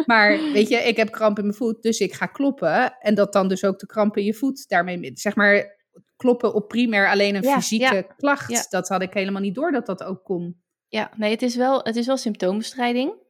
Maar 0.06 0.30
weet 0.30 0.70
je, 0.70 0.76
ik 0.76 0.98
heb 0.98 1.12
kramp 1.12 1.38
in 1.38 1.44
mijn 1.44 1.58
voet, 1.58 1.82
dus 1.82 2.00
ik 2.00 2.14
ga 2.14 2.26
kloppen. 2.26 2.98
En 3.00 3.16
dat 3.16 3.34
dan 3.34 3.48
dus 3.48 3.64
ook 3.64 3.80
de 3.80 3.86
kramp 3.86 4.18
in 4.18 4.24
je 4.24 4.34
voet 4.34 4.68
daarmee, 4.68 5.12
zeg 5.14 5.36
maar, 5.36 5.78
kloppen 6.16 6.54
op 6.54 6.68
primair 6.68 7.10
alleen 7.10 7.36
een 7.36 7.44
Ja, 7.44 7.54
fysieke 7.54 7.96
ja, 7.96 8.02
klacht. 8.02 8.72
Dat 8.72 8.88
had 8.88 9.02
ik 9.02 9.14
helemaal 9.14 9.42
niet 9.42 9.56
door 9.56 9.72
dat 9.72 9.86
dat 9.86 10.04
ook 10.04 10.24
kon. 10.24 10.62
ja, 10.88 11.12
nee, 11.16 11.32
het 11.32 11.42
is 11.42 11.56
wel, 11.56 11.80
het 11.84 11.96
is 11.96 12.06
wel 12.06 12.18
symptoombestrijding. 12.18 13.24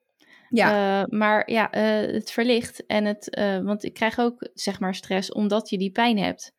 Ja, 0.49 1.01
Eh, 1.01 1.07
maar 1.19 1.51
ja, 1.51 1.71
eh, 1.71 2.13
het 2.13 2.31
verlicht 2.31 2.85
en 2.85 3.05
het, 3.05 3.29
eh, 3.29 3.59
want 3.59 3.83
ik 3.83 3.93
krijg 3.93 4.19
ook 4.19 4.49
zeg 4.53 4.79
maar 4.79 4.95
stress 4.95 5.31
omdat 5.31 5.69
je 5.69 5.77
die 5.77 5.91
pijn 5.91 6.17
hebt. 6.17 6.53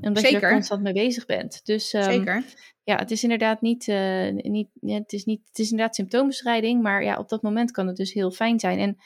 Omdat 0.00 0.28
je 0.28 0.40
er 0.40 0.52
constant 0.52 0.82
mee 0.82 0.92
bezig 0.92 1.26
bent. 1.26 1.60
Dus 1.64 1.92
ehm, 1.92 2.10
zeker. 2.10 2.44
ja, 2.82 2.96
het 2.96 3.10
is 3.10 3.22
inderdaad 3.22 3.60
niet, 3.60 3.86
niet, 4.32 4.68
het 4.80 5.12
is 5.12 5.24
niet, 5.24 5.40
het 5.48 5.58
is 5.58 5.70
inderdaad 5.70 5.94
symptoombestrijding, 5.94 6.82
maar 6.82 7.04
ja, 7.04 7.18
op 7.18 7.28
dat 7.28 7.42
moment 7.42 7.70
kan 7.70 7.86
het 7.86 7.96
dus 7.96 8.12
heel 8.12 8.30
fijn 8.30 8.60
zijn. 8.60 8.78
En 8.78 8.96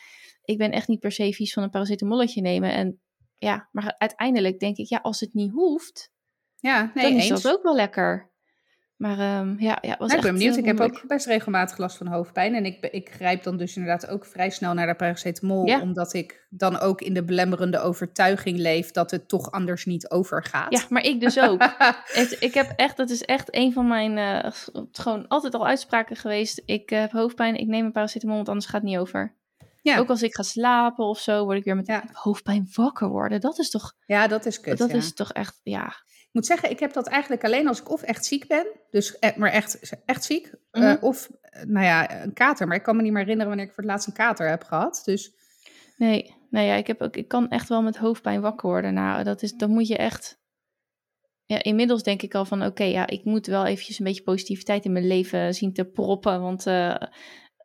ik 0.45 0.59
ben 0.59 0.71
echt 0.71 0.89
niet 0.89 1.01
per 1.01 1.13
se 1.13 1.33
vies 1.33 1.53
van 1.53 1.63
een 1.63 1.71
paracetamolletje 1.71 2.41
nemen. 2.41 2.73
En 2.73 3.01
ja, 3.39 3.69
maar 3.73 3.95
uiteindelijk 3.99 4.59
denk 4.59 4.77
ik, 4.77 4.89
ja, 4.89 4.99
als 4.99 5.21
het 5.21 5.35
niet 5.35 5.51
hoeft, 5.51 6.11
Ja, 6.59 6.91
nee, 6.95 7.05
dan 7.05 7.13
eens. 7.15 7.31
is 7.31 7.43
dat 7.43 7.53
ook 7.53 7.63
wel 7.63 7.75
lekker. 7.75 8.32
Maar 9.03 9.19
ehm, 9.19 9.55
ja, 9.59 9.79
ja, 9.81 9.97
was 9.99 10.09
Nou, 10.09 10.15
ik 10.15 10.21
ben 10.23 10.33
benieuwd. 10.35 10.53
eh, 10.53 10.59
Ik 10.61 10.65
heb 10.67 10.81
ook 10.81 11.07
best 11.07 11.27
regelmatig 11.27 11.79
last 11.79 11.97
van 11.97 12.07
hoofdpijn. 12.07 12.55
En 12.55 12.65
ik, 12.65 12.79
ik 12.91 13.11
grijp 13.13 13.43
dan 13.43 13.57
dus 13.57 13.77
inderdaad 13.77 14.09
ook 14.09 14.25
vrij 14.25 14.51
snel 14.51 14.75
naar 14.75 14.87
de 14.87 14.95
paracetamol. 14.95 15.67
Ja. 15.67 15.81
Omdat 15.81 16.13
ik 16.15 16.47
dan 16.51 16.79
ook 16.79 17.01
in 17.01 17.15
de 17.15 17.25
belemmerende 17.25 17.79
overtuiging 17.81 18.59
leef 18.59 18.91
dat 18.91 19.11
het 19.11 19.29
toch 19.29 19.51
anders 19.51 19.85
niet 19.85 20.11
overgaat. 20.11 20.73
Ja, 20.73 20.83
maar 20.89 21.03
ik 21.05 21.21
dus 21.21 21.39
ook. 21.41 21.63
Het, 22.13 22.37
ik 22.41 22.55
heb 22.55 22.73
echt, 22.77 22.97
dat 22.97 23.11
is 23.11 23.23
echt 23.23 23.57
een 23.57 23.73
van 23.73 23.89
mijn, 23.89 24.19
eh, 24.19 24.51
gewoon 24.93 25.29
altijd 25.29 25.55
al 25.55 25.67
uitspraken 25.67 26.17
geweest. 26.17 26.63
Ik 26.65 26.91
eh, 26.91 27.01
heb 27.01 27.11
hoofdpijn, 27.13 27.57
ik 27.57 27.67
neem 27.67 27.85
een 27.85 27.93
paracetamol, 27.93 28.37
want 28.37 28.49
anders 28.49 28.67
gaat 28.67 28.81
het 28.81 28.91
niet 28.91 28.99
over. 28.99 29.35
ja. 29.83 29.99
Ook 29.99 30.09
als 30.09 30.23
ik 30.23 30.35
ga 30.35 30.43
slapen 30.43 31.05
of 31.05 31.19
zo, 31.19 31.45
word 31.45 31.59
ik 31.59 31.65
weer 31.65 31.77
met 31.77 31.87
Ja. 31.87 32.05
hoofdpijn 32.13 32.69
wakker 32.75 33.09
worden. 33.09 33.41
Dat 33.41 33.59
is 33.59 33.71
toch, 33.71 33.93
ja, 34.07 34.27
dat 34.27 34.47
is 34.47 34.61
kut. 34.61 34.79
dat 34.79 34.91
ja. 34.91 34.97
is 34.97 35.15
toch 35.15 35.33
echt, 35.33 35.61
ja. 35.63 35.93
Ik 36.33 36.39
moet 36.39 36.47
zeggen, 36.47 36.71
ik 36.71 36.81
heb 36.81 36.93
dat 36.93 37.07
eigenlijk 37.07 37.45
alleen 37.45 37.69
als 37.69 37.81
ik 37.81 37.91
of 37.91 38.03
echt 38.03 38.25
ziek 38.25 38.47
ben. 38.47 38.67
Dus, 38.91 39.19
eh, 39.19 39.37
maar 39.37 39.51
echt, 39.51 40.01
echt 40.05 40.25
ziek. 40.25 40.53
eh, 40.71 40.83
Mhm. 40.83 41.05
of, 41.05 41.31
eh, 41.41 41.63
nou 41.65 41.85
ja, 41.87 42.23
een 42.23 42.33
kater. 42.33 42.67
Maar 42.67 42.77
ik 42.77 42.83
kan 42.83 42.97
me 42.97 43.03
niet 43.03 43.13
meer 43.13 43.21
herinneren 43.21 43.49
wanneer 43.49 43.67
ik 43.69 43.73
voor 43.75 43.83
het 43.83 43.93
laatst 43.93 44.07
een 44.09 44.15
kater 44.15 44.49
heb 44.49 44.63
gehad. 44.65 45.03
Dus 45.05 45.33
Nee, 45.97 46.35
nee 46.51 46.67
ja, 46.67 46.75
ik, 46.75 46.87
heb 46.87 47.01
ook, 47.03 47.17
ik 47.17 47.29
kan 47.29 47.49
echt 47.49 47.69
wel 47.69 47.83
met 47.83 47.97
hoofdpijn 47.97 48.41
wakker 48.41 48.69
worden. 48.69 48.95
Nou, 48.95 49.25
dat 49.25 49.43
is, 49.43 49.53
dan 49.53 49.71
moet 49.71 49.87
je 49.89 49.97
echt... 49.97 50.41
Ja, 51.45 51.63
inmiddels 51.63 52.03
denk 52.03 52.23
ik 52.23 52.35
al 52.35 52.45
van, 52.45 52.65
oké, 52.65 52.85
ja, 52.85 53.07
ik 53.07 53.25
moet 53.25 53.47
wel 53.47 53.67
eventjes 53.67 53.99
een 53.99 54.05
beetje 54.05 54.23
positiviteit 54.23 54.85
in 54.85 54.93
mijn 54.93 55.07
leven 55.07 55.55
zien 55.55 55.73
te 55.73 55.85
proppen. 55.85 56.41
Want 56.41 56.67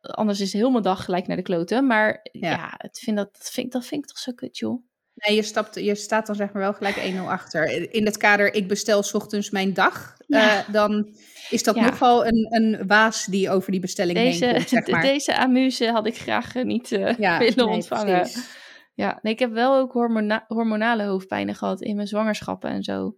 anders 0.00 0.40
is 0.40 0.52
heel 0.52 0.70
mijn 0.70 0.82
dag 0.82 1.04
gelijk 1.04 1.26
naar 1.26 1.36
de 1.36 1.42
kloten. 1.42 1.86
Maar 1.86 2.18
ja, 2.32 2.50
Ja. 2.50 2.74
het 2.76 2.98
vind 2.98 3.16
dat, 3.16 3.32
dat, 3.32 3.50
vind, 3.50 3.72
dat 3.72 3.86
vind 3.86 4.02
ik 4.02 4.08
toch 4.08 4.18
zo 4.18 4.32
kut, 4.32 4.58
joh. 4.58 4.82
Nee, 5.26 5.36
je, 5.36 5.42
stapt, 5.42 5.74
je 5.74 5.94
staat 5.94 6.26
dan 6.26 6.34
zeg 6.36 6.52
maar 6.52 6.62
wel 6.62 6.72
gelijk 6.72 7.12
1-0 7.14 7.18
achter. 7.26 7.92
In 7.94 8.04
het 8.04 8.16
kader, 8.16 8.54
ik 8.54 8.68
bestel 8.68 9.02
's 9.02 9.14
ochtends 9.14 9.50
mijn 9.50 9.74
dag. 9.74 10.16
Ja. 10.26 10.58
eh, 10.66 10.72
dan 10.72 11.08
is 11.50 11.62
dat 11.62 11.74
Ja. 11.74 11.84
nogal 11.84 12.26
een, 12.26 12.46
een 12.50 12.86
waas 12.86 13.24
die 13.24 13.50
over 13.50 13.70
die 13.70 13.80
bestelling 13.80 14.18
Deze, 14.18 14.44
heen 14.44 14.54
komt, 14.54 14.68
zeg 14.68 14.86
maar. 14.86 15.02
deze 15.02 15.36
amuse 15.36 15.90
had 15.90 16.06
ik 16.06 16.16
graag 16.18 16.54
eh, 16.54 16.64
niet 16.64 16.92
eh, 16.92 17.16
ja, 17.18 17.38
willen 17.48 17.56
nee, 17.56 17.66
ontvangen. 17.74 18.20
precies. 18.20 18.56
Ja, 18.94 19.18
nee, 19.22 19.32
ik 19.32 19.38
heb 19.38 19.52
wel 19.52 19.76
ook 19.76 19.92
hormona- 19.92 20.44
hormonale 20.48 21.02
hoofdpijnen 21.04 21.54
gehad 21.54 21.80
in 21.82 21.96
mijn 21.96 22.08
zwangerschappen 22.08 22.70
en 22.70 22.82
zo. 22.82 23.16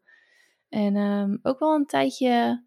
En 0.68 0.96
ehm, 0.96 1.36
ook 1.42 1.58
wel 1.58 1.74
een 1.74 1.86
tijdje. 1.86 2.64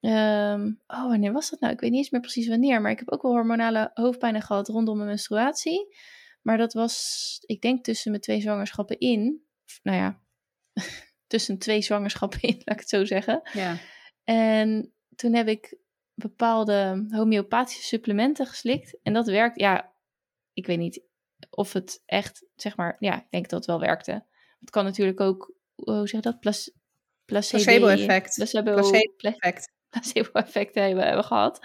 ehm, 0.00 0.66
oh, 0.86 1.06
wanneer 1.08 1.32
was 1.32 1.50
dat 1.50 1.60
nou? 1.60 1.72
Ik 1.72 1.80
weet 1.80 1.90
niet 1.90 1.98
eens 1.98 2.10
meer 2.10 2.20
precies 2.20 2.48
wanneer. 2.48 2.80
Maar 2.80 2.90
ik 2.90 2.98
heb 2.98 3.10
ook 3.10 3.22
wel 3.22 3.32
hormonale 3.32 3.90
hoofdpijnen 3.94 4.42
gehad 4.42 4.68
rondom 4.68 4.96
mijn 4.96 5.08
menstruatie. 5.08 5.96
Maar 6.42 6.56
dat 6.58 6.72
was, 6.72 7.36
ik 7.46 7.60
denk, 7.62 7.84
tussen 7.84 8.10
mijn 8.10 8.22
twee 8.22 8.40
zwangerschappen 8.40 8.98
in. 8.98 9.42
Nou 9.82 9.96
ja, 9.98 10.20
tussen 11.26 11.58
twee 11.58 11.82
zwangerschappen 11.82 12.40
in, 12.40 12.54
laat 12.54 12.74
ik 12.74 12.80
het 12.80 12.88
zo 12.88 13.04
zeggen. 13.04 13.40
Ja. 13.52 13.78
En 14.24 14.92
toen 15.16 15.34
heb 15.34 15.48
ik 15.48 15.76
bepaalde 16.14 17.06
homeopathische 17.08 17.82
supplementen 17.82 18.46
geslikt. 18.46 18.98
En 19.02 19.12
dat 19.12 19.26
werkt, 19.26 19.60
ja, 19.60 19.94
ik 20.52 20.66
weet 20.66 20.78
niet 20.78 21.02
of 21.50 21.72
het 21.72 22.02
echt, 22.06 22.46
zeg 22.54 22.76
maar, 22.76 22.96
ja, 22.98 23.16
ik 23.16 23.30
denk 23.30 23.48
dat 23.48 23.58
het 23.58 23.68
wel 23.68 23.80
werkte. 23.80 24.26
Het 24.60 24.70
kan 24.70 24.84
natuurlijk 24.84 25.20
ook, 25.20 25.54
hoe 25.74 26.08
zeg 26.08 26.10
je 26.10 26.20
dat? 26.20 26.40
Plac 26.40 26.54
placebo- 27.24 27.62
Placebo-effect. 27.64 28.34
Placebo, 28.36 28.74
placebo-effecten 29.90 30.82
hebben, 30.82 31.06
hebben 31.06 31.24
gehad. 31.24 31.60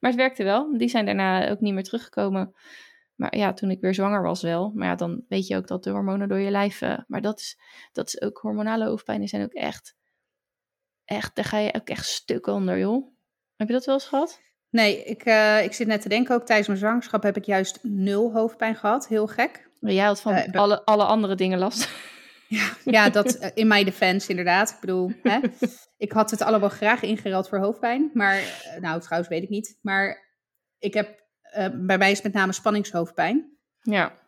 Maar 0.00 0.10
het 0.10 0.20
werkte 0.20 0.44
wel. 0.44 0.78
Die 0.78 0.88
zijn 0.88 1.04
daarna 1.04 1.50
ook 1.50 1.60
niet 1.60 1.74
meer 1.74 1.82
teruggekomen. 1.82 2.54
Maar 3.20 3.36
ja, 3.36 3.52
toen 3.52 3.70
ik 3.70 3.80
weer 3.80 3.94
zwanger 3.94 4.22
was 4.22 4.42
wel. 4.42 4.72
Maar 4.74 4.86
ja, 4.86 4.94
dan 4.94 5.24
weet 5.28 5.46
je 5.46 5.56
ook 5.56 5.66
dat 5.66 5.84
de 5.84 5.90
hormonen 5.90 6.28
door 6.28 6.38
je 6.38 6.50
lijf... 6.50 6.80
eh, 6.80 6.98
maar 7.06 7.20
dat 7.20 7.38
is, 7.38 7.58
dat 7.92 8.06
is 8.06 8.20
ook 8.20 8.38
hormonale 8.38 8.84
hoofdpijnen 8.86 9.28
zijn 9.28 9.42
ook 9.42 9.52
echt... 9.52 9.94
Echt, 11.04 11.34
daar 11.34 11.44
ga 11.44 11.58
je 11.58 11.74
ook 11.74 11.88
echt 11.88 12.06
stuk 12.06 12.46
onder, 12.46 12.78
joh. 12.78 13.06
Heb 13.56 13.68
je 13.68 13.74
dat 13.74 13.84
wel 13.84 13.94
eens 13.94 14.06
gehad? 14.06 14.40
Nee, 14.70 15.04
ik, 15.04 15.22
eh, 15.22 15.64
ik 15.64 15.72
zit 15.72 15.86
net 15.86 16.00
te 16.00 16.08
denken, 16.08 16.34
ook 16.34 16.46
tijdens 16.46 16.68
mijn 16.68 16.80
zwangerschap 16.80 17.22
heb 17.22 17.36
ik 17.36 17.44
juist 17.44 17.78
nul 17.82 18.32
hoofdpijn 18.32 18.76
gehad. 18.76 19.08
Heel 19.08 19.26
gek. 19.26 19.68
Maar 19.80 19.92
Jij 19.92 20.04
had 20.04 20.20
van 20.20 20.32
Eh, 20.32 20.60
alle, 20.60 20.84
alle 20.84 21.04
andere 21.04 21.34
dingen 21.34 21.58
last. 21.58 21.88
Ja, 22.84 23.10
dat 23.10 23.34
eh, 23.38 23.50
in 23.54 23.66
mijn 23.66 23.84
defense 23.84 24.30
inderdaad. 24.30 24.70
Ik 24.70 24.80
bedoel, 24.80 25.12
hè, 25.22 25.38
ik 25.96 26.12
had 26.12 26.30
het 26.30 26.42
allemaal 26.42 26.68
graag 26.68 27.02
ingereld 27.02 27.48
voor 27.48 27.58
hoofdpijn. 27.58 28.10
Maar, 28.14 28.62
nou 28.80 29.00
trouwens 29.00 29.30
weet 29.30 29.42
ik 29.42 29.48
niet. 29.48 29.78
Maar 29.82 30.28
ik 30.78 30.94
heb, 30.94 31.24
eh, 31.50 31.66
bij 31.74 31.98
mij 31.98 32.10
is 32.10 32.22
met 32.22 32.32
name 32.32 32.52
spanningshoofdpijn. 32.52 33.56
ja. 33.80 34.18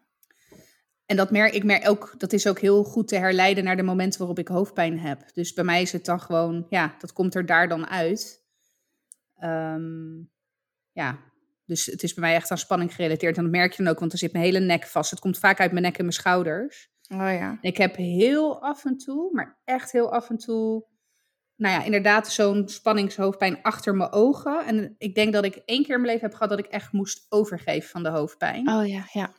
En 1.06 1.18
dat 1.18 1.30
merk 1.30 1.52
ik 1.52 1.64
merk 1.64 1.88
ook, 1.88 2.14
dat 2.18 2.32
is 2.32 2.46
ook 2.46 2.58
heel 2.58 2.84
goed 2.84 3.08
te 3.08 3.16
herleiden 3.16 3.64
naar 3.64 3.76
de 3.76 3.82
momenten 3.82 4.18
waarop 4.18 4.38
ik 4.38 4.48
hoofdpijn 4.48 4.98
heb. 4.98 5.34
Dus 5.34 5.52
bij 5.52 5.64
mij 5.64 5.82
is 5.82 5.92
het 5.92 6.04
dan 6.04 6.20
gewoon, 6.20 6.66
ja, 6.68 6.94
dat 6.98 7.12
komt 7.12 7.34
er 7.34 7.46
daar 7.46 7.68
dan 7.68 7.86
uit. 7.86 8.44
Ehm, 9.34 10.18
ja, 10.92 11.18
dus 11.66 11.86
het 11.86 12.02
is 12.02 12.14
bij 12.14 12.24
mij 12.24 12.34
echt 12.34 12.50
aan 12.50 12.58
spanning 12.58 12.94
gerelateerd. 12.94 13.36
En 13.36 13.42
dat 13.42 13.52
merk 13.52 13.72
je 13.72 13.82
dan 13.82 13.92
ook, 13.92 13.98
want 13.98 14.10
dan 14.10 14.20
zit 14.20 14.32
mijn 14.32 14.44
hele 14.44 14.60
nek 14.60 14.86
vast. 14.86 15.10
Het 15.10 15.20
komt 15.20 15.38
vaak 15.38 15.60
uit 15.60 15.72
mijn 15.72 15.84
nek 15.84 15.98
en 15.98 16.04
mijn 16.04 16.16
schouders. 16.16 16.90
Oh 17.08 17.18
ja. 17.18 17.58
Ik 17.60 17.76
heb 17.76 17.96
heel 17.96 18.62
af 18.62 18.84
en 18.84 18.96
toe, 18.96 19.32
maar 19.32 19.60
echt 19.64 19.92
heel 19.92 20.12
af 20.12 20.30
en 20.30 20.36
toe, 20.36 20.84
nou 21.62 21.74
ja, 21.74 21.84
inderdaad 21.84 22.32
zo'n 22.32 22.68
spanningshoofdpijn 22.68 23.58
achter 23.62 23.94
mijn 23.94 24.12
ogen. 24.12 24.64
En 24.66 24.94
ik 24.98 25.14
denk 25.14 25.32
dat 25.32 25.44
ik 25.44 25.62
één 25.64 25.82
keer 25.82 25.94
in 25.94 26.00
mijn 26.00 26.12
leven 26.12 26.28
heb 26.28 26.34
gehad 26.34 26.50
dat 26.50 26.58
ik 26.58 26.66
echt 26.66 26.92
moest 26.92 27.26
overgeven 27.28 27.90
van 27.90 28.02
de 28.02 28.08
hoofdpijn. 28.08 28.68
Oh 28.68 28.86
ja, 28.86 29.04
ja. 29.12 29.30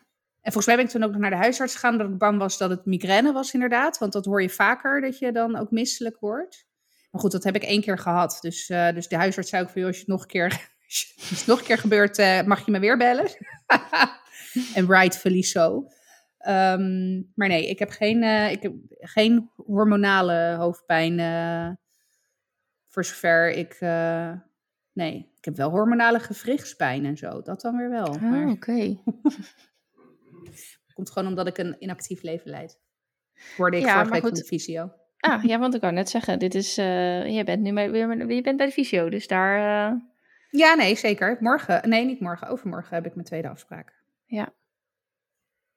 En 0.41 0.51
volgens 0.51 0.65
mij 0.65 0.75
ben 0.75 0.85
ik 0.85 0.91
toen 0.91 1.03
ook 1.03 1.11
nog 1.11 1.19
naar 1.19 1.29
de 1.29 1.35
huisarts 1.35 1.73
gegaan, 1.73 1.97
dat 1.97 2.09
ik 2.09 2.17
bang 2.17 2.37
was 2.37 2.57
dat 2.57 2.69
het 2.69 2.85
migraine 2.85 3.31
was 3.31 3.53
inderdaad. 3.53 3.97
Want 3.97 4.13
dat 4.13 4.25
hoor 4.25 4.41
je 4.41 4.49
vaker, 4.49 5.01
dat 5.01 5.19
je 5.19 5.31
dan 5.31 5.55
ook 5.55 5.71
misselijk 5.71 6.19
wordt. 6.19 6.65
Maar 7.11 7.21
goed, 7.21 7.31
dat 7.31 7.43
heb 7.43 7.55
ik 7.55 7.63
één 7.63 7.81
keer 7.81 7.97
gehad. 7.97 8.37
Dus, 8.41 8.69
eh, 8.69 8.93
dus 8.93 9.07
de 9.07 9.15
huisarts 9.15 9.49
zei 9.49 9.63
ook 9.63 9.69
van, 9.69 9.81
joh, 9.81 9.89
als 9.89 9.97
je 9.97 10.03
het 10.03 10.11
nog 10.11 10.21
een 10.21 10.27
keer, 10.27 10.45
als 11.29 11.39
het 11.39 11.47
nog 11.47 11.59
een 11.59 11.65
keer 11.65 11.77
gebeurt, 11.77 12.17
eh, 12.17 12.41
mag 12.41 12.65
je 12.65 12.71
me 12.71 12.79
weer 12.79 12.97
bellen. 12.97 13.27
en 14.75 14.87
rightfully 14.87 15.41
so. 15.41 15.87
Ehm, 16.37 17.21
maar 17.35 17.47
nee, 17.47 17.69
ik 17.69 17.79
heb 17.79 17.89
geen, 17.89 18.23
eh, 18.23 18.51
ik 18.51 18.61
heb 18.61 18.73
geen 18.99 19.51
hormonale 19.55 20.55
hoofdpijn. 20.59 21.19
Voor 22.93 23.05
zover 23.05 23.49
ik. 23.49 23.73
eh, 23.79 24.31
nee, 24.93 25.31
ik 25.37 25.45
heb 25.45 25.55
wel 25.55 25.69
hormonale 25.69 26.19
gewrichtspijn 26.19 27.05
en 27.05 27.17
zo. 27.17 27.41
Dat 27.41 27.61
dan 27.61 27.77
weer 27.77 27.89
wel. 27.89 28.05
Oh, 28.07 28.21
Maar 28.21 28.47
oké. 28.47 28.97
komt 30.93 31.09
gewoon 31.11 31.27
omdat 31.27 31.47
ik 31.47 31.57
een 31.57 31.75
inactief 31.79 32.21
leven 32.21 32.49
leid. 32.49 32.79
Hoorde 33.57 33.77
ik 33.77 33.83
Ja, 33.83 33.93
vorige 33.93 34.11
week 34.11 34.21
van 34.21 34.29
goed. 34.29 34.39
de 34.39 34.45
visio. 34.45 34.91
Ah, 35.19 35.43
ja, 35.43 35.59
want 35.59 35.73
ik 35.75 35.81
wou 35.81 35.93
net 35.93 36.09
zeggen, 36.09 36.39
dit 36.39 36.55
is, 36.55 36.77
eh 36.77 37.35
je 37.35 37.43
bent 37.43 37.61
nu 37.61 37.73
bij, 37.73 37.91
weer, 37.91 38.31
je 38.31 38.41
bent 38.41 38.57
bij 38.57 38.65
de 38.65 38.71
fysio, 38.71 39.09
dus 39.09 39.27
daar, 39.27 39.57
eh, 39.91 39.97
Ja, 40.49 40.73
nee, 40.73 40.95
zeker. 40.95 41.37
Morgen, 41.39 41.89
nee, 41.89 42.05
niet 42.05 42.19
morgen. 42.19 42.47
Overmorgen 42.47 42.95
heb 42.95 43.05
ik 43.05 43.13
mijn 43.15 43.25
tweede 43.27 43.49
afspraak. 43.49 43.93
Ja. 44.25 44.53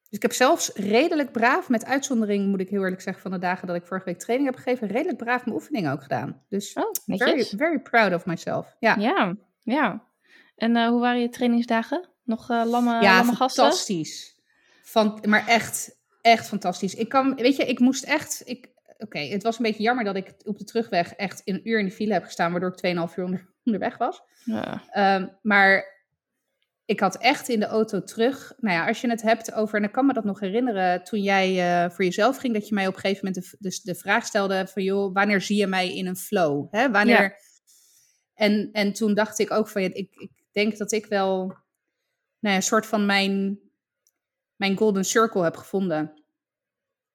Dus 0.09 0.19
ik 0.19 0.23
heb 0.23 0.33
zelfs 0.33 0.73
redelijk 0.75 1.33
braaf, 1.33 1.69
met 1.69 1.85
uitzondering 1.85 2.47
moet 2.47 2.61
ik 2.61 2.69
heel 2.69 2.83
eerlijk 2.83 3.01
zeggen 3.01 3.23
van 3.23 3.31
de 3.31 3.39
dagen 3.39 3.67
dat 3.67 3.77
ik 3.77 3.87
vorige 3.87 4.07
week 4.07 4.19
training 4.19 4.51
heb 4.51 4.59
gegeven, 4.59 4.89
redelijk 4.89 5.19
braaf 5.19 5.45
mijn 5.45 5.57
oefeningen 5.57 5.93
ook 5.93 6.03
gedaan. 6.03 6.43
Dus 6.49 6.73
oh, 6.73 6.91
very, 7.07 7.45
very 7.45 7.79
proud 7.79 8.15
of 8.15 8.27
myself. 8.27 8.77
Ja, 8.79 8.97
Ja, 8.99 9.37
ja. 9.61 10.05
En 10.57 10.77
eh, 10.77 10.89
hoe 10.89 11.01
waren 11.01 11.21
je 11.21 11.29
trainingsdagen? 11.29 12.09
Nog 12.25 12.51
eh 12.51 12.63
lamme, 12.65 13.03
ja 13.03 13.17
lamme 13.17 13.35
gasten? 13.35 13.65
fantastisch. 13.65 14.41
Van, 14.83 15.19
maar 15.27 15.47
echt, 15.47 15.97
echt 16.21 16.49
fantastisch. 16.49 16.95
Ik 16.95 17.09
kan, 17.09 17.35
weet 17.35 17.57
je, 17.57 17.67
ik 17.67 17.79
moest 17.79 18.05
echt, 18.05 18.43
ik, 18.45 18.69
oké, 18.99 19.19
het 19.19 19.43
was 19.43 19.57
een 19.59 19.65
beetje 19.65 19.83
jammer 19.83 20.05
dat 20.05 20.17
ik 20.17 20.35
op 20.45 20.59
de 20.59 20.65
terugweg 20.65 21.13
echt 21.13 21.43
een 21.45 21.69
uur 21.69 21.79
in 21.79 21.85
de 21.85 21.91
file 21.91 22.13
heb 22.13 22.25
gestaan, 22.25 22.51
waardoor 22.51 22.75
ik 22.77 22.97
2,5 23.11 23.15
uur 23.17 23.25
onder, 23.25 23.49
onderweg 23.65 23.97
was. 23.99 24.23
Ja. 24.45 24.83
Ehm, 24.91 25.27
maar 25.43 25.96
ik 26.87 27.01
had 27.01 27.17
echt 27.17 27.49
in 27.49 27.61
de 27.61 27.67
auto 27.67 28.03
terug, 28.03 28.53
nou 28.57 28.77
ja, 28.77 28.87
als 28.87 29.01
je 29.01 29.09
het 29.09 29.23
hebt 29.23 29.53
over, 29.53 29.79
en 29.79 29.85
ik 29.85 29.93
kan 29.93 30.07
me 30.07 30.13
dat 30.13 30.25
nog 30.25 30.41
herinneren, 30.41 31.05
toen 31.05 31.21
jij 31.21 31.49
eh, 31.85 31.91
voor 31.91 32.05
jezelf 32.05 32.37
ging, 32.37 32.55
dat 32.55 32.69
je 32.69 32.75
mij 32.75 32.87
op 32.87 32.95
een 32.95 33.01
gegeven 33.01 33.25
moment 33.27 33.57
de, 33.59 33.81
de 33.83 33.95
vraag 33.95 34.27
stelde 34.27 34.67
van, 34.67 34.83
joh, 34.83 35.15
wanneer 35.15 35.41
zie 35.41 35.57
je 35.57 35.67
mij 35.67 35.95
in 35.95 36.07
een 36.07 36.17
flow? 36.17 36.67
Hè? 36.71 36.91
Wanneer... 36.91 37.23
Ja. 37.23 37.35
En, 38.35 38.69
en 38.73 38.93
toen 38.93 39.15
dacht 39.15 39.39
ik 39.39 39.51
ook 39.51 39.69
van, 39.69 39.83
ja, 39.83 39.89
ik, 39.93 40.15
ik 40.15 40.31
denk 40.53 40.77
dat 40.77 40.93
ik 40.93 41.07
wel, 41.07 41.47
nou 41.47 41.59
ja, 42.39 42.55
een 42.55 42.63
soort 42.63 42.87
van 42.87 43.07
mijn, 43.07 43.59
mijn 44.57 44.77
golden 44.77 45.05
circle 45.05 45.43
heb 45.43 45.57
gevonden. 45.57 46.23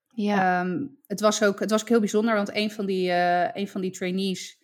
Ja. 0.08 0.62
Ehm, 0.62 0.88
het, 1.08 1.20
was 1.20 1.44
ook, 1.44 1.60
het 1.60 1.70
was 1.70 1.82
ook 1.82 1.90
heel 1.90 2.00
bijzonder, 2.00 2.36
want 2.36 2.56
een 2.56 2.72
van, 2.72 2.86
die, 2.86 3.12
een 3.54 3.68
van 3.68 3.82
die 3.82 3.92
trainees, 3.92 4.60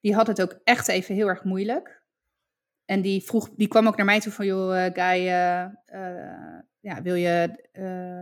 die 0.00 0.14
had 0.14 0.26
het 0.26 0.42
ook 0.42 0.60
echt 0.64 0.88
even 0.88 1.14
heel 1.14 1.28
erg 1.28 1.44
moeilijk. 1.44 2.01
En 2.84 3.00
die, 3.02 3.22
vroeg, 3.22 3.50
die 3.56 3.68
kwam 3.68 3.86
ook 3.86 3.96
naar 3.96 4.06
mij 4.06 4.20
toe 4.20 4.32
van, 4.32 4.46
joh, 4.46 4.84
eh, 4.84 4.92
Guy, 4.92 5.26
eh, 5.28 5.62
eh, 5.84 6.60
ja, 6.80 7.02
wil 7.02 7.14
je, 7.14 7.28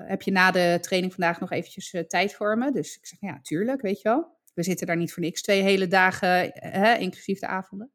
heb 0.07 0.23
je 0.23 0.31
na 0.31 0.51
de 0.51 0.79
training 0.81 1.13
vandaag 1.15 1.41
nog 1.41 1.51
eventjes 1.51 2.05
tijd 2.07 2.35
voor 2.35 2.59
me? 2.59 2.73
Dus 2.73 2.97
ik 2.97 3.07
zeg, 3.07 3.21
ja, 3.21 3.39
tuurlijk, 3.43 3.81
weet 3.81 4.01
je 4.01 4.09
wel. 4.09 4.39
We 4.55 4.63
zitten 4.63 4.87
daar 4.87 4.97
niet 4.97 5.13
voor 5.13 5.23
niks 5.23 5.43
twee 5.43 5.63
hele 5.63 5.87
dagen, 5.87 6.51
hè, 6.55 6.95
inclusief 6.95 7.39
de 7.39 7.47
avonden. 7.47 7.91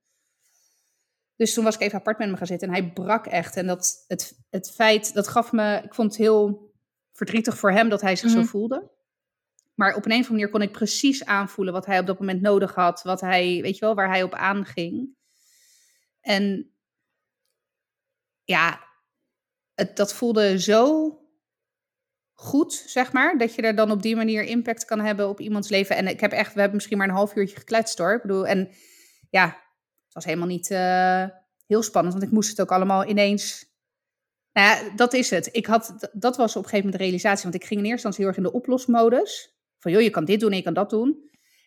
Dus 1.36 1.54
toen 1.54 1.64
was 1.64 1.76
ik 1.76 1.82
even 1.82 2.00
apart 2.00 2.18
met 2.18 2.28
hem 2.28 2.38
gaan 2.38 2.48
zitten 2.48 2.68
en 2.68 2.74
hij 2.74 2.94
brak 2.94 3.26
echt. 3.26 3.56
En 3.56 3.68
dat, 3.68 4.06
het, 4.08 4.40
het 4.50 4.72
feit, 4.72 5.14
dat 5.14 5.28
gaf 5.28 5.52
me, 5.52 5.82
ik 5.84 5.94
vond 5.94 6.10
het 6.12 6.18
heel 6.18 6.74
verdrietig 7.14 7.58
voor 7.58 7.72
hem 7.72 7.90
dat 7.90 8.02
hij 8.02 8.16
zich 8.16 8.30
Mhm. 8.32 8.40
zo 8.40 8.46
voelde. 8.46 8.92
Maar 9.74 9.96
op 9.96 10.06
een 10.06 10.12
of 10.12 10.16
andere 10.18 10.32
manier 10.32 10.50
kon 10.50 10.62
ik 10.62 10.72
precies 10.72 11.26
aanvoelen 11.26 11.74
wat 11.74 11.86
hij 11.86 12.00
op 12.00 12.06
dat 12.06 12.20
moment 12.20 12.42
nodig 12.42 12.76
had. 12.76 13.02
Wat 13.02 13.22
hij, 13.22 13.60
weet 13.62 13.78
je 13.78 13.86
wel, 13.86 13.96
waar 13.96 14.10
hij 14.10 14.24
op 14.24 14.34
aanging. 14.34 15.15
En 16.26 16.72
ja, 18.44 18.80
het, 19.74 19.96
dat 19.96 20.14
voelde 20.14 20.60
zo 20.60 21.12
goed, 22.34 22.74
zeg 22.74 23.12
maar. 23.12 23.38
Dat 23.38 23.56
je 23.56 23.62
er 23.62 23.76
dan 23.76 23.92
op 23.92 24.02
die 24.02 24.16
manier 24.16 24.44
impact 24.44 24.86
kan 24.86 25.00
hebben 25.00 25.30
op 25.30 25.40
iemands 25.40 25.70
leven. 25.70 25.96
En 25.96 26.08
ik 26.08 26.20
heb 26.20 26.32
echt, 26.32 26.54
we 26.54 26.60
hebben 26.60 26.76
misschien 26.76 26.98
maar 26.98 27.08
een 27.08 27.14
half 27.14 27.36
uurtje 27.36 27.56
gekletst 27.56 27.98
hoor. 27.98 28.14
Ik 28.14 28.22
bedoel, 28.22 28.48
en 28.48 28.70
ja, 29.30 29.46
het 29.46 30.14
was 30.14 30.26
helemaal 30.26 30.48
niet 30.48 30.72
eh, 30.72 31.26
heel 31.68 31.84
spannend. 31.84 32.14
Want 32.14 32.26
ik 32.26 32.34
moest 32.34 32.50
het 32.50 32.62
ook 32.62 32.72
allemaal 32.72 33.06
ineens... 33.06 33.74
Nou 34.52 34.96
dat 34.96 35.14
is 35.14 35.30
het. 35.30 35.50
Ik 35.52 35.66
had, 35.66 36.10
dat 36.12 36.38
was 36.38 36.56
op 36.56 36.64
een 36.64 36.70
gegeven 36.70 36.86
moment 36.86 36.98
de 36.98 37.04
realisatie. 37.04 37.44
Want 37.44 37.56
ik 37.56 37.66
ging 37.66 37.80
in 37.80 37.86
eerste 37.86 38.08
instantie 38.08 38.20
heel 38.20 38.28
erg 38.28 38.38
in 38.38 38.44
de 38.44 38.58
oplosmodus. 38.58 39.58
Van 39.80 39.92
joh, 39.92 40.02
je 40.02 40.10
kan 40.10 40.26
dit 40.26 40.40
doen 40.40 40.52
en 40.52 40.58
je 40.58 40.64
kan 40.64 40.74
dat 40.74 40.90
doen. 40.90 41.08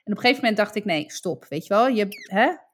En 0.05 0.13
op 0.13 0.17
een 0.17 0.19
gegeven 0.19 0.41
moment 0.41 0.57
dacht 0.57 0.75
ik, 0.75 0.85
nee, 0.85 1.13
stop. 1.13 1.45
Weet 1.49 1.67
je 1.67 1.75
wel, 1.75 1.89
je, 1.89 2.07
hè? 2.31 2.67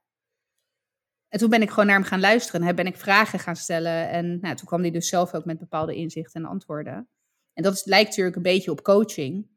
En 1.35 1.41
toen 1.41 1.51
ben 1.51 1.63
ik 1.63 1.71
gewoon 1.71 1.87
naar 1.87 1.99
hem 1.99 2.05
gaan 2.05 2.21
luisteren. 2.21 2.63
En 2.63 2.75
ben 2.75 2.87
ik 2.87 2.97
vragen 2.97 3.39
gaan 3.39 3.57
stellen. 3.57 4.09
En 4.09 4.39
nou, 4.41 4.57
toen 4.57 4.67
kwam 4.67 4.81
hij 4.81 4.91
dus 4.91 5.09
zelf 5.09 5.35
ook 5.35 5.45
met 5.45 5.59
bepaalde 5.59 5.95
inzichten 5.95 6.43
en 6.43 6.49
antwoorden. 6.49 7.09
En 7.53 7.63
dat 7.63 7.83
lijkt 7.85 8.09
natuurlijk 8.09 8.37
een 8.37 8.43
beetje 8.43 8.71
op 8.71 8.83
coaching. 8.83 9.49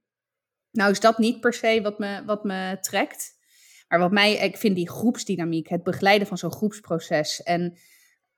Nou 0.72 0.92
is 0.92 1.00
dat 1.00 1.18
niet 1.18 1.40
per 1.40 1.54
se 1.54 1.80
wat 1.82 2.00
me, 2.00 2.24
wat 2.26 2.44
me 2.44 2.78
trekt. 2.82 3.38
Maar 3.88 4.00
wat 4.00 4.12
mij, 4.12 4.34
ik 4.34 4.58
vind 4.58 4.76
die 4.76 4.90
groepsdynamiek, 4.90 5.70
het 5.70 5.84
begeleiden 5.84 6.28
van 6.28 6.38
zo'n 6.38 6.52
groepsproces 6.52 7.44
en 7.44 7.78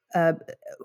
eh, 0.08 0.32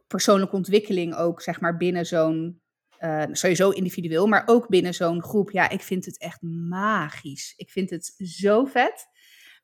persoonlijke 0.06 0.56
ontwikkeling 0.56 1.14
ook, 1.14 1.42
zeg 1.42 1.60
maar, 1.60 1.76
binnen 1.76 2.06
zo'n, 2.06 2.62
eh, 2.98 3.24
sowieso 3.30 3.70
individueel, 3.70 4.26
maar 4.26 4.42
ook 4.46 4.68
binnen 4.68 4.94
zo'n 4.94 5.22
groep. 5.22 5.50
Ja, 5.50 5.68
ik 5.68 5.82
vind 5.82 6.04
het 6.04 6.18
echt 6.18 6.42
magisch. 6.68 7.54
Ik 7.56 7.70
vind 7.70 7.90
het 7.90 8.14
zo 8.18 8.64
vet. 8.64 9.12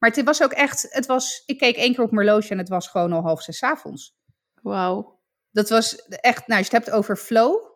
Maar 0.01 0.11
het 0.11 0.25
was 0.25 0.43
ook 0.43 0.53
echt, 0.53 0.87
het 0.91 1.07
was, 1.07 1.43
ik 1.47 1.59
keek 1.59 1.77
één 1.77 1.95
keer 1.95 2.05
op 2.05 2.11
mijn 2.11 2.27
horloge 2.27 2.51
en 2.51 2.59
het 2.59 2.69
was 2.69 2.89
gewoon 2.89 3.13
al 3.13 3.23
half 3.23 3.43
zes 3.43 3.59
's 3.59 3.63
avonds. 3.63 4.17
Wauw. 4.63 5.19
Dat 5.51 5.69
was 5.69 5.97
echt, 6.07 6.47
nou, 6.47 6.59
als 6.61 6.71
je 6.71 6.77
het 6.77 6.85
hebt 6.85 6.97
over 6.97 7.17
flow. 7.17 7.69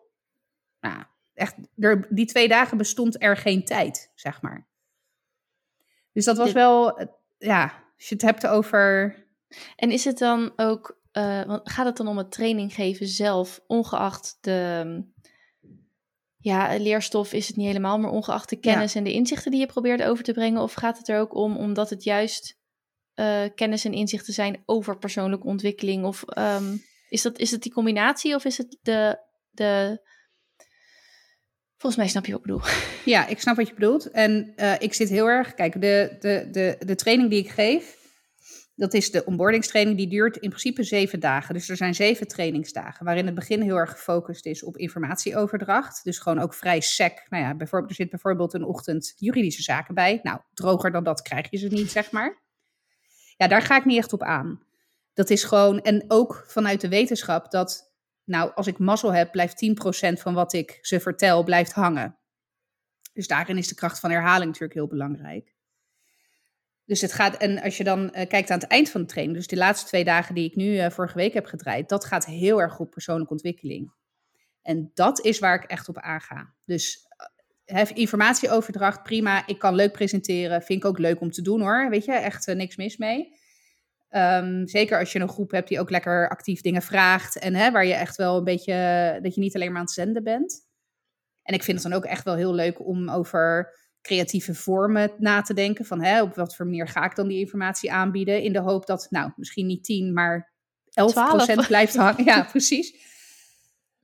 Nou, 0.79 1.03
echt, 1.33 1.55
er, 1.77 2.07
die 2.09 2.25
twee 2.25 2.47
dagen 2.47 2.77
bestond 2.77 3.21
er 3.21 3.37
geen 3.37 3.65
tijd, 3.65 4.11
zeg 4.15 4.41
maar. 4.41 4.67
Dus 6.11 6.25
dat 6.25 6.37
was 6.37 6.51
wel, 6.51 6.99
ja, 7.37 7.63
als 7.97 8.09
je 8.09 8.15
het 8.15 8.23
hebt 8.23 8.47
over. 8.47 9.15
En 9.75 9.91
is 9.91 10.05
het 10.05 10.17
dan 10.17 10.53
ook, 10.55 10.99
eh, 11.11 11.59
gaat 11.63 11.85
het 11.85 11.97
dan 11.97 12.07
om 12.07 12.17
het 12.17 12.31
training 12.31 12.73
geven 12.73 13.07
zelf, 13.07 13.61
ongeacht 13.67 14.37
de, 14.41 15.03
ja, 16.45 16.77
leerstof 16.77 17.33
is 17.33 17.47
het 17.47 17.55
niet 17.55 17.67
helemaal, 17.67 17.99
maar 17.99 18.11
ongeacht 18.11 18.49
de 18.49 18.55
kennis 18.55 18.95
en 18.95 19.03
de 19.03 19.13
inzichten 19.13 19.51
die 19.51 19.59
je 19.59 19.65
probeert 19.65 20.03
over 20.03 20.23
te 20.23 20.33
brengen? 20.33 20.61
Of 20.61 20.73
gaat 20.73 20.97
het 20.97 21.07
er 21.07 21.19
ook 21.19 21.35
om, 21.35 21.57
omdat 21.57 21.89
het 21.89 22.03
juist 22.03 22.57
eh, 23.13 23.43
kennis 23.55 23.85
en 23.85 23.93
inzichten 23.93 24.33
zijn 24.33 24.63
over 24.65 24.97
persoonlijke 24.97 25.47
ontwikkeling? 25.47 26.05
Of 26.05 26.23
ehm, 26.23 26.75
is, 27.09 27.21
dat, 27.21 27.37
is 27.37 27.51
het 27.51 27.61
die 27.61 27.71
combinatie 27.71 28.35
of 28.35 28.45
is 28.45 28.57
het 28.57 28.77
de, 28.81 29.19
de... 29.49 29.99
Volgens 31.77 32.01
mij 32.01 32.11
snap 32.11 32.25
je 32.25 32.31
wat 32.31 32.41
ik 32.41 32.47
bedoel. 32.47 32.61
Ja, 33.05 33.27
ik 33.27 33.39
snap 33.39 33.55
wat 33.55 33.67
je 33.67 33.73
bedoelt. 33.73 34.11
En 34.11 34.53
eh, 34.55 34.73
ik 34.79 34.93
zit 34.93 35.09
heel 35.09 35.27
erg. 35.27 35.53
Kijk, 35.53 35.81
de, 35.81 36.15
de, 36.19 36.47
de, 36.51 36.75
de 36.85 36.95
training 36.95 37.29
die 37.29 37.39
ik 37.39 37.49
geef, 37.49 37.97
dat 38.75 38.93
is 38.93 39.11
de 39.11 39.25
onboardingstraining, 39.25 39.97
die 39.97 40.07
duurt 40.07 40.37
in 40.37 40.49
principe 40.49 40.83
zeven 40.83 41.19
dagen. 41.19 41.53
Dus 41.53 41.69
er 41.69 41.75
zijn 41.75 41.95
zeven 41.95 42.27
trainingsdagen, 42.27 43.05
waarin 43.05 43.25
het 43.25 43.35
begin 43.35 43.61
heel 43.61 43.75
erg 43.75 43.91
gefocust 43.91 44.45
is 44.45 44.63
op 44.63 44.77
informatieoverdracht. 44.77 46.03
Dus 46.03 46.19
gewoon 46.19 46.39
ook 46.39 46.53
vrij 46.53 46.79
sec. 46.79 47.25
Nou 47.29 47.43
ja, 47.43 47.55
bijvoorbeeld, 47.55 47.89
er 47.91 47.97
zit 47.97 48.09
bijvoorbeeld 48.09 48.53
een 48.53 48.63
ochtend 48.63 49.13
juridische 49.17 49.61
zaken 49.61 49.95
bij. 49.95 50.19
Nou, 50.23 50.39
droger 50.53 50.91
dan 50.91 51.03
dat 51.03 51.21
krijg 51.21 51.49
je 51.49 51.57
ze 51.57 51.67
niet, 51.67 51.91
zeg 51.91 52.11
maar. 52.11 52.43
Ja, 53.37 53.47
daar 53.47 53.61
ga 53.61 53.77
ik 53.77 53.85
niet 53.85 53.97
echt 53.97 54.13
op 54.13 54.23
aan. 54.23 54.63
Dat 55.13 55.29
is 55.29 55.43
gewoon, 55.43 55.81
en 55.81 56.05
ook 56.07 56.43
vanuit 56.47 56.81
de 56.81 56.89
wetenschap, 56.89 57.51
dat, 57.51 57.93
nou, 58.23 58.51
als 58.53 58.67
ik 58.67 58.77
mazzel 58.77 59.13
heb, 59.13 59.31
blijft 59.31 59.65
10% 60.15 60.21
van 60.21 60.33
wat 60.33 60.53
ik 60.53 60.77
ze 60.81 60.99
vertel, 60.99 61.43
blijft 61.43 61.71
hangen. 61.71 62.17
Dus 63.13 63.27
daarin 63.27 63.57
is 63.57 63.67
de 63.67 63.75
kracht 63.75 63.99
van 63.99 64.11
herhaling 64.11 64.45
natuurlijk 64.45 64.73
heel 64.73 64.87
belangrijk. 64.87 65.54
Dus 66.85 67.01
het 67.01 67.13
gaat, 67.13 67.37
en 67.37 67.61
als 67.61 67.77
je 67.77 67.83
dan 67.83 68.11
eh, 68.11 68.27
kijkt 68.27 68.49
aan 68.49 68.59
het 68.59 68.67
eind 68.67 68.89
van 68.89 69.01
de 69.01 69.07
training, 69.07 69.37
dus 69.37 69.47
de 69.47 69.55
laatste 69.55 69.87
twee 69.87 70.03
dagen 70.03 70.35
die 70.35 70.45
ik 70.45 70.55
nu 70.55 70.77
eh, 70.77 70.89
vorige 70.89 71.17
week 71.17 71.33
heb 71.33 71.45
gedraaid, 71.45 71.89
dat 71.89 72.05
gaat 72.05 72.25
heel 72.25 72.61
erg 72.61 72.79
op 72.79 72.91
persoonlijke 72.91 73.33
ontwikkeling. 73.33 73.93
En 74.61 74.91
dat 74.93 75.25
is 75.25 75.39
waar 75.39 75.55
ik 75.55 75.69
echt 75.69 75.89
op 75.89 75.97
aanga. 75.97 76.53
Dus 76.65 77.07
eh, 77.65 77.89
informatieoverdracht, 77.93 79.03
prima. 79.03 79.47
Ik 79.47 79.59
kan 79.59 79.75
leuk 79.75 79.91
presenteren, 79.91 80.61
vind 80.61 80.83
ik 80.83 80.89
ook 80.89 80.97
leuk 80.97 81.21
om 81.21 81.31
te 81.31 81.41
doen 81.41 81.61
hoor. 81.61 81.89
Weet 81.89 82.05
je, 82.05 82.11
echt 82.11 82.47
niks 82.47 82.75
mis 82.75 82.97
mee. 82.97 83.43
Ehm, 84.09 84.65
zeker 84.65 84.99
als 84.99 85.11
je 85.11 85.19
een 85.19 85.29
groep 85.29 85.51
hebt 85.51 85.67
die 85.67 85.79
ook 85.79 85.89
lekker 85.89 86.29
actief 86.29 86.61
dingen 86.61 86.81
vraagt 86.81 87.37
en 87.37 87.55
hè, 87.55 87.71
waar 87.71 87.85
je 87.85 87.93
echt 87.93 88.15
wel 88.15 88.37
een 88.37 88.43
beetje, 88.43 89.19
dat 89.21 89.35
je 89.35 89.41
niet 89.41 89.55
alleen 89.55 89.67
maar 89.67 89.77
aan 89.77 89.85
het 89.85 89.93
zenden 89.93 90.23
bent. 90.23 90.67
En 91.43 91.53
ik 91.53 91.63
vind 91.63 91.81
het 91.81 91.91
dan 91.91 91.97
ook 91.97 92.05
echt 92.05 92.23
wel 92.23 92.35
heel 92.35 92.53
leuk 92.53 92.87
om 92.87 93.09
over 93.09 93.73
creatieve 94.05 94.53
vormen 94.53 95.11
na 95.17 95.41
te 95.41 95.53
denken. 95.53 95.85
Van 95.85 96.03
hè, 96.03 96.21
op 96.21 96.35
wat 96.35 96.55
voor 96.55 96.65
manier 96.65 96.87
ga 96.87 97.05
ik 97.05 97.15
dan 97.15 97.27
die 97.27 97.39
informatie 97.39 97.91
aanbieden? 97.91 98.41
In 98.41 98.53
de 98.53 98.59
hoop 98.59 98.85
dat, 98.85 99.07
nou, 99.09 99.31
misschien 99.35 99.65
niet 99.65 99.83
10, 99.83 100.13
maar 100.13 100.53
11 100.91 101.11
12. 101.11 101.67
blijft 101.67 101.95
hangen. 102.05 102.23
Ja, 102.23 102.43
precies. 102.43 103.13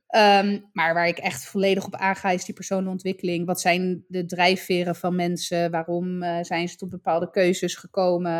Ehm, 0.06 0.60
maar 0.72 0.94
waar 0.94 1.08
ik 1.08 1.18
echt 1.18 1.44
volledig 1.44 1.86
op 1.86 1.94
aanga 1.94 2.30
is 2.30 2.44
die 2.44 2.54
persoonlijke 2.54 2.92
ontwikkeling. 2.92 3.46
Wat 3.46 3.60
zijn 3.60 4.04
de 4.08 4.26
drijfveren 4.26 4.96
van 4.96 5.16
mensen? 5.16 5.70
Waarom 5.70 6.22
eh, 6.22 6.44
zijn 6.44 6.68
ze 6.68 6.76
tot 6.76 6.88
bepaalde 6.88 7.30
keuzes 7.30 7.74
gekomen? 7.74 8.32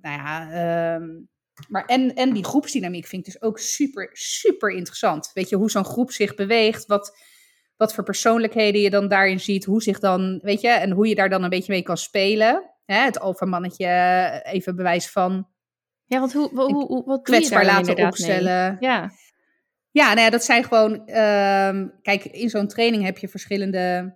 nou 0.00 0.16
ja, 0.16 0.50
ehm, 0.52 1.08
maar 1.68 1.84
en, 1.84 2.14
en 2.14 2.32
die 2.32 2.44
groepsdynamiek 2.44 3.06
vind 3.06 3.26
ik 3.26 3.32
dus 3.32 3.42
ook 3.42 3.58
super, 3.58 4.10
super 4.12 4.70
interessant. 4.70 5.30
Weet 5.34 5.48
je, 5.48 5.56
hoe 5.56 5.70
zo'n 5.70 5.84
groep 5.84 6.10
zich 6.10 6.34
beweegt, 6.34 6.86
wat, 6.86 7.18
wat 7.82 7.94
voor 7.94 8.04
persoonlijkheden 8.04 8.80
je 8.80 8.90
dan 8.90 9.08
daarin 9.08 9.40
ziet, 9.40 9.64
hoe 9.64 9.82
zich 9.82 9.98
dan, 9.98 10.38
weet 10.42 10.60
je, 10.60 10.68
en 10.68 10.90
hoe 10.90 11.08
je 11.08 11.14
daar 11.14 11.28
dan 11.28 11.42
een 11.42 11.50
beetje 11.50 11.72
mee 11.72 11.82
kan 11.82 11.96
spelen. 11.96 12.70
Hè, 12.84 12.96
het 13.04 13.20
alfamannetje, 13.20 13.86
eh, 13.86 14.52
even 14.54 14.76
bewijs 14.76 15.10
van 15.10 15.48
Ja, 16.04 16.18
want 16.18 16.32
hoe, 16.32 16.48
hoe, 16.48 16.86
wat 16.88 17.04
doe 17.04 17.14
je 17.14 17.22
kwetsbaar 17.22 17.64
daar 17.64 17.74
laten 17.74 17.94
mee? 17.94 18.06
opstellen. 18.06 18.76
Ja, 18.80 19.10
Ja, 19.90 20.06
nou 20.06 20.20
ja, 20.20 20.30
dat 20.30 20.44
zijn 20.44 20.64
gewoon. 20.64 21.06
ehm, 21.06 21.88
kijk, 22.02 22.24
in 22.24 22.48
zo'n 22.50 22.66
training 22.68 23.04
heb 23.04 23.18
je 23.18 23.28
verschillende 23.28 24.14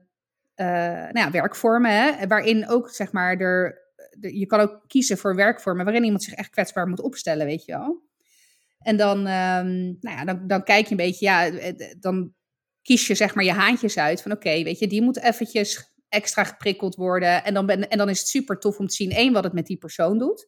eh, 0.54 0.66
nou 0.92 1.18
ja, 1.18 1.30
werkvormen. 1.30 1.90
Hè, 1.90 2.26
waarin 2.26 2.68
ook, 2.68 2.90
zeg 2.90 3.12
maar, 3.12 3.36
er, 3.36 3.78
de- 4.18 4.38
je 4.38 4.46
kan 4.46 4.60
ook 4.60 4.84
kiezen 4.86 5.18
voor 5.18 5.34
werkvormen 5.34 5.84
waarin 5.84 6.04
iemand 6.04 6.22
zich 6.22 6.34
echt 6.34 6.50
kwetsbaar 6.50 6.88
moet 6.88 7.00
opstellen, 7.00 7.46
weet 7.46 7.64
je 7.64 7.72
wel. 7.72 8.04
En 8.78 8.96
dan, 8.96 9.16
ehm, 9.26 9.74
nou 10.00 10.16
ja, 10.16 10.24
dan, 10.24 10.46
dan 10.46 10.62
kijk 10.64 10.84
je 10.84 10.90
een 10.90 10.96
beetje, 10.96 11.24
ja, 11.26 11.46
eh, 11.46 11.94
dan 12.00 12.32
kies 12.86 13.06
je 13.06 13.14
zeg 13.14 13.34
maar 13.34 13.44
je 13.44 13.52
haantjes 13.52 13.98
uit 13.98 14.22
van 14.22 14.32
oké, 14.32 14.62
weet 14.62 14.78
je, 14.78 14.86
die 14.86 15.02
moet 15.02 15.22
eventjes 15.22 15.94
extra 16.08 16.44
geprikkeld 16.44 16.94
worden. 16.94 17.44
En 17.44 17.54
dan, 17.54 17.66
ben, 17.66 17.88
en 17.88 17.98
dan 17.98 18.08
is 18.08 18.18
het 18.18 18.28
super 18.28 18.58
tof 18.58 18.78
om 18.78 18.86
te 18.86 18.94
zien, 18.94 19.10
één, 19.10 19.32
wat 19.32 19.44
het 19.44 19.52
met 19.52 19.66
die 19.66 19.76
persoon 19.76 20.18
doet. 20.18 20.46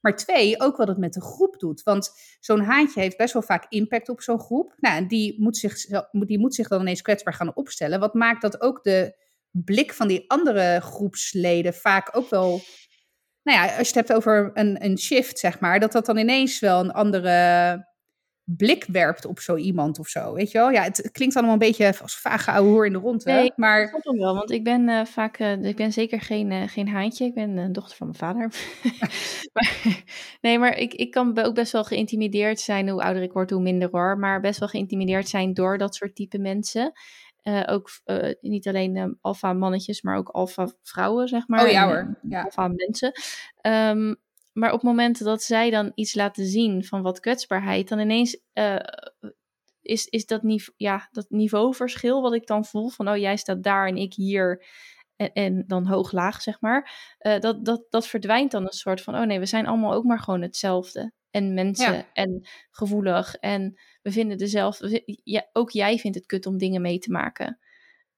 Maar 0.00 0.16
twee, 0.16 0.60
ook 0.60 0.76
wat 0.76 0.88
het 0.88 0.98
met 0.98 1.12
de 1.12 1.20
groep 1.20 1.58
doet. 1.58 1.82
Want 1.82 2.10
zo'n 2.40 2.60
haantje 2.60 3.00
heeft 3.00 3.16
best 3.16 3.32
wel 3.32 3.42
vaak 3.42 3.66
impact 3.68 4.08
op 4.08 4.20
zo'n 4.20 4.40
groep. 4.40 4.74
Nou, 4.76 4.96
en 4.96 5.08
die 5.08 5.42
moet, 5.42 5.56
zich, 5.56 5.74
die 6.10 6.38
moet 6.38 6.54
zich 6.54 6.68
dan 6.68 6.80
ineens 6.80 7.02
kwetsbaar 7.02 7.34
gaan 7.34 7.56
opstellen. 7.56 8.00
Wat 8.00 8.14
maakt 8.14 8.42
dat 8.42 8.60
ook 8.60 8.82
de 8.82 9.16
blik 9.50 9.92
van 9.92 10.08
die 10.08 10.30
andere 10.30 10.80
groepsleden 10.80 11.74
vaak 11.74 12.16
ook 12.16 12.30
wel. 12.30 12.60
Nou 13.42 13.58
ja, 13.58 13.62
als 13.64 13.88
je 13.88 13.98
het 13.98 14.08
hebt 14.08 14.12
over 14.12 14.50
een, 14.54 14.84
een 14.84 14.98
shift, 14.98 15.38
zeg 15.38 15.60
maar, 15.60 15.80
dat 15.80 15.92
dat 15.92 16.06
dan 16.06 16.16
ineens 16.16 16.60
wel 16.60 16.80
een 16.80 16.92
andere 16.92 17.87
blik 18.56 18.84
werpt 18.92 19.24
op 19.24 19.38
zo 19.40 19.56
iemand 19.56 19.98
of 19.98 20.08
zo. 20.08 20.32
Weet 20.32 20.50
je 20.50 20.58
wel? 20.58 20.70
Ja, 20.70 20.82
het 20.82 21.08
klinkt 21.12 21.36
allemaal 21.36 21.52
een 21.52 21.58
beetje 21.58 21.94
als 22.02 22.20
vage 22.20 22.50
ouwe 22.50 22.68
hoer 22.68 22.86
in 22.86 22.92
de 22.92 22.98
rond. 22.98 23.24
Nee, 23.24 23.52
maar... 23.56 23.80
dat 23.80 24.02
klopt 24.02 24.18
wel, 24.18 24.34
want 24.34 24.50
ik 24.50 24.64
ben 24.64 24.88
uh, 24.88 25.04
vaak, 25.04 25.38
uh, 25.38 25.62
ik 25.62 25.76
ben 25.76 25.92
zeker 25.92 26.20
geen, 26.20 26.50
uh, 26.50 26.62
geen 26.66 26.88
haantje. 26.88 27.24
Ik 27.24 27.34
ben 27.34 27.56
een 27.56 27.72
dochter 27.72 27.96
van 27.96 28.06
mijn 28.06 28.18
vader. 28.18 28.52
maar, 29.52 30.02
nee, 30.40 30.58
maar 30.58 30.76
ik, 30.76 30.94
ik 30.94 31.10
kan 31.10 31.38
ook 31.38 31.54
best 31.54 31.72
wel 31.72 31.84
geïntimideerd 31.84 32.60
zijn. 32.60 32.88
Hoe 32.88 33.02
ouder 33.02 33.22
ik 33.22 33.32
word, 33.32 33.50
hoe 33.50 33.62
minder 33.62 33.88
hoor. 33.90 34.18
Maar 34.18 34.40
best 34.40 34.58
wel 34.58 34.68
geïntimideerd 34.68 35.28
zijn 35.28 35.54
door 35.54 35.78
dat 35.78 35.94
soort 35.94 36.14
type 36.14 36.38
mensen. 36.38 36.92
ook 37.66 37.90
niet 38.40 38.68
alleen 38.68 39.18
alfa 39.20 39.52
mannetjes, 39.52 40.02
maar 40.02 40.16
ook 40.16 40.28
alfa 40.28 40.68
vrouwen, 40.82 41.28
zeg 41.28 41.48
maar. 41.48 41.64
Oh 41.64 41.70
ja 41.70 41.86
hoor. 41.86 42.18
Ja. 42.28 42.42
Alfa 42.42 42.68
mensen. 42.68 43.12
Um, 43.62 44.16
maar 44.58 44.72
op 44.72 44.82
momenten 44.82 45.24
dat 45.24 45.42
zij 45.42 45.70
dan 45.70 45.92
iets 45.94 46.14
laten 46.14 46.46
zien 46.46 46.84
van 46.84 47.02
wat 47.02 47.20
kwetsbaarheid, 47.20 47.88
dan 47.88 47.98
ineens 47.98 48.40
uh, 48.54 48.76
is, 49.80 50.06
is 50.06 50.26
dat, 50.26 50.42
niveau, 50.42 50.74
ja, 50.76 51.08
dat 51.10 51.26
niveauverschil 51.28 52.22
wat 52.22 52.34
ik 52.34 52.46
dan 52.46 52.64
voel 52.64 52.88
van, 52.88 53.08
oh 53.08 53.16
jij 53.16 53.36
staat 53.36 53.62
daar 53.62 53.86
en 53.86 53.96
ik 53.96 54.14
hier 54.14 54.66
en, 55.16 55.32
en 55.32 55.64
dan 55.66 55.86
hoog-laag, 55.86 56.42
zeg 56.42 56.60
maar, 56.60 56.90
uh, 57.20 57.40
dat, 57.40 57.64
dat, 57.64 57.86
dat 57.90 58.06
verdwijnt 58.06 58.50
dan 58.50 58.62
een 58.62 58.72
soort 58.72 59.00
van, 59.00 59.14
oh 59.14 59.22
nee, 59.22 59.38
we 59.38 59.46
zijn 59.46 59.66
allemaal 59.66 59.92
ook 59.92 60.04
maar 60.04 60.20
gewoon 60.20 60.42
hetzelfde. 60.42 61.12
En 61.30 61.54
mensen 61.54 61.94
ja. 61.94 62.08
en 62.12 62.48
gevoelig 62.70 63.34
en 63.34 63.80
we 64.02 64.12
vinden 64.12 64.38
dezelfde, 64.38 65.02
ja, 65.24 65.48
ook 65.52 65.70
jij 65.70 65.98
vindt 65.98 66.16
het 66.16 66.26
kut 66.26 66.46
om 66.46 66.58
dingen 66.58 66.82
mee 66.82 66.98
te 66.98 67.10
maken. 67.10 67.58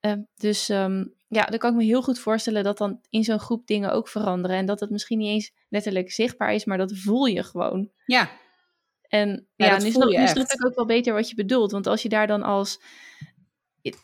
Uh, 0.00 0.12
dus 0.34 0.68
um, 0.68 1.14
ja, 1.32 1.44
dan 1.44 1.58
kan 1.58 1.70
ik 1.70 1.76
me 1.76 1.84
heel 1.84 2.02
goed 2.02 2.18
voorstellen 2.18 2.64
dat 2.64 2.78
dan 2.78 3.00
in 3.10 3.24
zo'n 3.24 3.38
groep 3.38 3.66
dingen 3.66 3.92
ook 3.92 4.08
veranderen. 4.08 4.56
En 4.56 4.66
dat 4.66 4.80
het 4.80 4.90
misschien 4.90 5.18
niet 5.18 5.28
eens 5.28 5.52
letterlijk 5.68 6.12
zichtbaar 6.12 6.54
is, 6.54 6.64
maar 6.64 6.78
dat 6.78 6.96
voel 6.96 7.24
je 7.24 7.42
gewoon. 7.42 7.90
Ja. 8.06 8.30
En 9.08 9.46
ja, 9.56 9.66
ja 9.66 9.78
nu, 9.78 9.90
snap 9.90 10.50
ik 10.50 10.66
ook 10.66 10.74
wel 10.74 10.86
beter 10.86 11.14
wat 11.14 11.28
je 11.28 11.34
bedoelt. 11.34 11.72
Want 11.72 11.86
als 11.86 12.02
je 12.02 12.08
daar 12.08 12.26
dan 12.26 12.42
als 12.42 12.82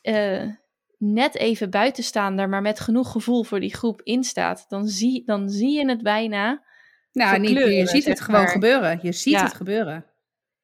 uh, 0.03 0.53
net 0.99 1.37
even 1.37 1.71
buitenstaander, 1.71 2.49
maar 2.49 2.63
met 2.63 2.81
genoeg 2.81 3.13
gevoel 3.13 3.45
voor 3.45 3.61
die 3.61 3.75
groep 3.75 4.03
instaat, 4.03 4.65
dan 4.69 4.87
zie, 4.87 5.23
dan 5.25 5.49
zie 5.49 5.79
je 5.79 5.89
het 5.89 6.03
bijna. 6.03 6.65
Nou, 7.13 7.39
niet, 7.39 7.51
je 7.51 7.87
ziet 7.87 8.05
het 8.05 8.21
gewoon 8.21 8.49
gebeuren. 8.49 8.99
Je 9.03 9.13
ziet 9.13 9.33
ja. 9.33 9.43
het 9.43 9.55
gebeuren. 9.55 10.07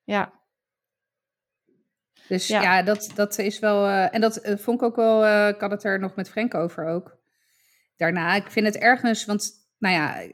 Ja. 0.05 0.42
Dus 2.29 2.47
ja, 2.47 2.63
ja 2.63 2.83
dat, 2.83 3.11
dat 3.15 3.39
is 3.39 3.59
wel. 3.59 3.89
Uh, 3.89 4.15
en 4.15 4.21
dat 4.21 4.47
uh, 4.47 4.57
vond 4.57 4.81
ik 4.81 4.87
ook 4.87 4.97
wel. 4.97 5.25
Uh, 5.25 5.49
ik 5.49 5.61
had 5.61 5.71
het 5.71 5.85
er 5.85 5.99
nog 5.99 6.15
met 6.15 6.31
Frank 6.31 6.55
over 6.55 6.87
ook. 6.87 7.19
Daarna, 7.97 8.35
ik 8.35 8.51
vind 8.51 8.67
het 8.67 8.77
ergens. 8.77 9.25
Want, 9.25 9.51
nou 9.79 9.95
ja, 9.95 10.31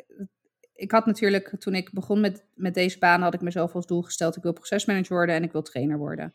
ik 0.74 0.90
had 0.90 1.06
natuurlijk. 1.06 1.54
Toen 1.58 1.74
ik 1.74 1.92
begon 1.92 2.20
met, 2.20 2.44
met 2.54 2.74
deze 2.74 2.98
baan, 2.98 3.22
had 3.22 3.34
ik 3.34 3.40
mezelf 3.40 3.74
als 3.74 3.86
doel 3.86 4.02
gesteld: 4.02 4.36
ik 4.36 4.42
wil 4.42 4.52
procesmanager 4.52 5.16
worden 5.16 5.34
en 5.34 5.42
ik 5.42 5.52
wil 5.52 5.62
trainer 5.62 5.98
worden. 5.98 6.34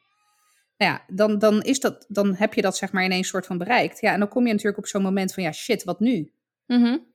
Nou 0.78 0.92
ja, 0.92 1.04
dan, 1.16 1.40
dan, 1.40 1.62
is 1.62 1.80
dat, 1.80 2.06
dan 2.08 2.36
heb 2.36 2.54
je 2.54 2.62
dat 2.62 2.78
zeg 2.78 2.92
maar 2.92 3.04
ineens 3.04 3.28
soort 3.28 3.46
van 3.46 3.58
bereikt. 3.58 4.02
Ja, 4.02 4.14
en 4.14 4.20
dan 4.20 4.28
kom 4.28 4.46
je 4.46 4.52
natuurlijk 4.52 4.78
op 4.78 4.88
zo'n 4.88 5.02
moment 5.02 5.34
van: 5.34 5.44
ja, 5.44 5.52
shit, 5.52 5.84
wat 5.84 6.00
nu? 6.00 6.32
Mm 6.66 7.12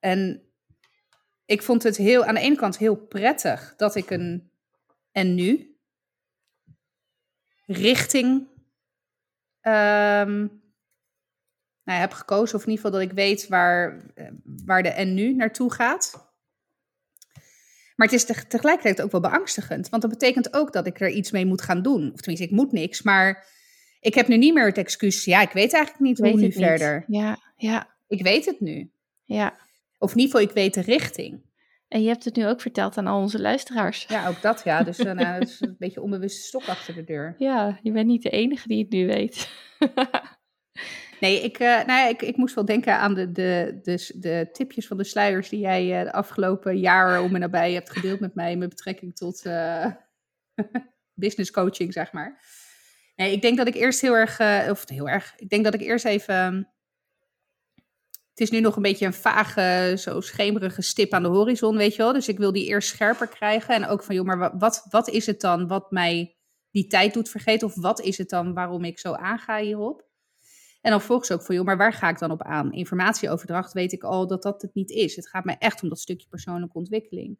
en 0.00 0.42
ik 1.44 1.62
vond 1.62 1.82
het 1.82 1.96
heel, 1.96 2.24
aan 2.24 2.34
de 2.34 2.40
ene 2.40 2.56
kant 2.56 2.78
heel 2.78 2.96
prettig 2.96 3.74
dat 3.76 3.94
ik 3.94 4.10
een. 4.10 4.50
En 5.12 5.34
nu? 5.34 5.77
Richting 7.68 8.46
um, 9.62 10.62
nou, 11.84 12.00
heb 12.00 12.12
gekozen. 12.12 12.56
Of 12.56 12.62
in 12.62 12.70
ieder 12.70 12.84
geval 12.84 13.00
dat 13.00 13.10
ik 13.10 13.16
weet 13.16 13.48
waar, 13.48 14.02
waar 14.64 14.82
de 14.82 14.88
en 14.88 15.14
nu 15.14 15.34
naartoe 15.34 15.72
gaat. 15.72 16.26
Maar 17.96 18.06
het 18.08 18.16
is 18.16 18.24
tegelijkertijd 18.48 19.02
ook 19.02 19.10
wel 19.10 19.20
beangstigend. 19.20 19.88
Want 19.88 20.02
dat 20.02 20.10
betekent 20.10 20.54
ook 20.54 20.72
dat 20.72 20.86
ik 20.86 21.00
er 21.00 21.10
iets 21.10 21.30
mee 21.30 21.46
moet 21.46 21.62
gaan 21.62 21.82
doen. 21.82 22.12
Of 22.12 22.20
tenminste, 22.20 22.46
ik 22.46 22.56
moet 22.56 22.72
niks. 22.72 23.02
Maar 23.02 23.46
ik 24.00 24.14
heb 24.14 24.28
nu 24.28 24.36
niet 24.36 24.54
meer 24.54 24.66
het 24.66 24.78
excuus. 24.78 25.24
Ja, 25.24 25.40
ik 25.40 25.50
weet 25.50 25.72
eigenlijk 25.72 26.04
niet 26.04 26.18
hoe 26.18 26.40
nu 26.40 26.52
verder. 26.52 27.04
Ja, 27.06 27.38
ja. 27.56 27.96
Ik 28.08 28.22
weet 28.22 28.44
het 28.44 28.60
nu. 28.60 28.90
Ja. 29.24 29.58
Of 29.98 30.10
in 30.12 30.18
ieder 30.18 30.32
geval, 30.32 30.48
ik 30.48 30.54
weet 30.54 30.74
de 30.74 30.80
richting. 30.80 31.42
En 31.88 32.02
je 32.02 32.08
hebt 32.08 32.24
het 32.24 32.36
nu 32.36 32.46
ook 32.46 32.60
verteld 32.60 32.98
aan 32.98 33.06
al 33.06 33.20
onze 33.20 33.40
luisteraars. 33.40 34.04
Ja, 34.08 34.28
ook 34.28 34.42
dat 34.42 34.64
ja. 34.64 34.82
Dus 34.82 34.98
uh, 34.98 35.12
nou, 35.12 35.26
het 35.40 35.48
is 35.48 35.60
een 35.60 35.76
beetje 35.78 36.02
onbewuste 36.02 36.40
stok 36.40 36.66
achter 36.66 36.94
de 36.94 37.04
deur. 37.04 37.34
Ja, 37.38 37.78
je 37.82 37.92
bent 37.92 38.06
niet 38.06 38.22
de 38.22 38.30
enige 38.30 38.68
die 38.68 38.82
het 38.82 38.90
nu 38.90 39.06
weet. 39.06 39.50
nee, 41.20 41.42
ik, 41.42 41.58
uh, 41.58 41.68
nou 41.68 41.86
ja, 41.86 42.08
ik, 42.08 42.22
ik 42.22 42.36
moest 42.36 42.54
wel 42.54 42.64
denken 42.64 42.98
aan 42.98 43.14
de, 43.14 43.32
de, 43.32 43.78
de, 43.82 44.14
de 44.18 44.48
tipjes 44.52 44.86
van 44.86 44.96
de 44.96 45.04
sluiers 45.04 45.48
die 45.48 45.60
jij 45.60 45.98
uh, 45.98 46.04
de 46.04 46.12
afgelopen 46.12 46.78
jaren 46.78 47.22
om 47.22 47.34
en 47.34 47.40
nabij 47.40 47.72
hebt 47.72 47.90
gedeeld 47.90 48.20
met 48.20 48.34
mij 48.34 48.56
met 48.56 48.68
betrekking 48.68 49.16
tot 49.16 49.42
business 51.14 51.50
coaching, 51.50 51.92
zeg 51.92 52.12
maar. 52.12 52.40
Nee, 53.16 53.32
ik 53.32 53.42
denk 53.42 53.56
dat 53.56 53.66
ik 53.66 53.74
eerst 53.74 54.00
heel 54.00 54.16
erg, 54.16 54.40
of 54.70 54.88
heel 54.88 55.08
erg, 55.08 55.34
ik 55.36 55.48
denk 55.48 55.64
dat 55.64 55.74
ik 55.74 55.80
eerst 55.80 56.04
even 56.04 56.68
het 58.38 58.46
is 58.48 58.52
nu 58.52 58.60
nog 58.60 58.76
een 58.76 58.82
beetje 58.82 59.06
een 59.06 59.12
vage, 59.12 59.94
zo 59.98 60.20
schemerige 60.20 60.82
stip 60.82 61.12
aan 61.12 61.22
de 61.22 61.28
horizon, 61.28 61.76
weet 61.76 61.94
je 61.94 62.02
wel. 62.02 62.12
Dus 62.12 62.28
ik 62.28 62.38
wil 62.38 62.52
die 62.52 62.66
eerst 62.66 62.88
scherper 62.88 63.28
krijgen. 63.28 63.74
En 63.74 63.86
ook 63.86 64.02
van, 64.02 64.14
joh, 64.14 64.24
maar 64.24 64.58
wat, 64.58 64.86
wat 64.90 65.08
is 65.08 65.26
het 65.26 65.40
dan 65.40 65.66
wat 65.66 65.90
mij 65.90 66.36
die 66.70 66.86
tijd 66.86 67.14
doet 67.14 67.28
vergeten? 67.28 67.68
Of 67.68 67.74
wat 67.74 68.00
is 68.00 68.18
het 68.18 68.28
dan 68.28 68.54
waarom 68.54 68.84
ik 68.84 68.98
zo 68.98 69.12
aanga 69.12 69.58
hierop? 69.60 70.06
En 70.80 70.90
dan 70.90 71.00
volgens 71.00 71.30
ook 71.30 71.42
van, 71.42 71.54
joh, 71.54 71.64
maar 71.64 71.76
waar 71.76 71.92
ga 71.92 72.08
ik 72.08 72.18
dan 72.18 72.30
op 72.30 72.42
aan? 72.42 72.72
Informatieoverdracht 72.72 73.72
weet 73.72 73.92
ik 73.92 74.02
al 74.02 74.26
dat 74.26 74.42
dat 74.42 74.62
het 74.62 74.74
niet 74.74 74.90
is. 74.90 75.16
Het 75.16 75.28
gaat 75.28 75.44
mij 75.44 75.56
echt 75.58 75.82
om 75.82 75.88
dat 75.88 75.98
stukje 75.98 76.28
persoonlijke 76.28 76.78
ontwikkeling. 76.78 77.38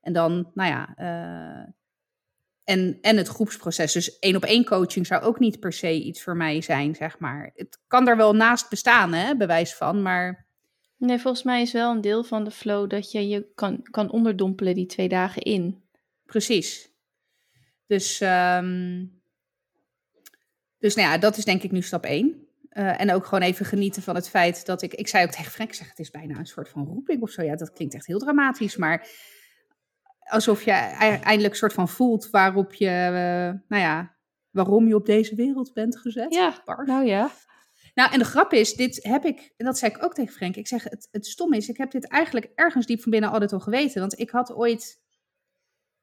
En 0.00 0.12
dan, 0.12 0.50
nou 0.54 0.70
ja, 0.70 0.94
uh, 0.96 1.72
en, 2.64 2.98
en 3.00 3.16
het 3.16 3.28
groepsproces. 3.28 3.92
Dus 3.92 4.18
één 4.18 4.36
op 4.36 4.44
één 4.44 4.64
coaching 4.64 5.06
zou 5.06 5.22
ook 5.22 5.38
niet 5.38 5.60
per 5.60 5.72
se 5.72 5.92
iets 5.92 6.22
voor 6.22 6.36
mij 6.36 6.60
zijn, 6.60 6.94
zeg 6.94 7.18
maar. 7.18 7.50
Het 7.54 7.78
kan 7.86 8.08
er 8.08 8.16
wel 8.16 8.34
naast 8.34 8.70
bestaan, 8.70 9.12
hè, 9.12 9.36
bewijs 9.36 9.74
van, 9.74 10.02
maar... 10.02 10.46
Nee, 10.96 11.18
volgens 11.18 11.42
mij 11.42 11.62
is 11.62 11.72
wel 11.72 11.90
een 11.90 12.00
deel 12.00 12.24
van 12.24 12.44
de 12.44 12.50
flow 12.50 12.90
dat 12.90 13.12
je 13.12 13.28
je 13.28 13.46
kan, 13.54 13.82
kan 13.82 14.10
onderdompelen 14.10 14.74
die 14.74 14.86
twee 14.86 15.08
dagen 15.08 15.42
in. 15.42 15.82
Precies. 16.24 16.90
Dus, 17.86 18.20
um, 18.20 19.20
dus 20.78 20.94
nou 20.94 21.08
ja, 21.08 21.18
dat 21.18 21.36
is 21.36 21.44
denk 21.44 21.62
ik 21.62 21.70
nu 21.70 21.82
stap 21.82 22.04
één. 22.04 22.46
Uh, 22.70 23.00
en 23.00 23.12
ook 23.12 23.24
gewoon 23.24 23.44
even 23.44 23.66
genieten 23.66 24.02
van 24.02 24.14
het 24.14 24.28
feit 24.28 24.66
dat 24.66 24.82
ik... 24.82 24.94
Ik 24.94 25.08
zei 25.08 25.24
ook 25.24 25.30
tegen 25.30 25.52
Frank, 25.52 25.72
zeg, 25.72 25.88
het 25.88 25.98
is 25.98 26.10
bijna 26.10 26.38
een 26.38 26.46
soort 26.46 26.68
van 26.68 26.86
roeping 26.86 27.22
of 27.22 27.30
zo. 27.30 27.42
Ja, 27.42 27.56
dat 27.56 27.72
klinkt 27.72 27.94
echt 27.94 28.06
heel 28.06 28.18
dramatisch, 28.18 28.76
maar 28.76 29.08
alsof 30.24 30.62
je 30.62 30.70
eindelijk 30.70 31.52
een 31.52 31.58
soort 31.58 31.72
van 31.72 31.88
voelt 31.88 32.30
waarop 32.30 32.74
je, 32.74 32.86
uh, 32.86 33.60
nou 33.68 33.82
ja, 33.82 34.16
waarom 34.50 34.88
je 34.88 34.94
op 34.94 35.06
deze 35.06 35.34
wereld 35.34 35.72
bent 35.72 35.98
gezet. 35.98 36.34
Ja, 36.34 36.62
nou 36.84 37.04
ja. 37.04 37.30
Nou, 37.94 38.12
en 38.12 38.18
de 38.18 38.24
grap 38.24 38.52
is, 38.52 38.74
dit 38.74 39.02
heb 39.02 39.24
ik, 39.24 39.52
en 39.56 39.64
dat 39.64 39.78
zei 39.78 39.92
ik 39.92 40.04
ook 40.04 40.14
tegen 40.14 40.34
Frank, 40.34 40.56
ik 40.56 40.66
zeg, 40.66 40.82
het, 40.84 41.08
het 41.10 41.26
stom 41.26 41.52
is, 41.52 41.68
ik 41.68 41.76
heb 41.76 41.90
dit 41.90 42.08
eigenlijk 42.08 42.50
ergens 42.54 42.86
diep 42.86 43.02
van 43.02 43.10
binnen 43.10 43.30
altijd 43.30 43.52
al 43.52 43.60
geweten. 43.60 44.00
Want 44.00 44.18
ik 44.18 44.30
had 44.30 44.52
ooit, 44.52 45.02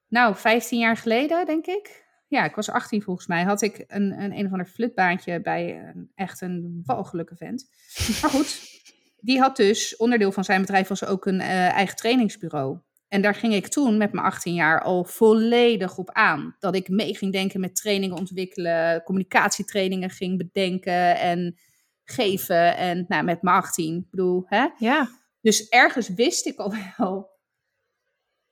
nou, 0.08 0.36
15 0.36 0.78
jaar 0.78 0.96
geleden, 0.96 1.46
denk 1.46 1.66
ik, 1.66 2.06
ja, 2.28 2.44
ik 2.44 2.54
was 2.54 2.70
18 2.70 3.02
volgens 3.02 3.26
mij, 3.26 3.42
had 3.42 3.62
ik 3.62 3.84
een, 3.86 4.22
een, 4.22 4.38
een 4.38 4.46
of 4.46 4.52
ander 4.52 4.66
flutbaantje 4.66 5.40
bij 5.40 5.92
een, 5.94 6.10
echt 6.14 6.40
een 6.40 6.82
walgelijke 6.84 7.36
vent. 7.36 7.68
Maar 8.22 8.30
goed, 8.30 8.60
die 9.16 9.40
had 9.40 9.56
dus, 9.56 9.96
onderdeel 9.96 10.32
van 10.32 10.44
zijn 10.44 10.60
bedrijf 10.60 10.88
was 10.88 11.04
ook 11.04 11.26
een 11.26 11.40
uh, 11.40 11.72
eigen 11.72 11.96
trainingsbureau. 11.96 12.78
En 13.12 13.22
daar 13.22 13.34
ging 13.34 13.54
ik 13.54 13.68
toen 13.68 13.96
met 13.96 14.12
mijn 14.12 14.26
18 14.26 14.54
jaar 14.54 14.82
al 14.82 15.04
volledig 15.04 15.98
op 15.98 16.10
aan. 16.10 16.56
Dat 16.58 16.74
ik 16.74 16.88
mee 16.88 17.16
ging 17.16 17.32
denken 17.32 17.60
met 17.60 17.76
trainingen 17.76 18.16
ontwikkelen, 18.16 19.02
communicatietrainingen 19.02 20.10
ging 20.10 20.38
bedenken 20.38 21.18
en 21.18 21.58
geven. 22.04 22.76
En 22.76 23.04
nou, 23.08 23.24
met 23.24 23.42
mijn 23.42 23.56
18, 23.56 23.96
ik 23.96 24.10
bedoel, 24.10 24.44
hè? 24.46 24.68
Ja. 24.78 25.08
Dus 25.40 25.68
ergens 25.68 26.08
wist 26.08 26.46
ik 26.46 26.58
al 26.58 26.74
wel. 26.96 27.30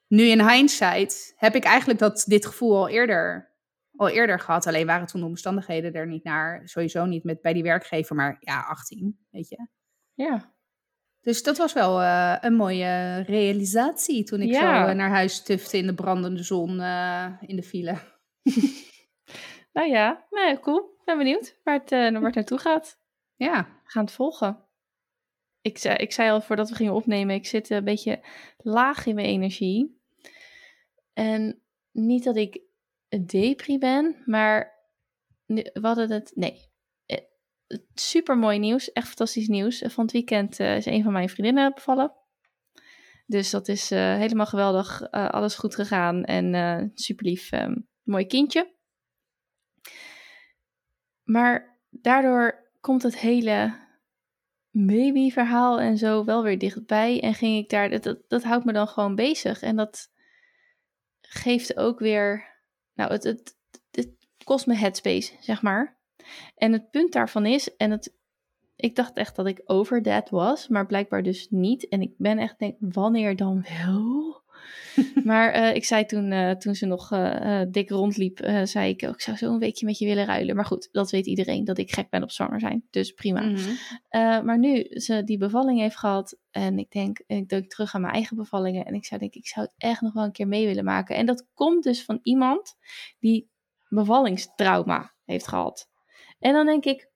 Nu 0.07 0.25
in 0.25 0.49
hindsight 0.49 1.33
heb 1.37 1.55
ik 1.55 1.65
eigenlijk 1.65 1.99
dat, 1.99 2.25
dit 2.27 2.47
gevoel 2.47 2.77
al 2.77 2.89
eerder, 2.89 3.55
al 3.97 4.09
eerder 4.09 4.41
gehad. 4.41 4.67
Alleen 4.67 4.87
waren 4.87 5.07
toen 5.07 5.21
de 5.21 5.27
omstandigheden 5.27 5.93
er 5.93 6.07
niet 6.07 6.25
naar. 6.25 6.69
Sowieso 6.69 7.05
niet 7.05 7.25
met, 7.25 7.41
bij 7.41 7.53
die 7.53 7.63
werkgever, 7.63 8.17
maar 8.17 8.37
ja, 8.41 8.61
18, 8.61 9.19
weet 9.31 9.49
je. 9.49 9.67
Ja. 10.15 10.55
Dus 11.21 11.43
dat 11.43 11.57
was 11.57 11.73
wel 11.73 12.01
uh, 12.01 12.37
een 12.41 12.55
mooie 12.55 13.23
realisatie 13.23 14.25
toen 14.25 14.41
ik 14.41 14.49
ja. 14.49 14.85
zo 14.85 14.91
uh, 14.91 14.97
naar 14.97 15.11
huis 15.11 15.43
tufte 15.43 15.77
in 15.77 15.87
de 15.87 15.95
brandende 15.95 16.43
zon 16.43 16.79
uh, 16.79 17.27
in 17.41 17.57
de 17.57 17.63
file. 17.63 17.99
nou 19.73 19.89
ja, 19.89 20.27
nee, 20.31 20.61
cool. 20.61 20.79
Ik 20.79 21.05
ben 21.05 21.19
benieuwd 21.19 21.61
waar 21.65 21.79
het, 21.79 21.91
waar 21.91 22.23
het 22.23 22.35
naartoe 22.35 22.59
gaat. 22.59 22.99
Ja. 23.35 23.63
We 23.85 23.91
gaan 23.91 24.05
het 24.05 24.15
volgen. 24.15 24.65
Ik 25.61 25.79
zei, 25.79 25.97
ik 25.97 26.13
zei 26.13 26.31
al 26.31 26.41
voordat 26.41 26.69
we 26.69 26.75
gingen 26.75 26.95
opnemen, 26.95 27.35
ik 27.35 27.47
zit 27.47 27.71
een 27.71 27.85
beetje 27.85 28.25
laag 28.57 29.07
in 29.07 29.15
mijn 29.15 29.27
energie. 29.27 30.01
En 31.13 31.63
niet 31.91 32.25
dat 32.25 32.37
ik 32.37 32.61
een 33.09 33.27
depri 33.27 33.79
ben, 33.79 34.23
maar 34.27 34.79
we 35.47 35.81
hadden 35.81 36.11
het, 36.11 36.33
nee, 36.35 36.70
super 37.95 38.39
mooi 38.39 38.59
nieuws, 38.59 38.93
echt 38.93 39.07
fantastisch 39.07 39.49
nieuws. 39.49 39.83
Van 39.87 40.05
het 40.05 40.13
weekend 40.13 40.61
is 40.61 40.87
een 40.87 41.03
van 41.03 41.13
mijn 41.13 41.29
vriendinnen 41.29 41.75
bevallen. 41.75 42.13
Dus 43.27 43.51
dat 43.51 43.69
is 43.69 43.91
helemaal 43.91 44.47
geweldig. 44.47 45.11
alles 45.11 45.55
goed 45.55 45.75
gegaan 45.75 46.25
en 46.25 46.91
super 46.95 47.27
lief. 47.27 47.53
Ehm, 47.53 47.77
mooi 48.03 48.27
kindje. 48.27 48.75
Maar 51.23 51.79
daardoor 51.91 52.71
komt 52.81 53.03
het 53.03 53.19
hele 53.19 53.79
babyverhaal 54.71 55.81
en 55.81 55.99
zo 55.99 56.25
wel 56.25 56.43
weer 56.43 56.59
dichtbij. 56.59 57.21
En 57.21 57.35
ging 57.35 57.59
ik 57.59 57.71
daar, 57.71 57.91
dat, 57.91 58.03
dat, 58.03 58.19
dat 58.29 58.43
houdt 58.43 58.65
me 58.65 58.73
dan 58.73 58.89
gewoon 58.89 59.15
bezig. 59.15 59.63
En 59.63 59.77
dat 59.77 60.11
geeft 61.21 61.77
ook 61.77 61.99
weer, 61.99 62.45
nou, 62.95 63.13
het, 63.13 63.25
het, 63.25 63.57
het 63.91 64.15
kost 64.45 64.67
me 64.67 64.75
headspace, 64.75 65.37
zeg 65.41 65.63
maar. 65.63 66.00
En 66.57 66.73
het 66.73 66.91
punt 66.91 67.13
daarvan 67.13 67.47
is, 67.47 67.77
en 67.77 67.91
het, 67.91 68.15
ik 68.77 68.97
dacht 68.97 69.17
echt 69.17 69.37
dat 69.37 69.47
ik 69.47 69.63
over 69.65 70.03
that 70.03 70.31
was, 70.31 70.69
maar 70.69 70.87
blijkbaar 70.87 71.23
dus 71.23 71.47
niet. 71.51 71.89
En 71.89 72.03
ik 72.03 72.13
ben 72.17 72.39
echt 72.39 72.59
denk, 72.59 72.77
wanneer 72.79 73.37
dan 73.37 73.65
wel? 73.83 74.43
maar 75.25 75.57
uh, 75.57 75.75
ik 75.75 75.85
zei 75.85 76.05
toen, 76.05 76.33
uh, 76.33 76.51
toen 76.51 76.75
ze 76.75 76.87
nog 76.87 77.13
uh, 77.13 77.63
dik 77.69 77.91
rondliep, 77.91 78.39
zei 78.65 78.91
ik, 78.91 79.03
oh, 79.03 79.09
ik 79.09 79.21
zou 79.21 79.37
zo 79.37 79.53
een 79.53 79.59
weekje 79.59 79.87
met 79.87 79.99
je 79.99 80.07
willen 80.07 80.25
ruilen. 80.25 80.57
Maar 80.57 80.65
goed, 80.65 80.89
dat 80.93 81.11
weet 81.11 81.27
iedereen, 81.27 81.65
dat 81.65 81.79
ik 81.79 81.93
gek 81.93 82.11
ben 82.11 82.23
op 82.23 82.31
zwanger 82.31 82.61
zijn. 82.61 82.87
Dus 82.91 83.13
prima. 83.13 83.41
Mm 83.41 83.55
-hmm. 83.55 84.45
maar 84.45 84.59
nu 84.59 84.87
ze 84.89 85.25
die 85.25 85.39
bevalling 85.39 85.79
heeft 85.79 85.97
gehad 85.97 86.39
en 86.51 86.79
ik 86.79 86.91
denk, 86.91 87.23
ik 87.27 87.49
denk 87.49 87.71
terug 87.71 87.95
aan 87.95 88.01
mijn 88.01 88.13
eigen 88.13 88.37
bevallingen. 88.37 88.85
En 88.85 88.95
ik 88.95 89.05
zou 89.05 89.21
denk, 89.21 89.35
ik 89.35 89.47
zou 89.47 89.67
het 89.67 89.75
echt 89.79 90.01
nog 90.01 90.13
wel 90.13 90.25
een 90.25 90.33
keer 90.33 90.49
mee 90.49 90.67
willen 90.67 90.85
maken. 90.85 91.17
En 91.17 91.27
dat 91.27 91.47
komt 91.55 91.83
dus 91.83 92.05
van 92.05 92.19
iemand 92.23 92.77
die 93.19 93.51
bevallingstrauma 93.89 95.15
heeft 95.25 95.49
gehad. 95.49 95.90
En 96.41 96.53
dan 96.53 96.67
denk 96.67 96.85
ik, 96.85 97.11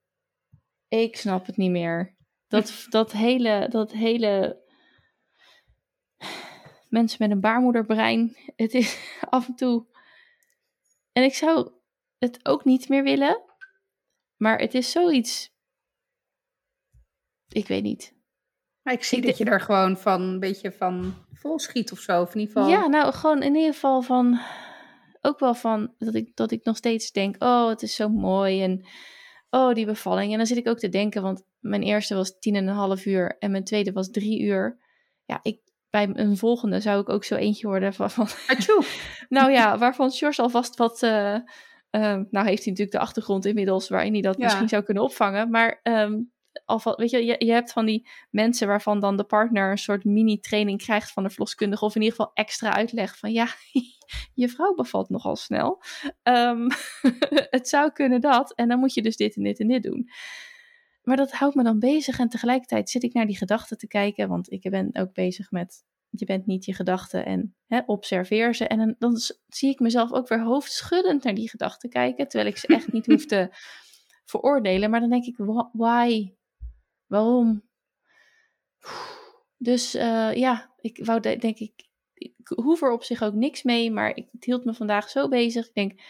ik 0.89 1.17
snap 1.17 1.47
het 1.47 1.57
niet 1.57 1.71
meer. 1.71 2.17
Dat, 2.49 2.87
dat 2.91 3.13
hele, 3.13 3.67
dat 3.71 3.93
hele 3.93 4.63
mensen 6.89 7.19
met 7.21 7.31
een 7.31 7.41
baarmoederbrein. 7.41 8.37
Het 8.57 8.75
is 8.75 8.99
af 9.29 9.49
en 9.49 9.55
toe. 9.55 9.87
En 11.13 11.23
ik 11.23 11.35
zou 11.35 11.73
het 12.19 12.47
ook 12.47 12.65
niet 12.65 12.89
meer 12.89 13.03
willen. 13.03 13.43
Maar 14.37 14.59
het 14.59 14.75
is 14.75 14.91
zoiets. 14.91 15.53
Ik 17.49 17.67
weet 17.67 17.83
niet. 17.83 18.15
Maar 18.83 18.95
ik 18.95 19.05
zie 19.05 19.21
dat 19.21 19.39
je 19.39 19.45
er 19.45 19.61
gewoon 19.61 19.97
van 19.97 20.21
een 20.21 20.41
beetje 20.41 20.73
van 20.73 21.15
vol 21.33 21.59
schiet 21.59 21.93
of 21.93 21.99
zo. 21.99 22.21
Of 22.21 22.35
in 22.35 22.41
ieder 22.41 22.55
geval... 22.55 22.71
Ja, 22.71 22.87
nou 22.87 23.13
gewoon 23.13 23.43
in 23.43 23.55
ieder 23.55 23.73
geval 23.73 24.03
van. 24.03 24.41
Ook 25.21 25.39
wel 25.39 25.55
van 25.55 25.95
dat 25.99 26.15
ik, 26.15 26.37
dat 26.37 26.51
ik 26.51 26.65
nog 26.65 26.77
steeds 26.77 27.11
denk: 27.11 27.43
oh, 27.43 27.69
het 27.69 27.83
is 27.83 27.95
zo 27.95 28.09
mooi. 28.09 28.63
En 28.63 28.87
oh, 29.55 29.75
die 29.75 29.87
bevalling. 29.87 30.33
En 30.33 30.39
dan 30.39 30.47
zit 30.47 30.57
ik 30.57 30.69
ook 30.69 30.79
te 30.79 30.89
denken, 30.89 31.23
want 31.23 31.45
mijn 31.61 31.83
eerste 31.83 32.15
was 32.15 32.39
tien 32.39 32.55
en 32.55 32.67
een 32.67 32.75
half 32.75 33.07
uur 33.07 33.37
en 33.39 33.51
mijn 33.51 33.65
tweede 33.65 33.93
was 33.93 34.11
drie 34.11 34.43
uur. 34.43 34.79
Ja, 35.25 35.39
ik 35.43 35.61
bij 35.91 36.11
een 36.13 36.37
volgende 36.37 36.81
zou 36.81 37.01
ik 37.01 37.09
ook 37.09 37.25
zo 37.25 37.35
eentje 37.35 37.67
worden 37.67 37.95
van... 37.95 38.11
van 38.11 38.29
nou 39.29 39.51
ja, 39.51 39.79
waarvan 39.79 40.11
George 40.11 40.43
alvast 40.43 40.77
wat... 40.77 41.03
Uh, 41.03 41.37
nou 42.31 42.47
heeft 42.47 42.65
hij 42.65 42.73
natuurlijk 42.73 42.91
de 42.91 42.99
achtergrond 42.99 43.45
inmiddels 43.45 43.89
waarin 43.89 44.13
hij 44.13 44.23
dat 44.23 44.39
misschien 44.39 44.69
zou 44.69 44.83
kunnen 44.83 45.03
opvangen. 45.03 45.51
Maar 45.51 45.81
um, 45.83 46.33
alvast, 46.65 46.99
weet 46.99 47.11
je, 47.11 47.25
je, 47.25 47.37
je, 47.39 47.53
hebt 47.53 47.73
van 47.73 47.87
die 47.87 48.09
mensen 48.31 48.67
waarvan 48.67 49.01
dan 49.01 49.17
de 49.17 49.25
partner 49.25 49.71
een 49.71 49.79
soort 49.79 50.05
mini-training 50.05 50.79
krijgt 50.79 51.13
van 51.13 51.23
de 51.23 51.31
verloskundige. 51.31 51.85
Of 51.85 51.95
in 51.95 52.03
ieder 52.03 52.17
geval 52.17 52.33
extra 52.35 52.73
uitleg 52.73 53.19
van 53.19 53.33
ja, 53.33 53.47
je 54.35 54.49
vrouw 54.49 54.75
bevalt 54.75 55.09
nogal 55.09 55.37
snel. 55.37 55.83
Um, 56.23 56.69
het 57.57 57.69
zou 57.69 57.93
kunnen 57.93 58.21
dat. 58.21 58.55
En 58.55 58.69
dan 58.69 58.79
moet 58.79 58.95
je 58.95 59.03
dus 59.03 59.17
dit 59.17 59.37
en 59.37 59.43
dit 59.43 59.61
en 59.61 59.69
dit 59.69 59.83
doen. 59.83 60.09
Maar 61.03 61.17
dat 61.17 61.33
houdt 61.33 61.55
me 61.55 61.63
dan 61.63 61.79
bezig 61.79 62.19
en 62.19 62.29
tegelijkertijd 62.29 62.91
zit 62.91 63.03
ik 63.03 63.13
naar 63.13 63.27
die 63.27 63.37
gedachten 63.37 63.79
te 63.79 63.87
kijken, 63.87 64.29
want 64.29 64.53
ik 64.53 64.71
ben 64.71 64.91
ook 64.93 65.13
bezig 65.13 65.51
met 65.51 65.85
je 66.19 66.25
bent 66.25 66.47
niet 66.47 66.65
je 66.65 66.75
gedachten 66.75 67.25
en 67.25 67.55
hè, 67.67 67.81
observeer 67.87 68.55
ze. 68.55 68.67
En 68.67 68.97
dan, 68.99 69.17
zie 69.47 69.71
ik 69.71 69.81
mezelf 69.81 70.13
ook 70.13 70.29
weer 70.29 70.43
hoofdschuddend 70.43 71.25
naar 71.25 71.35
die 71.35 71.49
gedachten 71.49 71.91
kijken, 71.91 72.29
terwijl 72.29 72.51
ik 72.51 72.57
ze 72.57 72.67
echt 72.67 72.93
niet 72.93 73.07
hoef 73.07 73.27
te 73.27 73.49
veroordelen. 74.31 74.91
Maar 74.91 75.01
dan 75.01 75.11
denk 75.11 75.25
ik, 75.25 75.37
why? 75.73 76.35
Waarom? 77.07 77.63
Dus 79.57 79.95
uh, 79.95 80.35
ja, 80.35 80.75
ik 80.81 81.05
wou 81.05 81.21
denk 81.21 81.59
ik, 81.59 81.89
ik 82.15 82.33
hoef 82.55 82.83
er 82.83 82.93
op 82.93 83.05
zich 83.05 83.23
ook 83.23 83.35
niks 83.35 83.63
mee, 83.63 83.91
maar 83.91 84.17
ik, 84.17 84.29
het 84.33 84.45
hield 84.45 84.65
me 84.65 84.75
vandaag 84.75 85.09
zo 85.11 85.29
bezig. 85.29 85.67
Ik 85.67 85.75
denk, 85.75 86.01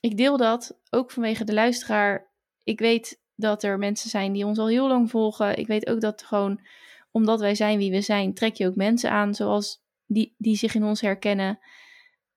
ik 0.00 0.16
deel 0.16 0.36
dat 0.36 0.78
ook 0.90 1.10
vanwege 1.10 1.44
de 1.44 1.52
luisteraar. 1.52 2.30
Ik 2.62 2.78
weet 2.78 3.20
dat 3.34 3.62
er 3.62 3.78
mensen 3.78 4.10
zijn 4.10 4.32
die 4.32 4.46
ons 4.46 4.58
al 4.58 4.68
heel 4.68 4.88
lang 4.88 5.10
volgen. 5.10 5.58
Ik 5.58 5.66
weet 5.66 5.88
ook 5.88 6.00
dat 6.00 6.22
gewoon, 6.22 6.60
omdat 7.10 7.40
wij 7.40 7.54
zijn 7.54 7.78
wie 7.78 7.90
we 7.90 8.00
zijn, 8.00 8.34
trek 8.34 8.54
je 8.54 8.66
ook 8.66 8.76
mensen 8.76 9.10
aan 9.10 9.34
zoals 9.34 9.82
die, 10.06 10.34
die 10.38 10.56
zich 10.56 10.74
in 10.74 10.84
ons 10.84 11.00
herkennen. 11.00 11.58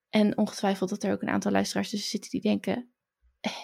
En 0.10 0.38
ongetwijfeld 0.38 0.90
dat 0.90 1.04
er 1.04 1.12
ook 1.12 1.22
een 1.22 1.30
aantal 1.30 1.52
luisteraars 1.52 1.90
tussen 1.90 2.10
zitten 2.10 2.32
die 2.32 2.42
denken: 2.42 2.93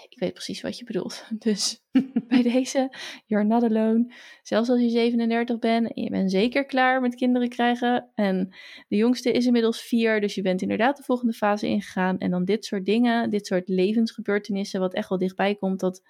ik 0.10 0.20
weet 0.20 0.34
precies 0.34 0.62
wat 0.62 0.78
je 0.78 0.86
bedoelt. 0.86 1.26
Dus 1.40 1.84
bij 2.28 2.42
deze, 2.42 2.96
you're 3.26 3.46
not 3.46 3.64
alone. 3.64 4.14
Zelfs 4.44 4.70
als 4.70 4.82
je 4.82 4.90
37 4.90 5.60
bent 5.60 5.94
en 5.94 6.04
je 6.04 6.10
bent 6.10 6.32
zeker 6.32 6.66
klaar 6.66 7.02
met 7.02 7.16
kinderen 7.16 7.50
krijgen. 7.50 8.12
En 8.16 8.56
de 8.88 8.96
jongste 8.96 9.32
is 9.32 9.46
inmiddels 9.46 9.82
vier, 9.82 10.22
dus 10.22 10.36
je 10.36 10.42
bent 10.42 10.62
inderdaad 10.62 10.98
de 10.98 11.04
volgende 11.04 11.34
fase 11.34 11.68
ingegaan. 11.68 12.18
En 12.18 12.32
dan 12.32 12.46
dit 12.46 12.66
soort 12.66 12.86
dingen, 12.86 13.30
dit 13.30 13.48
soort 13.48 13.68
levensgebeurtenissen, 13.68 14.80
wat 14.80 14.94
echt 14.94 15.10
wel 15.10 15.18
dichtbij 15.18 15.56
komt, 15.56 15.80
dat 15.80 16.02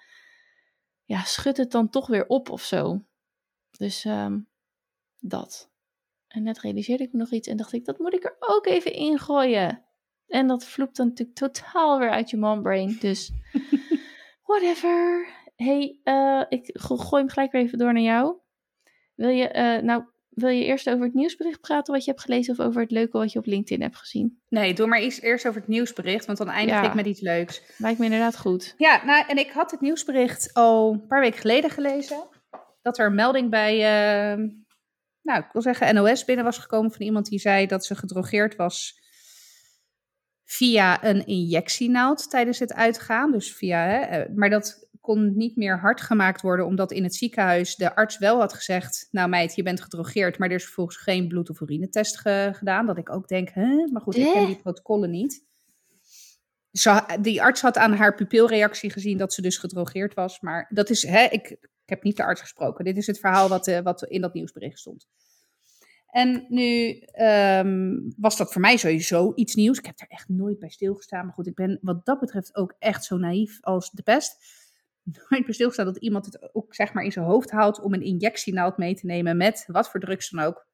ja, 1.04 1.22
schudt 1.22 1.56
het 1.56 1.70
dan 1.70 1.90
toch 1.90 2.06
weer 2.06 2.26
op 2.26 2.50
of 2.50 2.62
zo. 2.62 3.04
Dus 3.70 4.04
um, 4.04 4.48
dat. 5.18 5.70
En 6.28 6.42
net 6.42 6.60
realiseerde 6.60 7.04
ik 7.04 7.12
me 7.12 7.18
nog 7.18 7.30
iets 7.30 7.48
en 7.48 7.56
dacht 7.56 7.72
ik, 7.72 7.84
dat 7.84 7.98
moet 7.98 8.14
ik 8.14 8.24
er 8.24 8.36
ook 8.38 8.66
even 8.66 8.92
ingooien. 8.92 9.84
En 10.30 10.46
dat 10.46 10.64
vloept 10.64 10.96
dan 10.96 11.06
natuurlijk 11.06 11.38
totaal 11.38 11.98
weer 11.98 12.10
uit 12.10 12.30
je 12.30 12.36
mombrain. 12.36 12.96
Dus 13.00 13.32
whatever. 14.46 15.28
hey, 15.56 15.98
uh, 16.04 16.44
ik 16.48 16.70
gooi 16.72 17.22
hem 17.22 17.28
gelijk 17.28 17.52
weer 17.52 17.62
even 17.62 17.78
door 17.78 17.92
naar 17.92 18.02
jou. 18.02 18.36
Wil 19.14 19.28
je, 19.28 19.54
uh, 19.54 19.84
nou, 19.84 20.04
wil 20.28 20.48
je 20.48 20.64
eerst 20.64 20.88
over 20.88 21.04
het 21.04 21.14
nieuwsbericht 21.14 21.60
praten 21.60 21.92
wat 21.94 22.04
je 22.04 22.10
hebt 22.10 22.22
gelezen 22.22 22.52
of 22.58 22.66
over 22.66 22.80
het 22.80 22.90
leuke 22.90 23.18
wat 23.18 23.32
je 23.32 23.38
op 23.38 23.46
LinkedIn 23.46 23.82
hebt 23.82 23.96
gezien? 23.96 24.40
Nee, 24.48 24.74
doe 24.74 24.86
maar 24.86 24.98
eerst, 24.98 25.22
eerst 25.22 25.46
over 25.46 25.60
het 25.60 25.68
nieuwsbericht, 25.68 26.26
want 26.26 26.38
dan 26.38 26.48
eindig 26.48 26.82
ik 26.82 26.94
met 26.94 27.06
iets 27.06 27.20
leuks. 27.20 27.62
Lijkt 27.78 27.98
me 27.98 28.04
inderdaad 28.04 28.38
goed. 28.38 28.74
Ja, 28.76 29.04
nou, 29.04 29.24
en 29.28 29.38
ik 29.38 29.50
had 29.50 29.70
het 29.70 29.80
nieuwsbericht 29.80 30.54
al 30.54 30.92
een 30.92 31.06
paar 31.06 31.20
weken 31.20 31.40
geleden 31.40 31.70
gelezen. 31.70 32.28
Dat 32.82 32.98
er 32.98 33.06
een 33.06 33.14
melding 33.14 33.50
bij, 33.50 33.74
uh, 33.74 34.48
nou, 35.22 35.40
ik 35.40 35.52
wil 35.52 35.62
zeggen 35.62 35.94
NOS 35.94 36.24
binnen 36.24 36.44
was 36.44 36.58
gekomen 36.58 36.90
van 36.90 37.00
iemand 37.00 37.26
die 37.28 37.38
zei 37.38 37.66
dat 37.66 37.84
ze 37.84 37.94
gedrogeerd 37.94 38.56
was 38.56 38.99
via 40.50 41.04
een 41.04 41.26
injectienaald 41.26 42.30
tijdens 42.30 42.58
het 42.58 42.72
uitgaan. 42.72 43.32
Dus 43.32 43.52
via, 43.52 43.78
hè, 43.78 43.98
eh, 43.98 44.36
maar 44.36 44.50
dat 44.50 44.88
kon 45.00 45.36
niet 45.36 45.56
meer 45.56 45.78
hard 45.78 46.00
gemaakt 46.00 46.40
worden, 46.40 46.66
omdat 46.66 46.92
in 46.92 47.02
het 47.02 47.14
ziekenhuis 47.14 47.76
de 47.76 47.94
arts 47.94 48.18
wel 48.18 48.38
had 48.38 48.52
gezegd: 48.52 49.08
Nou, 49.10 49.28
meid, 49.28 49.54
je 49.54 49.62
bent 49.62 49.80
gedrogeerd, 49.80 50.38
maar 50.38 50.48
er 50.48 50.54
is 50.54 50.64
vervolgens 50.64 50.96
geen 50.96 51.28
bloed- 51.28 51.50
of 51.50 51.60
urinetest 51.60 52.18
gedaan. 52.52 52.86
Dat 52.86 52.98
ik 52.98 53.10
ook 53.12 53.28
denk: 53.28 53.50
hè, 53.50 53.88
maar 53.92 54.02
goed, 54.02 54.16
ik 54.16 54.32
ken 54.32 54.46
die 54.46 54.60
protocollen 54.60 55.10
niet. 55.10 55.44
Die 57.20 57.42
arts 57.42 57.60
had 57.60 57.76
aan 57.76 57.92
haar 57.92 58.14
pupilreactie 58.14 58.90
gezien 58.90 59.18
dat 59.18 59.32
ze 59.32 59.42
dus 59.42 59.58
gedrogeerd 59.58 60.14
was. 60.14 60.40
Maar 60.40 60.70
dat 60.74 60.90
is, 60.90 61.06
hè, 61.06 61.24
ik, 61.24 61.50
ik 61.50 61.68
heb 61.84 62.02
niet 62.02 62.16
de 62.16 62.24
arts 62.24 62.40
gesproken. 62.40 62.84
Dit 62.84 62.96
is 62.96 63.06
het 63.06 63.18
verhaal 63.18 63.48
wat, 63.48 63.68
uh, 63.68 63.78
wat 63.78 64.02
in 64.02 64.20
dat 64.20 64.34
nieuwsbericht 64.34 64.78
stond. 64.78 65.06
En 66.10 66.46
nu 66.48 67.02
um, 67.20 68.14
was 68.16 68.36
dat 68.36 68.52
voor 68.52 68.60
mij 68.60 68.76
sowieso 68.76 69.32
iets 69.34 69.54
nieuws. 69.54 69.78
Ik 69.78 69.86
heb 69.86 70.00
er 70.00 70.08
echt 70.08 70.28
nooit 70.28 70.58
bij 70.58 70.68
stilgestaan. 70.68 71.24
Maar 71.24 71.34
goed, 71.34 71.46
ik 71.46 71.54
ben 71.54 71.78
wat 71.82 72.06
dat 72.06 72.20
betreft 72.20 72.56
ook 72.56 72.74
echt 72.78 73.04
zo 73.04 73.16
naïef 73.16 73.58
als 73.60 73.90
de 73.90 74.02
pest 74.02 74.36
nooit 75.28 75.44
bij 75.44 75.54
stilstaan 75.54 75.84
dat 75.84 75.96
iemand 75.96 76.26
het 76.26 76.54
ook 76.54 76.74
zeg 76.74 76.92
maar 76.92 77.04
in 77.04 77.12
zijn 77.12 77.24
hoofd 77.24 77.50
houdt 77.50 77.80
om 77.80 77.94
een 77.94 78.02
injectienaald 78.02 78.76
mee 78.76 78.94
te 78.94 79.06
nemen 79.06 79.36
met 79.36 79.64
wat 79.66 79.90
voor 79.90 80.00
drugs 80.00 80.30
dan 80.30 80.44
ook. 80.44 80.66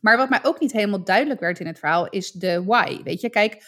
Maar 0.00 0.16
wat 0.16 0.28
mij 0.28 0.40
ook 0.42 0.60
niet 0.60 0.72
helemaal 0.72 1.04
duidelijk 1.04 1.40
werd 1.40 1.60
in 1.60 1.66
het 1.66 1.78
verhaal 1.78 2.08
is 2.08 2.30
de 2.30 2.64
why. 2.64 3.02
Weet 3.02 3.20
je, 3.20 3.30
kijk, 3.30 3.64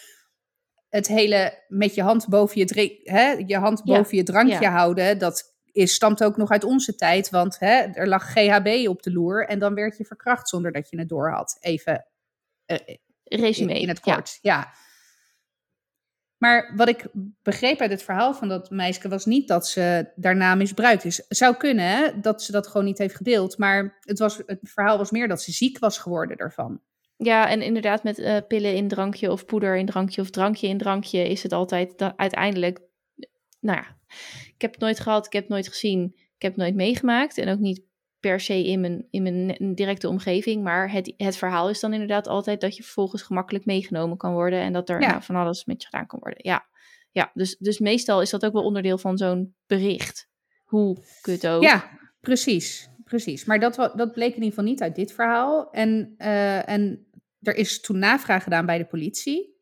het 0.89 1.07
hele 1.07 1.63
met 1.67 1.95
je 1.95 2.01
hand 2.01 2.27
boven 2.27 2.59
je, 2.59 2.65
drink, 2.65 2.99
hè, 3.03 3.31
je, 3.31 3.57
hand 3.57 3.83
boven 3.83 4.17
je 4.17 4.23
drankje 4.23 4.67
houden, 4.67 5.17
dat 5.17 5.54
is, 5.75 5.93
stamt 5.93 6.23
ook 6.23 6.37
nog 6.37 6.49
uit 6.49 6.63
onze 6.63 6.95
tijd. 6.95 7.29
Want 7.29 7.59
hè, 7.59 7.81
er 7.81 8.07
lag 8.07 8.31
GHB 8.31 8.87
op 8.87 9.01
de 9.01 9.11
loer 9.11 9.47
en 9.47 9.59
dan 9.59 9.73
werd 9.73 9.97
je 9.97 10.05
verkracht 10.05 10.49
zonder 10.49 10.71
dat 10.71 10.89
je 10.89 10.99
het 10.99 11.09
door 11.09 11.31
had. 11.31 11.57
Even 11.59 12.05
uh, 12.65 12.77
Resume. 13.23 13.73
In, 13.73 13.79
in, 13.79 13.87
het 13.87 13.99
kort, 13.99 14.39
ja. 14.41 14.73
Maar 16.37 16.73
wat 16.75 16.87
ik 16.87 17.07
begreep 17.41 17.79
uit 17.79 17.91
het 17.91 18.03
verhaal 18.03 18.33
van 18.33 18.47
dat 18.47 18.69
meisje 18.69 19.09
was 19.09 19.25
niet 19.25 19.47
dat 19.47 19.67
ze 19.67 20.11
daarna 20.15 20.55
misbruikt 20.55 21.05
is. 21.05 21.25
Zou 21.27 21.55
kunnen 21.55 21.85
hè, 21.85 22.19
dat 22.19 22.43
ze 22.43 22.51
dat 22.51 22.67
gewoon 22.67 22.85
niet 22.85 22.97
heeft 22.97 23.15
gedeeld. 23.15 23.57
Maar 23.57 23.97
het, 23.99 24.19
was, 24.19 24.41
het 24.45 24.59
verhaal 24.61 24.97
was 24.97 25.11
meer 25.11 25.27
dat 25.27 25.41
ze 25.41 25.51
ziek 25.51 25.79
was 25.79 25.97
geworden 25.97 26.37
daarvan. 26.37 26.81
Ja, 27.17 27.49
en 27.49 27.61
inderdaad 27.61 28.03
met 28.03 28.19
uh, 28.19 28.37
pillen 28.47 28.75
in 28.75 28.87
drankje 28.87 29.31
of 29.31 29.45
poeder 29.45 29.77
in 29.77 29.85
drankje 29.85 30.21
of 30.21 30.29
drankje 30.29 30.67
in 30.67 30.77
drankje 30.77 31.29
is 31.29 31.43
het 31.43 31.51
altijd 31.51 32.13
uiteindelijk... 32.15 32.79
Nou 33.65 33.77
ja, 33.77 33.97
ik 34.47 34.61
heb 34.61 34.71
het 34.71 34.81
nooit 34.81 34.99
gehad, 34.99 35.25
ik 35.25 35.33
heb 35.33 35.41
het 35.41 35.51
nooit 35.51 35.67
gezien. 35.67 36.13
ik 36.15 36.41
heb 36.41 36.51
het 36.51 36.61
nooit 36.61 36.75
meegemaakt 36.75 37.37
en 37.37 37.49
ook 37.49 37.59
niet 37.59 37.81
per 38.19 38.39
se 38.39 38.63
in 38.65 38.79
mijn, 38.79 39.07
in 39.09 39.23
mijn 39.23 39.75
directe 39.75 40.09
omgeving. 40.09 40.63
Maar 40.63 40.91
het, 40.91 41.13
het 41.17 41.37
verhaal 41.37 41.69
is 41.69 41.79
dan 41.79 41.93
inderdaad 41.93 42.27
altijd 42.27 42.61
dat 42.61 42.75
je 42.75 42.83
vervolgens 42.83 43.21
gemakkelijk 43.21 43.65
meegenomen 43.65 44.17
kan 44.17 44.33
worden. 44.33 44.59
En 44.59 44.73
dat 44.73 44.89
er 44.89 45.01
Ja. 45.01 45.09
nou, 45.09 45.23
van 45.23 45.35
alles 45.35 45.65
met 45.65 45.81
je 45.81 45.87
gedaan 45.87 46.07
kan 46.07 46.19
worden. 46.19 46.39
Ja, 46.43 46.65
ja 47.11 47.31
dus, 47.33 47.57
dus 47.57 47.79
meestal 47.79 48.21
is 48.21 48.29
dat 48.29 48.45
ook 48.45 48.53
wel 48.53 48.63
onderdeel 48.63 48.97
van 48.97 49.17
zo'n 49.17 49.55
bericht. 49.65 50.29
Hoe 50.63 50.97
kut 51.21 51.47
ook. 51.47 51.63
Ja, 51.63 51.89
precies. 52.19 52.89
precies. 53.03 53.45
Maar 53.45 53.59
dat, 53.59 53.75
dat 53.75 54.11
bleek 54.11 54.29
in 54.29 54.43
ieder 54.43 54.49
geval 54.49 54.63
niet 54.63 54.81
uit 54.81 54.95
dit 54.95 55.13
verhaal. 55.13 55.71
En, 55.71 56.13
eh, 56.17 56.69
en 56.69 57.07
er 57.41 57.55
is 57.55 57.81
toen 57.81 57.99
navraag 57.99 58.43
gedaan 58.43 58.65
bij 58.65 58.77
de 58.77 58.85
politie. 58.85 59.53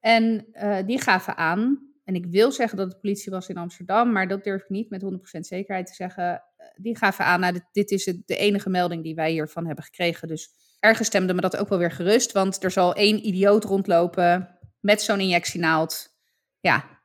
En 0.00 0.46
eh, 0.52 0.86
die 0.86 1.00
gaven 1.00 1.36
aan, 1.36 1.89
en 2.10 2.16
ik 2.16 2.26
wil 2.26 2.52
zeggen 2.52 2.78
dat 2.78 2.88
het 2.92 3.00
politie 3.00 3.32
was 3.32 3.48
in 3.48 3.56
Amsterdam, 3.56 4.12
maar 4.12 4.28
dat 4.28 4.44
durf 4.44 4.62
ik 4.62 4.68
niet 4.68 4.90
met 4.90 5.02
100% 5.02 5.06
zekerheid 5.40 5.86
te 5.86 5.94
zeggen. 5.94 6.42
Eh, 6.56 6.66
Die 6.76 6.96
gaven 6.96 7.24
aan, 7.24 7.40
nou, 7.40 7.52
dit, 7.52 7.64
dit 7.72 7.90
is 7.90 8.06
het, 8.06 8.22
de 8.26 8.36
enige 8.36 8.70
melding 8.70 9.02
die 9.02 9.14
wij 9.14 9.30
hiervan 9.30 9.66
hebben 9.66 9.84
gekregen. 9.84 10.28
Dus 10.28 10.48
ergens 10.80 11.08
stemde 11.08 11.34
me 11.34 11.40
dat 11.40 11.56
ook 11.56 11.68
wel 11.68 11.78
weer 11.78 11.90
gerust, 11.90 12.32
want 12.32 12.64
er 12.64 12.70
zal 12.70 12.94
één 12.94 13.26
idioot 13.26 13.64
rondlopen 13.64 14.58
met 14.80 15.02
zo'n 15.02 15.20
injectienaald. 15.20 16.08
Ja, 16.60 17.00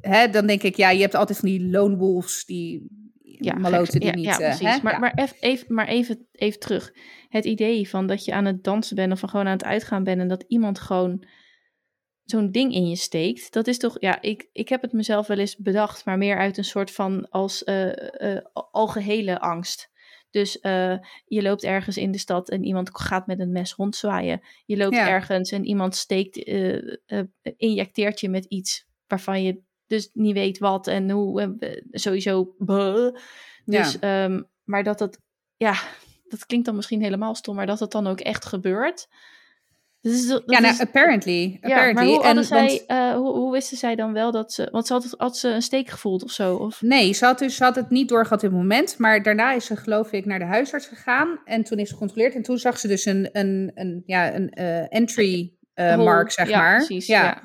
hè, 0.00 0.28
dan 0.28 0.46
denk 0.46 0.62
ik, 0.62 0.76
ja, 0.76 0.90
je 0.90 1.00
hebt 1.00 1.14
altijd 1.14 1.38
van 1.38 1.48
die 1.48 1.70
lone 1.70 1.96
wolves, 1.96 2.44
die 2.44 2.86
Ja, 3.22 3.54
maloten 3.54 4.00
die 4.00 4.08
ja, 4.08 4.14
niet... 4.14 4.24
ja, 4.24 4.32
eh, 4.38 4.38
precies. 4.38 4.76
hè? 4.76 4.82
maar 4.82 4.92
Ja. 4.92 4.98
maar, 4.98 5.34
even, 5.40 5.74
maar 5.74 5.88
even, 5.88 6.26
even 6.32 6.60
terug. 6.60 6.92
Het 7.28 7.44
idee 7.44 7.88
van 7.88 8.06
dat 8.06 8.24
je 8.24 8.32
aan 8.32 8.44
het 8.44 8.64
dansen 8.64 8.96
bent 8.96 9.12
of 9.12 9.18
van 9.18 9.28
gewoon 9.28 9.46
aan 9.46 9.52
het 9.52 9.64
uitgaan 9.64 10.04
bent 10.04 10.20
en 10.20 10.28
dat 10.28 10.44
iemand 10.48 10.78
gewoon 10.78 11.24
zo'n 12.26 12.50
ding 12.50 12.74
in 12.74 12.88
je 12.88 12.96
steekt. 12.96 13.52
Dat 13.52 13.66
is 13.66 13.78
toch, 13.78 13.96
ja, 14.00 14.22
ik, 14.22 14.48
ik 14.52 14.68
heb 14.68 14.82
het 14.82 14.92
mezelf 14.92 15.26
wel 15.26 15.38
eens 15.38 15.56
bedacht, 15.56 16.04
maar 16.04 16.18
meer 16.18 16.38
uit 16.38 16.58
een 16.58 16.64
soort 16.64 16.90
van 16.90 17.28
als 17.28 17.64
eh, 17.64 18.34
eh, 18.36 18.44
algehele 18.70 19.40
angst. 19.40 19.90
Dus 20.30 20.60
eh, 20.60 20.98
je 21.24 21.42
loopt 21.42 21.64
ergens 21.64 21.96
in 21.96 22.10
de 22.10 22.18
stad 22.18 22.50
en 22.50 22.64
iemand 22.64 22.98
gaat 22.98 23.26
met 23.26 23.40
een 23.40 23.52
mes 23.52 23.74
rondzwaaien. 23.74 24.40
Je 24.64 24.76
loopt 24.76 24.94
Ja. 24.94 25.08
ergens 25.08 25.50
en 25.50 25.64
iemand 25.64 25.96
steekt, 25.96 26.36
injecteert 27.56 28.20
je 28.20 28.28
met 28.28 28.44
iets 28.44 28.86
waarvan 29.06 29.42
je 29.42 29.60
dus 29.86 30.10
niet 30.12 30.34
weet 30.34 30.58
wat 30.58 30.86
en 30.86 31.10
hoe. 31.10 31.56
sowieso. 31.90 32.54
Dus, 33.64 33.98
ehm, 33.98 34.42
maar 34.64 34.82
dat 34.82 34.98
het, 34.98 35.20
ja, 35.56 35.74
dat 36.28 36.46
klinkt 36.46 36.66
dan 36.66 36.76
misschien 36.76 37.02
helemaal 37.02 37.34
stom, 37.34 37.54
maar 37.54 37.66
dat 37.66 37.80
het 37.80 37.90
dan 37.90 38.06
ook 38.06 38.20
echt 38.20 38.44
gebeurt. 38.44 39.08
Dus 40.12 40.26
dat 40.26 40.42
Ja, 40.46 40.60
nou, 40.60 40.72
is- 40.74 40.80
apparently. 40.80 41.58
apparently. 41.60 42.04
maar 42.04 42.14
hoe, 42.14 42.34
want- 42.34 42.46
zij, 42.46 42.84
eh, 42.86 43.12
hoe, 43.14 43.34
hoe 43.34 43.52
wisten 43.52 43.76
zij 43.76 43.94
dan 43.94 44.12
wel 44.12 44.32
dat 44.32 44.52
ze... 44.52 44.68
Want 44.70 44.86
ze 44.86 44.92
had, 44.92 45.14
had 45.16 45.36
ze 45.36 45.48
een 45.48 45.62
steek 45.62 45.88
gevoeld 45.88 46.22
of 46.24 46.30
zo? 46.30 46.54
Of, 46.54 46.82
Nee, 46.82 47.12
ze 47.12 47.24
had, 47.24 47.38
dus, 47.38 47.56
ze 47.56 47.64
had 47.64 47.76
het 47.76 47.90
niet 47.90 48.08
doorgehad 48.08 48.42
in 48.42 48.48
het 48.48 48.58
moment. 48.58 48.98
Maar 48.98 49.22
daarna 49.22 49.52
is 49.52 49.64
ze, 49.66 49.76
geloof 49.76 50.12
ik, 50.12 50.24
naar 50.24 50.38
de 50.38 50.44
huisarts 50.44 50.86
gegaan. 50.86 51.40
En 51.44 51.62
toen 51.62 51.78
is 51.78 51.88
ze 51.88 51.92
gecontroleerd. 51.94 52.34
En 52.34 52.42
toen 52.42 52.58
zag 52.58 52.78
ze 52.78 52.88
dus 52.88 53.04
een, 53.04 53.28
een, 53.32 53.70
een, 53.74 54.02
ja, 54.06 54.34
een 54.34 54.50
eh, 54.50 54.94
entry 54.94 55.52
eh, 55.74 55.96
mark, 55.96 56.30
zeg 56.30 56.48
ja, 56.48 56.58
maar. 56.58 56.76
Precies, 56.76 57.06
ja. 57.06 57.22
ja. 57.22 57.42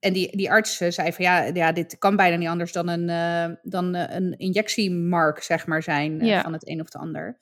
En 0.00 0.12
die, 0.12 0.36
die 0.36 0.50
arts 0.50 0.76
zei 0.76 1.12
van 1.12 1.24
ja, 1.24 1.42
ja, 1.42 1.72
dit 1.72 1.98
kan 1.98 2.16
bijna 2.16 2.36
niet 2.36 2.48
anders 2.48 2.72
dan 2.72 2.88
een, 2.88 3.58
dan, 3.62 3.94
een 3.94 4.38
injectiemark, 4.38 5.42
zeg 5.42 5.66
maar, 5.66 5.82
zijn 5.82 6.40
van 6.42 6.52
het 6.52 6.68
een 6.68 6.80
of 6.80 6.86
het 6.86 6.96
ander. 6.96 7.38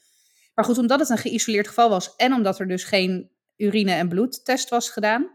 Maar 0.54 0.64
goed, 0.64 0.78
omdat 0.78 1.00
het 1.00 1.08
een 1.08 1.18
geïsoleerd 1.18 1.68
geval 1.68 1.88
was 1.88 2.16
en 2.16 2.32
omdat 2.32 2.58
er 2.58 2.68
dus 2.68 2.84
geen 2.84 3.30
urine- 3.56 3.94
en 3.94 4.08
bloedtest 4.08 4.68
was 4.68 4.90
gedaan, 4.90 5.34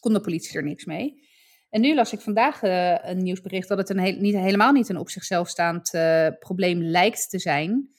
kon 0.00 0.12
de 0.12 0.20
politie 0.20 0.56
er 0.56 0.64
niks 0.64 0.84
mee. 0.84 1.30
En 1.70 1.80
nu 1.80 1.94
las 1.94 2.12
ik 2.12 2.20
vandaag 2.20 2.62
eh, 2.62 3.10
een 3.10 3.22
nieuwsbericht 3.22 3.68
dat 3.68 3.78
het 3.78 3.88
een 3.88 4.20
niet, 4.20 4.34
helemaal 4.34 4.72
niet 4.72 4.88
een 4.88 4.96
op 4.96 5.10
zichzelf 5.10 5.48
staand 5.48 5.94
eh, 5.94 6.28
probleem 6.38 6.82
lijkt 6.82 7.30
te 7.30 7.38
zijn. 7.38 7.90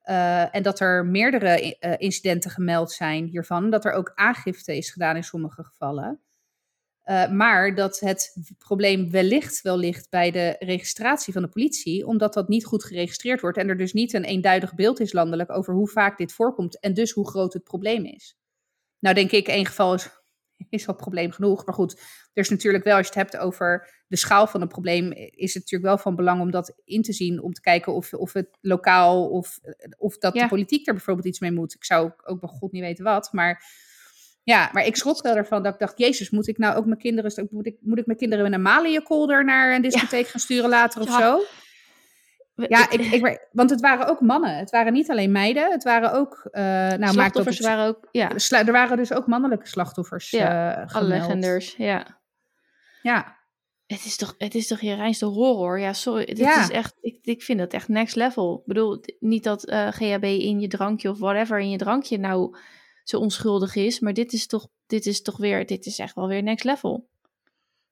Eh, 0.00 0.54
en 0.54 0.62
dat 0.62 0.80
er 0.80 1.06
meerdere 1.06 1.76
incidenten 1.98 2.50
gemeld 2.50 2.92
zijn 2.92 3.26
hiervan. 3.26 3.70
Dat 3.70 3.84
er 3.84 3.92
ook 3.92 4.12
aangifte 4.14 4.76
is 4.76 4.90
gedaan 4.90 5.16
in 5.16 5.24
sommige 5.24 5.64
gevallen. 5.64 6.20
Uh, 7.06 7.30
maar 7.30 7.74
dat 7.74 8.00
het 8.00 8.36
probleem 8.58 9.10
wellicht 9.10 9.62
wel 9.62 9.78
ligt 9.78 10.10
bij 10.10 10.30
de 10.30 10.56
registratie 10.58 11.32
van 11.32 11.42
de 11.42 11.48
politie, 11.48 12.06
omdat 12.06 12.34
dat 12.34 12.48
niet 12.48 12.64
goed 12.64 12.84
geregistreerd 12.84 13.40
wordt 13.40 13.58
en 13.58 13.68
er 13.68 13.76
dus 13.76 13.92
niet 13.92 14.12
een 14.12 14.24
eenduidig 14.24 14.74
beeld 14.74 15.00
is 15.00 15.12
landelijk 15.12 15.52
over 15.52 15.74
hoe 15.74 15.88
vaak 15.88 16.18
dit 16.18 16.32
voorkomt 16.32 16.80
en 16.80 16.94
dus 16.94 17.10
hoe 17.10 17.28
groot 17.28 17.52
het 17.52 17.64
probleem 17.64 18.04
is. 18.04 18.36
Nou 18.98 19.14
denk 19.14 19.30
ik, 19.30 19.48
één 19.48 19.66
geval 19.66 19.94
is, 19.94 20.08
is 20.68 20.86
al 20.88 20.94
probleem 20.94 21.30
genoeg, 21.32 21.66
maar 21.66 21.74
goed, 21.74 21.92
er 22.32 22.42
is 22.42 22.48
natuurlijk 22.48 22.84
wel, 22.84 22.96
als 22.96 23.06
je 23.06 23.12
het 23.20 23.30
hebt 23.30 23.42
over 23.44 24.02
de 24.06 24.16
schaal 24.16 24.46
van 24.46 24.60
het 24.60 24.68
probleem, 24.68 25.12
is 25.12 25.54
het 25.54 25.62
natuurlijk 25.62 25.82
wel 25.94 25.98
van 25.98 26.16
belang 26.16 26.40
om 26.40 26.50
dat 26.50 26.74
in 26.84 27.02
te 27.02 27.12
zien, 27.12 27.42
om 27.42 27.52
te 27.52 27.60
kijken 27.60 27.94
of, 27.94 28.12
of 28.12 28.32
het 28.32 28.48
lokaal 28.60 29.28
of, 29.28 29.58
of 29.96 30.18
dat 30.18 30.34
Ja. 30.34 30.42
de 30.42 30.48
politiek 30.48 30.86
er 30.86 30.94
bijvoorbeeld 30.94 31.26
iets 31.26 31.40
mee 31.40 31.52
moet. 31.52 31.74
Ik 31.74 31.84
zou 31.84 32.12
ook 32.24 32.40
bij 32.40 32.48
god 32.48 32.72
niet 32.72 32.82
weten 32.82 33.04
wat, 33.04 33.32
maar 33.32 33.64
ja, 34.46 34.70
maar 34.72 34.84
ik 34.86 34.96
schrok 34.96 35.22
wel 35.22 35.36
ervan 35.36 35.62
dat 35.62 35.72
ik 35.72 35.78
dacht, 35.80 35.98
jezus, 35.98 36.30
moet 36.30 36.48
ik 36.48 36.58
nou 36.58 36.76
ook 36.76 36.86
mijn 36.86 36.98
kinderen, 36.98 37.48
moet 37.50 37.66
ik, 37.66 37.76
moet 37.80 37.98
ik 37.98 38.06
mijn 38.06 38.18
kinderen 38.18 38.46
in 38.46 38.52
een 38.52 38.62
Maliënkolder 38.62 39.44
naar 39.44 39.74
een 39.74 39.82
discotheek 39.82 40.26
gaan 40.26 40.40
sturen 40.40 40.68
later 40.68 41.00
of 41.02 41.08
Ja. 41.08 41.18
zo? 41.20 41.42
Ja, 42.68 42.90
ik, 42.90 43.00
ik, 43.00 43.46
want 43.52 43.70
het 43.70 43.80
waren 43.80 44.06
ook 44.08 44.20
mannen. 44.20 44.56
Het 44.56 44.70
waren 44.70 44.92
niet 44.92 45.10
alleen 45.10 45.32
meiden. 45.32 45.70
Het 45.70 45.82
waren 45.84 46.12
ook, 46.12 46.48
eh 46.50 46.62
nou 46.62 47.06
slachtoffers 47.12 47.58
het, 47.58 47.66
waren 47.66 47.86
ook... 47.86 48.08
Ja, 48.10 48.30
er 48.50 48.72
waren 48.72 48.96
dus 48.96 49.12
ook 49.12 49.26
mannelijke 49.26 49.66
slachtoffers 49.68 50.30
Ja, 50.30 50.76
eh, 50.76 50.94
alle 50.94 51.06
legenders, 51.08 51.74
ja. 51.76 52.20
Ja, 53.02 53.36
Het 53.86 54.04
is 54.04 54.16
toch, 54.16 54.34
het 54.38 54.54
is 54.54 54.66
toch 54.66 54.80
je 54.80 54.94
reinste 54.94 55.24
horror? 55.24 55.80
Ja, 55.80 55.92
sorry. 55.92 56.24
Dit 56.24 56.38
Ja. 56.38 56.60
is 56.62 56.70
echt, 56.70 56.94
ik, 57.00 57.18
ik 57.22 57.42
vind 57.42 57.58
dat 57.58 57.72
echt 57.72 57.88
next 57.88 58.14
level. 58.16 58.58
Ik 58.58 58.66
bedoel, 58.66 59.00
niet 59.20 59.44
dat 59.44 59.64
eh, 59.64 59.88
GHB 59.88 60.24
in 60.24 60.60
je 60.60 60.68
drankje 60.68 61.10
of 61.10 61.18
whatever 61.18 61.58
in 61.58 61.70
je 61.70 61.78
drankje 61.78 62.18
nou 62.18 62.56
zo 63.08 63.18
onschuldig 63.18 63.74
is. 63.74 64.00
Maar 64.00 64.12
dit 64.14 64.32
is 64.32 64.46
toch, 64.46 64.68
dit 64.86 65.06
is 65.06 65.22
toch 65.22 65.36
weer, 65.36 65.66
dit 65.66 65.86
is 65.86 65.98
echt 65.98 66.14
wel 66.14 66.28
weer 66.28 66.42
next 66.42 66.64
level. 66.64 67.08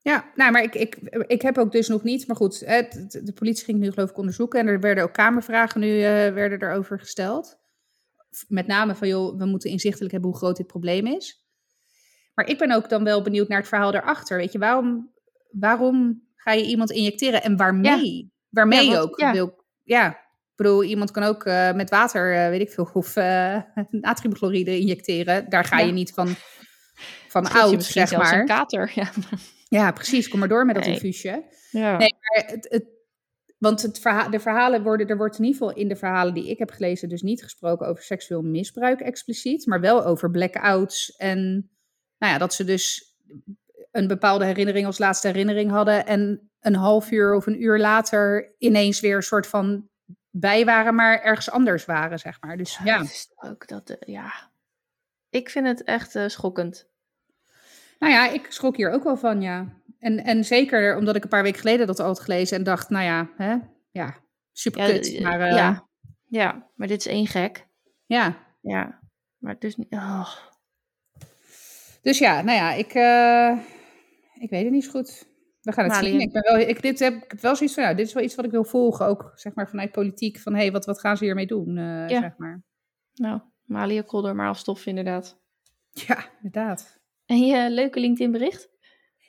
ja. 0.01 0.31
Nou, 0.35 0.51
maar 0.51 0.63
ik, 0.63 0.75
ik, 0.75 0.95
ik 1.27 1.41
heb 1.41 1.57
ook 1.57 1.71
dus 1.71 1.87
nog 1.87 2.03
niet, 2.03 2.27
maar 2.27 2.35
goed, 2.35 2.59
het- 2.65 3.21
de 3.23 3.33
politie 3.33 3.65
ging 3.65 3.79
nu 3.79 3.91
geloof 3.91 4.09
ik 4.09 4.17
onderzoeken 4.17 4.59
en 4.59 4.67
er 4.67 4.79
werden 4.79 5.03
ook 5.03 5.13
kamervragen 5.13 5.79
nu 5.79 5.95
eh, 6.01 6.33
werden 6.33 6.61
erover 6.61 6.99
gesteld. 6.99 7.57
Met 8.47 8.67
name 8.67 8.95
van, 8.95 9.07
joh, 9.07 9.37
we 9.37 9.45
moeten 9.45 9.69
inzichtelijk 9.69 10.11
hebben 10.11 10.29
hoe 10.29 10.39
groot 10.39 10.57
dit 10.57 10.67
probleem 10.67 11.07
is. 11.07 11.43
Maar 12.33 12.47
ik 12.49 12.57
ben 12.57 12.71
ook 12.71 12.89
dan 12.89 13.03
wel 13.03 13.21
benieuwd 13.21 13.47
naar 13.47 13.59
het 13.59 13.67
verhaal 13.67 13.91
daarachter. 13.91 14.37
Weet 14.37 14.51
je, 14.51 14.59
waarom, 14.59 15.11
waarom 15.51 16.23
ga 16.35 16.51
je 16.51 16.65
iemand 16.65 16.91
injecteren 16.91 17.43
en 17.43 17.57
waarmee? 17.57 18.31
Waarmee 18.49 18.85
Ja, 18.85 18.91
want- 18.95 19.03
ook? 19.11 19.19
ja. 19.19 19.31
Wil, 19.31 19.63
ja, 19.83 20.19
ik 20.57 20.63
bedoel, 20.63 20.83
iemand 20.83 21.11
kan 21.11 21.23
ook 21.23 21.43
eh, 21.45 21.73
met 21.73 21.89
water, 21.89 22.35
eh, 22.35 22.49
weet 22.49 22.61
ik 22.61 22.69
veel, 22.71 22.89
of 22.93 23.15
eh 23.15 23.57
natriumchloride 23.89 24.79
injecteren. 24.79 25.49
Daar 25.49 25.63
ga 25.65 25.79
Ja. 25.79 25.85
je 25.85 25.91
niet 25.91 26.11
van, 26.13 26.27
van 27.35 27.47
oud, 27.51 27.75
misschien 27.75 28.07
zeg 28.07 28.19
maar. 28.19 28.39
een 28.39 28.45
kater. 28.45 28.91
Ja. 28.95 29.09
Ja, 29.69 29.91
precies. 29.91 30.27
Kom 30.27 30.39
maar 30.39 30.47
door 30.47 30.65
met 30.65 30.75
dat 30.75 30.83
Nee. 30.83 30.93
infuusje. 30.93 31.43
ja. 31.71 31.97
Nee, 31.97 32.13
maar 32.19 32.43
het, 32.47 32.67
het, 32.69 32.85
want 33.57 33.81
het 33.81 33.99
verha 33.99 34.29
de 34.29 34.39
verhalen 34.39 34.83
worden, 34.83 35.07
er 35.07 35.17
wordt 35.17 35.37
in 35.37 35.43
ieder 35.45 35.59
geval 35.59 35.75
in 35.75 35.87
de 35.87 35.95
verhalen 35.95 36.33
die 36.33 36.49
ik 36.49 36.57
heb 36.59 36.71
gelezen, 36.71 37.09
dus 37.09 37.21
niet 37.21 37.43
gesproken 37.43 37.87
over 37.87 38.03
seksueel 38.03 38.41
misbruik 38.41 38.99
expliciet, 39.01 39.65
maar 39.65 39.79
wel 39.81 40.05
over 40.05 40.31
blackouts 40.31 41.15
en 41.15 41.69
nou 42.17 42.33
ja, 42.33 42.37
dat 42.37 42.53
ze 42.53 42.63
dus 42.63 43.15
een 43.91 44.07
bepaalde 44.07 44.45
herinnering 44.45 44.85
als 44.85 44.97
laatste 44.97 45.27
herinnering 45.27 45.71
hadden 45.71 46.05
en 46.05 46.51
een 46.59 46.75
half 46.75 47.11
uur 47.11 47.35
of 47.35 47.45
een 47.45 47.61
uur 47.63 47.79
later 47.79 48.55
ineens 48.57 48.99
weer 48.99 49.15
een 49.15 49.23
soort 49.23 49.47
van 49.47 49.89
bij 50.37 50.65
waren, 50.65 50.95
maar 50.95 51.21
ergens 51.21 51.49
anders 51.51 51.85
waren, 51.85 52.19
zeg 52.19 52.41
maar. 52.41 52.57
Dus 52.57 52.79
ja, 52.83 53.01
is 53.01 53.31
ook 53.35 53.67
dat, 53.67 53.89
eh, 53.89 54.13
ja. 54.13 54.49
Ik 55.29 55.49
vind 55.49 55.67
het 55.67 55.83
echt 55.83 56.15
eh, 56.15 56.27
schokkend. 56.27 56.87
nou 57.99 58.13
ja, 58.13 58.29
ik 58.29 58.45
schrok 58.49 58.75
hier 58.77 58.91
ook 58.91 59.03
wel 59.03 59.17
van, 59.17 59.41
ja. 59.41 59.67
En, 59.99 60.23
en 60.23 60.45
zeker 60.45 60.97
omdat 60.97 61.15
ik 61.15 61.23
een 61.23 61.29
paar 61.29 61.43
weken 61.43 61.59
geleden 61.59 61.87
dat 61.87 61.99
al 61.99 62.05
had 62.05 62.19
gelezen 62.19 62.57
en 62.57 62.63
dacht, 62.63 62.89
nou 62.89 63.05
ja, 63.05 63.29
hè, 63.37 63.55
ja, 63.91 64.15
super 64.51 64.85
kut. 64.85 65.13
eh, 65.13 65.21
maar 65.21 65.47
ja. 65.47 65.87
ja, 66.27 66.69
maar 66.75 66.87
dit 66.87 66.99
is 66.99 67.11
één 67.11 67.27
gek. 67.27 67.67
ja, 68.05 68.37
Ja, 68.61 68.99
maar 69.37 69.59
dus 69.59 69.75
niet. 69.75 69.91
Oh. 69.93 70.35
Dus 72.01 72.17
ja, 72.17 72.41
nou 72.41 72.57
ja, 72.57 72.71
ik, 72.71 72.87
ik 74.41 74.49
weet 74.49 74.63
het 74.63 74.71
niet 74.71 74.83
zo 74.83 74.89
goed. 74.91 75.27
We 75.65 75.71
gaan 75.71 75.83
het 75.83 75.93
Mali. 75.93 76.09
zien. 76.09 76.19
Ik, 76.19 76.31
ben 76.31 76.41
wel, 76.43 76.57
ik, 76.57 76.81
dit 76.81 76.99
heb, 76.99 77.13
ik 77.23 77.31
heb 77.31 77.39
wel 77.39 77.55
zoiets 77.55 77.75
van, 77.75 77.83
nou, 77.83 77.95
dit 77.95 78.07
is 78.07 78.13
wel 78.13 78.23
iets 78.23 78.35
wat 78.35 78.45
ik 78.45 78.51
wil 78.51 78.63
volgen. 78.63 79.05
Ook 79.05 79.31
zeg 79.35 79.53
maar 79.53 79.69
vanuit 79.69 79.91
politiek. 79.91 80.39
Van 80.39 80.53
hé, 80.53 80.59
hey, 80.59 80.71
wat, 80.71 80.85
wat 80.85 80.99
gaan 80.99 81.17
ze 81.17 81.23
hiermee 81.23 81.45
doen? 81.47 81.77
eh, 81.77 82.09
Ja. 82.09 82.19
zeg 82.21 82.37
maar. 82.37 82.63
Nou, 83.13 83.41
Malia 83.63 84.01
Kolder 84.01 84.35
maar 84.35 84.47
afstoffen 84.49 84.89
inderdaad. 84.89 85.41
Ja, 85.91 86.25
inderdaad. 86.41 86.99
En 87.25 87.39
je 87.45 87.69
leuke 87.69 87.99
LinkedIn 87.99 88.31
bericht? 88.31 88.69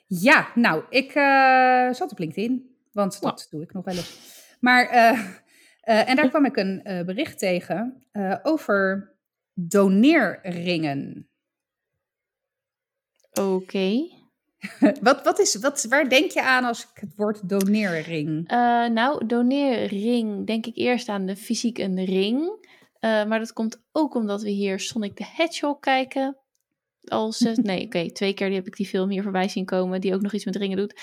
Ja, 0.07 0.47
nou, 0.55 0.83
ik 0.89 1.11
eh, 1.13 1.93
zat 1.93 2.11
op 2.11 2.19
LinkedIn. 2.19 2.75
Want 2.91 3.21
dat 3.21 3.47
doe 3.49 3.61
ik 3.61 3.73
nog 3.73 3.85
wel 3.85 3.95
eens. 3.95 4.19
Maar, 4.59 4.85
eh, 4.89 6.09
en 6.09 6.15
daar 6.15 6.29
kwam 6.35 6.45
ik 6.45 6.55
een 6.57 6.81
bericht 7.05 7.39
tegen 7.39 8.07
over 8.43 9.11
doneerringen. 9.53 11.29
Oké. 13.41 14.15
wat, 15.01 15.23
wat 15.23 15.39
is, 15.39 15.55
wat, 15.55 15.85
waar 15.89 16.09
denk 16.09 16.31
je 16.31 16.41
aan 16.41 16.63
als 16.63 16.81
ik 16.81 16.89
het 16.93 17.15
woord 17.15 17.49
doneerring? 17.49 18.51
Uh, 18.51 18.87
nou, 18.87 19.25
doneerring 19.25 20.47
denk 20.47 20.65
ik 20.65 20.75
eerst 20.75 21.09
aan 21.09 21.25
de 21.25 21.35
fysiek 21.35 21.77
een 21.77 22.05
ring. 22.05 22.65
Uh, 23.01 23.25
maar 23.25 23.39
dat 23.39 23.53
komt 23.53 23.81
ook 23.91 24.15
omdat 24.15 24.41
we 24.41 24.49
hier 24.49 24.79
Sonic 24.79 25.15
the 25.15 25.25
Hedgehog 25.35 25.79
kijken. 25.79 26.37
Als, 27.03 27.39
nee, 27.55 27.85
oké, 27.85 28.11
twee 28.11 28.33
keer 28.33 28.51
heb 28.51 28.67
ik 28.67 28.75
die 28.75 28.87
film 28.87 29.09
hier 29.09 29.23
voorbij 29.23 29.49
zien 29.49 29.65
komen, 29.65 30.01
die 30.01 30.13
ook 30.13 30.21
nog 30.21 30.33
iets 30.33 30.45
met 30.45 30.55
ringen 30.55 30.77
doet. 30.77 31.01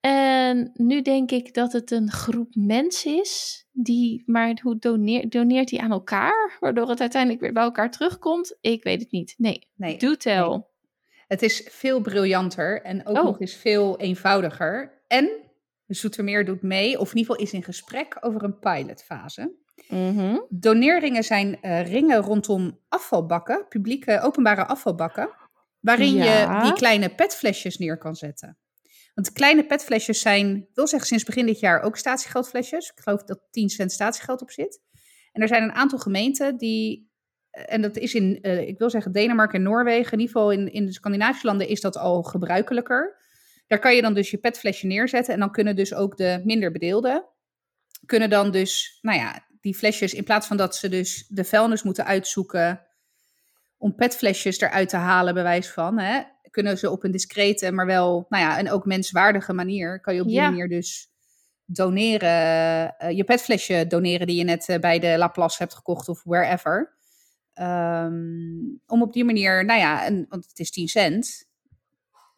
En 0.00 0.70
nu 0.74 1.02
denk 1.02 1.30
ik 1.30 1.54
dat 1.54 1.72
het 1.72 1.90
een 1.90 2.10
groep 2.10 2.54
mensen 2.54 3.20
is, 3.20 3.64
die, 3.72 4.22
maar 4.26 4.58
hoe 4.62 4.78
doneert, 4.78 5.32
doneert 5.32 5.68
die 5.68 5.82
aan 5.82 5.90
elkaar, 5.90 6.56
waardoor 6.60 6.88
het 6.88 7.00
uiteindelijk 7.00 7.42
weer 7.42 7.52
bij 7.52 7.62
elkaar 7.62 7.90
terugkomt? 7.90 8.58
Ik 8.60 8.82
weet 8.82 9.00
het 9.00 9.10
niet. 9.10 9.34
Nee, 9.36 9.68
nee 9.74 9.98
do 9.98 10.16
tell. 10.16 10.48
Nee. 10.48 10.70
Het 11.32 11.42
is 11.42 11.68
veel 11.70 12.00
briljanter 12.00 12.82
en 12.82 13.06
ook 13.06 13.16
oh. 13.16 13.24
nog 13.24 13.40
eens 13.40 13.54
veel 13.54 13.98
eenvoudiger. 13.98 15.02
En 15.06 15.30
Zoetermeer 15.86 16.44
doet 16.44 16.62
mee, 16.62 16.98
of 16.98 17.10
in 17.10 17.16
ieder 17.16 17.34
geval 17.34 17.46
is 17.46 17.52
in 17.52 17.62
gesprek 17.62 18.16
over 18.20 18.42
een 18.42 18.58
pilotfase. 18.58 19.54
Mm 19.88 20.46
Doneerringen 20.48 21.24
zijn 21.24 21.58
uh, 21.62 21.86
ringen 21.86 22.20
rondom 22.20 22.78
afvalbakken, 22.88 23.66
publieke 23.68 24.20
openbare 24.20 24.66
afvalbakken, 24.66 25.30
waarin 25.80 26.14
je 26.14 26.60
die 26.62 26.72
kleine 26.72 27.14
petflesjes 27.14 27.78
neer 27.78 27.98
kan 27.98 28.14
zetten. 28.14 28.58
Want 29.14 29.32
kleine 29.32 29.66
petflesjes 29.66 30.20
zijn, 30.20 30.68
wil 30.74 30.86
zeggen 30.86 31.08
sinds 31.08 31.24
begin 31.24 31.46
dit 31.46 31.60
jaar 31.60 31.82
ook 31.82 31.96
statiegeldflesjes. 31.96 32.90
Ik 32.90 33.02
geloof 33.02 33.22
dat 33.22 33.40
10 33.50 33.68
cent 33.68 33.92
statiegeld 33.92 34.42
op 34.42 34.50
zit. 34.50 34.80
En 35.32 35.42
er 35.42 35.48
zijn 35.48 35.62
een 35.62 35.72
aantal 35.72 35.98
gemeenten 35.98 36.56
die, 36.56 37.11
en 37.52 37.82
dat 37.82 37.96
is 37.96 38.14
in, 38.14 38.38
uh, 38.42 38.60
ik 38.60 38.78
wil 38.78 38.90
zeggen 38.90 39.12
Denemarken 39.12 39.58
en 39.58 39.62
Noorwegen, 39.62 40.12
in 40.12 40.18
ieder 40.18 40.34
geval 40.34 40.50
in, 40.50 40.72
in 40.72 40.86
de 40.86 40.92
Scandinavische 40.92 41.46
landen 41.46 41.68
is 41.68 41.80
dat 41.80 41.96
al 41.96 42.22
gebruikelijker. 42.22 43.20
Daar 43.66 43.78
kan 43.78 43.94
je 43.94 44.02
dan 44.02 44.14
dus 44.14 44.30
je 44.30 44.38
petflesje 44.38 44.86
neerzetten 44.86 45.34
en 45.34 45.40
dan 45.40 45.50
kunnen 45.50 45.76
dus 45.76 45.94
ook 45.94 46.16
de 46.16 46.40
minder 46.44 46.72
bedeelden, 46.72 47.24
kunnen 48.06 48.30
dan 48.30 48.50
dus, 48.50 48.98
nou 49.02 49.18
ja, 49.18 49.46
die 49.60 49.74
flesjes, 49.74 50.14
in 50.14 50.24
plaats 50.24 50.46
van 50.46 50.56
dat 50.56 50.76
ze 50.76 50.88
dus 50.88 51.26
de 51.28 51.44
vuilnis 51.44 51.82
moeten 51.82 52.04
uitzoeken 52.04 52.86
om 53.76 53.94
petflesjes 53.94 54.60
eruit 54.60 54.88
te 54.88 54.96
halen, 54.96 55.34
bewijs 55.34 55.68
van, 55.68 55.98
hè, 55.98 56.22
kunnen 56.50 56.78
ze 56.78 56.90
op 56.90 57.04
een 57.04 57.10
discrete, 57.10 57.72
maar 57.72 57.86
wel, 57.86 58.26
nou 58.28 58.42
ja, 58.42 58.58
en 58.58 58.70
ook 58.70 58.84
menswaardige 58.84 59.52
manier, 59.52 60.00
kan 60.00 60.14
je 60.14 60.20
op 60.20 60.26
die 60.26 60.40
manier 60.40 60.68
dus 60.68 61.10
doneren, 61.64 62.94
uh, 63.02 63.10
je 63.10 63.24
petflesje 63.24 63.86
doneren 63.86 64.26
die 64.26 64.36
je 64.36 64.44
net 64.44 64.68
uh, 64.68 64.78
bij 64.78 64.98
de 64.98 65.18
Laplace 65.18 65.56
hebt 65.58 65.74
gekocht 65.74 66.08
of 66.08 66.22
wherever. 66.24 67.00
Um, 67.54 68.80
om 68.86 69.02
op 69.02 69.12
die 69.12 69.24
manier, 69.24 69.64
nou 69.64 69.80
ja, 69.80 70.04
en, 70.04 70.26
want 70.28 70.44
het 70.48 70.58
is 70.58 70.70
10 70.70 70.88
cent, 70.88 71.44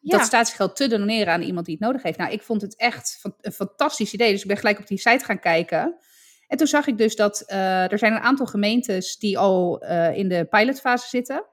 ja. 0.01 0.17
dat 0.17 0.27
statiegeld 0.27 0.77
te 0.77 0.89
doneren 0.89 1.33
aan 1.33 1.43
iemand 1.43 1.67
die 1.67 1.75
het 1.75 1.85
nodig 1.85 2.03
heeft. 2.03 2.19
Nou, 2.19 2.33
ik 2.33 2.43
vond 2.43 2.63
het 2.63 2.77
echt 2.77 3.21
een 3.41 3.53
fantastisch 3.53 4.13
idee, 4.13 4.33
dus 4.33 4.41
ik 4.41 4.49
ben 4.49 4.57
gelijk 4.57 4.79
op 4.79 4.87
die 4.87 4.99
site 4.99 5.25
gaan 5.25 5.41
kijken. 5.41 5.97
En 6.49 6.57
toen 6.57 6.67
zag 6.67 6.87
ik 6.87 6.99
dus 6.99 7.17
dat 7.17 7.45
uh, 7.47 7.93
er 7.93 7.99
zijn 7.99 8.13
een 8.13 8.21
aantal 8.21 8.47
gemeentes 8.47 9.17
die 9.17 9.39
al 9.39 9.85
uh, 9.85 10.17
in 10.17 10.29
de 10.29 10.45
pilotfase 10.45 11.09
zitten. 11.09 11.45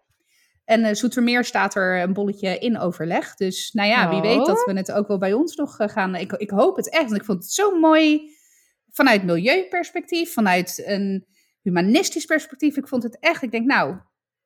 En 0.65 0.79
uh, 0.85 0.93
Zoetermeer 0.93 1.45
staat 1.45 1.75
er 1.75 2.01
een 2.01 2.13
bolletje 2.13 2.57
in 2.57 2.79
overleg. 2.79 3.35
Dus 3.35 3.71
nou 3.71 3.89
ja, 3.89 4.09
wie 4.09 4.21
weet 4.21 4.45
dat 4.45 4.59
oh. 4.59 4.65
we 4.65 4.73
het 4.73 4.91
ook 4.91 5.07
wel 5.07 5.17
bij 5.17 5.33
ons 5.33 5.55
nog 5.55 5.75
gaan. 5.77 6.15
Ik, 6.15 6.31
ik 6.31 6.49
hoop 6.49 6.75
het 6.75 6.89
echt, 6.89 7.03
want 7.03 7.15
ik 7.15 7.25
vond 7.25 7.43
het 7.43 7.51
zo 7.51 7.79
mooi 7.79 8.31
vanuit 8.91 9.23
milieuperspectief, 9.23 10.33
vanuit 10.33 10.83
een 10.85 11.25
humanistisch 11.61 12.25
perspectief. 12.25 12.77
Ik 12.77 12.87
vond 12.87 13.03
het 13.03 13.19
echt, 13.19 13.41
ik 13.41 13.51
denk 13.51 13.65
nou, 13.65 13.95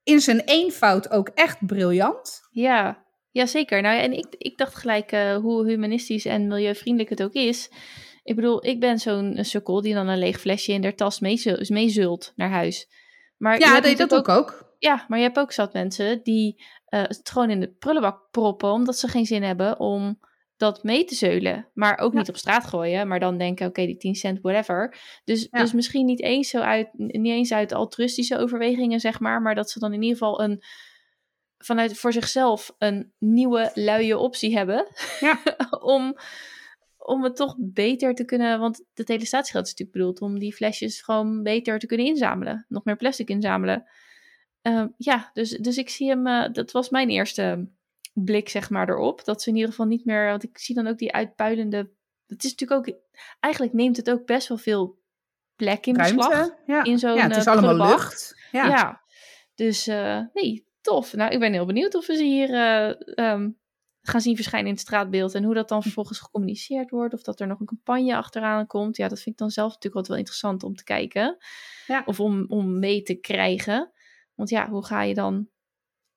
in 0.03 0.20
zijn 0.20 0.39
eenvoud 0.39 1.09
ook 1.09 1.28
echt 1.28 1.66
briljant. 1.66 2.47
Ja, 2.51 3.05
ja 3.32 3.45
zeker. 3.45 3.82
Nou, 3.82 3.99
en 3.99 4.13
ik, 4.13 4.36
ik 4.38 4.57
dacht 4.57 4.76
gelijk 4.76 5.11
hoe 5.41 5.68
humanistisch 5.68 6.26
en 6.26 6.47
milieuvriendelijk 6.47 7.09
het 7.09 7.24
ook 7.24 7.34
is. 7.34 7.70
Ik 8.24 8.36
bedoel, 8.36 8.66
ik 8.66 8.80
ben 8.80 8.99
zo'n 8.99 9.38
sukkel 9.41 9.82
die 9.82 9.93
dan 9.93 10.07
een 10.07 10.18
leeg 10.18 10.39
flesje 10.39 10.72
in 10.72 10.82
der 10.82 10.95
tas 10.95 11.20
meezult 11.70 12.34
naar 12.36 12.49
huis. 12.49 12.88
Maar 13.38 13.59
ja, 13.59 13.82
deed 13.82 13.97
dat 13.97 14.13
ook, 14.13 14.30
ook. 14.30 14.74
Ja, 14.80 15.05
maar 15.07 15.18
je 15.18 15.24
hebt 15.24 15.39
ook 15.39 15.51
zat 15.51 15.74
mensen 15.74 16.24
die 16.24 16.63
uh, 16.89 17.01
het 17.03 17.30
gewoon 17.30 17.49
in 17.49 17.59
de 17.59 17.72
prullenbak 17.72 18.32
proppen, 18.32 18.72
omdat 18.72 18.97
ze 18.97 19.07
geen 19.07 19.26
zin 19.26 19.43
hebben 19.43 19.80
om 19.80 20.20
dat 20.58 20.84
mee 20.84 21.06
te 21.06 21.16
zeulen. 21.16 21.68
Maar 21.74 21.97
ook 21.97 22.14
niet 22.14 22.30
op 22.30 22.38
straat 22.38 22.66
gooien, 22.66 23.08
maar 23.08 23.20
dan 23.20 23.38
denken, 23.38 23.68
oké, 23.68 23.86
die 23.86 23.97
10 23.97 24.16
cent, 24.16 24.39
whatever. 24.41 24.97
Dus, 25.24 25.49
dus 25.49 25.74
misschien 25.74 26.06
niet 26.06 26.22
eens 26.22 26.49
zo 26.49 26.60
uit, 26.60 26.89
niet 26.93 27.34
eens 27.34 27.51
uit 27.51 27.72
altruïstische 27.72 28.38
overwegingen, 28.38 28.99
zeg 28.99 29.20
maar, 29.20 29.41
maar 29.41 29.56
dat 29.56 29.70
ze 29.70 29.80
dan 29.80 29.93
in 29.93 30.01
ieder 30.01 30.18
geval 30.18 30.41
een 30.41 30.64
vanuit 31.58 31.97
voor 31.97 32.14
zichzelf 32.14 32.76
een 32.78 33.14
nieuwe 33.20 33.72
luie 33.74 34.18
optie 34.18 34.58
hebben. 34.58 34.88
Ja. 35.20 35.39
om 35.95 36.18
om 36.97 37.24
het 37.24 37.36
toch 37.36 37.56
beter 37.60 38.14
te 38.14 38.26
kunnen, 38.26 38.60
want 38.60 38.86
het 38.93 39.08
hele 39.08 39.26
statiegeld 39.26 39.66
is 39.66 39.72
natuurlijk 39.72 39.97
bedoeld 39.97 40.22
om 40.22 40.39
die 40.39 40.53
flesjes 40.53 41.01
gewoon 41.01 41.43
beter 41.43 41.80
te 41.80 41.86
kunnen 41.86 42.06
inzamelen. 42.06 42.66
Nog 42.70 42.84
meer 42.84 42.95
plastic 42.95 43.30
inzamelen. 43.30 43.86
Uh, 44.62 44.86
ja, 44.97 45.30
dus, 45.34 45.49
dus 45.49 45.78
ik 45.78 45.89
zie 45.89 46.10
hem, 46.10 46.28
uh, 46.28 46.47
dat 46.51 46.72
was 46.72 46.89
mijn 46.89 47.10
eerste 47.10 47.68
blik 48.24 48.49
zeg 48.49 48.70
maar 48.70 48.89
erop. 48.89 49.24
Dat 49.24 49.41
ze 49.41 49.49
in 49.49 49.55
ieder 49.55 49.70
geval 49.70 49.86
niet 49.86 50.05
meer, 50.05 50.28
want 50.30 50.43
ik 50.43 50.57
zie 50.57 50.76
dan 50.76 50.88
ook 50.88 50.97
die 50.97 51.13
uitpuilende, 51.13 51.91
het 52.26 52.43
is 52.43 52.55
natuurlijk 52.55 52.88
ook, 52.88 52.99
eigenlijk 53.39 53.74
neemt 53.74 53.97
het 53.97 54.09
ook 54.09 54.26
best 54.26 54.47
wel 54.47 54.57
veel 54.57 55.03
plek 55.55 55.86
in 55.86 55.93
beslag. 55.93 56.49
Ja. 56.66 56.84
In 56.84 56.99
zo'n 56.99 57.16
ja, 57.16 57.28
het 57.28 57.36
is 57.36 57.45
uh, 57.45 57.53
allemaal 57.53 57.88
lucht. 57.88 58.36
Ja. 58.51 58.68
ja. 58.68 59.01
Dus 59.55 59.86
nee, 60.34 60.68
tof. 60.82 61.13
Nou, 61.13 61.32
ik 61.32 61.39
ben 61.39 61.53
heel 61.53 61.66
benieuwd 61.66 61.95
of 61.95 62.07
we 62.07 62.16
ze 62.16 62.24
hier 62.24 62.49
um, 63.20 63.59
gaan 64.01 64.22
zien 64.22 64.36
verschijnen 64.36 64.68
in 64.68 64.74
het 64.74 64.84
straatbeeld. 64.84 65.34
En 65.34 65.43
hoe 65.43 65.53
dat 65.53 65.70
dan 65.70 65.82
vervolgens 65.82 66.20
gecommuniceerd 66.20 66.89
wordt. 66.89 67.13
Of 67.13 67.22
dat 67.22 67.39
er 67.39 67.47
nog 67.47 67.59
een 67.59 67.66
campagne 67.66 68.16
achteraan 68.16 68.68
komt. 68.68 68.97
Ja, 68.97 69.07
dat 69.07 69.18
vind 69.18 69.36
ik 69.36 69.38
dan 69.38 69.49
zelf 69.49 69.68
natuurlijk 69.68 69.95
altijd 69.95 70.13
wel 70.13 70.18
interessant 70.26 70.63
om 70.63 70.76
te 70.76 70.84
kijken. 70.84 71.38
Ja. 71.88 72.03
Of 72.05 72.20
om, 72.20 72.45
om 72.47 72.80
mee 72.80 73.01
te 73.01 73.16
krijgen. 73.16 73.91
Want 74.34 74.49
ja, 74.49 74.70
hoe 74.70 74.86
ga 74.86 75.01
je 75.01 75.13
dan 75.13 75.49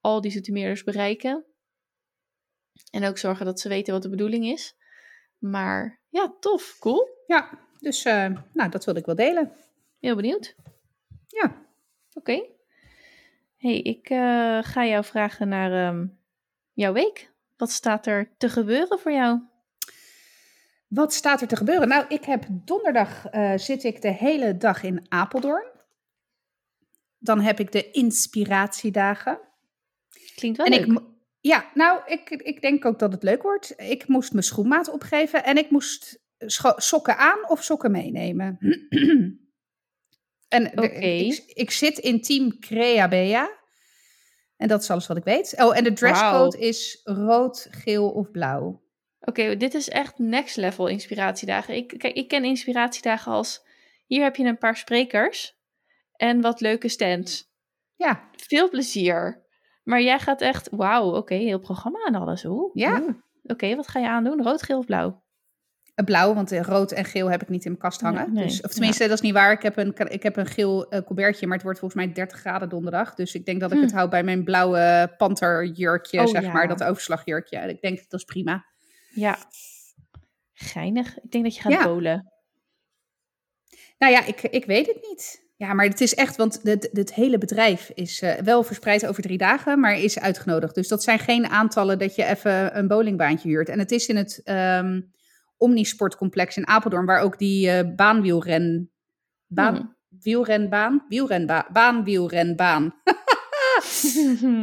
al 0.00 0.20
die 0.20 0.30
Zoetermeerders 0.30 0.84
bereiken? 0.84 1.44
En 2.90 3.04
ook 3.04 3.18
zorgen 3.18 3.46
dat 3.46 3.60
ze 3.60 3.68
weten 3.68 3.92
wat 3.92 4.02
de 4.02 4.08
bedoeling 4.08 4.44
is. 4.44 4.76
Maar 5.38 6.00
ja, 6.08 6.34
tof. 6.40 6.76
Cool. 6.80 7.08
Ja, 7.26 7.58
dus 7.78 8.04
uh, 8.04 8.26
nou, 8.52 8.70
dat 8.70 8.84
wilde 8.84 9.00
ik 9.00 9.06
wel 9.06 9.14
delen. 9.14 9.52
Heel 10.00 10.16
benieuwd. 10.16 10.54
Ja. 11.26 11.66
Oké. 12.12 12.44
hey, 13.56 13.80
ik 13.80 14.10
uh, 14.10 14.62
ga 14.62 14.86
jou 14.86 15.04
vragen 15.04 15.48
naar 15.48 15.88
um, 15.88 16.18
jouw 16.72 16.92
week. 16.92 17.32
Wat 17.56 17.70
staat 17.70 18.06
er 18.06 18.34
te 18.36 18.48
gebeuren 18.48 18.98
voor 18.98 19.12
jou? 19.12 19.40
Wat 20.88 21.12
staat 21.12 21.40
er 21.40 21.48
te 21.48 21.56
gebeuren? 21.56 21.88
Nou, 21.88 22.04
ik 22.08 22.24
heb 22.24 22.44
donderdag 22.48 23.32
uh, 23.32 23.56
zit 23.56 23.84
ik 23.84 24.02
de 24.02 24.12
hele 24.12 24.56
dag 24.56 24.82
in 24.82 25.06
Apeldoorn. 25.08 25.66
Dan 27.18 27.40
heb 27.40 27.60
ik 27.60 27.72
de 27.72 27.90
inspiratiedagen. 27.90 29.40
Klinkt 30.34 30.56
wel 30.56 30.66
en 30.66 30.72
leuk. 30.72 30.86
Ik, 30.86 31.02
ja, 31.40 31.70
nou, 31.74 32.00
ik, 32.06 32.30
ik 32.30 32.60
denk 32.60 32.84
ook 32.84 32.98
dat 32.98 33.12
het 33.12 33.22
leuk 33.22 33.42
wordt. 33.42 33.74
Ik 33.76 34.08
moest 34.08 34.32
mijn 34.32 34.44
schoenmaat 34.44 34.90
opgeven 34.90 35.44
en 35.44 35.56
ik 35.56 35.70
moest 35.70 36.20
sokken 36.76 37.16
aan 37.16 37.48
of 37.48 37.64
sokken 37.64 37.90
meenemen. 37.90 38.58
en 40.48 40.70
okay. 40.72 41.18
ik, 41.18 41.42
ik, 41.46 41.70
zit 41.70 41.98
in 41.98 42.20
team 42.20 42.58
Crea 42.58 43.08
Bea. 43.08 43.56
En 44.56 44.68
dat 44.68 44.82
is 44.82 44.90
alles 44.90 45.06
wat 45.06 45.16
ik 45.16 45.24
weet. 45.24 45.54
Oh, 45.58 45.76
en 45.76 45.84
de 45.84 45.92
dresscode 45.92 46.58
is 46.58 47.00
rood, 47.04 47.68
geel 47.70 48.10
of 48.10 48.30
blauw. 48.30 48.82
Oké, 49.20 49.56
dit 49.56 49.74
is 49.74 49.88
echt 49.88 50.18
next 50.18 50.56
level 50.56 50.86
inspiratiedagen. 50.86 51.74
Ik, 51.74 51.94
kijk, 51.98 52.14
ik 52.14 52.28
ken 52.28 52.44
inspiratiedagen 52.44 53.32
als... 53.32 53.66
Hier 54.06 54.22
heb 54.22 54.36
je 54.36 54.44
een 54.44 54.58
paar 54.58 54.76
sprekers 54.76 55.58
en 56.12 56.40
wat 56.40 56.60
leuke 56.60 56.88
stands. 56.88 57.52
Ja. 57.96 58.28
Veel 58.36 58.68
plezier. 58.68 59.46
Maar 59.88 60.02
jij 60.02 60.18
gaat 60.18 60.40
echt... 60.40 60.68
Wauw, 60.70 61.14
oké, 61.14 61.34
heel 61.34 61.58
programma 61.58 61.98
en 62.06 62.14
alles. 62.14 62.44
Oeh, 62.44 62.70
ja. 62.74 63.02
Oké, 63.42 63.76
wat 63.76 63.88
ga 63.88 64.00
je 64.00 64.08
aandoen? 64.08 64.42
Rood, 64.42 64.62
geel 64.62 64.78
of 64.78 64.86
blauw? 64.86 65.22
blauw, 66.04 66.34
want 66.34 66.52
rood 66.52 66.92
en 66.92 67.04
geel 67.04 67.30
heb 67.30 67.42
ik 67.42 67.48
niet 67.48 67.64
in 67.64 67.70
mijn 67.70 67.82
kast 67.82 68.00
hangen. 68.00 68.34
dus, 68.34 68.60
of 68.60 68.70
tenminste, 68.70 69.02
dat 69.02 69.12
is 69.12 69.20
niet 69.20 69.32
waar. 69.32 69.52
Ik 69.52 69.62
heb 69.62 69.76
een, 69.76 69.94
ik 70.08 70.22
heb 70.22 70.36
een 70.36 70.46
geel 70.46 70.94
uh, 70.94 71.00
colbertje, 71.00 71.46
maar 71.46 71.54
het 71.54 71.64
wordt 71.64 71.78
volgens 71.78 72.04
mij 72.04 72.12
30 72.12 72.38
graden 72.38 72.68
donderdag. 72.68 73.14
Dus 73.14 73.34
ik 73.34 73.44
denk 73.44 73.60
dat 73.60 73.70
ik 73.70 73.76
hm. 73.76 73.82
het 73.82 73.92
hou 73.92 74.08
bij 74.08 74.22
mijn 74.22 74.44
blauwe 74.44 75.14
panterjurkje, 75.16 76.20
oh, 76.20 76.26
zeg 76.26 76.52
maar. 76.52 76.68
Dat 76.68 76.84
overslagjurkje. 76.84 77.58
Ik 77.58 77.80
denk, 77.80 77.98
dat 78.08 78.20
is 78.20 78.26
prima. 78.26 78.64
Ja. 79.10 79.38
Geinig. 80.52 81.18
Ik 81.18 81.30
denk 81.30 81.44
dat 81.44 81.54
je 81.54 81.60
gaat 81.60 81.72
ja. 81.72 82.24
Nou 83.98 84.12
ja, 84.12 84.24
ik, 84.24 84.42
ik 84.42 84.64
weet 84.64 84.86
het 84.86 85.06
niet. 85.08 85.47
Ja, 85.58 85.72
maar 85.72 85.86
het 85.86 86.00
is 86.00 86.14
echt, 86.14 86.36
want 86.36 86.60
het, 86.62 86.88
het 86.92 87.14
hele 87.14 87.38
bedrijf 87.38 87.90
is 87.94 88.22
uh, 88.22 88.34
wel 88.34 88.62
verspreid 88.62 89.06
over 89.06 89.22
drie 89.22 89.38
dagen, 89.38 89.80
maar 89.80 89.98
is 89.98 90.18
uitgenodigd. 90.18 90.74
Dus 90.74 90.88
dat 90.88 91.02
zijn 91.02 91.18
geen 91.18 91.48
aantallen 91.48 91.98
dat 91.98 92.14
je 92.14 92.24
even 92.24 92.78
een 92.78 92.88
bowlingbaantje 92.88 93.48
huurt. 93.48 93.68
En 93.68 93.78
het 93.78 93.90
is 93.90 94.06
in 94.06 94.16
het... 94.16 94.42
Um, 94.44 95.16
Omnisportcomplex 95.58 96.56
in 96.56 96.66
Apeldoorn, 96.66 97.06
waar 97.06 97.20
ook 97.20 97.38
die 97.38 97.68
uh, 97.68 97.94
baanwielren... 97.96 98.90
Baan, 99.46 99.74
hmm. 99.74 99.96
Wielrenbaan? 100.20 101.04
Wielrenbaan. 101.08 101.64
Baanwielrenbaan. 101.72 102.94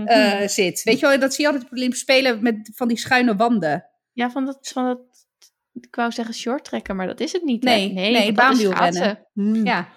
eh, 0.06 0.48
zit. 0.48 0.84
Weet 0.84 1.00
je 1.00 1.08
wel, 1.08 1.20
dat 1.20 1.34
zie 1.34 1.46
je 1.46 1.52
altijd 1.52 1.64
op 1.64 1.70
de 1.70 1.76
Olympische 1.76 2.04
Spelen 2.04 2.44
met 2.44 2.72
van 2.74 2.88
die 2.88 2.98
schuine 2.98 3.36
wanden. 3.36 3.86
Ja, 4.12 4.32
van 4.32 4.46
dat, 4.46 4.58
van 4.62 4.86
dat, 4.86 5.00
ik 5.74 5.96
wou 5.96 6.12
zeggen 6.12 6.36
short 6.36 6.64
trekken, 6.64 6.96
maar 6.96 7.08
dat 7.08 7.20
is 7.20 7.32
het 7.32 7.44
niet. 7.44 7.64
hè? 7.64 7.70
Nee, 7.70 7.94
nee, 7.94 8.14
dat 8.14 8.24
is 8.24 8.32
baanwielrennen. 8.34 9.28
Hmm. 9.34 9.66
Ja. 9.66 9.88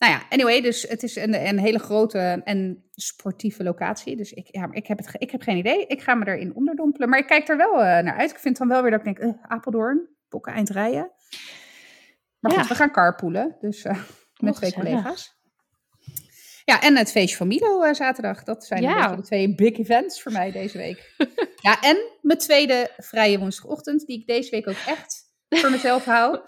Nou 0.00 0.12
ja, 0.12 0.22
anyway, 0.28 0.60
dus 0.60 0.82
het 0.82 1.02
is 1.02 1.16
een, 1.16 1.46
een 1.46 1.58
hele 1.58 1.78
grote 1.78 2.40
en 2.44 2.84
sportieve 2.90 3.62
locatie. 3.62 4.16
Dus 4.16 4.32
ik, 4.32 4.48
ja, 4.50 4.66
maar 4.66 4.76
ik, 4.76 4.86
heb 4.86 4.98
het, 4.98 5.14
ik 5.18 5.30
heb 5.30 5.42
geen 5.42 5.56
idee. 5.56 5.86
Ik 5.86 6.02
ga 6.02 6.14
me 6.14 6.26
erin 6.26 6.54
onderdompelen. 6.54 7.08
Maar 7.08 7.18
ik 7.18 7.26
kijk 7.26 7.48
er 7.48 7.56
wel 7.56 7.72
eh, 7.72 8.02
naar 8.02 8.16
uit. 8.18 8.30
Ik 8.30 8.38
vind 8.38 8.58
dan 8.58 8.68
wel 8.68 8.82
weer 8.82 8.90
dat 8.90 9.06
ik 9.06 9.16
denk, 9.16 9.18
eh, 9.18 9.42
Apeldoorn, 9.42 10.08
bokken 10.28 10.52
eind 10.52 10.68
rijden. 10.70 11.10
Maar 12.38 12.52
goed, 12.52 12.68
we 12.68 12.74
gaan 12.74 12.92
carpoolen. 12.92 13.56
Dus 13.60 13.82
eh, 13.84 14.02
met 14.36 14.52
Oh, 14.52 14.56
twee 14.58 14.70
gezellig. 14.72 14.90
collega's. 14.92 15.38
Ja, 16.64 16.80
en 16.80 16.96
het 16.96 17.10
feestje 17.10 17.36
van 17.36 17.48
Milo 17.48 17.92
zaterdag. 17.92 18.44
Dat 18.44 18.64
zijn 18.64 18.82
Ja. 18.82 19.16
de 19.16 19.22
twee 19.22 19.54
big 19.54 19.78
events 19.78 20.22
voor 20.22 20.32
mij 20.32 20.50
deze 20.52 20.78
week. 20.78 21.14
ja, 21.66 21.80
en 21.80 21.96
mijn 22.20 22.38
tweede 22.38 22.90
vrije 22.96 23.38
woensdagochtend, 23.38 24.06
die 24.06 24.20
ik 24.20 24.26
deze 24.26 24.50
week 24.50 24.68
ook 24.68 24.82
echt 24.86 25.19
voor 25.58 25.70
mezelf 25.70 26.04
hou. 26.04 26.38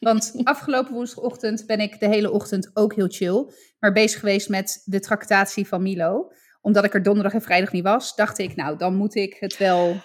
Want 0.00 0.32
afgelopen 0.44 0.92
woensdagochtend 0.92 1.66
ben 1.66 1.80
ik 1.80 2.00
de 2.00 2.06
hele 2.06 2.30
ochtend 2.30 2.70
ook 2.74 2.94
heel 2.94 3.08
chill, 3.08 3.52
maar 3.78 3.92
bezig 3.92 4.20
geweest 4.20 4.48
met 4.48 4.82
de 4.84 5.00
tractatie 5.00 5.66
van 5.68 5.82
Milo. 5.82 6.30
Omdat 6.60 6.84
ik 6.84 6.94
er 6.94 7.02
donderdag 7.02 7.32
en 7.32 7.42
vrijdag 7.42 7.72
niet 7.72 7.84
was, 7.84 8.14
dacht 8.14 8.38
ik, 8.38 8.56
nou, 8.56 8.76
dan 8.78 8.94
moet 8.96 9.14
ik 9.14 9.36
het 9.40 9.56
wel... 9.56 9.96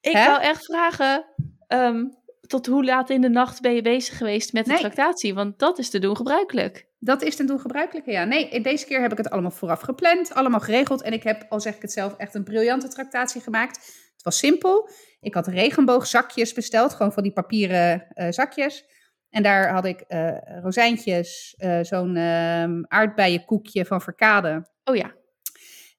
Ik 0.00 0.12
Hè? 0.12 0.26
wou 0.26 0.40
echt 0.42 0.64
vragen, 0.64 1.24
ehm, 1.66 2.04
tot 2.40 2.66
hoe 2.66 2.84
laat 2.84 3.10
in 3.10 3.20
de 3.20 3.28
nacht 3.28 3.60
ben 3.60 3.74
je 3.74 3.82
bezig 3.82 4.16
geweest 4.16 4.52
met 4.52 4.64
de 4.64 4.70
Nee. 4.70 4.80
tractatie? 4.80 5.34
Want 5.34 5.58
dat 5.58 5.78
is 5.78 5.90
te 5.90 5.98
doen 5.98 6.16
gebruikelijk. 6.16 6.88
Dat 6.98 7.22
is 7.22 7.36
ten 7.36 7.46
doen 7.46 7.60
gebruikelijke, 7.60 8.10
ja. 8.10 8.24
Nee, 8.24 8.60
deze 8.60 8.86
keer 8.86 9.00
heb 9.00 9.12
ik 9.12 9.18
het 9.18 9.30
allemaal 9.30 9.50
vooraf 9.50 9.80
gepland, 9.80 10.34
allemaal 10.34 10.60
geregeld. 10.60 11.02
En 11.02 11.12
ik 11.12 11.22
heb, 11.22 11.46
al 11.48 11.60
zeg 11.60 11.74
ik 11.76 11.82
het 11.82 11.92
zelf, 11.92 12.14
echt 12.16 12.34
een 12.34 12.44
briljante 12.44 12.88
tractatie 12.88 13.40
gemaakt. 13.40 14.08
Het 14.20 14.28
was 14.28 14.38
simpel. 14.38 14.88
Ik 15.20 15.34
had 15.34 15.46
regenboogzakjes 15.46 16.52
besteld, 16.52 16.94
gewoon 16.94 17.12
van 17.12 17.22
die 17.22 17.32
papieren 17.32 18.06
eh, 18.08 18.30
zakjes. 18.30 18.84
En 19.30 19.42
daar 19.42 19.72
had 19.72 19.84
ik 19.84 20.00
eh, 20.00 20.36
rozijntjes, 20.62 21.54
eh, 21.58 21.78
zo'n 21.82 22.16
ehm 22.16 22.82
aardbeienkoekje 22.88 23.84
van 23.84 24.00
Verkade. 24.00 24.66
Oh 24.84 24.96
ja, 24.96 25.14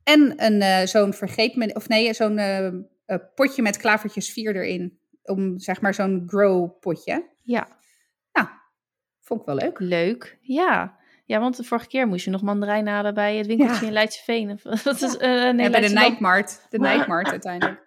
En 0.03 0.33
een, 0.45 0.87
zo'n 0.87 1.13
vergeet 1.13 1.55
me, 1.55 1.73
of 1.73 1.87
nee, 1.87 2.13
zo'n 2.13 2.39
potje 3.35 3.61
met 3.61 3.77
klavertjes 3.77 4.31
vier 4.31 4.55
erin. 4.55 4.99
Om 5.23 5.59
zeg 5.59 5.81
maar 5.81 5.93
zo'n 5.93 6.23
grow 6.27 6.79
potje. 6.79 7.29
ja, 7.43 7.67
Nou, 8.33 8.47
vond 9.19 9.39
ik 9.39 9.45
wel 9.45 9.55
leuk. 9.55 9.79
leuk. 9.79 10.37
Ja. 10.41 10.99
Ja, 11.31 11.39
want 11.39 11.57
de 11.57 11.63
vorige 11.63 11.87
keer 11.87 12.07
moest 12.07 12.25
je 12.25 12.31
nog 12.31 12.41
mandarijn 12.41 12.87
halen 12.87 13.13
bij 13.13 13.35
het 13.35 13.47
winkeltje 13.47 13.81
Ja. 13.81 13.87
in 13.87 13.93
Leidseveen. 13.93 14.59
Dat 14.83 15.01
is, 15.01 15.17
eh 15.17 15.29
nee, 15.29 15.63
ja, 15.65 15.69
bij 15.69 15.79
de. 15.81 15.89
Nijkmarkt. 15.89 16.65
De 16.69 16.79
Nijkmarkt 16.79 17.29
uiteindelijk. 17.39 17.81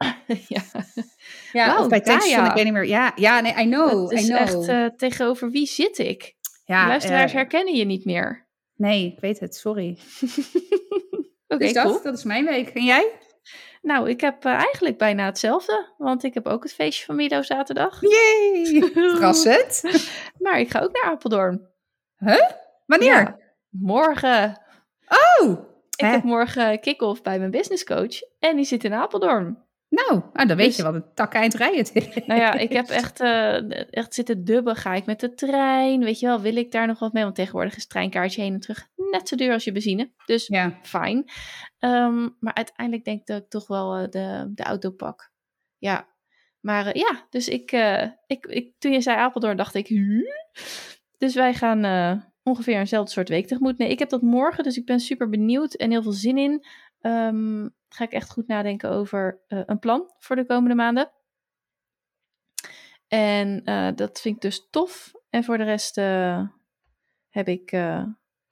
ja. 0.49 0.63
Ja, 1.53 1.67
Wauw, 1.67 1.81
of 1.83 1.89
bij 1.89 2.01
Texel, 2.01 2.45
ik 2.45 2.53
weet 2.53 2.65
niet 2.65 2.73
meer. 2.73 2.87
Ja, 2.87 3.13
ja 3.17 3.41
nee, 3.41 3.53
I 3.59 3.65
know, 3.65 4.11
Het 4.11 4.19
is 4.21 4.25
I 4.25 4.27
know. 4.29 4.41
echt 4.41 4.69
eh, 4.69 4.85
tegenover 4.97 5.51
wie 5.51 5.67
zit 5.67 5.99
ik? 5.99 6.35
ja, 6.65 6.87
Luisteraars 6.87 7.31
eh, 7.31 7.37
herkennen 7.37 7.75
je 7.75 7.85
niet 7.85 8.05
meer. 8.05 8.47
nee, 8.77 9.07
ik 9.13 9.21
weet 9.21 9.41
het, 9.41 9.55
sorry. 9.55 9.99
Oké, 11.49 11.65
dus 11.65 11.73
dat, 11.73 11.85
cool. 11.85 12.03
dat 12.03 12.17
is 12.19 12.25
mijn 12.25 12.45
week. 12.45 12.69
En 12.69 12.85
jij? 12.85 13.11
Nou, 13.83 14.09
ik 14.11 14.21
heb 14.21 14.45
eigenlijk 14.45 14.99
bijna 14.99 15.25
hetzelfde. 15.25 15.87
Want 15.99 16.25
ik 16.25 16.35
heb 16.35 16.47
ook 16.47 16.63
het 16.63 16.75
feestje 16.75 17.05
van 17.05 17.17
Milo 17.17 17.43
zaterdag. 17.43 18.01
Yay! 18.01 18.91
Verrassend. 18.93 19.83
Maar 20.39 20.61
ik 20.61 20.71
ga 20.71 20.81
ook 20.81 20.93
naar 20.93 21.13
Apeldoorn. 21.13 21.69
Wanneer? 22.87 23.15
Ja, 23.15 23.39
morgen. 23.69 24.61
Oh! 25.41 25.59
Ik 25.91 26.01
Hè? 26.01 26.07
heb 26.07 26.23
morgen 26.23 26.81
kick-off 26.81 27.23
bij 27.23 27.39
mijn 27.39 27.51
business 27.51 27.85
coach. 27.85 28.21
En 28.39 28.57
die 28.57 28.65
zit 28.65 28.85
in 28.85 28.93
Apeldoorn. 28.95 29.63
Nou, 29.89 30.23
ah, 30.33 30.49
dan 30.49 30.57
weet 30.57 30.67
Dus- 30.67 30.77
je 30.77 30.83
wat 30.83 30.95
een 30.95 31.15
tak 31.15 31.35
eind 31.35 31.55
rijden 31.55 31.79
het 31.79 31.91
is. 31.95 32.27
Nou 32.27 32.41
ja, 32.41 32.53
ik 32.55 32.73
heb 32.73 32.89
echt, 32.89 33.21
eh, 33.21 33.93
echt 33.95 34.15
zitten 34.15 34.45
dubben. 34.45 34.77
Ga 34.77 34.95
ik 34.95 35.07
met 35.07 35.21
de 35.21 35.35
trein? 35.35 36.05
Weet 36.05 36.21
je 36.21 36.27
wel, 36.27 36.41
wil 36.41 36.57
ik 36.57 36.71
daar 36.73 36.87
nog 36.87 36.99
wat 36.99 37.13
mee? 37.13 37.23
Want 37.23 37.35
tegenwoordig 37.35 37.73
is 37.77 37.83
het 37.83 37.91
treinkaartje 37.91 38.43
heen 38.43 38.53
en 38.53 38.61
terug 38.61 38.89
net 38.97 39.29
zo 39.29 39.37
duur 39.37 39.53
als 39.53 39.65
je 39.65 39.73
benzine. 39.73 40.13
Dus 40.27 40.47
Ja, 40.47 40.79
fijn. 40.83 41.25
Ehm, 41.79 42.29
maar 42.41 42.55
uiteindelijk 42.55 43.05
denk 43.05 43.21
ik 43.21 43.27
dat 43.27 43.43
ik 43.43 43.49
toch 43.49 43.67
wel 43.67 43.95
eh, 43.97 44.09
de, 44.11 44.51
de 44.55 44.63
auto 44.63 44.91
pak. 44.91 45.33
Ja. 45.79 46.09
Maar 46.61 46.87
eh, 46.87 46.93
ja, 47.01 47.27
dus 47.31 47.49
ik, 47.49 47.73
ik, 48.27 48.47
ik, 48.47 48.73
toen 48.79 48.93
je 48.93 49.01
zei 49.01 49.17
Apeldoorn, 49.19 49.57
dacht 49.57 49.75
ik... 49.75 49.87
"Huh?" 49.87 50.27
Dus 51.19 51.35
wij 51.35 51.55
gaan 51.55 51.85
ongeveer 52.45 52.79
eenzelfde 52.79 53.13
soort 53.13 53.29
week 53.29 53.47
tegemoet. 53.47 53.79
Nee, 53.79 53.89
ik 53.89 53.99
heb 53.99 54.09
dat 54.09 54.23
morgen, 54.23 54.65
dus 54.65 54.77
ik 54.77 54.87
ben 54.87 55.01
super 55.01 55.29
benieuwd 55.29 55.75
en 55.75 55.91
heel 55.91 56.03
veel 56.03 56.13
zin 56.13 56.39
in. 56.39 56.65
Ehm, 57.01 57.69
ga 57.89 58.05
ik 58.05 58.13
echt 58.13 58.31
goed 58.31 58.47
nadenken 58.47 58.91
over 58.91 59.43
eh, 59.47 59.63
een 59.67 59.79
plan 59.79 60.13
voor 60.19 60.37
de 60.37 60.47
komende 60.47 60.75
maanden. 60.75 61.11
En 63.09 63.65
eh, 63.65 63.89
dat 63.95 64.21
vind 64.21 64.35
ik 64.37 64.43
dus 64.43 64.69
tof. 64.71 65.13
En 65.31 65.45
voor 65.45 65.59
de 65.59 65.65
rest 65.65 65.99
eh, 65.99 66.49
heb 67.29 67.49
ik 67.49 67.77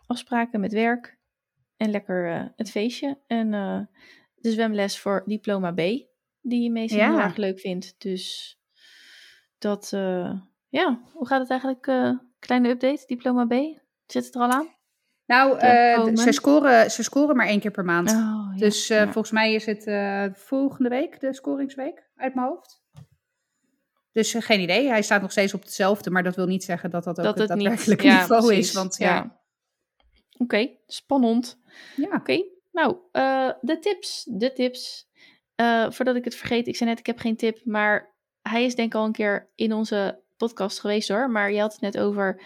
afspraken 0.06 0.60
met 0.60 0.72
werk. 0.72 1.18
En 1.76 1.90
lekker 1.90 2.52
het 2.56 2.70
feestje. 2.70 3.18
En 3.26 3.50
de 4.34 4.50
zwemles 4.50 4.98
voor 4.98 5.22
diploma 5.26 5.72
B. 5.72 5.80
Die 6.40 6.70
Mason 6.70 6.98
Ja. 6.98 7.10
heel 7.10 7.20
erg 7.20 7.36
leuk 7.36 7.60
vindt. 7.60 7.94
Dus 7.98 8.56
dat, 9.58 9.88
ja. 10.68 11.00
Hoe 11.12 11.26
gaat 11.26 11.40
het 11.40 11.50
eigenlijk? 11.50 11.84
kleine 12.38 12.68
update, 12.68 13.06
diploma 13.06 13.46
B. 13.46 13.81
Zit 14.12 14.24
het 14.24 14.34
er 14.34 14.40
al 14.40 14.50
aan? 14.50 14.68
nou, 15.26 15.58
eh, 15.58 16.16
ze, 16.16 16.32
scoren, 16.32 16.90
ze 16.90 17.02
scoren 17.02 17.36
maar 17.36 17.46
één 17.46 17.60
keer 17.60 17.70
per 17.70 17.84
maand. 17.84 18.10
Oh, 18.10 18.16
ja, 18.16 18.52
dus 18.56 18.90
eh, 18.90 18.98
ja. 18.98 19.04
volgens 19.04 19.30
mij 19.30 19.52
is 19.52 19.66
het 19.66 19.86
eh, 19.86 20.24
volgende 20.32 20.88
week 20.88 21.20
de 21.20 21.34
scoringsweek 21.34 22.10
uit 22.16 22.34
mijn 22.34 22.46
hoofd. 22.46 22.82
Dus 24.12 24.34
geen 24.38 24.60
idee. 24.60 24.88
Hij 24.88 25.02
staat 25.02 25.20
nog 25.20 25.30
steeds 25.30 25.54
op 25.54 25.60
hetzelfde, 25.60 26.10
maar 26.10 26.22
dat 26.22 26.36
wil 26.36 26.46
niet 26.46 26.64
zeggen 26.64 26.90
dat 26.90 27.04
dat 27.04 27.18
ook 27.18 27.24
dat 27.24 27.38
het 27.38 27.48
daadwerkelijke 27.48 28.06
ja, 28.06 28.20
niveau 28.20 28.46
precies, 28.46 28.68
is. 28.68 28.74
Want 28.74 28.96
ja, 28.96 29.40
Oké, 30.38 30.70
spannend. 30.86 31.58
ja. 31.96 32.16
Oké, 32.16 32.44
nou, 32.72 32.96
de 33.60 33.78
tips. 33.80 34.28
De 34.30 34.52
tips. 34.52 35.10
Voordat 35.88 36.16
ik 36.16 36.24
het 36.24 36.34
vergeet, 36.34 36.66
ik 36.66 36.76
zei 36.76 36.90
net, 36.90 36.98
ik 36.98 37.06
heb 37.06 37.18
geen 37.18 37.36
tip, 37.36 37.64
maar 37.64 38.14
hij 38.42 38.64
is 38.64 38.74
denk 38.74 38.92
ik 38.94 38.98
al 38.98 39.04
een 39.04 39.12
keer 39.12 39.50
in 39.54 39.72
onze 39.72 40.22
podcast 40.36 40.80
geweest 40.80 41.08
hoor. 41.08 41.30
Maar 41.30 41.52
je 41.52 41.60
had 41.60 41.72
het 41.72 41.80
net 41.80 41.98
over 41.98 42.42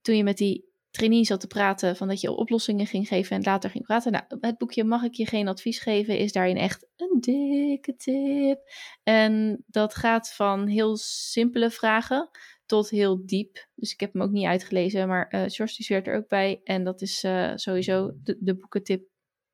toen 0.00 0.16
je 0.16 0.24
met 0.24 0.36
die 0.36 0.71
trainee 0.92 1.24
zat 1.24 1.40
te 1.40 1.46
praten, 1.46 1.96
van 1.96 2.08
dat 2.08 2.20
je 2.20 2.30
oplossingen 2.30 2.86
ging 2.86 3.08
geven 3.08 3.36
en 3.36 3.42
later 3.42 3.70
ging 3.70 3.84
praten. 3.84 4.12
Nou, 4.12 4.24
het 4.40 4.58
boekje 4.58 4.84
Mag 4.84 5.02
ik 5.02 5.14
je 5.14 5.26
geen 5.26 5.48
advies 5.48 5.78
geven 5.78 6.18
is 6.18 6.32
daarin 6.32 6.56
echt 6.56 6.86
een 6.96 7.20
dikke 7.20 7.96
tip. 7.96 8.60
En 9.02 9.64
dat 9.66 9.94
gaat 9.94 10.32
van 10.32 10.66
heel 10.66 10.96
simpele 10.96 11.70
vragen 11.70 12.28
tot 12.66 12.90
heel 12.90 13.26
diep. 13.26 13.66
Dus 13.74 13.92
ik 13.92 14.00
heb 14.00 14.12
hem 14.12 14.22
ook 14.22 14.30
niet 14.30 14.46
uitgelezen, 14.46 15.08
maar 15.08 15.28
eh 15.28 15.40
George 15.46 15.74
die 15.76 15.84
zweert 15.84 16.06
er 16.06 16.16
ook 16.16 16.28
bij. 16.28 16.60
En 16.64 16.84
dat 16.84 17.00
is 17.00 17.24
eh, 17.24 17.52
sowieso 17.54 18.10
de, 18.22 18.36
de 18.40 18.54
boekentip 18.56 19.08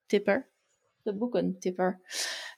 tipper. 0.07 0.51
De 1.03 1.14
boekentipper. 1.14 2.01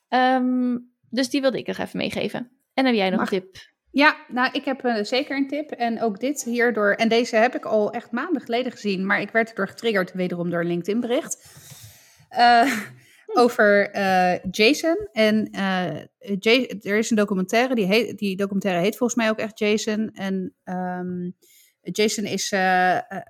Ehm, 0.09 0.79
dus 1.11 1.31
die 1.31 1.41
wilde 1.41 1.59
ik 1.59 1.67
nog 1.67 1.79
even 1.79 1.99
meegeven. 1.99 2.51
En 2.75 2.85
heb 2.87 2.95
jij 2.95 3.11
nog 3.11 3.19
Mag- 3.21 3.33
een 3.33 3.41
tip? 3.41 3.70
Ja, 3.93 4.17
nou, 4.29 4.53
ik 4.53 4.65
heb 4.65 4.85
eh, 4.85 5.05
zeker 5.05 5.37
een 5.37 5.49
tip. 5.49 5.71
En 5.71 6.03
ook 6.03 6.21
dit 6.21 6.45
hierdoor. 6.45 6.93
En 6.93 7.09
deze 7.09 7.37
heb 7.37 7.55
ik 7.55 7.65
al 7.65 7.93
echt 7.93 8.11
maanden 8.11 8.43
geleden 8.43 8.73
gezien. 8.73 9.07
Maar 9.07 9.21
ik 9.21 9.31
werd 9.31 9.49
erdoor 9.49 9.69
getriggerd, 9.69 10.13
wederom 10.13 10.51
door 10.51 10.61
een 10.61 10.67
LinkedIn-bericht. 10.67 11.47
Eh, 12.29 12.73
over 13.43 13.91
eh, 13.91 14.45
Jason. 14.51 15.09
En 15.13 15.51
er 16.83 16.99
is 16.99 17.11
een 17.11 17.17
documentaire. 17.17 17.75
Die, 17.75 17.87
heet, 17.87 18.19
die 18.19 18.37
documentaire 18.37 18.83
heet 18.83 18.97
volgens 18.97 19.19
mij 19.19 19.31
ook 19.31 19.39
echt 19.39 19.59
Jason. 19.59 20.11
En 20.13 20.55
ehm, 20.65 21.31
Jason 21.83 22.25
is 22.25 22.55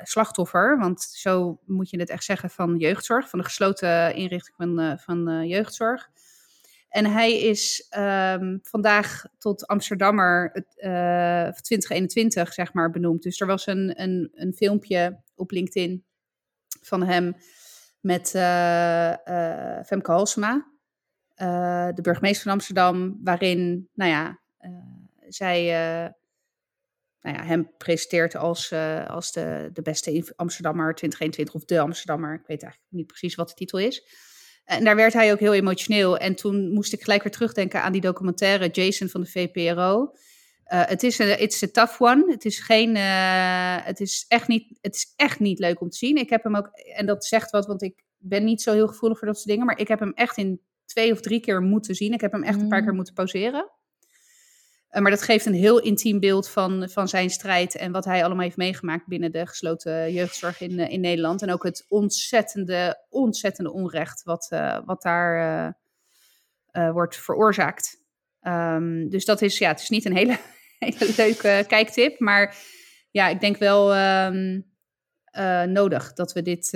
slachtoffer. 0.03 0.79
Want 0.79 1.03
zo 1.03 1.61
moet 1.67 1.91
je 1.91 2.01
het 2.01 2.11
echt 2.11 2.25
zeggen 2.25 2.51
van 2.51 2.77
jeugdzorg. 2.77 3.29
Van 3.29 3.39
de 3.39 3.45
gesloten 3.45 4.15
inrichting 4.15 4.57
van, 4.57 4.99
van 4.99 5.47
jeugdzorg. 5.47 6.09
En 6.91 7.07
hij 7.07 7.41
is 7.41 7.87
ehm, 7.89 8.59
vandaag 8.63 9.25
tot 9.39 9.67
Amsterdammer 9.67 10.53
eh, 10.53 11.53
2021, 11.61 12.53
zeg 12.53 12.73
maar, 12.73 12.91
benoemd. 12.91 13.23
Dus 13.23 13.41
er 13.41 13.47
was 13.47 13.67
een, 13.67 14.03
een, 14.03 14.31
een 14.35 14.53
filmpje 14.53 15.23
op 15.35 15.51
LinkedIn 15.51 16.05
van 16.81 17.03
hem 17.03 17.37
met 18.01 18.35
eh, 18.35 19.11
eh, 19.79 19.85
Femke 19.85 20.11
Halsema, 20.11 20.71
eh, 21.35 21.89
de 21.95 22.03
burgemeester 22.03 22.43
van 22.43 22.53
Amsterdam, 22.53 23.21
waarin, 23.23 23.89
nou 23.95 24.11
ja, 24.11 24.41
eh, 24.59 24.71
zij 25.29 25.59
eh, 25.61 26.11
nou 27.21 27.37
ja, 27.37 27.45
hem 27.45 27.71
presenteert 27.77 28.37
als, 28.37 28.71
eh, 28.71 29.07
als 29.07 29.33
de, 29.33 29.71
de 29.73 29.83
beste 29.83 30.33
Amsterdammer 30.37 30.95
2021 30.95 31.55
of 31.55 31.65
de 31.65 31.81
Amsterdammer. 31.81 32.35
Ik 32.35 32.47
weet 32.47 32.63
eigenlijk 32.63 32.93
niet 32.93 33.07
precies 33.07 33.35
wat 33.35 33.49
de 33.49 33.55
titel 33.55 33.79
is. 33.79 34.07
En 34.71 34.85
daar 34.85 34.97
werd 34.97 35.13
hij 35.13 35.33
ook 35.33 35.39
heel 35.39 35.55
emotioneel. 35.55 36.19
En 36.19 36.35
toen 36.35 36.73
moest 36.73 36.93
ik 36.93 37.03
gelijk 37.03 37.23
weer 37.23 37.33
terugdenken 37.33 37.83
aan 37.83 37.93
die 37.93 38.01
documentaire 38.01 38.69
Jason 38.69 39.09
van 39.09 39.21
de 39.21 39.27
VPRO. 39.27 40.13
Eh, 40.65 40.83
het 40.87 41.03
is 41.03 41.19
een 41.19 41.41
it's 41.43 41.63
a 41.63 41.67
tough 41.73 42.03
one. 42.03 42.25
Het 42.29 42.45
is 42.45 42.59
geen, 42.59 42.97
eh, 42.97 43.77
het 43.85 44.01
is 44.01 44.25
echt 44.29 44.49
niet, 44.49 44.79
het 44.81 44.95
is 44.95 45.13
echt 45.17 45.41
niet 45.41 45.59
leuk 45.59 45.81
om 45.81 45.91
te 45.91 45.97
zien. 45.97 46.17
Ik 46.17 46.31
heb 46.31 46.43
hem 46.43 46.57
ook, 46.57 46.71
en 46.97 47.07
dat 47.07 47.25
zegt 47.25 47.51
wat, 47.51 47.67
want 47.67 47.83
ik 47.83 48.03
ben 48.19 48.45
niet 48.45 48.63
zo 48.63 48.73
heel 48.73 48.87
gevoelig 48.89 49.19
voor 49.19 49.27
dat 49.27 49.37
soort 49.37 49.49
dingen. 49.49 49.67
Maar 49.67 49.79
ik 49.79 49.89
heb 49.89 50.01
hem 50.01 50.13
echt 50.15 50.37
in 50.37 50.61
twee 50.85 51.13
of 51.13 51.21
drie 51.21 51.41
keer 51.41 51.63
moeten 51.63 51.95
zien. 51.95 52.13
Ik 52.13 52.21
heb 52.21 52.33
hem 52.33 52.43
echt 52.43 52.61
een 52.61 52.69
paar 52.69 52.79
Mm. 52.79 52.85
keer 52.85 52.95
moeten 52.95 53.15
pauzeren. 53.15 53.71
Eh, 54.91 55.03
maar 55.03 55.11
dat 55.11 55.23
geeft 55.23 55.47
een 55.47 55.55
heel 55.55 55.81
intiem 55.81 56.21
beeld 56.21 56.49
van, 56.49 56.89
van 56.89 57.09
zijn 57.09 57.31
strijd 57.31 57.77
en 57.77 57.93
wat 57.93 58.05
hij 58.05 58.25
allemaal 58.25 58.45
heeft 58.45 58.57
meegemaakt 58.57 59.07
binnen 59.07 59.33
de 59.33 59.47
gesloten 59.47 60.13
jeugdzorg 60.13 60.61
in, 60.61 60.79
eh, 60.79 60.93
in 60.93 61.01
Nederland. 61.01 61.43
En 61.43 61.53
ook 61.53 61.65
het 61.65 61.85
ontzettende, 61.89 63.07
ontzettende 63.09 63.73
onrecht 63.73 64.23
wat, 64.23 64.47
eh, 64.51 64.79
wat 64.85 65.03
daar 65.03 65.79
wordt 66.93 67.17
veroorzaakt. 67.17 67.99
Ehm, 68.41 69.09
dus 69.09 69.25
dat 69.25 69.43
is, 69.43 69.59
ja, 69.59 69.69
het 69.69 69.81
is 69.81 69.89
niet 69.89 70.05
een 70.05 70.17
hele, 70.17 70.39
hele 70.79 71.15
leuke 71.17 71.65
kijktip, 71.69 72.19
maar 72.19 72.57
ja, 73.11 73.29
ik 73.29 73.41
denk 73.41 73.57
wel 73.57 73.95
ehm, 73.95 74.61
eh, 75.25 75.63
nodig 75.63 76.13
dat 76.13 76.33
we 76.33 76.43
dit 76.43 76.71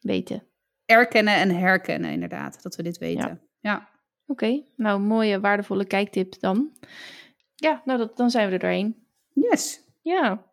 Weten. 0.00 0.46
erkennen 0.84 1.34
en 1.34 1.50
herkennen, 1.50 2.10
inderdaad. 2.10 2.62
Dat 2.62 2.76
we 2.76 2.82
dit 2.82 2.98
weten. 2.98 3.42
Ja. 3.60 3.88
Oké, 4.26 4.62
nou 4.76 5.00
mooie 5.00 5.40
waardevolle 5.40 5.84
kijktip 5.84 6.40
dan. 6.40 6.72
Ja, 7.54 7.82
nou 7.84 7.98
dat, 7.98 8.16
dan 8.16 8.30
zijn 8.30 8.46
we 8.46 8.52
er 8.52 8.58
doorheen. 8.58 9.06
Yes. 9.32 9.80
Ja, 10.02 10.44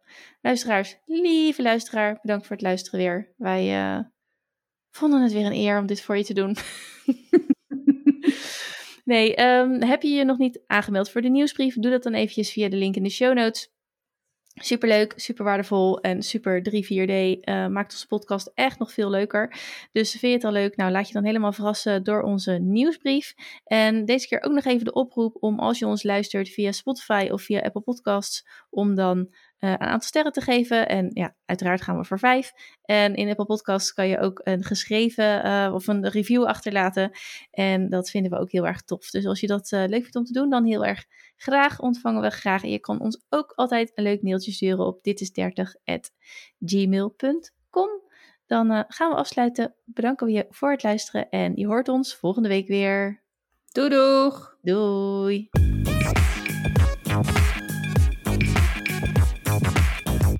luisteraars, 0.41 0.97
lieve 1.05 1.61
luisteraar, 1.61 2.19
bedankt 2.21 2.47
voor 2.47 2.55
het 2.55 2.65
luisteren 2.65 2.99
weer. 2.99 3.33
Wij 3.37 3.75
eh, 3.75 3.99
vonden 4.89 5.21
het 5.21 5.31
weer 5.31 5.45
een 5.45 5.53
eer 5.53 5.79
om 5.79 5.85
dit 5.85 6.01
voor 6.01 6.17
je 6.17 6.23
te 6.23 6.33
doen. 6.33 6.55
nee, 9.11 9.35
ehm, 9.35 9.81
heb 9.81 10.01
je 10.01 10.09
je 10.09 10.23
nog 10.23 10.37
niet 10.37 10.61
aangemeld 10.67 11.09
voor 11.09 11.21
de 11.21 11.29
nieuwsbrief? 11.29 11.75
Doe 11.75 11.91
dat 11.91 12.03
dan 12.03 12.13
eventjes 12.13 12.51
via 12.51 12.69
de 12.69 12.75
link 12.75 12.95
in 12.95 13.03
de 13.03 13.09
show 13.09 13.33
notes. 13.33 13.71
Superleuk, 14.63 15.13
super 15.15 15.45
waardevol 15.45 15.99
en 15.99 16.21
super 16.21 16.61
3-4D. 16.61 17.39
eh, 17.41 17.67
maakt 17.67 17.91
onze 17.91 18.07
podcast 18.07 18.51
echt 18.53 18.79
nog 18.79 18.91
veel 18.91 19.09
leuker. 19.09 19.57
Dus 19.91 20.09
vind 20.11 20.21
je 20.21 20.27
het 20.27 20.43
al 20.43 20.51
leuk? 20.51 20.75
Nou, 20.75 20.91
laat 20.91 21.07
je 21.07 21.13
dan 21.13 21.23
helemaal 21.23 21.51
verrassen 21.51 22.03
door 22.03 22.21
onze 22.21 22.51
nieuwsbrief. 22.51 23.33
En 23.63 24.05
deze 24.05 24.27
keer 24.27 24.43
ook 24.43 24.53
nog 24.53 24.63
even 24.63 24.85
de 24.85 24.93
oproep 24.93 25.37
om 25.39 25.59
als 25.59 25.79
je 25.79 25.85
ons 25.85 26.03
luistert 26.03 26.49
via 26.49 26.71
Spotify 26.71 27.27
of 27.31 27.41
via 27.41 27.59
Apple 27.59 27.81
Podcasts, 27.81 28.47
om 28.69 28.95
dan 28.95 29.33
eh, 29.57 29.69
een 29.69 29.79
aantal 29.79 30.07
sterren 30.07 30.31
te 30.31 30.41
geven. 30.41 30.87
En 30.87 31.09
ja, 31.13 31.35
uiteraard 31.45 31.81
gaan 31.81 31.97
we 31.97 32.05
voor 32.05 32.19
vijf. 32.19 32.51
En 32.81 33.15
in 33.15 33.29
Apple 33.29 33.45
Podcasts 33.45 33.93
kan 33.93 34.07
je 34.07 34.19
ook 34.19 34.41
een 34.43 34.63
geschreven 34.63 35.43
eh, 35.43 35.71
of 35.73 35.87
een 35.87 36.09
review 36.09 36.43
achterlaten. 36.43 37.11
En 37.51 37.89
dat 37.89 38.09
vinden 38.09 38.31
we 38.31 38.37
ook 38.37 38.51
heel 38.51 38.67
erg 38.67 38.81
tof. 38.81 39.09
Dus 39.09 39.25
als 39.25 39.39
je 39.39 39.47
dat 39.47 39.71
leuk 39.71 40.01
vindt 40.01 40.15
om 40.15 40.23
te 40.23 40.33
doen, 40.33 40.49
dan 40.49 40.65
heel 40.65 40.85
erg 40.85 41.05
graag 41.41 41.79
ontvangen 41.79 42.21
we 42.21 42.29
graag. 42.29 42.63
En 42.63 42.69
je 42.69 42.79
kan 42.79 42.99
ons 42.99 43.21
ook 43.29 43.51
altijd 43.55 43.91
een 43.95 44.03
leuk 44.03 44.21
mailtje 44.21 44.51
sturen 44.51 44.85
op 44.85 45.07
ditis30@gmail.com. 45.07 47.89
Dan 48.45 48.71
eh, 48.71 48.83
gaan 48.87 49.09
we 49.09 49.15
afsluiten. 49.15 49.75
Bedanken 49.85 50.27
we 50.27 50.33
je 50.33 50.45
voor 50.49 50.71
het 50.71 50.83
luisteren 50.83 51.29
en 51.29 51.55
je 51.55 51.65
hoort 51.65 51.87
ons 51.87 52.15
volgende 52.15 52.49
week 52.49 52.67
weer. 52.67 53.23
Doei 53.71 53.89
doeg! 53.89 54.57
Doei! 54.61 55.49